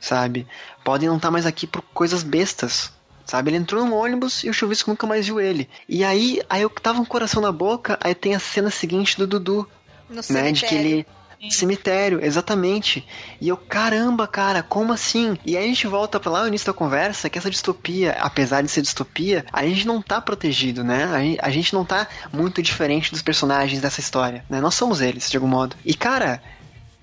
sabe? 0.00 0.46
Podem 0.84 1.08
não 1.08 1.16
estar 1.16 1.30
mais 1.30 1.46
aqui 1.46 1.66
por 1.66 1.82
coisas 1.94 2.22
bestas, 2.22 2.92
sabe? 3.24 3.50
Ele 3.50 3.58
entrou 3.58 3.84
num 3.84 3.94
ônibus 3.94 4.42
e 4.44 4.50
o 4.50 4.54
chuvisco 4.54 4.90
nunca 4.90 5.06
mais 5.06 5.26
viu 5.26 5.40
ele. 5.40 5.68
E 5.88 6.04
aí, 6.04 6.42
aí 6.48 6.62
eu 6.62 6.70
tava 6.70 6.98
com 6.98 7.04
o 7.04 7.06
coração 7.06 7.40
na 7.40 7.52
boca, 7.52 7.98
aí 8.02 8.14
tem 8.14 8.34
a 8.34 8.40
cena 8.40 8.70
seguinte 8.70 9.16
do 9.16 9.26
Dudu, 9.26 9.68
No 10.08 10.16
né? 10.16 10.22
cemitério. 10.22 10.54
De 10.54 10.66
que 10.66 10.74
ele 10.74 11.06
Cemitério, 11.48 12.22
exatamente. 12.22 13.06
E 13.40 13.48
eu, 13.48 13.56
caramba, 13.56 14.26
cara, 14.26 14.62
como 14.62 14.92
assim? 14.92 15.38
E 15.46 15.56
aí 15.56 15.64
a 15.64 15.68
gente 15.68 15.86
volta 15.86 16.20
pra 16.20 16.30
lá 16.30 16.42
no 16.42 16.48
início 16.48 16.66
da 16.66 16.74
conversa 16.74 17.30
que 17.30 17.38
essa 17.38 17.50
distopia, 17.50 18.12
apesar 18.20 18.62
de 18.62 18.68
ser 18.68 18.82
distopia, 18.82 19.46
a 19.50 19.64
gente 19.64 19.86
não 19.86 20.02
tá 20.02 20.20
protegido, 20.20 20.84
né? 20.84 21.38
A 21.40 21.50
gente, 21.50 21.72
não 21.72 21.84
tá 21.84 22.06
muito 22.32 22.62
diferente 22.62 23.10
dos 23.10 23.22
personagens 23.22 23.80
dessa 23.80 24.00
história, 24.00 24.44
né? 24.50 24.60
Nós 24.60 24.74
somos 24.74 25.00
eles, 25.00 25.30
de 25.30 25.36
algum 25.36 25.48
modo. 25.48 25.76
E, 25.84 25.94
cara, 25.94 26.42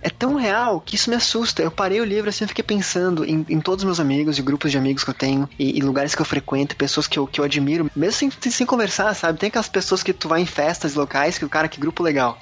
é 0.02 0.10
tão 0.10 0.36
real 0.36 0.80
que 0.80 0.96
isso 0.96 1.10
me 1.10 1.16
assusta. 1.16 1.64
Eu 1.64 1.72
parei 1.72 2.00
o 2.00 2.06
livro 2.06 2.30
assim, 2.30 2.44
eu 2.44 2.48
fiquei 2.50 2.64
pensando 2.64 3.26
em, 3.26 3.44
em 3.50 3.60
todos 3.60 3.84
os 3.84 3.86
meus 3.86 4.00
amigos 4.00 4.38
e 4.38 4.42
grupos 4.44 4.70
de 4.70 4.78
amigos 4.78 5.04
que 5.04 5.10
eu 5.10 5.16
tenho, 5.16 5.50
e, 5.58 5.80
e, 5.80 5.82
lugares 5.82 6.14
que 6.14 6.22
eu 6.22 6.26
frequento, 6.26 6.76
pessoas 6.76 7.08
que 7.08 7.18
eu, 7.18 7.26
que 7.26 7.40
eu 7.40 7.46
admiro, 7.46 7.90
mesmo 7.96 8.14
sem, 8.14 8.52
sem 8.52 8.68
conversar, 8.68 9.16
sabe? 9.16 9.40
Tem 9.40 9.48
aquelas 9.48 9.70
pessoas 9.70 10.04
que 10.04 10.14
tu 10.14 10.28
vai 10.28 10.42
em 10.42 10.46
festas 10.46 10.94
locais 10.94 11.40
que 11.40 11.46
o 11.46 11.50
cara, 11.50 11.68
que 11.68 11.80
grupo 11.80 12.04
legal 12.04 12.40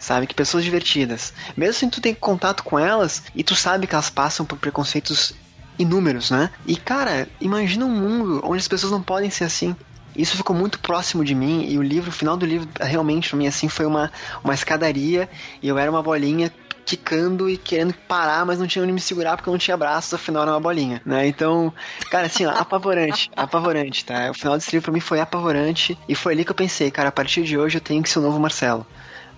sabe? 0.00 0.26
Que 0.26 0.34
pessoas 0.34 0.64
divertidas. 0.64 1.32
Mesmo 1.56 1.74
sem 1.74 1.90
tu 1.90 2.00
ter 2.00 2.16
contato 2.16 2.64
com 2.64 2.78
elas 2.78 3.22
e 3.36 3.44
tu 3.44 3.54
sabe 3.54 3.86
que 3.86 3.94
elas 3.94 4.10
passam 4.10 4.44
por 4.44 4.58
preconceitos 4.58 5.32
inúmeros, 5.78 6.30
né? 6.30 6.50
E 6.66 6.76
cara, 6.76 7.28
imagina 7.40 7.84
um 7.84 7.90
mundo 7.90 8.40
onde 8.42 8.58
as 8.58 8.68
pessoas 8.68 8.90
não 8.90 9.02
podem 9.02 9.30
ser 9.30 9.44
assim. 9.44 9.76
Isso 10.16 10.36
ficou 10.36 10.56
muito 10.56 10.80
próximo 10.80 11.24
de 11.24 11.34
mim 11.34 11.66
e 11.68 11.78
o 11.78 11.82
livro, 11.82 12.10
o 12.10 12.12
final 12.12 12.36
do 12.36 12.44
livro, 12.44 12.68
realmente 12.80 13.28
para 13.28 13.38
mim 13.38 13.46
assim 13.46 13.68
foi 13.68 13.86
uma, 13.86 14.10
uma 14.42 14.52
escadaria 14.52 15.28
e 15.62 15.68
eu 15.68 15.78
era 15.78 15.90
uma 15.90 16.02
bolinha 16.02 16.52
quicando 16.84 17.48
e 17.48 17.56
querendo 17.56 17.94
parar, 17.94 18.44
mas 18.44 18.58
não 18.58 18.66
tinha 18.66 18.82
onde 18.82 18.92
me 18.92 19.00
segurar 19.00 19.36
porque 19.36 19.48
eu 19.48 19.52
não 19.52 19.58
tinha 19.58 19.76
braços, 19.76 20.12
afinal 20.12 20.42
era 20.42 20.50
uma 20.50 20.60
bolinha, 20.60 21.00
né? 21.04 21.26
Então, 21.28 21.72
cara, 22.10 22.26
assim, 22.26 22.44
ó, 22.44 22.50
apavorante, 22.50 23.30
apavorante, 23.36 24.04
tá? 24.04 24.30
O 24.30 24.34
final 24.34 24.56
desse 24.56 24.72
livro 24.72 24.86
pra 24.86 24.92
mim 24.92 25.00
foi 25.00 25.20
apavorante 25.20 25.96
e 26.08 26.16
foi 26.16 26.32
ali 26.32 26.44
que 26.44 26.50
eu 26.50 26.56
pensei, 26.56 26.90
cara, 26.90 27.10
a 27.10 27.12
partir 27.12 27.44
de 27.44 27.56
hoje 27.56 27.78
eu 27.78 27.80
tenho 27.80 28.02
que 28.02 28.10
ser 28.10 28.18
o 28.18 28.22
novo 28.22 28.40
Marcelo. 28.40 28.84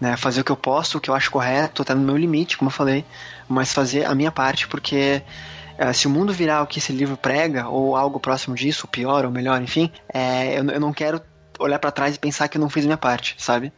Né, 0.02 0.16
fazer 0.16 0.40
o 0.40 0.44
que 0.44 0.50
eu 0.50 0.56
posso, 0.56 0.98
o 0.98 1.00
que 1.00 1.08
eu 1.08 1.14
acho 1.14 1.30
correto, 1.30 1.84
tá 1.84 1.94
no 1.94 2.00
meu 2.00 2.16
limite, 2.16 2.58
como 2.58 2.70
eu 2.70 2.74
falei, 2.74 3.04
mas 3.46 3.72
fazer 3.72 4.04
a 4.04 4.12
minha 4.16 4.32
parte, 4.32 4.66
porque 4.66 5.22
é, 5.78 5.92
se 5.92 6.08
o 6.08 6.10
mundo 6.10 6.32
virar 6.32 6.60
o 6.60 6.66
que 6.66 6.80
esse 6.80 6.92
livro 6.92 7.16
prega, 7.16 7.68
ou 7.68 7.94
algo 7.94 8.18
próximo 8.18 8.56
disso, 8.56 8.88
pior 8.88 9.24
ou 9.24 9.30
melhor, 9.30 9.62
enfim, 9.62 9.92
é, 10.12 10.58
eu, 10.58 10.64
eu 10.64 10.80
não 10.80 10.92
quero 10.92 11.22
olhar 11.56 11.78
para 11.78 11.92
trás 11.92 12.16
e 12.16 12.18
pensar 12.18 12.48
que 12.48 12.56
eu 12.56 12.60
não 12.60 12.68
fiz 12.68 12.82
a 12.82 12.88
minha 12.88 12.96
parte, 12.96 13.36
sabe? 13.38 13.72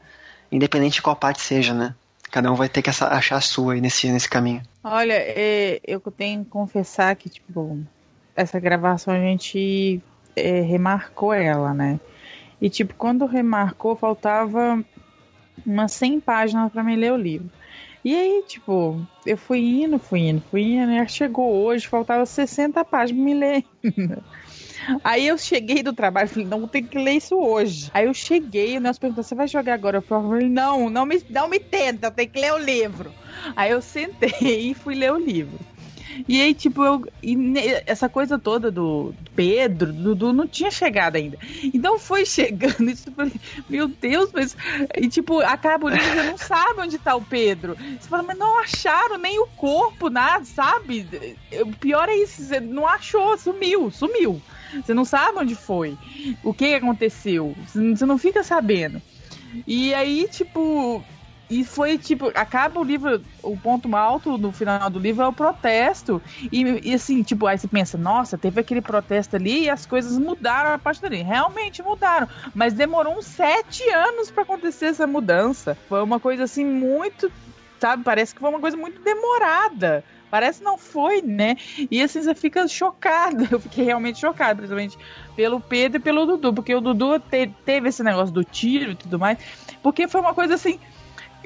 Independente 0.50 0.94
de 0.94 1.02
qual 1.02 1.14
parte 1.14 1.42
seja, 1.42 1.74
né? 1.74 1.94
Cada 2.30 2.50
um 2.50 2.54
vai 2.54 2.70
ter 2.70 2.80
que 2.80 2.88
achar 2.88 3.36
a 3.36 3.40
sua 3.42 3.74
aí 3.74 3.82
nesse, 3.82 4.10
nesse 4.10 4.28
caminho. 4.30 4.62
Olha, 4.82 5.16
é, 5.18 5.78
eu 5.86 6.00
tenho 6.00 6.42
que 6.42 6.48
confessar 6.48 7.14
que, 7.16 7.28
tipo, 7.28 7.78
essa 8.34 8.58
gravação 8.58 9.12
a 9.12 9.18
gente 9.18 10.00
é, 10.34 10.62
remarcou 10.62 11.34
ela, 11.34 11.74
né? 11.74 12.00
E, 12.60 12.70
tipo, 12.70 12.94
quando 12.94 13.26
remarcou, 13.26 13.94
faltava 13.94 14.82
umas 15.66 15.92
100 15.92 16.20
páginas 16.20 16.72
para 16.72 16.82
me 16.82 16.96
ler 16.96 17.12
o 17.12 17.16
livro. 17.16 17.50
E 18.04 18.14
aí, 18.14 18.44
tipo, 18.46 19.00
eu 19.24 19.36
fui 19.36 19.60
indo, 19.60 19.98
fui 19.98 20.20
indo, 20.20 20.42
fui 20.50 20.62
indo, 20.62 20.92
e 20.92 21.08
chegou 21.08 21.54
hoje, 21.64 21.88
faltava 21.88 22.26
60 22.26 22.84
páginas 22.84 23.16
pra 23.16 23.24
me 23.24 23.34
ler 23.34 23.64
ainda. 23.82 24.22
Aí 25.02 25.26
eu 25.26 25.38
cheguei 25.38 25.82
do 25.82 25.92
trabalho, 25.92 26.28
falei, 26.28 26.46
não, 26.46 26.68
ter 26.68 26.82
que 26.82 26.98
ler 26.98 27.12
isso 27.12 27.34
hoje. 27.34 27.90
Aí 27.94 28.04
eu 28.04 28.12
cheguei, 28.12 28.76
o 28.76 28.80
Nelson 28.80 29.00
perguntou, 29.00 29.24
você 29.24 29.34
vai 29.34 29.48
jogar 29.48 29.74
agora? 29.74 29.98
Eu 29.98 30.02
falei, 30.02 30.48
não, 30.50 30.90
não 30.90 31.06
me, 31.06 31.22
não 31.30 31.48
me 31.48 31.58
tenta, 31.58 32.08
eu 32.08 32.10
tenho 32.10 32.28
que 32.28 32.38
ler 32.38 32.52
o 32.52 32.58
livro. 32.58 33.12
Aí 33.56 33.70
eu 33.70 33.80
sentei 33.80 34.32
e 34.70 34.74
fui 34.74 34.94
ler 34.94 35.12
o 35.12 35.18
livro. 35.18 35.58
E 36.28 36.40
aí, 36.40 36.54
tipo, 36.54 36.84
eu, 36.84 37.02
essa 37.86 38.08
coisa 38.08 38.38
toda 38.38 38.70
do 38.70 39.14
Pedro, 39.34 39.92
do 39.92 40.14
Dudu, 40.14 40.32
não 40.32 40.46
tinha 40.46 40.70
chegado 40.70 41.16
ainda. 41.16 41.38
Então 41.72 41.98
foi 41.98 42.24
chegando, 42.26 42.88
e 42.88 42.94
tipo, 42.94 43.22
meu 43.68 43.88
Deus, 43.88 44.30
mas. 44.32 44.56
E 44.96 45.08
tipo, 45.08 45.40
livro 45.40 45.90
você 45.90 46.22
não 46.22 46.38
sabe 46.38 46.80
onde 46.80 46.98
tá 46.98 47.14
o 47.14 47.24
Pedro. 47.24 47.76
Você 47.76 48.08
fala, 48.08 48.22
mas 48.22 48.38
não 48.38 48.60
acharam 48.60 49.18
nem 49.18 49.38
o 49.40 49.46
corpo, 49.56 50.08
nada, 50.08 50.44
sabe? 50.44 51.06
O 51.62 51.76
pior 51.76 52.08
é 52.08 52.16
isso, 52.16 52.42
você 52.42 52.60
não 52.60 52.86
achou, 52.86 53.36
sumiu, 53.38 53.90
sumiu. 53.90 54.40
Você 54.82 54.94
não 54.94 55.04
sabe 55.04 55.38
onde 55.38 55.54
foi, 55.54 55.96
o 56.42 56.52
que 56.52 56.74
aconteceu, 56.74 57.54
você 57.66 58.06
não 58.06 58.18
fica 58.18 58.42
sabendo. 58.42 59.00
E 59.66 59.94
aí, 59.94 60.26
tipo, 60.28 61.04
e 61.48 61.62
foi 61.62 61.98
tipo, 61.98 62.32
acaba 62.34 62.80
o 62.80 62.84
livro, 62.84 63.22
o 63.42 63.56
ponto 63.56 63.94
alto 63.94 64.38
no 64.38 64.50
final 64.50 64.88
do 64.88 64.98
livro 64.98 65.22
é 65.22 65.28
o 65.28 65.32
protesto. 65.32 66.20
E, 66.50 66.90
e, 66.90 66.94
assim, 66.94 67.22
tipo, 67.22 67.46
aí 67.46 67.58
você 67.58 67.68
pensa, 67.68 67.98
nossa, 67.98 68.38
teve 68.38 68.60
aquele 68.60 68.80
protesto 68.80 69.36
ali 69.36 69.64
e 69.64 69.70
as 69.70 69.84
coisas 69.84 70.18
mudaram 70.18 70.70
a 70.72 70.78
partir 70.78 71.02
dali. 71.02 71.22
Realmente 71.22 71.82
mudaram. 71.82 72.28
Mas 72.54 72.72
demorou 72.72 73.18
uns 73.18 73.26
sete 73.26 73.88
anos 73.90 74.30
para 74.30 74.42
acontecer 74.42 74.86
essa 74.86 75.06
mudança. 75.06 75.76
Foi 75.88 76.02
uma 76.02 76.18
coisa 76.18 76.44
assim 76.44 76.64
muito. 76.64 77.30
Sabe, 77.78 78.02
parece 78.02 78.34
que 78.34 78.40
foi 78.40 78.48
uma 78.48 78.60
coisa 78.60 78.76
muito 78.76 79.02
demorada. 79.02 80.02
Parece 80.30 80.64
não 80.64 80.76
foi, 80.76 81.22
né? 81.22 81.54
E 81.90 82.02
assim 82.02 82.22
você 82.22 82.34
fica 82.34 82.66
chocado. 82.66 83.46
Eu 83.52 83.60
fiquei 83.60 83.84
realmente 83.84 84.18
chocado, 84.18 84.56
principalmente 84.56 84.98
pelo 85.36 85.60
Pedro 85.60 85.98
e 85.98 86.02
pelo 86.02 86.26
Dudu, 86.26 86.52
porque 86.52 86.74
o 86.74 86.80
Dudu 86.80 87.20
te, 87.20 87.46
teve 87.64 87.90
esse 87.90 88.02
negócio 88.02 88.34
do 88.34 88.42
tiro 88.42 88.92
e 88.92 88.96
tudo 88.96 89.18
mais. 89.18 89.38
Porque 89.82 90.08
foi 90.08 90.20
uma 90.20 90.34
coisa 90.34 90.54
assim. 90.54 90.80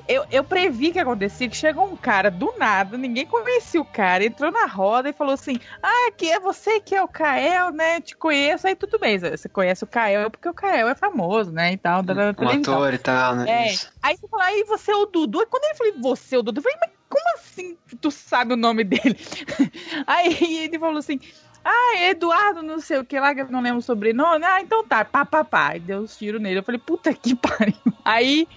Eu, 0.09 0.25
eu 0.31 0.43
previ 0.43 0.91
que 0.91 0.99
acontecia, 0.99 1.49
que 1.49 1.57
chegou 1.57 1.85
um 1.85 1.97
cara 1.97 2.31
do 2.31 2.55
nada, 2.59 2.97
ninguém 2.97 3.27
conhecia 3.27 3.79
o 3.79 3.85
cara, 3.85 4.25
entrou 4.25 4.51
na 4.51 4.65
roda 4.65 5.11
e 5.11 5.13
falou 5.13 5.35
assim: 5.35 5.61
Ah, 5.83 6.11
que 6.17 6.31
é 6.31 6.41
você 6.41 6.81
que 6.81 6.95
é 6.95 7.03
o 7.03 7.07
Kael, 7.07 7.71
né? 7.73 8.01
Te 8.01 8.17
conheço, 8.17 8.67
aí 8.67 8.75
tudo 8.75 8.99
bem. 8.99 9.19
Você 9.19 9.49
conhece 9.49 9.85
o 9.85 9.87
Kael 9.87 10.31
porque 10.31 10.49
o 10.49 10.55
Kael 10.55 10.89
é 10.89 10.95
famoso, 10.95 11.53
né? 11.53 11.75
E 11.75 11.77
tal, 11.77 12.03
da, 12.03 12.33
da 12.33 12.43
um 12.43 12.49
ator 12.49 12.95
e 12.95 12.99
tal, 12.99 13.37
né? 13.37 13.51
É. 13.51 13.75
Aí 14.03 14.17
você 14.17 14.27
fala, 14.29 14.45
aí 14.45 14.65
você 14.65 14.91
é 14.91 14.97
o 14.97 15.05
Dudu. 15.05 15.41
Aí 15.41 15.47
quando 15.47 15.65
ele 15.65 15.75
falou, 15.75 16.17
você 16.17 16.37
é 16.37 16.39
o 16.39 16.43
Dudu, 16.43 16.61
eu 16.61 16.63
falei, 16.63 16.79
mas 16.81 16.91
como 17.09 17.35
assim 17.35 17.77
tu 18.01 18.11
sabe 18.11 18.55
o 18.55 18.57
nome 18.57 18.85
dele? 18.85 19.19
Aí 20.07 20.65
ele 20.65 20.79
falou 20.79 20.99
assim. 20.99 21.21
Ah, 21.65 22.01
Eduardo, 22.03 22.63
não 22.63 22.81
sei 22.81 22.99
o 22.99 23.05
que 23.05 23.19
lá, 23.19 23.35
que 23.35 23.43
eu 23.43 23.51
não 23.51 23.61
lembro 23.61 23.81
o 23.81 23.83
sobrenome. 23.83 24.43
Ah, 24.43 24.63
então 24.63 24.87
tá, 24.87 25.05
pá, 25.05 25.27
pá, 25.27 25.45
pá. 25.45 25.77
E 25.77 25.81
deu 25.81 26.01
uns 26.01 26.17
tiros 26.17 26.41
nele. 26.41 26.61
Eu 26.61 26.63
falei, 26.63 26.81
puta 26.81 27.13
que 27.13 27.35
pariu. 27.37 27.75
Aí, 28.05 28.49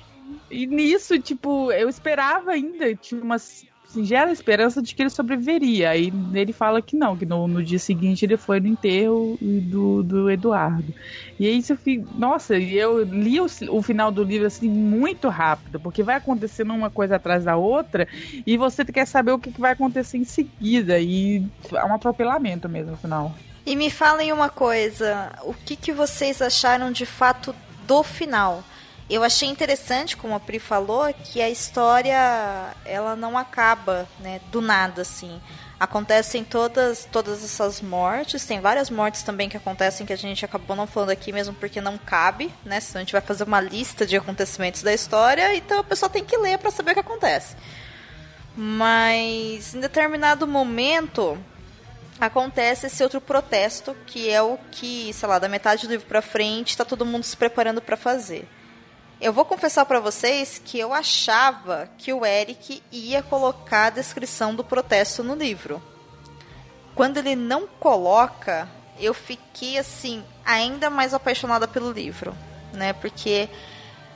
e 0.52 0.68
nisso, 0.68 1.18
tipo, 1.20 1.72
eu 1.72 1.88
esperava 1.88 2.52
ainda, 2.52 2.94
tinha 2.96 3.22
umas 3.22 3.66
singela 3.92 4.32
esperança 4.32 4.82
de 4.82 4.96
que 4.96 5.04
ele 5.04 5.10
sobreviveria. 5.10 5.90
Aí 5.90 6.12
ele 6.34 6.54
fala 6.54 6.82
que 6.82 6.96
não, 6.96 7.18
que 7.18 7.26
no, 7.26 7.48
no 7.48 7.62
dia 7.62 7.78
seguinte 7.78 8.24
ele 8.24 8.38
foi 8.38 8.60
no 8.60 8.68
enterro 8.68 9.38
do, 9.42 10.02
do 10.02 10.32
Eduardo. 10.32 10.94
E 11.40 11.46
aí 11.46 11.62
eu 11.68 11.78
fico, 11.78 12.08
nossa, 12.18 12.58
eu 12.58 13.04
li 13.04 13.40
o, 13.40 13.48
o, 13.70 13.82
final 13.82 14.12
do 14.12 14.24
livro 14.24 14.48
assim 14.48 14.70
muito 14.70 15.28
rápido, 15.28 15.80
porque 15.80 16.04
vai 16.04 16.16
acontecendo 16.16 16.74
uma 16.74 16.90
coisa 16.90 17.18
atrás 17.18 17.44
da 17.44 17.58
outra 17.58 18.08
e 18.46 18.58
você 18.58 18.86
quer 18.86 19.06
saber 19.06 19.32
o 19.32 19.40
que, 19.40 19.52
que 19.52 19.60
vai 19.60 19.74
acontecer 19.74 20.18
em 20.18 20.24
seguida. 20.24 21.00
E 21.00 21.46
é 21.74 21.86
um 21.86 21.94
atropelamento 21.94 22.70
mesmo 22.70 22.92
no 22.92 22.98
final. 22.98 23.36
E 23.66 23.76
me 23.76 23.92
falem 23.92 24.32
uma 24.32 24.50
coisa, 24.50 25.32
o 25.44 25.54
que, 25.54 25.76
que 25.76 25.92
vocês 25.92 26.42
acharam 26.42 26.92
de 26.92 27.06
fato 27.06 27.54
do 27.86 28.02
final? 28.02 28.64
Eu 29.16 29.24
achei 29.24 29.50
interessante, 29.50 30.16
como 30.16 30.36
a 30.36 30.40
Pri 30.40 30.60
falou, 30.60 31.14
que 31.14 31.42
a 31.42 31.50
história 31.50 32.74
ela 32.86 33.16
não 33.16 33.38
acaba, 33.38 34.08
né, 34.20 34.40
do 34.52 34.62
nada 34.62 35.02
assim. 35.02 35.42
Acontecem 35.80 36.44
todas 36.44 37.08
todas 37.12 37.44
essas 37.44 37.82
mortes, 37.82 38.46
tem 38.46 38.62
várias 38.62 38.90
mortes 38.90 39.24
também 39.24 39.50
que 39.50 39.58
acontecem 39.58 40.06
que 40.06 40.14
a 40.14 40.18
gente 40.18 40.46
acabou 40.46 40.76
não 40.76 40.86
falando 40.86 41.10
aqui 41.10 41.34
mesmo 41.34 41.56
porque 41.56 41.82
não 41.82 41.98
cabe, 41.98 42.54
né? 42.64 42.80
Senão 42.80 43.02
a 43.02 43.04
gente 43.04 43.14
vai 43.14 43.22
fazer 43.22 43.44
uma 43.44 43.60
lista 43.60 44.06
de 44.06 44.16
acontecimentos 44.16 44.84
da 44.84 44.94
história, 44.94 45.56
então 45.56 45.80
a 45.80 45.84
pessoa 45.84 46.10
tem 46.10 46.24
que 46.24 46.38
ler 46.38 46.60
para 46.60 46.70
saber 46.70 46.92
o 46.92 46.94
que 46.94 47.00
acontece. 47.00 47.56
Mas 48.56 49.74
em 49.74 49.80
determinado 49.80 50.48
momento 50.48 51.38
acontece 52.20 52.86
esse 52.86 53.02
outro 53.02 53.20
protesto, 53.20 53.96
que 54.06 54.30
é 54.30 54.42
o 54.42 54.58
que, 54.70 55.12
sei 55.12 55.28
lá, 55.28 55.40
da 55.40 55.50
metade 55.50 55.88
do 55.88 55.92
livro 55.92 56.06
para 56.06 56.22
frente, 56.22 56.70
está 56.70 56.86
todo 56.86 57.06
mundo 57.06 57.24
se 57.24 57.36
preparando 57.36 57.82
para 57.82 57.98
fazer. 57.98 58.48
Eu 59.22 59.32
vou 59.32 59.46
confessar 59.46 59.86
para 59.86 60.00
vocês 60.00 60.60
que 60.66 60.80
eu 60.80 60.92
achava 60.92 61.88
que 61.96 62.12
o 62.12 62.26
Eric 62.26 62.82
ia 62.92 63.22
colocar 63.22 63.86
a 63.86 63.90
descrição 63.92 64.56
do 64.56 64.64
protesto 64.64 65.24
no 65.24 65.36
livro. 65.36 65.80
Quando 66.96 67.18
ele 67.18 67.36
não 67.36 67.68
coloca, 67.68 68.68
eu 69.00 69.14
fiquei 69.14 69.78
assim 69.78 70.24
ainda 70.44 70.90
mais 70.90 71.14
apaixonada 71.14 71.68
pelo 71.68 71.92
livro, 71.92 72.36
né? 72.74 72.94
Porque 72.94 73.48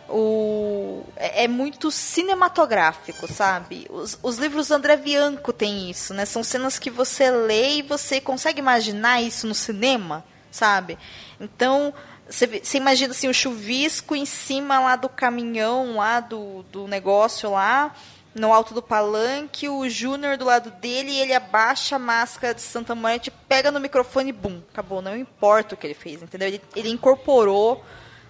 o 0.09 1.03
é, 1.15 1.43
é 1.43 1.47
muito 1.47 1.91
cinematográfico, 1.91 3.31
sabe? 3.31 3.85
Os, 3.91 4.17
os 4.23 4.37
livros 4.39 4.69
do 4.69 4.73
André 4.73 4.97
Bianco 4.97 5.53
têm 5.53 5.87
isso, 5.87 6.15
né? 6.15 6.25
São 6.25 6.43
cenas 6.43 6.79
que 6.79 6.89
você 6.89 7.29
lê 7.29 7.75
e 7.75 7.81
você 7.83 8.19
consegue 8.19 8.57
imaginar 8.57 9.21
isso 9.21 9.45
no 9.45 9.53
cinema, 9.53 10.25
sabe? 10.49 10.97
Então, 11.39 11.93
você, 12.29 12.77
imagina 12.77 13.11
assim, 13.11 13.27
o 13.27 13.33
chuvisco 13.33 14.15
em 14.15 14.25
cima 14.25 14.79
lá 14.79 14.95
do 14.95 15.07
caminhão, 15.07 15.97
lá 15.97 16.19
do, 16.19 16.63
do 16.71 16.87
negócio 16.87 17.51
lá, 17.51 17.93
no 18.33 18.51
alto 18.51 18.73
do 18.73 18.81
palanque, 18.81 19.69
o 19.69 19.87
Júnior 19.87 20.35
do 20.35 20.43
lado 20.43 20.71
dele, 20.71 21.11
e 21.11 21.19
ele 21.21 21.33
abaixa 21.33 21.95
a 21.95 21.99
máscara 21.99 22.53
de 22.53 22.61
Santa 22.61 22.93
Mônica, 22.93 23.31
pega 23.47 23.71
no 23.71 23.79
microfone 23.79 24.29
e 24.29 24.33
bum, 24.33 24.61
acabou. 24.73 25.01
Não 25.01 25.15
importa 25.15 25.75
o 25.75 25.77
que 25.77 25.87
ele 25.87 25.93
fez, 25.93 26.21
entendeu? 26.21 26.47
Ele, 26.47 26.61
ele 26.75 26.89
incorporou 26.89 27.83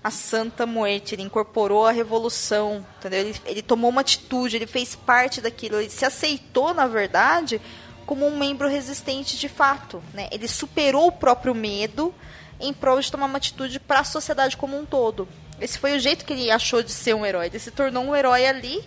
a 0.04 0.12
Santa 0.12 0.68
Muerte, 0.68 1.16
ele 1.16 1.24
incorporou 1.24 1.88
a 1.88 1.92
revolução, 1.92 2.86
entendeu? 3.00 3.22
Ele, 3.22 3.36
ele 3.46 3.62
tomou 3.64 3.90
uma 3.90 4.02
atitude, 4.02 4.58
ele 4.58 4.68
fez 4.68 4.94
parte 4.94 5.42
daquilo, 5.42 5.80
ele 5.80 5.90
se 5.90 6.06
aceitou, 6.06 6.74
na 6.74 6.86
verdade, 6.86 7.60
como 8.06 8.28
um 8.28 8.38
membro 8.38 8.68
resistente 8.68 9.38
de 9.38 9.50
fato, 9.50 10.04
né? 10.14 10.28
Ele 10.32 10.48
superou 10.48 11.08
o 11.08 11.12
próprio 11.12 11.56
medo 11.56 12.14
em 12.60 12.74
prol 12.74 13.00
de 13.00 13.12
tomar 13.12 13.26
uma 13.26 13.38
atitude 13.38 13.80
para 13.80 14.00
a 14.00 14.04
sociedade 14.04 14.58
como 14.58 14.78
um 14.78 14.86
todo. 14.86 15.28
Esse 15.60 15.80
foi 15.80 15.96
o 15.96 16.00
jeito 16.00 16.26
que 16.26 16.34
ele 16.34 16.52
achou 16.52 16.84
de 16.84 16.92
ser 16.92 17.14
um 17.14 17.26
herói. 17.26 17.48
Ele 17.48 17.60
se 17.60 17.72
tornou 17.72 18.04
um 18.04 18.16
herói 18.16 18.46
ali. 18.46 18.84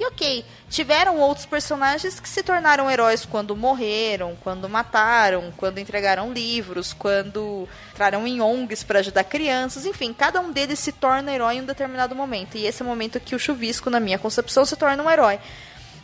E 0.00 0.06
ok, 0.06 0.44
tiveram 0.70 1.18
outros 1.18 1.44
personagens 1.44 2.20
que 2.20 2.28
se 2.28 2.40
tornaram 2.40 2.88
heróis 2.88 3.24
quando 3.24 3.56
morreram, 3.56 4.36
quando 4.44 4.68
mataram, 4.68 5.52
quando 5.56 5.78
entregaram 5.78 6.32
livros, 6.32 6.92
quando 6.92 7.68
entraram 7.92 8.24
em 8.24 8.40
ONGs 8.40 8.84
para 8.84 9.00
ajudar 9.00 9.24
crianças, 9.24 9.84
enfim, 9.84 10.12
cada 10.12 10.40
um 10.40 10.52
deles 10.52 10.78
se 10.78 10.92
torna 10.92 11.32
herói 11.32 11.56
em 11.56 11.62
um 11.62 11.66
determinado 11.66 12.14
momento. 12.14 12.56
E 12.56 12.64
esse 12.64 12.80
é 12.80 12.84
o 12.84 12.88
momento 12.88 13.18
que 13.18 13.34
o 13.34 13.40
Chuvisco, 13.40 13.90
na 13.90 13.98
minha 13.98 14.18
concepção, 14.18 14.64
se 14.64 14.76
torna 14.76 15.02
um 15.02 15.10
herói. 15.10 15.40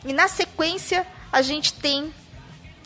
E 0.04 0.12
na 0.12 0.26
sequência, 0.26 1.06
a 1.32 1.40
gente 1.40 1.72
tem 1.74 2.12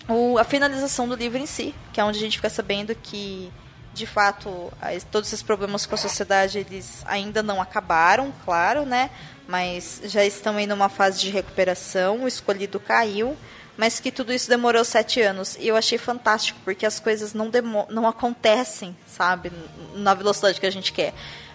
o, 0.07 0.37
a 0.37 0.45
finalização 0.45 1.09
do 1.09 1.15
livro 1.15 1.39
em 1.39 1.47
si, 1.47 1.75
que 1.91 2.01
é 2.01 2.05
onde 2.05 2.19
a 2.19 2.21
gente 2.21 2.37
fica 2.37 2.51
sabendo 2.51 2.95
que 2.95 3.51
de 3.99 4.07
fato, 4.07 4.73
todos 5.11 5.29
esses 5.29 5.43
problemas 5.43 5.85
com 5.85 5.95
a 5.95 5.99
sociedade 5.99 6.59
eles 6.59 7.03
ainda 7.07 7.43
não 7.43 7.61
acabaram, 7.61 8.33
claro, 8.45 8.87
né? 8.87 9.11
Mas 9.47 10.01
já 10.05 10.25
estão 10.25 10.57
aí 10.57 10.67
numa 10.67 10.89
fase 10.89 11.21
de 11.21 11.31
recuperação. 11.31 12.23
O 12.23 12.29
escolhido 12.29 12.79
caiu, 12.79 13.37
mas 13.77 13.99
que 13.99 14.13
tudo 14.13 14.33
isso 14.33 14.49
demorou 14.49 14.85
sete 14.85 15.21
anos. 15.21 15.57
E 15.59 15.67
eu 15.69 15.77
achei 15.77 15.99
fantástico, 15.99 16.59
porque 16.65 16.87
as 16.87 17.01
coisas 17.01 17.35
não, 17.35 17.51
não 17.91 18.07
acontecem, 18.07 18.97
sabe? 19.07 19.51
Na 19.95 20.15
velocidade 20.15 20.61
que 20.61 20.67
a 20.67 20.73
gente 20.73 20.93
quer. 20.93 21.13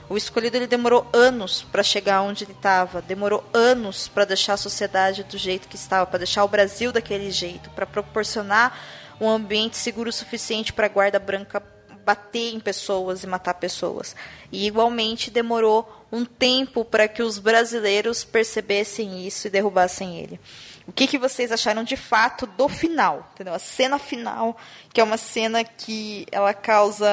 O 0.09 0.17
escolhido 0.17 0.57
ele 0.57 0.67
demorou 0.67 1.07
anos 1.13 1.65
para 1.71 1.81
chegar 1.81 2.21
onde 2.21 2.43
ele 2.43 2.51
estava, 2.51 3.01
demorou 3.01 3.43
anos 3.53 4.07
para 4.07 4.25
deixar 4.25 4.53
a 4.53 4.57
sociedade 4.57 5.23
do 5.23 5.37
jeito 5.37 5.67
que 5.67 5.77
estava, 5.77 6.05
para 6.05 6.19
deixar 6.19 6.43
o 6.43 6.47
Brasil 6.47 6.91
daquele 6.91 7.31
jeito, 7.31 7.69
para 7.69 7.85
proporcionar 7.85 8.77
um 9.19 9.29
ambiente 9.29 9.77
seguro 9.77 10.11
suficiente 10.11 10.73
para 10.73 10.87
a 10.87 10.89
guarda 10.89 11.19
branca 11.19 11.63
bater 12.05 12.53
em 12.53 12.59
pessoas 12.59 13.23
e 13.23 13.27
matar 13.27 13.53
pessoas. 13.55 14.15
E 14.51 14.67
igualmente 14.67 15.31
demorou 15.31 16.05
um 16.11 16.25
tempo 16.25 16.85
para 16.85 17.07
que 17.07 17.23
os 17.23 17.39
brasileiros 17.39 18.23
percebessem 18.23 19.25
isso 19.25 19.47
e 19.47 19.49
derrubassem 19.49 20.19
ele. 20.19 20.39
O 20.85 20.91
que, 20.91 21.07
que 21.07 21.17
vocês 21.17 21.51
acharam 21.51 21.83
de 21.83 21.95
fato 21.95 22.45
do 22.45 22.67
final? 22.67 23.29
Entendeu? 23.33 23.53
A 23.53 23.59
cena 23.59 23.97
final, 23.97 24.57
que 24.91 24.99
é 24.99 25.03
uma 25.03 25.15
cena 25.15 25.63
que 25.63 26.25
ela 26.29 26.53
causa 26.53 27.07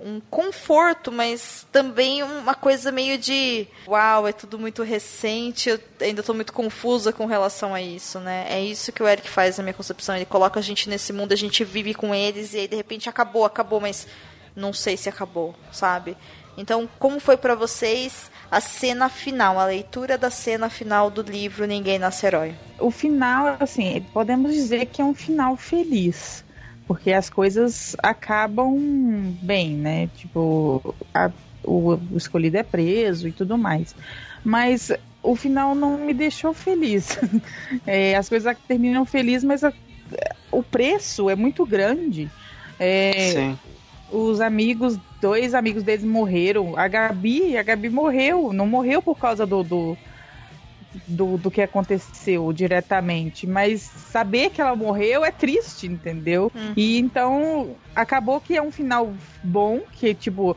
um 0.00 0.18
conforto, 0.30 1.12
mas 1.12 1.66
também 1.70 2.22
uma 2.22 2.54
coisa 2.54 2.90
meio 2.90 3.18
de 3.18 3.66
uau, 3.86 4.26
é 4.26 4.32
tudo 4.32 4.58
muito 4.58 4.82
recente, 4.82 5.68
eu 5.68 5.80
ainda 6.00 6.20
estou 6.20 6.34
muito 6.34 6.54
confusa 6.54 7.12
com 7.12 7.26
relação 7.26 7.74
a 7.74 7.82
isso, 7.82 8.18
né? 8.18 8.46
É 8.48 8.60
isso 8.62 8.90
que 8.92 9.02
o 9.02 9.08
Eric 9.08 9.28
faz 9.28 9.58
na 9.58 9.62
minha 9.62 9.74
concepção. 9.74 10.16
Ele 10.16 10.24
coloca 10.24 10.58
a 10.58 10.62
gente 10.62 10.88
nesse 10.88 11.12
mundo, 11.12 11.32
a 11.32 11.36
gente 11.36 11.64
vive 11.64 11.92
com 11.92 12.14
eles 12.14 12.54
e 12.54 12.60
aí 12.60 12.68
de 12.68 12.76
repente 12.76 13.10
acabou, 13.10 13.44
acabou, 13.44 13.78
mas 13.78 14.06
não 14.54 14.72
sei 14.72 14.96
se 14.96 15.06
acabou, 15.06 15.54
sabe? 15.70 16.16
Então, 16.56 16.88
como 16.98 17.20
foi 17.20 17.36
para 17.36 17.54
vocês 17.54 18.30
a 18.50 18.60
cena 18.60 19.08
final, 19.08 19.58
a 19.58 19.66
leitura 19.66 20.16
da 20.16 20.30
cena 20.30 20.70
final 20.70 21.10
do 21.10 21.22
livro 21.22 21.66
Ninguém 21.66 21.98
Nasce 21.98 22.26
Herói? 22.26 22.54
O 22.78 22.90
final, 22.90 23.56
assim, 23.60 24.04
podemos 24.12 24.54
dizer 24.54 24.86
que 24.86 25.02
é 25.02 25.04
um 25.04 25.14
final 25.14 25.56
feliz. 25.56 26.44
Porque 26.86 27.12
as 27.12 27.28
coisas 27.28 27.96
acabam 28.00 28.78
bem, 29.42 29.74
né? 29.74 30.08
Tipo, 30.16 30.94
a, 31.12 31.30
o, 31.64 31.94
o 31.94 32.16
escolhido 32.16 32.56
é 32.56 32.62
preso 32.62 33.26
e 33.26 33.32
tudo 33.32 33.58
mais. 33.58 33.94
Mas 34.44 34.92
o 35.22 35.34
final 35.34 35.74
não 35.74 35.98
me 35.98 36.14
deixou 36.14 36.54
feliz. 36.54 37.18
É, 37.86 38.16
as 38.16 38.28
coisas 38.28 38.56
terminam 38.66 39.04
felizes, 39.04 39.44
mas 39.44 39.64
a, 39.64 39.72
o 40.50 40.62
preço 40.62 41.28
é 41.28 41.34
muito 41.34 41.66
grande. 41.66 42.30
É, 42.78 43.32
Sim 43.32 43.58
os 44.10 44.40
amigos, 44.40 44.98
dois 45.20 45.54
amigos 45.54 45.82
deles 45.82 46.04
morreram. 46.04 46.78
A 46.78 46.88
Gabi, 46.88 47.56
a 47.56 47.62
Gabi 47.62 47.88
morreu, 47.88 48.52
não 48.52 48.66
morreu 48.66 49.02
por 49.02 49.18
causa 49.18 49.44
do, 49.44 49.62
do, 49.62 49.98
do, 51.06 51.36
do 51.38 51.50
que 51.50 51.60
aconteceu 51.60 52.52
diretamente, 52.52 53.46
mas 53.46 53.82
saber 53.82 54.50
que 54.50 54.60
ela 54.60 54.76
morreu 54.76 55.24
é 55.24 55.30
triste, 55.30 55.86
entendeu? 55.86 56.50
Uhum. 56.54 56.72
E 56.76 56.98
então 56.98 57.76
acabou 57.94 58.40
que 58.40 58.56
é 58.56 58.62
um 58.62 58.70
final 58.70 59.12
bom, 59.42 59.80
que 59.92 60.14
tipo 60.14 60.56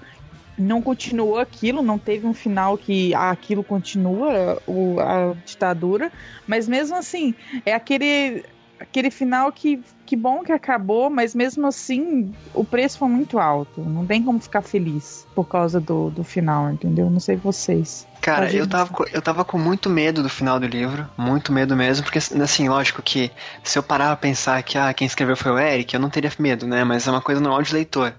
não 0.57 0.81
continuou 0.81 1.39
aquilo, 1.39 1.81
não 1.81 1.97
teve 1.97 2.27
um 2.27 2.33
final 2.33 2.77
que 2.77 3.13
aquilo 3.15 3.63
continua 3.63 4.61
o, 4.67 4.99
a 4.99 5.33
ditadura, 5.45 6.11
mas 6.45 6.67
mesmo 6.67 6.97
assim 6.97 7.33
é 7.65 7.73
aquele 7.73 8.43
aquele 8.79 9.11
final 9.11 9.51
que, 9.51 9.81
que 10.05 10.15
bom 10.15 10.41
que 10.41 10.51
acabou, 10.51 11.09
mas 11.09 11.35
mesmo 11.35 11.67
assim 11.67 12.33
o 12.53 12.63
preço 12.63 12.97
foi 12.97 13.09
muito 13.09 13.37
alto. 13.37 13.81
Não 13.81 14.05
tem 14.05 14.23
como 14.23 14.39
ficar 14.39 14.61
feliz 14.61 15.27
por 15.35 15.45
causa 15.45 15.79
do, 15.79 16.09
do 16.09 16.23
final, 16.23 16.71
entendeu? 16.71 17.09
Não 17.09 17.19
sei 17.19 17.35
vocês. 17.35 18.07
Cara, 18.21 18.51
eu 18.51 18.67
tava, 18.67 18.93
eu 19.11 19.21
tava 19.21 19.45
com 19.45 19.57
muito 19.57 19.89
medo 19.89 20.23
do 20.23 20.29
final 20.29 20.59
do 20.59 20.67
livro, 20.67 21.07
muito 21.17 21.51
medo 21.51 21.75
mesmo, 21.75 22.03
porque 22.03 22.19
assim, 22.19 22.69
lógico 22.69 23.01
que 23.01 23.31
se 23.63 23.77
eu 23.77 23.83
parar 23.83 24.07
pra 24.07 24.17
pensar 24.17 24.61
que 24.63 24.77
ah, 24.77 24.93
quem 24.93 25.05
escreveu 25.05 25.35
foi 25.35 25.51
o 25.51 25.59
Eric, 25.59 25.93
eu 25.93 25.99
não 25.99 26.09
teria 26.09 26.31
medo, 26.39 26.65
né? 26.65 26.83
Mas 26.83 27.07
é 27.07 27.11
uma 27.11 27.21
coisa 27.21 27.41
normal 27.41 27.61
de 27.61 27.73
leitor. 27.73 28.13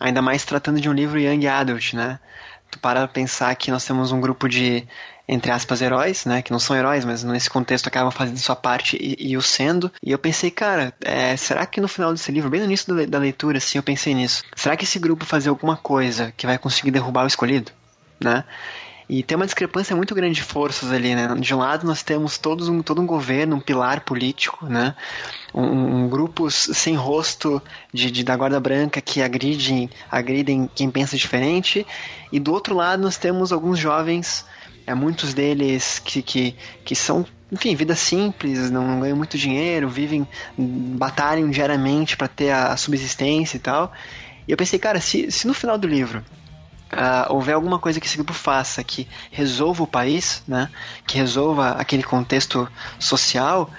Ainda 0.00 0.22
mais 0.22 0.44
tratando 0.44 0.80
de 0.80 0.88
um 0.88 0.92
livro 0.92 1.18
young 1.18 1.46
adult, 1.46 1.94
né? 1.94 2.20
Tu 2.70 2.78
para 2.78 3.00
pra 3.00 3.08
pensar 3.08 3.54
que 3.56 3.70
nós 3.70 3.84
temos 3.84 4.12
um 4.12 4.20
grupo 4.20 4.48
de 4.48 4.86
entre 5.28 5.52
aspas, 5.52 5.82
heróis, 5.82 6.24
né? 6.24 6.40
Que 6.40 6.50
não 6.50 6.58
são 6.58 6.74
heróis, 6.74 7.04
mas 7.04 7.22
nesse 7.22 7.50
contexto 7.50 7.86
acabam 7.86 8.10
fazendo 8.10 8.38
sua 8.38 8.56
parte 8.56 8.96
e, 8.98 9.32
e 9.32 9.36
o 9.36 9.42
sendo. 9.42 9.92
E 10.02 10.10
eu 10.10 10.18
pensei, 10.18 10.50
cara, 10.50 10.94
é, 11.02 11.36
será 11.36 11.66
que 11.66 11.80
no 11.80 11.88
final 11.88 12.12
desse 12.12 12.32
livro, 12.32 12.48
bem 12.48 12.60
no 12.60 12.66
início 12.66 13.06
da 13.06 13.18
leitura, 13.18 13.58
assim, 13.58 13.76
eu 13.76 13.82
pensei 13.82 14.14
nisso. 14.14 14.42
Será 14.56 14.76
que 14.76 14.84
esse 14.84 14.98
grupo 14.98 15.26
fazer 15.26 15.50
alguma 15.50 15.76
coisa 15.76 16.32
que 16.36 16.46
vai 16.46 16.56
conseguir 16.56 16.90
derrubar 16.90 17.24
o 17.24 17.26
escolhido? 17.26 17.70
Né? 18.18 18.42
E 19.08 19.22
tem 19.22 19.36
uma 19.36 19.46
discrepância 19.46 19.96
muito 19.96 20.14
grande 20.14 20.34
de 20.34 20.42
forças 20.42 20.92
ali, 20.92 21.14
né? 21.14 21.34
De 21.38 21.54
um 21.54 21.58
lado 21.58 21.86
nós 21.86 22.02
temos 22.02 22.36
todos 22.36 22.68
um, 22.68 22.82
todo 22.82 23.00
um 23.00 23.06
governo, 23.06 23.56
um 23.56 23.60
pilar 23.60 24.00
político, 24.00 24.66
né? 24.66 24.94
Um, 25.54 26.04
um 26.04 26.08
grupos 26.08 26.68
sem 26.74 26.94
rosto 26.94 27.62
de, 27.92 28.10
de, 28.10 28.22
da 28.22 28.36
guarda 28.36 28.60
branca 28.60 29.00
que 29.00 29.22
agridem, 29.22 29.88
agridem 30.10 30.68
quem 30.74 30.90
pensa 30.90 31.16
diferente. 31.16 31.86
E 32.30 32.38
do 32.38 32.52
outro 32.52 32.74
lado 32.74 33.02
nós 33.02 33.16
temos 33.16 33.50
alguns 33.50 33.78
jovens 33.78 34.44
é, 34.88 34.94
muitos 34.94 35.34
deles 35.34 35.98
que, 35.98 36.22
que, 36.22 36.56
que 36.82 36.94
são, 36.94 37.26
enfim, 37.52 37.76
vida 37.76 37.94
simples, 37.94 38.70
não 38.70 39.00
ganham 39.00 39.18
muito 39.18 39.36
dinheiro, 39.36 39.86
vivem, 39.86 40.26
batalham 40.56 41.50
diariamente 41.50 42.16
para 42.16 42.26
ter 42.26 42.50
a, 42.50 42.74
subsistência 42.74 43.58
e 43.58 43.60
tal. 43.60 43.92
E 44.46 44.50
eu 44.50 44.56
pensei, 44.56 44.78
cara, 44.78 44.98
se, 44.98 45.30
se 45.30 45.46
no 45.46 45.52
final 45.52 45.76
do 45.76 45.86
livro 45.86 46.24
uh, 46.90 47.34
houver 47.34 47.54
alguma 47.54 47.78
coisa 47.78 48.00
que 48.00 48.06
esse 48.06 48.16
grupo 48.16 48.32
faça 48.32 48.82
que 48.82 49.06
resolva 49.30 49.82
o 49.82 49.86
país, 49.86 50.42
né, 50.48 50.70
que 51.06 51.18
resolva 51.18 51.72
aquele 51.72 52.02
contexto 52.02 52.66
social, 52.98 53.70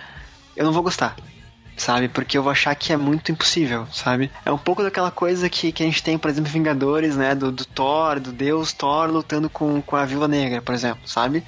eu 0.56 0.64
não 0.64 0.72
vou 0.72 0.84
gostar 0.84 1.16
sabe? 1.80 2.08
Porque 2.08 2.38
eu 2.38 2.44
vou 2.44 2.52
achar 2.52 2.76
que 2.76 2.94
é 2.94 2.98
muito 2.98 3.32
impossível, 3.32 3.88
sabe? 3.92 4.32
É 4.46 4.52
um 4.52 4.58
pouco 4.58 4.84
daquela 4.84 5.10
coisa 5.10 5.50
que, 5.50 5.72
que 5.72 5.82
a 5.82 5.86
gente 5.86 6.04
tem, 6.04 6.18
por 6.18 6.30
exemplo, 6.30 6.52
Vingadores, 6.52 7.16
né? 7.16 7.34
Do, 7.34 7.52
do 7.52 7.66
Thor, 7.66 8.20
do 8.20 8.32
Deus 8.32 8.74
Thor 8.74 9.10
lutando 9.10 9.50
com, 9.50 9.82
com 9.82 9.96
a 9.96 10.06
Viúva 10.06 10.28
Negra, 10.28 10.62
por 10.62 10.76
exemplo, 10.76 11.08
sabe? 11.08 11.44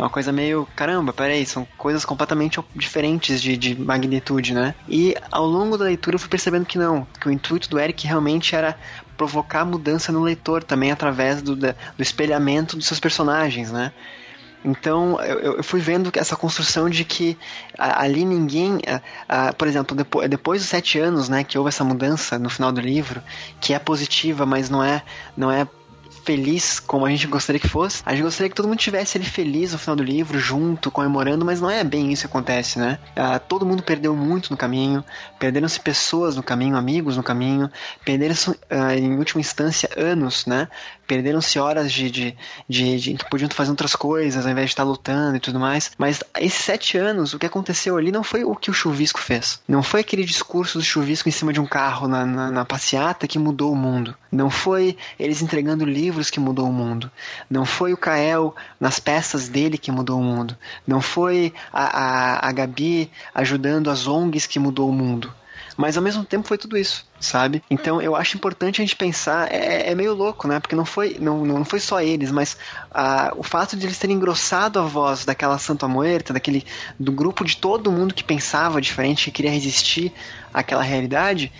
É 0.00 0.02
uma 0.02 0.08
coisa 0.08 0.32
meio, 0.32 0.66
caramba, 0.74 1.12
peraí, 1.12 1.44
são 1.44 1.66
coisas 1.76 2.06
completamente 2.06 2.58
diferentes 2.74 3.42
de, 3.42 3.54
de 3.54 3.78
magnitude, 3.78 4.54
né? 4.54 4.74
E 4.88 5.14
ao 5.30 5.44
longo 5.44 5.76
da 5.76 5.84
leitura 5.84 6.14
eu 6.14 6.18
fui 6.18 6.28
percebendo 6.28 6.64
que 6.64 6.78
não, 6.78 7.06
que 7.20 7.28
o 7.28 7.30
intuito 7.30 7.68
do 7.68 7.78
Eric 7.78 8.06
realmente 8.06 8.54
era 8.54 8.78
provocar 9.14 9.64
mudança 9.66 10.10
no 10.10 10.22
leitor 10.22 10.64
também 10.64 10.90
através 10.90 11.42
do, 11.42 11.54
do 11.54 11.74
espelhamento 11.98 12.76
dos 12.76 12.86
seus 12.86 12.98
personagens, 12.98 13.70
né? 13.70 13.92
Então 14.64 15.20
eu, 15.22 15.56
eu, 15.56 15.62
fui 15.62 15.80
vendo 15.80 16.12
essa 16.14 16.36
construção 16.36 16.90
de 16.90 17.04
que 17.04 17.38
ali 17.78 18.24
ninguém, 18.24 18.78
por 19.56 19.66
exemplo, 19.66 19.96
depois, 19.96 20.28
depois 20.28 20.60
dos 20.60 20.68
sete 20.68 20.98
anos, 20.98 21.28
né, 21.28 21.42
que 21.42 21.56
houve 21.56 21.68
essa 21.68 21.82
mudança 21.82 22.38
no 22.38 22.50
final 22.50 22.70
do 22.70 22.80
livro, 22.80 23.22
que 23.60 23.72
é 23.72 23.78
positiva, 23.78 24.44
mas 24.44 24.68
não 24.68 24.84
é, 24.84 25.02
não 25.36 25.50
é 25.50 25.66
feliz 26.24 26.80
como 26.80 27.06
a 27.06 27.10
gente 27.10 27.26
gostaria 27.26 27.60
que 27.60 27.68
fosse. 27.68 28.02
A 28.04 28.12
gente 28.12 28.22
gostaria 28.22 28.48
que 28.48 28.54
todo 28.54 28.68
mundo 28.68 28.78
tivesse 28.78 29.18
ele 29.18 29.24
feliz 29.24 29.72
no 29.72 29.78
final 29.78 29.96
do 29.96 30.02
livro, 30.02 30.38
junto, 30.38 30.90
comemorando, 30.90 31.44
mas 31.44 31.60
não 31.60 31.70
é 31.70 31.82
bem 31.82 32.12
isso 32.12 32.22
que 32.22 32.26
acontece, 32.26 32.78
né? 32.78 32.98
Ah, 33.16 33.38
todo 33.38 33.66
mundo 33.66 33.82
perdeu 33.82 34.14
muito 34.14 34.50
no 34.50 34.56
caminho, 34.56 35.04
perderam-se 35.38 35.80
pessoas 35.80 36.36
no 36.36 36.42
caminho, 36.42 36.76
amigos 36.76 37.16
no 37.16 37.22
caminho, 37.22 37.70
perderam-se, 38.04 38.58
ah, 38.68 38.94
em 38.94 39.16
última 39.16 39.40
instância, 39.40 39.88
anos, 39.96 40.46
né? 40.46 40.68
Perderam-se 41.06 41.58
horas 41.58 41.92
de, 41.92 42.10
de, 42.10 42.36
de, 42.68 42.98
de, 42.98 43.14
que 43.14 43.28
podiam 43.28 43.50
fazer 43.50 43.70
outras 43.70 43.96
coisas 43.96 44.46
ao 44.46 44.52
invés 44.52 44.66
de 44.66 44.72
estar 44.72 44.84
lutando 44.84 45.36
e 45.36 45.40
tudo 45.40 45.58
mais. 45.58 45.90
Mas 45.98 46.22
esses 46.38 46.62
sete 46.64 46.96
anos, 46.96 47.34
o 47.34 47.38
que 47.38 47.46
aconteceu 47.46 47.96
ali 47.96 48.12
não 48.12 48.22
foi 48.22 48.44
o 48.44 48.54
que 48.54 48.70
o 48.70 48.74
Chuvisco 48.74 49.18
fez. 49.18 49.60
Não 49.66 49.82
foi 49.82 50.00
aquele 50.00 50.24
discurso 50.24 50.78
do 50.78 50.84
Chuvisco 50.84 51.28
em 51.28 51.32
cima 51.32 51.52
de 51.52 51.60
um 51.60 51.66
carro 51.66 52.06
na, 52.06 52.24
na, 52.24 52.50
na 52.50 52.64
passeata 52.64 53.26
que 53.26 53.38
mudou 53.38 53.72
o 53.72 53.76
mundo. 53.76 54.14
Não 54.30 54.48
foi 54.48 54.96
eles 55.18 55.42
entregando 55.42 55.84
livros 55.84 56.09
livros 56.10 56.28
que 56.28 56.40
mudou 56.40 56.68
o 56.68 56.72
mundo. 56.72 57.10
Não 57.48 57.64
foi 57.64 57.92
o 57.92 57.96
Kael 57.96 58.54
nas 58.80 58.98
peças 58.98 59.48
dele 59.48 59.78
que 59.78 59.92
mudou 59.92 60.18
o 60.18 60.24
mundo. 60.24 60.56
Não 60.84 61.00
foi 61.00 61.54
a, 61.72 61.84
a, 61.84 62.48
a 62.48 62.52
Gabi 62.52 63.10
ajudando 63.32 63.90
as 63.90 64.08
ONGs 64.08 64.46
que 64.46 64.58
mudou 64.58 64.90
o 64.90 64.92
mundo. 64.92 65.32
Mas 65.76 65.96
ao 65.96 66.02
mesmo 66.02 66.24
tempo 66.24 66.46
foi 66.46 66.58
tudo 66.58 66.76
isso, 66.76 67.06
sabe? 67.18 67.62
Então 67.70 68.02
eu 68.02 68.14
acho 68.14 68.36
importante 68.36 68.82
a 68.82 68.84
gente 68.84 68.96
pensar, 68.96 69.50
é, 69.50 69.90
é 69.90 69.94
meio 69.94 70.12
louco, 70.12 70.46
né? 70.46 70.60
Porque 70.60 70.76
não 70.76 70.84
foi, 70.84 71.16
não, 71.18 71.46
não 71.46 71.64
foi 71.64 71.80
só 71.80 72.02
eles, 72.02 72.30
mas 72.30 72.58
ah, 72.90 73.32
o 73.36 73.42
fato 73.42 73.76
de 73.76 73.86
eles 73.86 73.98
terem 73.98 74.16
engrossado 74.16 74.78
a 74.78 74.82
voz 74.82 75.24
daquela 75.24 75.56
Santa 75.58 75.88
Muerta, 75.88 76.34
daquele, 76.34 76.66
do 76.98 77.12
grupo 77.12 77.44
de 77.44 77.56
todo 77.56 77.90
mundo 77.90 78.12
que 78.12 78.24
pensava 78.24 78.78
diferente, 78.78 79.26
que 79.26 79.30
queria 79.30 79.50
resistir 79.50 80.12
àquela 80.52 80.82
realidade, 80.82 81.50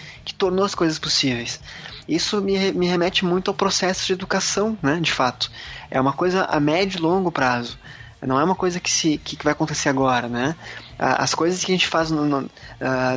tornou 0.41 0.65
as 0.65 0.75
coisas 0.75 0.99
possíveis. 0.99 1.61
Isso 2.09 2.41
me, 2.41 2.73
me 2.73 2.87
remete 2.87 3.25
muito 3.25 3.51
ao 3.51 3.55
processo 3.55 4.07
de 4.07 4.15
educação, 4.15 4.77
né? 4.83 4.99
De 5.01 5.13
fato. 5.13 5.51
É 5.91 6.01
uma 6.01 6.15
coisa 6.15 6.45
a 6.45 6.59
médio 6.59 6.99
e 6.99 7.03
longo 7.03 7.31
prazo. 7.31 7.79
Não 8.23 8.39
é 8.39 8.45
uma 8.45 8.55
coisa 8.55 8.81
que, 8.81 8.91
se, 8.91 9.19
que 9.19 9.37
vai 9.45 9.53
acontecer 9.53 9.89
agora, 9.89 10.29
né? 10.29 10.55
As 10.99 11.35
coisas 11.35 11.63
que 11.65 11.73
a 11.73 11.75
gente 11.75 11.87
faz 11.87 12.11
no, 12.11 12.25
no, 12.25 12.39
uh, 12.41 12.51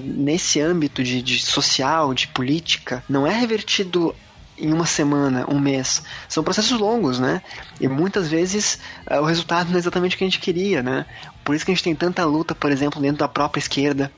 nesse 0.02 0.62
âmbito 0.62 1.04
de, 1.04 1.22
de 1.22 1.40
social, 1.42 2.14
de 2.14 2.28
política, 2.28 3.04
não 3.10 3.28
é 3.28 3.34
revertido 3.38 4.16
em 4.58 4.72
uma 4.72 4.86
semana, 4.86 5.46
um 5.50 5.60
mês. 5.60 6.04
São 6.30 6.44
processos 6.44 6.80
longos, 6.80 7.20
né? 7.20 7.42
E 7.82 7.88
muitas 7.88 8.30
vezes 8.30 8.80
uh, 9.10 9.22
o 9.22 9.26
resultado 9.26 9.70
não 9.70 9.76
é 9.76 9.80
exatamente 9.80 10.16
o 10.16 10.18
que 10.18 10.24
a 10.24 10.28
gente 10.28 10.40
queria, 10.40 10.82
né? 10.82 11.06
Por 11.44 11.56
isso 11.56 11.66
que 11.66 11.72
a 11.72 11.76
gente 11.76 11.84
tem 11.84 11.96
tanta 11.96 12.24
luta, 12.24 12.56
por 12.56 12.72
exemplo, 12.72 13.02
dentro 13.02 13.18
da 13.18 13.28
própria 13.28 13.60
esquerda, 13.60 14.12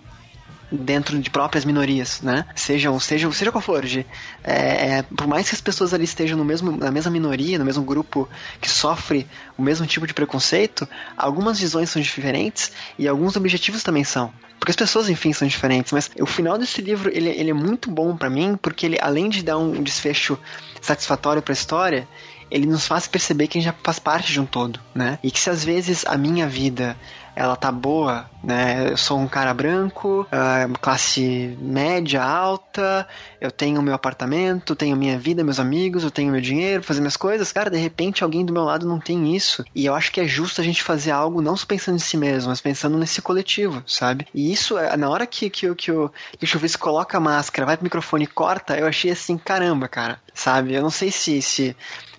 dentro 0.72 1.20
de 1.20 1.30
próprias 1.30 1.66
minorias, 1.66 2.22
né? 2.22 2.46
Sejam, 2.56 3.00
seja, 3.00 3.32
seja 3.32 3.52
qual 3.52 3.62
for, 3.62 3.86
de, 3.86 4.06
é, 4.44 4.98
é, 4.98 5.02
por 5.04 5.28
mais 5.28 5.50
que 5.50 5.56
as 5.56 5.62
pessoas 5.62 5.94
ali 5.94 6.04
estejam 6.04 6.38
no 6.38 6.46
mesmo, 6.46 6.72
na 6.72 6.92
mesma 6.92 7.12
minoria, 7.12 7.60
no 7.60 7.66
mesmo 7.66 7.84
grupo 7.84 8.28
que 8.60 8.70
sofre 8.70 9.28
o 9.58 9.62
mesmo 9.62 9.86
tipo 9.86 10.08
de 10.08 10.14
preconceito, 10.14 10.88
algumas 11.16 11.60
visões 11.60 11.90
são 11.90 12.02
diferentes 12.02 12.72
e 12.98 13.08
alguns 13.08 13.36
objetivos 13.36 13.84
também 13.84 14.04
são. 14.04 14.34
Porque 14.60 14.72
as 14.72 14.76
pessoas, 14.76 15.10
enfim, 15.10 15.32
são 15.32 15.48
diferentes, 15.48 15.92
mas 15.92 16.10
o 16.20 16.26
final 16.26 16.58
desse 16.58 16.82
livro 16.82 17.12
ele, 17.14 17.30
ele 17.30 17.52
é 17.52 17.54
muito 17.54 17.92
bom 17.92 18.18
para 18.18 18.30
mim, 18.30 18.58
porque 18.60 18.86
ele, 18.86 18.98
além 19.00 19.30
de 19.30 19.44
dar 19.44 19.58
um 19.58 19.84
desfecho 19.84 20.40
satisfatório 20.82 21.42
para 21.42 21.52
a 21.52 21.54
história, 21.54 22.08
ele 22.50 22.66
nos 22.66 22.88
faz 22.88 23.08
perceber 23.08 23.48
que 23.48 23.58
a 23.58 23.62
gente 23.62 23.72
já 23.72 23.76
faz 23.84 24.00
parte 24.00 24.32
de 24.32 24.40
um 24.40 24.46
todo, 24.46 24.80
né? 24.94 25.20
E 25.22 25.32
que 25.32 25.40
se 25.40 25.50
às 25.50 25.64
vezes 25.64 26.06
a 26.06 26.18
minha 26.18 26.48
vida 26.48 26.98
ela 27.36 27.56
tá 27.56 27.72
boa, 27.72 28.30
né? 28.44 28.92
Eu 28.92 28.98
sou 28.98 29.20
um 29.20 29.28
cara 29.28 29.54
branco, 29.54 30.22
uh, 30.22 30.80
classe 30.80 31.58
média, 31.60 32.24
alta, 32.24 33.08
eu 33.42 33.52
tenho 33.52 33.82
meu 33.82 33.94
apartamento, 33.94 34.76
tenho 34.76 34.96
minha 34.96 35.20
vida, 35.20 35.44
meus 35.44 35.60
amigos, 35.60 36.04
eu 36.04 36.12
tenho 36.12 36.32
meu 36.32 36.40
dinheiro, 36.40 36.84
fazer 36.84 37.02
minhas 37.02 37.18
coisas. 37.18 37.52
Cara, 37.52 37.70
de 37.70 37.78
repente 37.78 38.24
alguém 38.24 38.46
do 38.46 38.54
meu 38.54 38.64
lado 38.64 38.88
não 38.88 39.00
tem 39.00 39.36
isso. 39.36 39.66
E 39.76 39.86
eu 39.86 39.94
acho 39.94 40.12
que 40.12 40.22
é 40.22 40.28
justo 40.28 40.62
a 40.62 40.64
gente 40.64 40.82
fazer 40.82 41.12
algo 41.12 41.42
não 41.42 41.58
só 41.58 41.66
pensando 41.66 41.96
em 41.96 42.00
si 42.00 42.16
mesmo, 42.16 42.50
mas 42.50 42.62
pensando 42.62 42.98
nesse 42.98 43.22
coletivo, 43.22 43.84
sabe? 43.86 44.28
E 44.34 44.52
isso, 44.52 44.78
é, 44.78 44.96
na 44.96 45.10
hora 45.10 45.28
que, 45.28 45.50
que, 45.50 45.74
que, 45.76 45.92
o, 45.92 46.10
que 46.38 46.46
o 46.46 46.48
Chuvisco 46.48 46.84
coloca 46.84 47.18
a 47.18 47.22
máscara, 47.22 47.66
vai 47.66 47.76
pro 47.76 47.84
microfone 47.84 48.24
e 48.24 48.28
corta, 48.28 48.78
eu 48.78 48.88
achei 48.88 49.12
assim, 49.12 49.38
caramba, 49.38 49.88
cara, 49.88 50.20
sabe? 50.34 50.74
Eu 50.74 50.82
não 50.82 50.90
sei 50.90 51.12
se, 51.12 51.42
se 51.42 51.76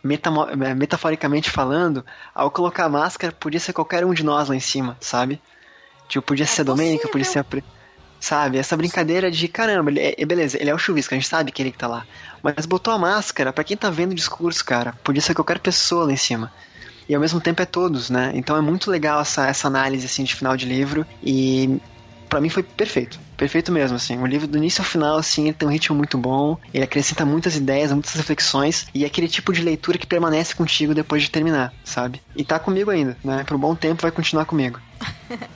metaforicamente 0.07 1.51
falando, 1.51 2.05
ao 2.35 2.51
colocar 2.51 2.85
a 2.85 2.89
máscara, 2.89 3.33
podia 3.33 3.61
ser 3.61 3.73
qualquer 3.73 4.05
um 4.05 4.15
de 4.15 4.25
nós 4.25 4.49
lá 4.49 4.57
em 4.57 4.61
cima, 4.61 4.97
sabe? 5.01 5.41
Tipo, 6.09 6.27
podia 6.27 6.45
é 6.45 6.47
ser 6.47 6.63
a 6.63 6.65
Domênica, 6.65 7.09
podia 7.09 7.25
ser 7.25 7.41
a. 7.41 7.47
Sabe? 8.19 8.57
Essa 8.59 8.77
brincadeira 8.77 9.31
de 9.31 9.47
caramba, 9.47 9.91
ele 9.91 10.01
é, 10.01 10.25
beleza, 10.25 10.57
ele 10.59 10.71
é 10.71 10.75
o 10.75 10.79
chuvisco, 10.79 11.13
a 11.13 11.17
gente 11.19 11.29
sabe 11.29 11.53
que 11.53 11.63
ele 11.63 11.71
que 11.71 11.79
tá 11.79 11.87
lá. 11.87 12.07
Mas 12.43 12.65
botou 12.65 12.93
a 12.93 12.99
máscara, 12.99 13.53
para 13.53 13.63
quem 13.63 13.77
tá 13.77 13.91
vendo 13.91 14.13
o 14.13 14.15
discurso, 14.15 14.65
cara, 14.65 14.95
podia 15.05 15.21
ser 15.21 15.35
qualquer 15.35 15.59
pessoa 15.59 16.07
lá 16.07 16.13
em 16.13 16.17
cima. 16.17 16.51
E 17.09 17.15
ao 17.15 17.21
mesmo 17.21 17.41
tempo 17.41 17.63
é 17.63 17.67
todos, 17.67 18.11
né? 18.11 18.33
Então 18.35 18.57
é 18.57 18.61
muito 18.61 18.91
legal 18.91 19.21
essa, 19.21 19.47
essa 19.47 19.69
análise 19.69 20.07
assim 20.07 20.25
de 20.25 20.35
final 20.35 20.57
de 20.57 20.67
livro. 20.67 21.07
E 21.23 21.79
para 22.29 22.41
mim 22.41 22.49
foi 22.49 22.63
perfeito. 22.63 23.19
Perfeito 23.37 23.71
mesmo, 23.71 23.97
assim. 23.97 24.19
O 24.19 24.27
livro 24.27 24.47
do 24.47 24.59
início 24.59 24.81
ao 24.81 24.87
final, 24.87 25.17
assim, 25.17 25.45
ele 25.45 25.53
tem 25.53 25.69
um 25.69 25.73
ritmo 25.73 25.97
muito 25.97 26.17
bom, 26.17 26.59
ele 26.73 26.85
acrescenta 26.85 27.25
muitas 27.25 27.57
ideias, 27.57 27.93
muitas 27.93 28.15
reflexões, 28.15 28.87
e 28.95 29.05
é 29.05 29.07
aquele 29.07 29.29
tipo 29.29 29.53
de 29.53 29.63
leitura 29.63 29.99
que 29.99 30.07
permanece 30.07 30.55
contigo 30.55 30.95
depois 30.95 31.23
de 31.23 31.31
terminar, 31.31 31.73
sabe? 31.85 32.21
E 32.35 32.45
tá 32.45 32.59
comigo 32.59 32.91
ainda, 32.91 33.17
né? 33.23 33.45
Por 33.45 33.57
um 33.57 33.61
bom 33.61 33.75
tempo 33.75 34.03
vai 34.03 34.11
continuar 34.11 34.45
comigo. 34.45 34.81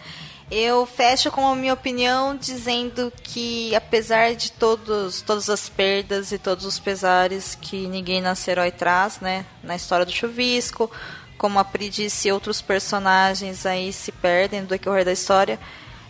Eu 0.50 0.84
fecho 0.84 1.30
com 1.30 1.46
a 1.46 1.54
minha 1.54 1.72
opinião 1.72 2.36
dizendo 2.36 3.12
que 3.22 3.72
apesar 3.72 4.34
de 4.34 4.50
todos, 4.50 5.22
todas 5.22 5.48
as 5.48 5.68
perdas 5.68 6.32
e 6.32 6.38
todos 6.38 6.64
os 6.64 6.76
pesares 6.76 7.54
que 7.54 7.86
ninguém 7.86 8.20
nasce 8.20 8.50
herói 8.50 8.72
traz, 8.72 9.20
né, 9.20 9.46
na 9.62 9.76
história 9.76 10.04
do 10.04 10.10
chuvisco, 10.10 10.90
como 11.38 11.58
a 11.60 11.64
Pri 11.64 11.88
disse, 11.88 12.32
outros 12.32 12.60
personagens 12.60 13.64
aí 13.64 13.92
se 13.92 14.10
perdem 14.10 14.62
do 14.62 14.68
decorrer 14.68 15.04
da 15.04 15.12
história, 15.12 15.58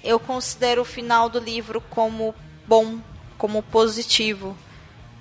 eu 0.02 0.18
considero 0.18 0.82
o 0.82 0.84
final 0.84 1.28
do 1.28 1.38
livro 1.38 1.80
como 1.90 2.34
bom, 2.66 2.98
como 3.36 3.62
positivo. 3.62 4.56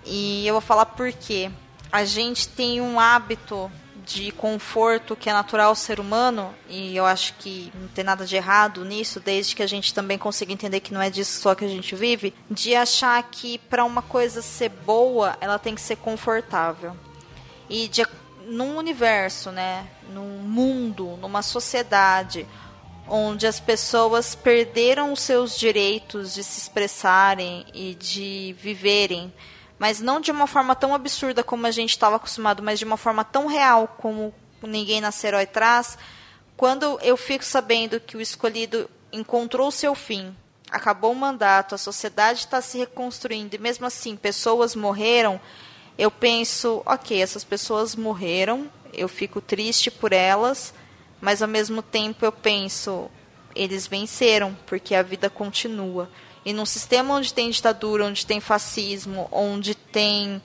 E 0.05 0.47
eu 0.47 0.53
vou 0.53 0.61
falar 0.61 0.85
por 0.85 1.11
quê. 1.11 1.51
A 1.91 2.05
gente 2.05 2.47
tem 2.47 2.79
um 2.79 2.99
hábito 2.99 3.71
de 4.09 4.31
conforto 4.31 5.15
que 5.15 5.29
é 5.29 5.33
natural 5.33 5.69
ao 5.69 5.75
ser 5.75 5.99
humano, 5.99 6.51
e 6.67 6.95
eu 6.95 7.05
acho 7.05 7.35
que 7.35 7.71
não 7.75 7.87
tem 7.89 8.03
nada 8.03 8.25
de 8.25 8.35
errado 8.35 8.83
nisso, 8.83 9.19
desde 9.19 9.55
que 9.55 9.61
a 9.61 9.67
gente 9.67 9.93
também 9.93 10.17
consiga 10.17 10.51
entender 10.51 10.79
que 10.79 10.91
não 10.91 11.01
é 11.01 11.11
disso 11.11 11.39
só 11.39 11.53
que 11.53 11.63
a 11.63 11.67
gente 11.67 11.95
vive, 11.95 12.33
de 12.49 12.73
achar 12.73 13.21
que 13.29 13.59
para 13.59 13.85
uma 13.85 14.01
coisa 14.01 14.41
ser 14.41 14.69
boa, 14.69 15.37
ela 15.39 15.59
tem 15.59 15.75
que 15.75 15.81
ser 15.81 15.97
confortável. 15.97 16.97
E 17.69 17.87
de, 17.87 18.03
num 18.47 18.77
universo, 18.77 19.51
né, 19.51 19.87
num 20.11 20.39
mundo, 20.39 21.15
numa 21.21 21.43
sociedade 21.43 22.47
onde 23.09 23.47
as 23.47 23.59
pessoas 23.59 24.35
perderam 24.35 25.11
os 25.11 25.21
seus 25.21 25.57
direitos 25.57 26.33
de 26.33 26.43
se 26.43 26.59
expressarem 26.59 27.65
e 27.73 27.95
de 27.95 28.55
viverem, 28.59 29.33
mas 29.77 29.99
não 29.99 30.21
de 30.21 30.31
uma 30.31 30.45
forma 30.45 30.75
tão 30.75 30.93
absurda 30.93 31.43
como 31.43 31.65
a 31.65 31.71
gente 31.71 31.91
estava 31.91 32.17
acostumado, 32.17 32.61
mas 32.61 32.77
de 32.77 32.85
uma 32.85 32.97
forma 32.97 33.23
tão 33.23 33.47
real 33.47 33.95
como 33.97 34.33
ninguém 34.61 35.01
nascerá 35.01 35.41
e 35.41 35.47
traz. 35.47 35.97
Quando 36.55 36.99
eu 37.01 37.17
fico 37.17 37.43
sabendo 37.43 37.99
que 37.99 38.17
o 38.17 38.21
escolhido 38.21 38.89
encontrou 39.11 39.69
o 39.69 39.71
seu 39.71 39.95
fim, 39.95 40.35
acabou 40.69 41.11
o 41.11 41.15
mandato, 41.15 41.73
a 41.73 41.77
sociedade 41.77 42.39
está 42.39 42.61
se 42.61 42.77
reconstruindo 42.77 43.55
e 43.55 43.59
mesmo 43.59 43.85
assim 43.85 44.15
pessoas 44.15 44.75
morreram, 44.75 45.39
eu 45.97 46.11
penso, 46.11 46.81
ok, 46.85 47.21
essas 47.21 47.43
pessoas 47.43 47.95
morreram, 47.95 48.69
eu 48.93 49.07
fico 49.07 49.41
triste 49.41 49.89
por 49.89 50.13
elas 50.13 50.73
mas 51.21 51.41
ao 51.41 51.47
mesmo 51.47 51.81
tempo 51.81 52.25
eu 52.25 52.31
penso, 52.31 53.09
eles 53.55 53.87
venceram, 53.87 54.57
porque 54.65 54.95
a 54.95 55.03
vida 55.03 55.29
continua. 55.29 56.09
E 56.45 56.53
num 56.53 56.65
sistema 56.65 57.15
onde 57.15 57.33
tem 57.33 57.49
ditadura, 57.49 58.05
onde 58.05 58.25
tem 58.25 58.39
fascismo, 58.39 59.27
onde 59.31 59.75
tem 59.75 60.41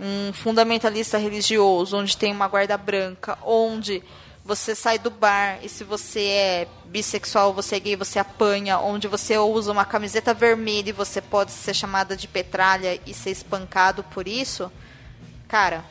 um 0.00 0.32
fundamentalista 0.32 1.18
religioso, 1.18 1.96
onde 1.96 2.16
tem 2.16 2.32
uma 2.32 2.48
guarda 2.48 2.76
branca, 2.76 3.38
onde 3.42 4.02
você 4.44 4.76
sai 4.76 4.98
do 4.98 5.10
bar 5.10 5.58
e 5.62 5.68
se 5.68 5.82
você 5.82 6.20
é 6.20 6.68
bissexual, 6.84 7.52
você 7.52 7.76
é 7.76 7.80
gay, 7.80 7.96
você 7.96 8.18
apanha, 8.18 8.78
onde 8.78 9.08
você 9.08 9.36
usa 9.36 9.72
uma 9.72 9.84
camiseta 9.84 10.32
vermelha 10.32 10.90
e 10.90 10.92
você 10.92 11.20
pode 11.20 11.50
ser 11.50 11.74
chamada 11.74 12.16
de 12.16 12.28
petralha 12.28 13.00
e 13.04 13.12
ser 13.12 13.30
espancado 13.30 14.04
por 14.04 14.28
isso, 14.28 14.70
cara, 15.48 15.84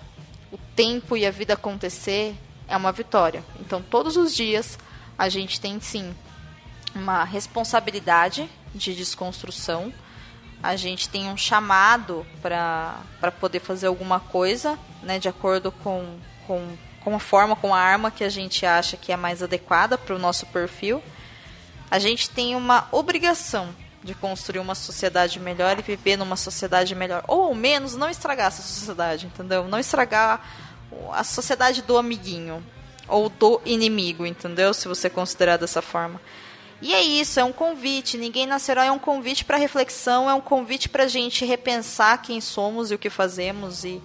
o 0.51 0.57
tempo 0.73 1.17
e 1.17 1.25
a 1.25 1.31
vida 1.31 1.53
acontecer 1.53 2.35
é 2.67 2.75
uma 2.75 2.91
vitória. 2.91 3.43
Então, 3.59 3.81
todos 3.81 4.17
os 4.17 4.35
dias 4.35 4.77
a 5.17 5.29
gente 5.29 5.59
tem 5.59 5.79
sim 5.79 6.13
uma 6.93 7.23
responsabilidade 7.23 8.49
de 8.73 8.95
desconstrução. 8.95 9.93
A 10.63 10.75
gente 10.75 11.09
tem 11.09 11.29
um 11.29 11.37
chamado 11.37 12.25
para 12.41 13.31
poder 13.39 13.59
fazer 13.59 13.87
alguma 13.87 14.19
coisa, 14.19 14.79
né, 15.03 15.19
de 15.19 15.27
acordo 15.27 15.71
com, 15.71 16.17
com, 16.47 16.75
com 17.01 17.15
a 17.15 17.19
forma, 17.19 17.55
com 17.55 17.73
a 17.73 17.79
arma 17.79 18.09
que 18.09 18.23
a 18.23 18.29
gente 18.29 18.65
acha 18.65 18.97
que 18.97 19.11
é 19.11 19.17
mais 19.17 19.43
adequada 19.43 19.97
para 19.97 20.15
o 20.15 20.19
nosso 20.19 20.45
perfil. 20.47 21.03
A 21.89 21.99
gente 21.99 22.29
tem 22.29 22.55
uma 22.55 22.87
obrigação 22.91 23.69
de 24.03 24.13
construir 24.13 24.59
uma 24.59 24.75
sociedade 24.75 25.39
melhor 25.39 25.79
e 25.79 25.81
viver 25.81 26.15
numa 26.15 26.35
sociedade 26.35 26.93
melhor. 26.93 27.23
Ou 27.27 27.45
ao 27.45 27.55
menos 27.55 27.95
não 27.95 28.09
estragar 28.09 28.47
essa 28.47 28.61
sociedade, 28.61 29.25
entendeu? 29.25 29.67
Não 29.67 29.79
estragar 29.79 30.45
a 31.11 31.23
sociedade 31.23 31.81
do 31.81 31.97
amiguinho 31.97 32.63
ou 33.07 33.29
do 33.29 33.61
inimigo, 33.65 34.25
entendeu? 34.25 34.73
Se 34.73 34.87
você 34.87 35.09
considerar 35.09 35.57
dessa 35.57 35.81
forma. 35.81 36.19
E 36.81 36.93
é 36.93 37.01
isso, 37.01 37.39
é 37.39 37.43
um 37.43 37.53
convite. 37.53 38.17
Ninguém 38.17 38.45
nascerá 38.45 38.85
é 38.85 38.91
um 38.91 38.99
convite 38.99 39.45
para 39.45 39.57
reflexão, 39.57 40.29
é 40.29 40.33
um 40.33 40.41
convite 40.41 40.89
para 40.89 41.03
a 41.03 41.07
gente 41.07 41.45
repensar 41.45 42.21
quem 42.21 42.41
somos 42.41 42.91
e 42.91 42.95
o 42.95 42.99
que 42.99 43.09
fazemos 43.09 43.83
e 43.83 44.01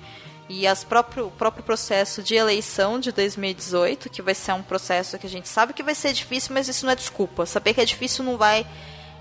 e 0.52 0.66
as 0.66 0.82
próprio, 0.82 1.28
o 1.28 1.30
próprio 1.30 1.62
processo 1.62 2.24
de 2.24 2.34
eleição 2.34 2.98
de 2.98 3.12
2018, 3.12 4.10
que 4.10 4.20
vai 4.20 4.34
ser 4.34 4.52
um 4.52 4.62
processo 4.64 5.16
que 5.16 5.28
a 5.28 5.30
gente 5.30 5.48
sabe 5.48 5.72
que 5.72 5.80
vai 5.80 5.94
ser 5.94 6.12
difícil, 6.12 6.52
mas 6.52 6.66
isso 6.66 6.84
não 6.84 6.92
é 6.92 6.96
desculpa. 6.96 7.46
Saber 7.46 7.72
que 7.72 7.80
é 7.80 7.84
difícil 7.84 8.24
não 8.24 8.36
vai 8.36 8.66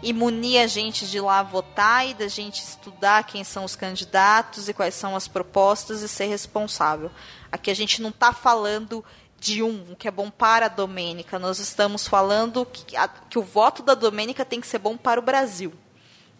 e 0.01 0.11
munir 0.11 0.59
a 0.59 0.65
gente 0.65 1.05
de 1.05 1.17
ir 1.17 1.21
lá 1.21 1.43
votar 1.43 2.07
e 2.07 2.15
da 2.15 2.27
gente 2.27 2.63
estudar 2.63 3.25
quem 3.25 3.43
são 3.43 3.63
os 3.63 3.75
candidatos 3.75 4.67
e 4.67 4.73
quais 4.73 4.95
são 4.95 5.15
as 5.15 5.27
propostas 5.27 6.01
e 6.01 6.07
ser 6.07 6.25
responsável. 6.25 7.11
Aqui 7.51 7.71
a 7.71 7.75
gente 7.75 8.01
não 8.01 8.09
está 8.09 8.33
falando 8.33 9.03
de 9.39 9.63
um, 9.63 9.95
que 9.95 10.07
é 10.07 10.11
bom 10.11 10.29
para 10.29 10.65
a 10.65 10.69
Domênica. 10.69 11.39
Nós 11.39 11.59
estamos 11.59 12.07
falando 12.07 12.65
que, 12.65 12.95
a, 12.95 13.07
que 13.07 13.39
o 13.39 13.43
voto 13.43 13.81
da 13.81 13.93
Domênica 13.93 14.45
tem 14.45 14.59
que 14.59 14.67
ser 14.67 14.79
bom 14.79 14.97
para 14.97 15.19
o 15.19 15.23
Brasil. 15.23 15.73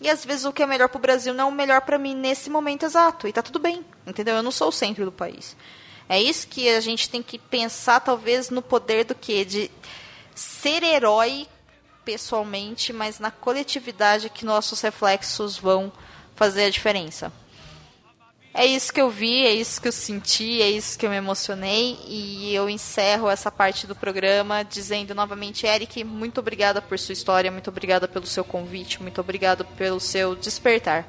E 0.02 0.10
às 0.10 0.24
vezes 0.24 0.46
o 0.46 0.54
que 0.54 0.64
é 0.64 0.66
melhor 0.66 0.90
para 0.90 0.98
o 0.98 1.02
Brasil 1.02 1.34
não 1.34 1.46
é 1.46 1.48
o 1.48 1.52
melhor 1.52 1.82
para 1.82 1.98
mim 1.98 2.16
nesse 2.16 2.50
momento 2.50 2.84
exato. 2.86 3.28
E 3.28 3.34
tá 3.34 3.42
tudo 3.42 3.60
bem, 3.60 3.86
entendeu? 4.06 4.36
Eu 4.36 4.44
não 4.44 4.52
sou 4.52 4.70
o 4.70 4.72
centro 4.72 5.06
do 5.06 5.12
país. 5.12 5.56
É 6.08 6.22
isso 6.22 6.48
que 6.48 6.70
a 6.70 6.80
gente 6.80 7.10
tem 7.10 7.22
que 7.22 7.38
pensar, 7.38 8.00
talvez, 8.00 8.50
no 8.50 8.62
poder 8.62 9.04
do 9.06 9.14
que? 9.14 9.46
De 9.46 9.72
ser 10.34 10.84
herói 10.84 11.48
pessoalmente, 12.04 12.92
mas 12.92 13.20
na 13.20 13.30
coletividade 13.30 14.30
que 14.30 14.46
nossos 14.46 14.82
reflexos 14.82 15.58
vão 15.58 15.92
fazer 16.36 16.64
a 16.64 16.70
diferença. 16.70 17.32
É 18.54 18.66
isso 18.66 18.92
que 18.92 19.00
eu 19.00 19.10
vi, 19.10 19.46
é 19.46 19.54
isso 19.54 19.80
que 19.80 19.88
eu 19.88 19.92
senti, 19.92 20.62
é 20.62 20.70
isso 20.70 20.98
que 20.98 21.06
eu 21.06 21.10
me 21.10 21.16
emocionei 21.16 22.00
e 22.08 22.54
eu 22.54 22.68
encerro 22.70 23.30
essa 23.30 23.52
parte 23.52 23.86
do 23.86 23.96
programa 23.96 24.64
dizendo 24.64 25.14
novamente, 25.14 25.68
Eric, 25.68 26.04
muito 26.04 26.40
obrigada 26.40 26.82
por 26.82 26.98
sua 26.98 27.14
história, 27.14 27.52
muito 27.52 27.70
obrigada 27.70 28.08
pelo 28.08 28.26
seu 28.26 28.44
convite, 28.44 29.02
muito 29.02 29.22
obrigada 29.22 29.64
pelo 29.64 30.00
seu 30.00 30.36
despertar. 30.36 31.08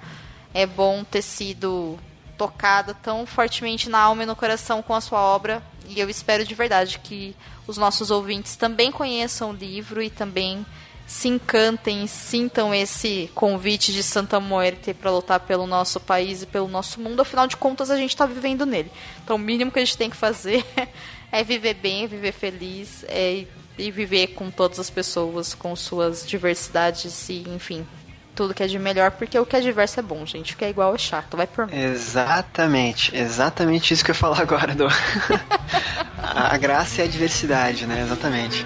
É 0.52 0.66
bom 0.66 1.02
ter 1.02 1.22
sido 1.22 1.98
tocada 2.36 2.94
tão 2.94 3.26
fortemente 3.26 3.88
na 3.88 4.00
alma 4.00 4.22
e 4.22 4.26
no 4.26 4.36
coração 4.36 4.82
com 4.82 4.94
a 4.94 5.00
sua 5.00 5.20
obra 5.20 5.62
e 5.90 5.98
eu 5.98 6.08
espero 6.08 6.44
de 6.44 6.54
verdade 6.54 7.00
que 7.00 7.34
os 7.66 7.76
nossos 7.76 8.10
ouvintes 8.10 8.54
também 8.54 8.92
conheçam 8.92 9.50
o 9.50 9.52
livro 9.52 10.00
e 10.00 10.08
também 10.08 10.64
se 11.10 11.26
encantem, 11.26 12.06
sintam 12.06 12.72
esse 12.72 13.28
convite 13.34 13.92
de 13.92 14.00
Santa 14.00 14.38
Muerte 14.38 14.94
para 14.94 15.10
lutar 15.10 15.40
pelo 15.40 15.66
nosso 15.66 15.98
país 15.98 16.44
e 16.44 16.46
pelo 16.46 16.68
nosso 16.68 17.00
mundo. 17.00 17.20
Afinal 17.20 17.48
de 17.48 17.56
contas, 17.56 17.90
a 17.90 17.96
gente 17.96 18.10
está 18.10 18.26
vivendo 18.26 18.64
nele. 18.64 18.92
Então, 19.24 19.34
o 19.34 19.38
mínimo 19.38 19.72
que 19.72 19.80
a 19.80 19.84
gente 19.84 19.98
tem 19.98 20.08
que 20.08 20.16
fazer 20.16 20.64
é 21.32 21.42
viver 21.42 21.74
bem, 21.74 22.04
é 22.04 22.06
viver 22.06 22.30
feliz 22.30 23.04
é, 23.08 23.44
e 23.76 23.90
viver 23.90 24.28
com 24.28 24.52
todas 24.52 24.78
as 24.78 24.88
pessoas, 24.88 25.52
com 25.52 25.74
suas 25.74 26.24
diversidades 26.24 27.28
e, 27.28 27.44
enfim, 27.48 27.84
tudo 28.32 28.54
que 28.54 28.62
é 28.62 28.68
de 28.68 28.78
melhor, 28.78 29.10
porque 29.10 29.36
o 29.36 29.44
que 29.44 29.56
é 29.56 29.60
diverso 29.60 29.98
é 29.98 30.04
bom, 30.04 30.24
gente. 30.24 30.54
O 30.54 30.56
que 30.56 30.64
é 30.64 30.70
igual 30.70 30.94
é 30.94 30.98
chato, 30.98 31.36
vai 31.36 31.48
por 31.48 31.66
mim. 31.66 31.76
Exatamente, 31.76 33.16
exatamente 33.16 33.92
isso 33.92 34.04
que 34.04 34.12
eu 34.12 34.14
falar 34.14 34.40
agora, 34.40 34.76
do... 34.76 34.86
a 36.22 36.56
graça 36.56 37.02
é 37.02 37.04
a 37.04 37.08
diversidade, 37.08 37.84
né? 37.84 38.00
Exatamente. 38.00 38.64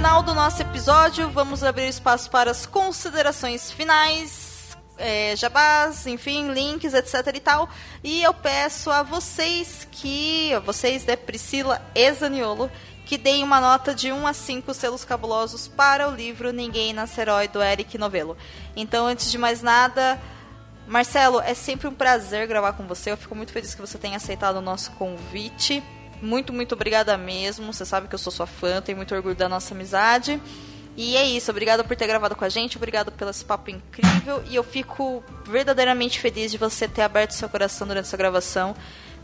Final 0.00 0.22
do 0.22 0.32
nosso 0.32 0.62
episódio, 0.62 1.28
vamos 1.28 1.62
abrir 1.62 1.86
espaço 1.86 2.30
para 2.30 2.50
as 2.50 2.64
considerações 2.64 3.70
finais, 3.70 4.74
é, 4.96 5.36
jabás, 5.36 6.06
enfim, 6.06 6.50
links, 6.52 6.94
etc 6.94 7.26
e 7.34 7.38
tal. 7.38 7.68
E 8.02 8.22
eu 8.22 8.32
peço 8.32 8.90
a 8.90 9.02
vocês 9.02 9.86
que, 9.92 10.54
a 10.54 10.58
vocês, 10.58 11.04
né, 11.04 11.16
Priscila 11.16 11.82
e 11.94 12.10
Zaniolo, 12.14 12.70
que 13.04 13.18
deem 13.18 13.44
uma 13.44 13.60
nota 13.60 13.94
de 13.94 14.10
1 14.10 14.26
a 14.26 14.32
5 14.32 14.72
selos 14.72 15.04
cabulosos 15.04 15.68
para 15.68 16.08
o 16.08 16.14
livro 16.14 16.50
Ninguém 16.50 16.94
Nasce 16.94 17.20
Herói, 17.20 17.46
do 17.46 17.62
Eric 17.62 17.98
Novello. 17.98 18.38
Então, 18.74 19.06
antes 19.06 19.30
de 19.30 19.36
mais 19.36 19.60
nada, 19.60 20.18
Marcelo, 20.88 21.42
é 21.42 21.52
sempre 21.52 21.88
um 21.88 21.94
prazer 21.94 22.48
gravar 22.48 22.72
com 22.72 22.86
você. 22.86 23.10
Eu 23.10 23.18
fico 23.18 23.34
muito 23.34 23.52
feliz 23.52 23.74
que 23.74 23.82
você 23.82 23.98
tenha 23.98 24.16
aceitado 24.16 24.56
o 24.56 24.62
nosso 24.62 24.92
convite. 24.92 25.84
Muito, 26.20 26.52
muito 26.52 26.74
obrigada 26.74 27.16
mesmo. 27.16 27.72
Você 27.72 27.84
sabe 27.84 28.08
que 28.08 28.14
eu 28.14 28.18
sou 28.18 28.32
sua 28.32 28.46
fã, 28.46 28.80
tenho 28.80 28.96
muito 28.96 29.14
orgulho 29.14 29.34
da 29.34 29.48
nossa 29.48 29.74
amizade. 29.74 30.40
E 30.96 31.16
é 31.16 31.24
isso, 31.24 31.50
obrigada 31.50 31.84
por 31.84 31.96
ter 31.96 32.06
gravado 32.06 32.34
com 32.34 32.44
a 32.44 32.48
gente, 32.48 32.76
obrigado 32.76 33.12
pelo 33.12 33.30
esse 33.30 33.44
papo 33.44 33.70
incrível. 33.70 34.42
E 34.50 34.56
eu 34.56 34.64
fico 34.64 35.22
verdadeiramente 35.46 36.20
feliz 36.20 36.50
de 36.50 36.58
você 36.58 36.86
ter 36.88 37.02
aberto 37.02 37.30
seu 37.30 37.48
coração 37.48 37.86
durante 37.86 38.06
essa 38.06 38.16
gravação, 38.16 38.74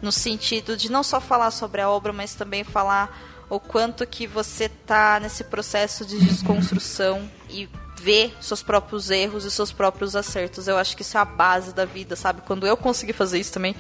no 0.01 0.13
sentido 0.13 0.77
de 0.77 0.91
não 0.91 1.03
só 1.03 1.21
falar 1.21 1.51
sobre 1.51 1.81
a 1.81 1.91
obra, 1.91 2.13
mas 2.13 2.35
também 2.35 2.65
falar 2.65 3.45
o 3.49 3.61
quanto 3.61 4.07
que 4.07 4.27
você 4.27 4.69
tá 4.69 5.21
nesse 5.21 5.45
processo 5.45 6.05
de 6.05 6.19
desconstrução 6.19 7.29
e 7.49 7.69
ver 8.01 8.35
seus 8.41 8.63
próprios 8.63 9.11
erros 9.11 9.45
e 9.45 9.51
seus 9.51 9.73
próprios 9.73 10.17
acertos. 10.17 10.69
Eu 10.69 10.77
acho 10.77 10.97
que 10.97 11.03
isso 11.03 11.17
é 11.17 11.21
a 11.21 11.25
base 11.25 11.75
da 11.75 11.85
vida, 11.85 12.17
sabe? 12.17 12.43
Quando 12.43 12.67
eu 12.67 12.77
consegui 12.77 13.13
fazer 13.13 13.39
isso 13.39 13.53
também, 13.53 13.75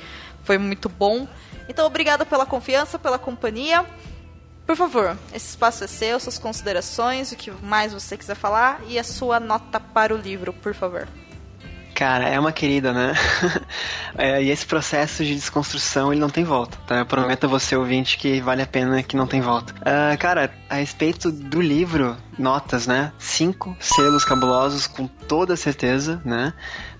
foi 0.45 0.59
muito 0.59 0.89
bom. 0.89 1.27
Então, 1.69 1.87
obrigada 1.87 2.25
pela 2.25 2.47
confiança, 2.47 2.99
pela 2.99 3.19
companhia. 3.19 3.85
Por 4.67 4.77
favor, 4.77 5.17
esse 5.33 5.51
espaço 5.51 5.85
é 5.85 5.87
seu, 5.87 6.19
suas 6.19 6.39
considerações, 6.39 7.31
o 7.31 7.37
que 7.37 7.51
mais 7.51 7.93
você 7.93 8.17
quiser 8.17 8.35
falar 8.35 8.81
e 8.89 8.99
a 8.99 9.05
sua 9.05 9.39
nota 9.39 9.79
para 9.79 10.13
o 10.13 10.17
livro, 10.17 10.53
por 10.53 10.75
favor. 10.75 11.07
Cara, 11.97 12.29
é 12.29 12.39
uma 12.39 12.53
querida, 12.53 12.93
né? 12.93 13.15
é, 14.19 14.43
e 14.43 14.51
esse 14.51 14.67
processo 14.67 15.25
de 15.25 15.35
desconstrução, 15.35 16.13
ele 16.13 16.21
não 16.21 16.29
tem 16.29 16.45
volta, 16.45 16.77
tá? 16.87 16.99
Eu 16.99 17.07
prometo 17.07 17.45
a 17.45 17.49
você, 17.49 17.75
ouvinte, 17.75 18.19
que 18.19 18.39
vale 18.39 18.61
a 18.61 18.67
pena 18.67 19.03
que 19.03 19.17
não 19.17 19.27
tem 19.27 19.41
volta. 19.41 19.73
Uh, 19.73 20.19
cara, 20.19 20.53
a 20.69 20.75
respeito 20.75 21.33
do 21.33 21.59
livro, 21.59 22.15
notas, 22.39 22.87
né? 22.87 23.13
Cinco 23.19 23.75
selos 23.81 24.27
cabulosos, 24.27 24.87
com 24.87 25.07
toda 25.07 25.57
certeza, 25.57 26.21
né? 26.23 26.53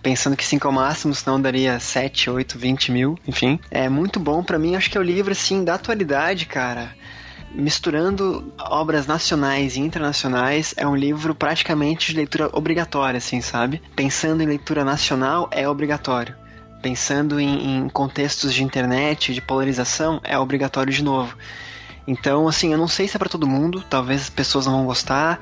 Pensando 0.07 0.37
que 0.37 0.45
cinco 0.45 0.69
ao 0.69 0.73
máximo, 0.73 1.13
senão 1.13 1.41
daria 1.41 1.81
sete, 1.81 2.31
oito, 2.31 2.57
vinte 2.57 2.93
mil, 2.93 3.19
enfim. 3.27 3.59
É 3.69 3.89
muito 3.89 4.21
bom 4.21 4.41
para 4.41 4.57
mim, 4.57 4.77
acho 4.77 4.89
que 4.89 4.97
é 4.97 5.01
o 5.01 5.03
livro, 5.03 5.33
assim, 5.33 5.65
da 5.65 5.75
atualidade, 5.75 6.47
cara 6.47 6.95
misturando 7.53 8.53
obras 8.59 9.07
nacionais 9.07 9.77
e 9.77 9.81
internacionais, 9.81 10.75
é 10.77 10.87
um 10.87 10.95
livro 10.95 11.35
praticamente 11.35 12.13
de 12.13 12.17
leitura 12.19 12.51
obrigatória, 12.53 13.19
assim, 13.19 13.41
sabe? 13.41 13.83
Pensando 13.97 14.43
em 14.43 14.47
leitura 14.47 14.85
nacional, 14.85 15.49
é 15.51 15.69
obrigatório. 15.69 16.37
Pensando 16.83 17.41
em, 17.41 17.79
em 17.79 17.89
contextos 17.89 18.55
de 18.55 18.63
internet, 18.63 19.35
de 19.35 19.41
polarização, 19.41 20.21
é 20.23 20.39
obrigatório 20.39 20.93
de 20.93 21.03
novo. 21.03 21.37
Então, 22.07 22.47
assim, 22.47 22.73
eu 22.73 22.79
não 22.79 22.87
sei 22.87 23.09
se 23.09 23.17
é 23.17 23.19
para 23.19 23.29
todo 23.29 23.47
mundo, 23.47 23.83
talvez 23.89 24.23
as 24.23 24.31
pessoas 24.31 24.67
não 24.67 24.75
vão 24.75 24.87
gostar, 24.87 25.41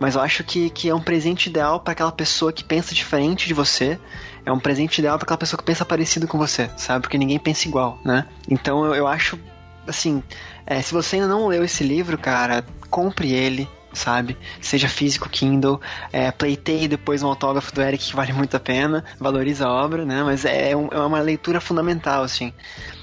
mas 0.00 0.14
eu 0.14 0.22
acho 0.22 0.42
que, 0.42 0.70
que 0.70 0.88
é 0.88 0.94
um 0.94 1.00
presente 1.00 1.50
ideal 1.50 1.78
para 1.78 1.92
aquela 1.92 2.10
pessoa 2.10 2.52
que 2.52 2.64
pensa 2.64 2.94
diferente 2.94 3.46
de 3.46 3.54
você. 3.54 4.00
É 4.44 4.50
um 4.50 4.58
presente 4.58 4.98
ideal 4.98 5.18
para 5.18 5.26
aquela 5.26 5.38
pessoa 5.38 5.58
que 5.58 5.64
pensa 5.64 5.84
parecido 5.84 6.26
com 6.26 6.38
você, 6.38 6.70
sabe? 6.78 7.02
Porque 7.02 7.18
ninguém 7.18 7.38
pensa 7.38 7.68
igual, 7.68 8.00
né? 8.02 8.26
Então 8.48 8.86
eu, 8.86 8.94
eu 8.94 9.06
acho 9.06 9.38
assim, 9.86 10.22
É, 10.66 10.80
se 10.80 10.92
você 10.92 11.16
ainda 11.16 11.28
não 11.28 11.48
leu 11.48 11.64
esse 11.64 11.82
livro, 11.84 12.16
cara, 12.16 12.64
compre 12.88 13.32
ele, 13.32 13.68
sabe? 13.92 14.38
Seja 14.60 14.88
físico, 14.88 15.28
Kindle, 15.28 15.80
é, 16.12 16.30
pleiteie 16.30 16.88
depois 16.88 17.22
um 17.22 17.28
autógrafo 17.28 17.74
do 17.74 17.82
Eric 17.82 18.08
que 18.08 18.16
vale 18.16 18.32
muito 18.32 18.56
a 18.56 18.60
pena, 18.60 19.04
valoriza 19.18 19.66
a 19.66 19.72
obra, 19.72 20.04
né? 20.04 20.22
Mas 20.22 20.44
é, 20.44 20.74
um, 20.76 20.88
é 20.92 20.98
uma 21.00 21.20
leitura 21.20 21.60
fundamental, 21.60 22.22
assim 22.22 22.54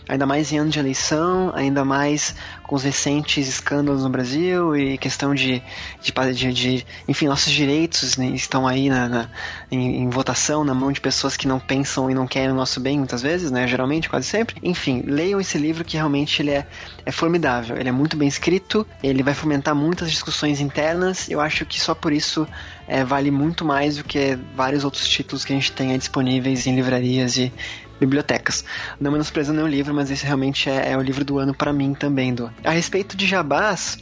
ainda 0.08 0.26
mais 0.26 0.52
em 0.52 0.58
ano 0.58 0.70
de 0.70 0.80
eleição, 0.80 1.52
ainda 1.56 1.84
mais 1.84 2.36
com 2.64 2.76
os 2.76 2.84
recentes 2.84 3.48
escândalos 3.48 4.04
no 4.04 4.10
Brasil 4.10 4.76
e 4.76 4.98
questão 4.98 5.34
de, 5.34 5.64
de, 6.02 6.34
de, 6.34 6.54
de 6.54 6.86
enfim, 7.08 7.28
nossos 7.28 7.52
direitos 7.52 8.18
né, 8.18 8.28
estão 8.28 8.68
aí 8.68 8.90
na, 8.90 9.08
na 9.08 9.30
em, 9.72 10.04
em, 10.04 10.10
votação 10.10 10.64
na 10.64 10.74
mão 10.74 10.92
de 10.92 11.00
pessoas 11.00 11.38
que 11.38 11.48
não 11.48 11.60
pensam 11.60 12.10
e 12.10 12.14
não 12.14 12.28
querem 12.28 12.52
o 12.52 12.56
nosso 12.56 12.80
bem 12.80 12.98
muitas 12.98 13.22
vezes, 13.22 13.52
né, 13.52 13.68
geralmente, 13.68 14.10
quase 14.10 14.28
sempre. 14.28 14.58
Enfim, 14.62 15.04
leiam 15.06 15.40
esse 15.40 15.58
livro 15.58 15.84
que 15.86 15.96
realmente 15.96 16.42
ele 16.42 16.52
é, 16.52 16.68
é 17.06 17.12
formidável, 17.12 17.78
ele 17.78 17.90
é 17.90 17.92
muito 17.92 18.18
bem 18.18 18.28
escrito, 18.28 18.86
ele 19.02 19.24
vai 19.24 19.34
fomentar 19.34 19.76
muitas 19.76 20.12
discussões 20.12 20.60
internas, 20.60 21.30
eu 21.30 21.40
acho 21.40 21.66
que 21.66 21.80
só 21.80 21.96
por 21.96 22.12
isso 22.12 22.48
é, 22.88 23.04
vale 23.04 23.32
muito 23.32 23.66
mais 23.66 23.98
do 23.98 24.04
que 24.04 24.38
vários 24.56 24.84
outros 24.84 25.08
títulos 25.08 25.44
que 25.44 25.54
a 25.54 25.56
gente 25.56 25.72
tem 25.72 25.98
disponíveis 25.98 26.68
em 26.68 26.76
livrarias 26.76 27.38
e 27.38 27.52
bibliotecas. 28.00 28.64
Não 29.00 29.12
menosprezando 29.12 29.62
o 29.62 29.68
livro, 29.68 29.94
mas 29.94 30.12
esse 30.12 30.26
realmente 30.26 30.70
é, 30.70 30.92
é 30.92 30.98
o 30.98 31.02
livro 31.02 31.26
do 31.26 31.40
ano 31.40 31.54
para 31.54 31.74
mim 31.74 31.94
também. 31.94 32.34
Do. 32.34 32.52
A 32.64 32.72
respeito 32.72 33.16
de 33.16 33.26
jabás, 33.26 33.98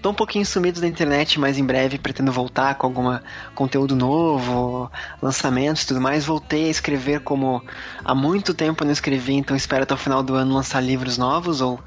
Tô 0.00 0.10
um 0.10 0.14
pouquinho 0.14 0.46
sumido 0.46 0.80
da 0.80 0.86
internet, 0.86 1.40
mas 1.40 1.58
em 1.58 1.64
breve 1.64 1.98
pretendo 1.98 2.30
voltar 2.30 2.76
com 2.76 2.86
algum 2.86 3.18
conteúdo 3.54 3.96
novo, 3.96 4.90
lançamentos 5.20 5.82
e 5.82 5.86
tudo 5.88 6.00
mais. 6.00 6.24
Voltei 6.24 6.66
a 6.66 6.70
escrever 6.70 7.20
como 7.20 7.62
há 8.04 8.14
muito 8.14 8.54
tempo 8.54 8.84
não 8.84 8.92
escrevi, 8.92 9.34
então 9.34 9.56
espero 9.56 9.82
até 9.82 9.94
o 9.94 9.96
final 9.96 10.22
do 10.22 10.34
ano 10.34 10.54
lançar 10.54 10.80
livros 10.80 11.18
novos 11.18 11.60
ou 11.60 11.80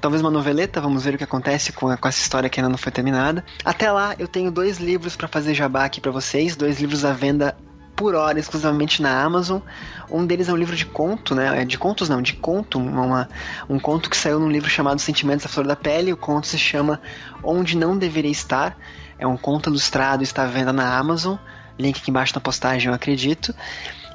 talvez 0.00 0.22
uma 0.22 0.30
noveleta. 0.30 0.80
Vamos 0.80 1.04
ver 1.04 1.14
o 1.14 1.18
que 1.18 1.24
acontece 1.24 1.72
com, 1.72 1.94
com 1.96 2.08
essa 2.08 2.20
história 2.20 2.48
que 2.48 2.60
ainda 2.60 2.70
não 2.70 2.78
foi 2.78 2.92
terminada. 2.92 3.44
Até 3.64 3.90
lá, 3.90 4.14
eu 4.20 4.28
tenho 4.28 4.52
dois 4.52 4.78
livros 4.78 5.16
para 5.16 5.26
fazer 5.26 5.52
jabá 5.52 5.84
aqui 5.84 6.00
para 6.00 6.12
vocês, 6.12 6.54
dois 6.54 6.80
livros 6.80 7.04
à 7.04 7.12
venda 7.12 7.56
por 7.98 8.14
hora 8.14 8.38
exclusivamente 8.38 9.02
na 9.02 9.20
Amazon. 9.20 9.60
Um 10.08 10.24
deles 10.24 10.48
é 10.48 10.52
um 10.52 10.56
livro 10.56 10.76
de 10.76 10.86
conto, 10.86 11.34
né? 11.34 11.62
É 11.62 11.64
de 11.64 11.76
contos 11.76 12.08
não, 12.08 12.22
de 12.22 12.32
conto, 12.32 12.78
uma, 12.78 13.28
um 13.68 13.78
conto 13.78 14.08
que 14.08 14.16
saiu 14.16 14.38
num 14.38 14.48
livro 14.48 14.70
chamado 14.70 15.00
Sentimentos 15.00 15.44
à 15.44 15.48
Flor 15.48 15.66
da 15.66 15.74
Pele. 15.74 16.12
O 16.12 16.16
conto 16.16 16.46
se 16.46 16.56
chama 16.56 17.00
Onde 17.42 17.76
Não 17.76 17.98
Deveria 17.98 18.30
Estar. 18.30 18.78
É 19.18 19.26
um 19.26 19.36
conto 19.36 19.68
ilustrado, 19.68 20.22
está 20.22 20.44
à 20.44 20.46
venda 20.46 20.72
na 20.72 20.96
Amazon. 20.96 21.36
Link 21.76 21.98
aqui 21.98 22.10
embaixo 22.10 22.32
na 22.36 22.40
postagem, 22.40 22.88
eu 22.88 22.94
acredito. 22.94 23.52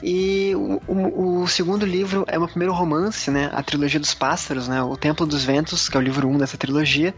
E 0.06 0.54
o, 0.54 0.82
o, 0.86 1.44
o, 1.44 1.48
segundo 1.48 1.86
livro 1.86 2.26
é 2.28 2.38
meu 2.38 2.50
primeiro 2.50 2.74
romance, 2.74 3.32
né? 3.32 3.50
A 3.54 3.64
trilogia 3.64 4.02
dos 4.02 4.14
pássaros, 4.14 4.68
né? 4.68 4.84
O 4.84 4.98
Templo 4.98 5.26
dos 5.26 5.46
Ventos, 5.46 5.88
que 5.88 5.96
é 5.96 6.00
o 6.00 6.04
livro 6.04 6.28
1 6.28 6.34
um 6.34 6.38
dessa 6.38 6.58
trilogia, 6.58 7.16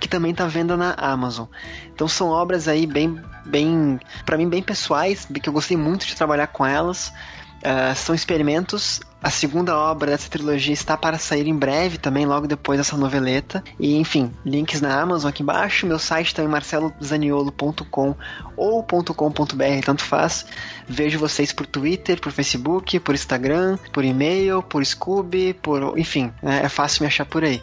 que 0.00 0.08
também 0.08 0.30
está 0.30 0.46
vendo 0.46 0.74
na 0.74 0.94
Amazon. 0.94 1.46
Então 1.94 2.08
são 2.08 2.28
obras 2.28 2.68
aí 2.68 2.86
bem, 2.86 3.20
bem, 3.44 4.00
para 4.24 4.38
mim 4.38 4.48
bem 4.48 4.62
pessoais, 4.62 5.26
que 5.26 5.46
eu 5.46 5.52
gostei 5.52 5.76
muito 5.76 6.06
de 6.06 6.16
trabalhar 6.16 6.46
com 6.46 6.64
elas. 6.64 7.12
Uh, 7.58 7.94
são 7.94 8.14
experimentos. 8.14 9.02
A 9.22 9.30
segunda 9.30 9.76
obra 9.76 10.10
dessa 10.10 10.28
trilogia 10.28 10.74
está 10.74 10.96
para 10.96 11.16
sair 11.16 11.46
em 11.46 11.56
breve 11.56 11.96
também, 11.96 12.26
logo 12.26 12.48
depois 12.48 12.78
dessa 12.78 12.96
noveleta. 12.96 13.62
E 13.78 13.96
enfim, 13.96 14.32
links 14.44 14.80
na 14.80 15.00
Amazon 15.00 15.28
aqui 15.28 15.44
embaixo. 15.44 15.86
Meu 15.86 15.98
site 15.98 16.34
também 16.34 16.50
marcelozaniolo.com 16.50 18.16
ou 18.56 18.82
.com.br, 18.82 19.84
tanto 19.84 20.02
faz. 20.02 20.44
Vejo 20.88 21.20
vocês 21.20 21.52
por 21.52 21.66
Twitter, 21.66 22.20
por 22.20 22.32
Facebook, 22.32 22.98
por 22.98 23.14
Instagram, 23.14 23.78
por 23.92 24.04
e-mail, 24.04 24.60
por 24.60 24.84
Scooby, 24.84 25.54
por. 25.54 25.96
enfim, 25.96 26.32
é, 26.42 26.66
é 26.66 26.68
fácil 26.68 27.02
me 27.02 27.06
achar 27.06 27.24
por 27.24 27.44
aí. 27.44 27.62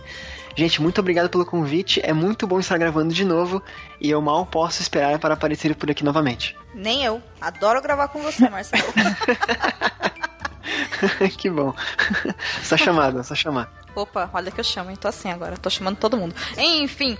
Gente, 0.55 0.81
muito 0.81 0.99
obrigado 0.99 1.29
pelo 1.29 1.45
convite. 1.45 1.99
É 2.03 2.13
muito 2.13 2.47
bom 2.47 2.59
estar 2.59 2.77
gravando 2.77 3.13
de 3.13 3.25
novo 3.25 3.61
e 3.99 4.09
eu 4.09 4.21
mal 4.21 4.45
posso 4.45 4.81
esperar 4.81 5.19
para 5.19 5.33
aparecer 5.33 5.75
por 5.75 5.91
aqui 5.91 6.05
novamente. 6.05 6.55
Nem 6.73 7.03
eu. 7.03 7.21
Adoro 7.39 7.81
gravar 7.81 8.07
com 8.07 8.21
você, 8.21 8.49
Marcelo. 8.49 8.93
que 11.37 11.49
bom. 11.49 11.73
Só 12.63 12.77
chamada, 12.77 13.23
só 13.23 13.35
chamar. 13.35 13.71
Opa, 13.95 14.29
olha 14.33 14.51
que 14.51 14.59
eu 14.59 14.63
chamo, 14.63 14.89
hein? 14.89 14.95
Tô 14.95 15.07
assim 15.07 15.31
agora, 15.31 15.57
tô 15.57 15.69
chamando 15.69 15.97
todo 15.97 16.17
mundo. 16.17 16.35
Enfim. 16.57 17.17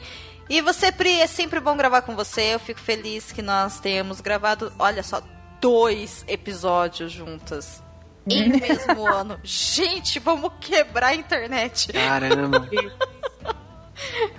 E 0.50 0.62
você, 0.62 0.92
Pri, 0.92 1.22
é 1.22 1.28
sempre 1.28 1.60
bom 1.60 1.78
gravar 1.78 2.02
com 2.02 2.16
você. 2.16 2.54
Eu 2.54 2.60
fico 2.60 2.80
feliz 2.80 3.32
que 3.32 3.42
nós 3.42 3.80
tenhamos 3.80 4.20
gravado, 4.22 4.72
olha 4.80 5.04
só, 5.04 5.22
dois 5.62 6.24
episódios 6.28 7.12
juntas 7.12 7.84
em 8.28 8.50
mesmo 8.60 9.08
ano. 9.08 9.40
Gente, 9.44 10.20
vamos 10.20 10.52
quebrar 10.60 11.10
a 11.10 11.16
internet. 11.16 11.92
Caramba. 11.94 12.68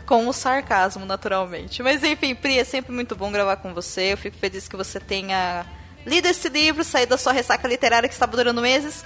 com 0.07 0.27
o 0.27 0.33
sarcasmo, 0.33 1.05
naturalmente. 1.05 1.83
Mas 1.83 2.03
enfim, 2.03 2.35
Pri, 2.35 2.59
é 2.59 2.65
sempre 2.65 2.93
muito 2.93 3.15
bom 3.15 3.31
gravar 3.31 3.57
com 3.57 3.75
você. 3.75 4.13
Eu 4.13 4.17
fico 4.17 4.37
feliz 4.37 4.67
que 4.69 4.77
você 4.77 4.99
tenha 4.99 5.65
lido 6.07 6.27
esse 6.27 6.49
livro, 6.49 6.85
saído 6.85 7.11
da 7.11 7.19
sua 7.19 7.33
ressaca 7.33 7.67
literária 7.67 8.09
que 8.09 8.15
estava 8.15 8.37
durando 8.37 8.61
meses. 8.61 9.05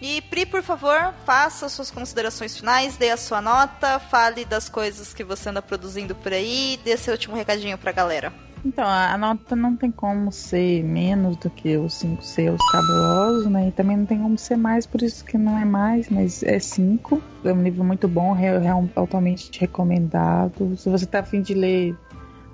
E 0.00 0.20
Pri, 0.22 0.44
por 0.44 0.62
favor, 0.62 1.14
faça 1.24 1.68
suas 1.68 1.90
considerações 1.90 2.56
finais, 2.56 2.96
dê 2.96 3.10
a 3.10 3.16
sua 3.16 3.40
nota, 3.40 3.98
fale 3.98 4.44
das 4.44 4.68
coisas 4.68 5.14
que 5.14 5.24
você 5.24 5.48
anda 5.48 5.62
produzindo 5.62 6.14
por 6.14 6.32
aí, 6.32 6.78
dê 6.84 6.96
seu 6.96 7.12
último 7.12 7.34
recadinho 7.34 7.78
pra 7.78 7.92
galera. 7.92 8.32
Então, 8.66 8.84
a 8.84 9.16
nota 9.16 9.54
não 9.54 9.76
tem 9.76 9.92
como 9.92 10.32
ser 10.32 10.82
menos 10.82 11.36
do 11.36 11.48
que 11.48 11.76
os 11.76 11.94
5 11.94 12.22
seus 12.24 12.60
cabulosos, 12.72 13.46
né? 13.46 13.68
E 13.68 13.70
também 13.70 13.96
não 13.96 14.04
tem 14.04 14.18
como 14.18 14.36
ser 14.36 14.56
mais, 14.56 14.84
por 14.84 15.02
isso 15.02 15.24
que 15.24 15.38
não 15.38 15.56
é 15.56 15.64
mais, 15.64 16.08
mas 16.08 16.42
é 16.42 16.58
5. 16.58 17.22
É 17.44 17.52
um 17.52 17.62
livro 17.62 17.84
muito 17.84 18.08
bom, 18.08 18.36
é, 18.36 18.46
é 18.46 18.70
altamente 18.96 19.50
recomendado. 19.60 20.76
Se 20.76 20.88
você 20.90 21.06
tá 21.06 21.20
afim 21.20 21.42
de 21.42 21.54
ler, 21.54 21.94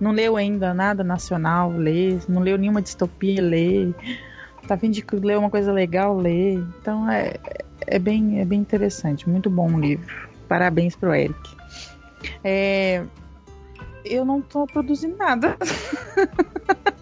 não 0.02 0.10
leu 0.10 0.36
ainda 0.36 0.74
nada 0.74 1.04
nacional, 1.04 1.70
lê. 1.70 2.18
Não 2.28 2.42
leu 2.42 2.58
nenhuma 2.58 2.82
distopia, 2.82 3.40
lê. 3.40 3.92
Tá 4.66 4.74
afim 4.74 4.90
de 4.90 5.04
ler 5.12 5.38
uma 5.38 5.48
coisa 5.48 5.72
legal, 5.72 6.18
lê. 6.18 6.54
Então 6.54 7.08
é, 7.08 7.34
é, 7.86 8.00
bem, 8.00 8.40
é 8.40 8.44
bem 8.44 8.58
interessante, 8.58 9.28
muito 9.28 9.48
bom 9.48 9.72
o 9.72 9.80
livro. 9.80 10.28
Parabéns 10.48 10.96
pro 10.96 11.14
Eric. 11.14 11.56
É, 12.42 13.04
eu 14.04 14.24
não 14.24 14.40
estou 14.40 14.66
produzindo 14.66 15.16
nada. 15.16 15.56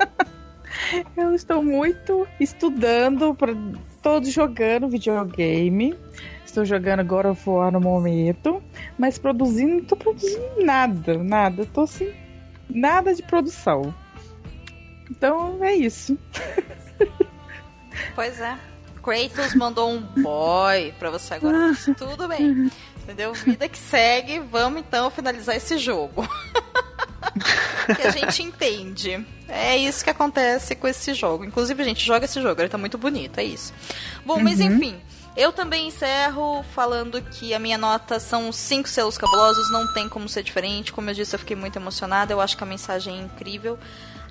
eu 1.16 1.34
estou 1.34 1.62
muito 1.62 2.28
estudando, 2.38 3.34
todo 4.02 4.30
jogando 4.30 4.90
videogame. 4.90 5.96
Estou 6.44 6.66
jogando 6.66 7.00
agora 7.00 7.30
of 7.30 7.48
War 7.48 7.72
no 7.72 7.80
momento, 7.80 8.62
mas 8.98 9.16
produzindo, 9.18 9.72
não 9.72 9.78
estou 9.78 9.96
produzindo 9.96 10.64
nada, 10.64 11.16
nada. 11.22 11.62
Estou 11.62 11.84
assim, 11.84 12.12
nada 12.74 13.14
de 13.14 13.22
produção. 13.22 13.94
Então 15.10 15.62
é 15.64 15.74
isso. 15.74 16.18
Pois 18.14 18.40
é. 18.40 18.56
Kratos 19.02 19.54
mandou 19.54 19.90
um 19.90 20.00
boy 20.00 20.92
pra 20.98 21.10
você 21.10 21.34
agora. 21.34 21.72
Tudo 21.96 22.28
bem. 22.28 22.70
Entendeu? 23.02 23.32
Vida 23.32 23.68
que 23.68 23.78
segue. 23.78 24.38
Vamos 24.38 24.80
então 24.80 25.10
finalizar 25.10 25.56
esse 25.56 25.78
jogo. 25.78 26.28
que 27.96 28.02
a 28.02 28.10
gente 28.10 28.42
entende. 28.42 29.26
É 29.48 29.76
isso 29.76 30.04
que 30.04 30.10
acontece 30.10 30.74
com 30.74 30.86
esse 30.86 31.14
jogo. 31.14 31.44
Inclusive, 31.44 31.82
a 31.82 31.84
gente 31.84 32.04
joga 32.04 32.24
esse 32.24 32.40
jogo, 32.40 32.60
ele 32.60 32.68
tá 32.68 32.78
muito 32.78 32.96
bonito, 32.96 33.38
é 33.38 33.44
isso. 33.44 33.72
Bom, 34.24 34.34
uhum. 34.36 34.44
mas 34.44 34.60
enfim. 34.60 34.96
Eu 35.36 35.52
também 35.52 35.86
encerro 35.86 36.64
falando 36.74 37.22
que 37.22 37.54
a 37.54 37.58
minha 37.58 37.78
nota 37.78 38.18
são 38.18 38.50
cinco 38.50 38.88
selos 38.88 39.16
cabulosos, 39.16 39.70
não 39.70 39.92
tem 39.92 40.08
como 40.08 40.28
ser 40.28 40.42
diferente. 40.42 40.92
Como 40.92 41.08
eu 41.08 41.14
disse, 41.14 41.34
eu 41.34 41.38
fiquei 41.38 41.56
muito 41.56 41.76
emocionada, 41.76 42.32
eu 42.32 42.40
acho 42.40 42.56
que 42.56 42.64
a 42.64 42.66
mensagem 42.66 43.16
é 43.16 43.22
incrível. 43.22 43.78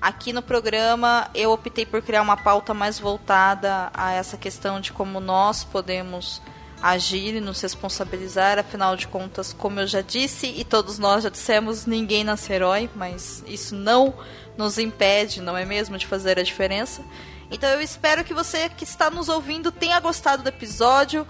Aqui 0.00 0.32
no 0.32 0.42
programa, 0.42 1.28
eu 1.34 1.50
optei 1.50 1.84
por 1.84 2.02
criar 2.02 2.22
uma 2.22 2.36
pauta 2.36 2.72
mais 2.72 2.98
voltada 2.98 3.90
a 3.94 4.12
essa 4.12 4.36
questão 4.36 4.80
de 4.80 4.92
como 4.92 5.20
nós 5.20 5.64
podemos 5.64 6.40
agir 6.82 7.34
e 7.34 7.40
nos 7.40 7.60
responsabilizar. 7.60 8.58
Afinal 8.58 8.96
de 8.96 9.06
contas, 9.08 9.52
como 9.52 9.80
eu 9.80 9.86
já 9.86 10.00
disse 10.02 10.46
e 10.46 10.64
todos 10.64 10.98
nós 10.98 11.24
já 11.24 11.30
dissemos, 11.30 11.86
ninguém 11.86 12.24
nasce 12.24 12.52
herói, 12.52 12.90
mas 12.94 13.42
isso 13.46 13.74
não 13.74 14.14
nos 14.56 14.78
impede, 14.78 15.40
não 15.40 15.56
é 15.56 15.64
mesmo, 15.64 15.98
de 15.98 16.06
fazer 16.06 16.38
a 16.38 16.42
diferença. 16.42 17.02
Então 17.50 17.68
eu 17.70 17.80
espero 17.80 18.24
que 18.24 18.32
você 18.32 18.68
que 18.68 18.84
está 18.84 19.10
nos 19.10 19.28
ouvindo 19.28 19.72
tenha 19.72 19.98
gostado 20.00 20.42
do 20.42 20.48
episódio. 20.48 21.26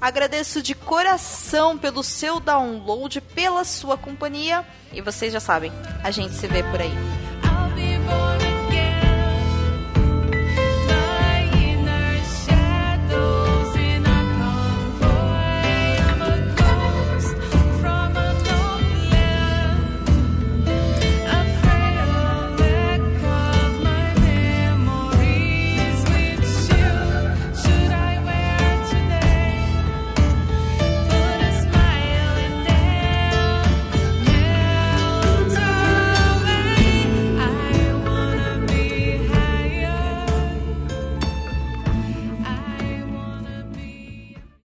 Agradeço 0.00 0.60
de 0.60 0.74
coração 0.74 1.78
pelo 1.78 2.02
seu 2.02 2.40
download, 2.40 3.20
pela 3.20 3.64
sua 3.64 3.96
companhia. 3.96 4.66
E 4.92 5.00
vocês 5.00 5.32
já 5.32 5.40
sabem, 5.40 5.72
a 6.02 6.10
gente 6.10 6.34
se 6.34 6.46
vê 6.46 6.62
por 6.64 6.80
aí. 6.80 6.92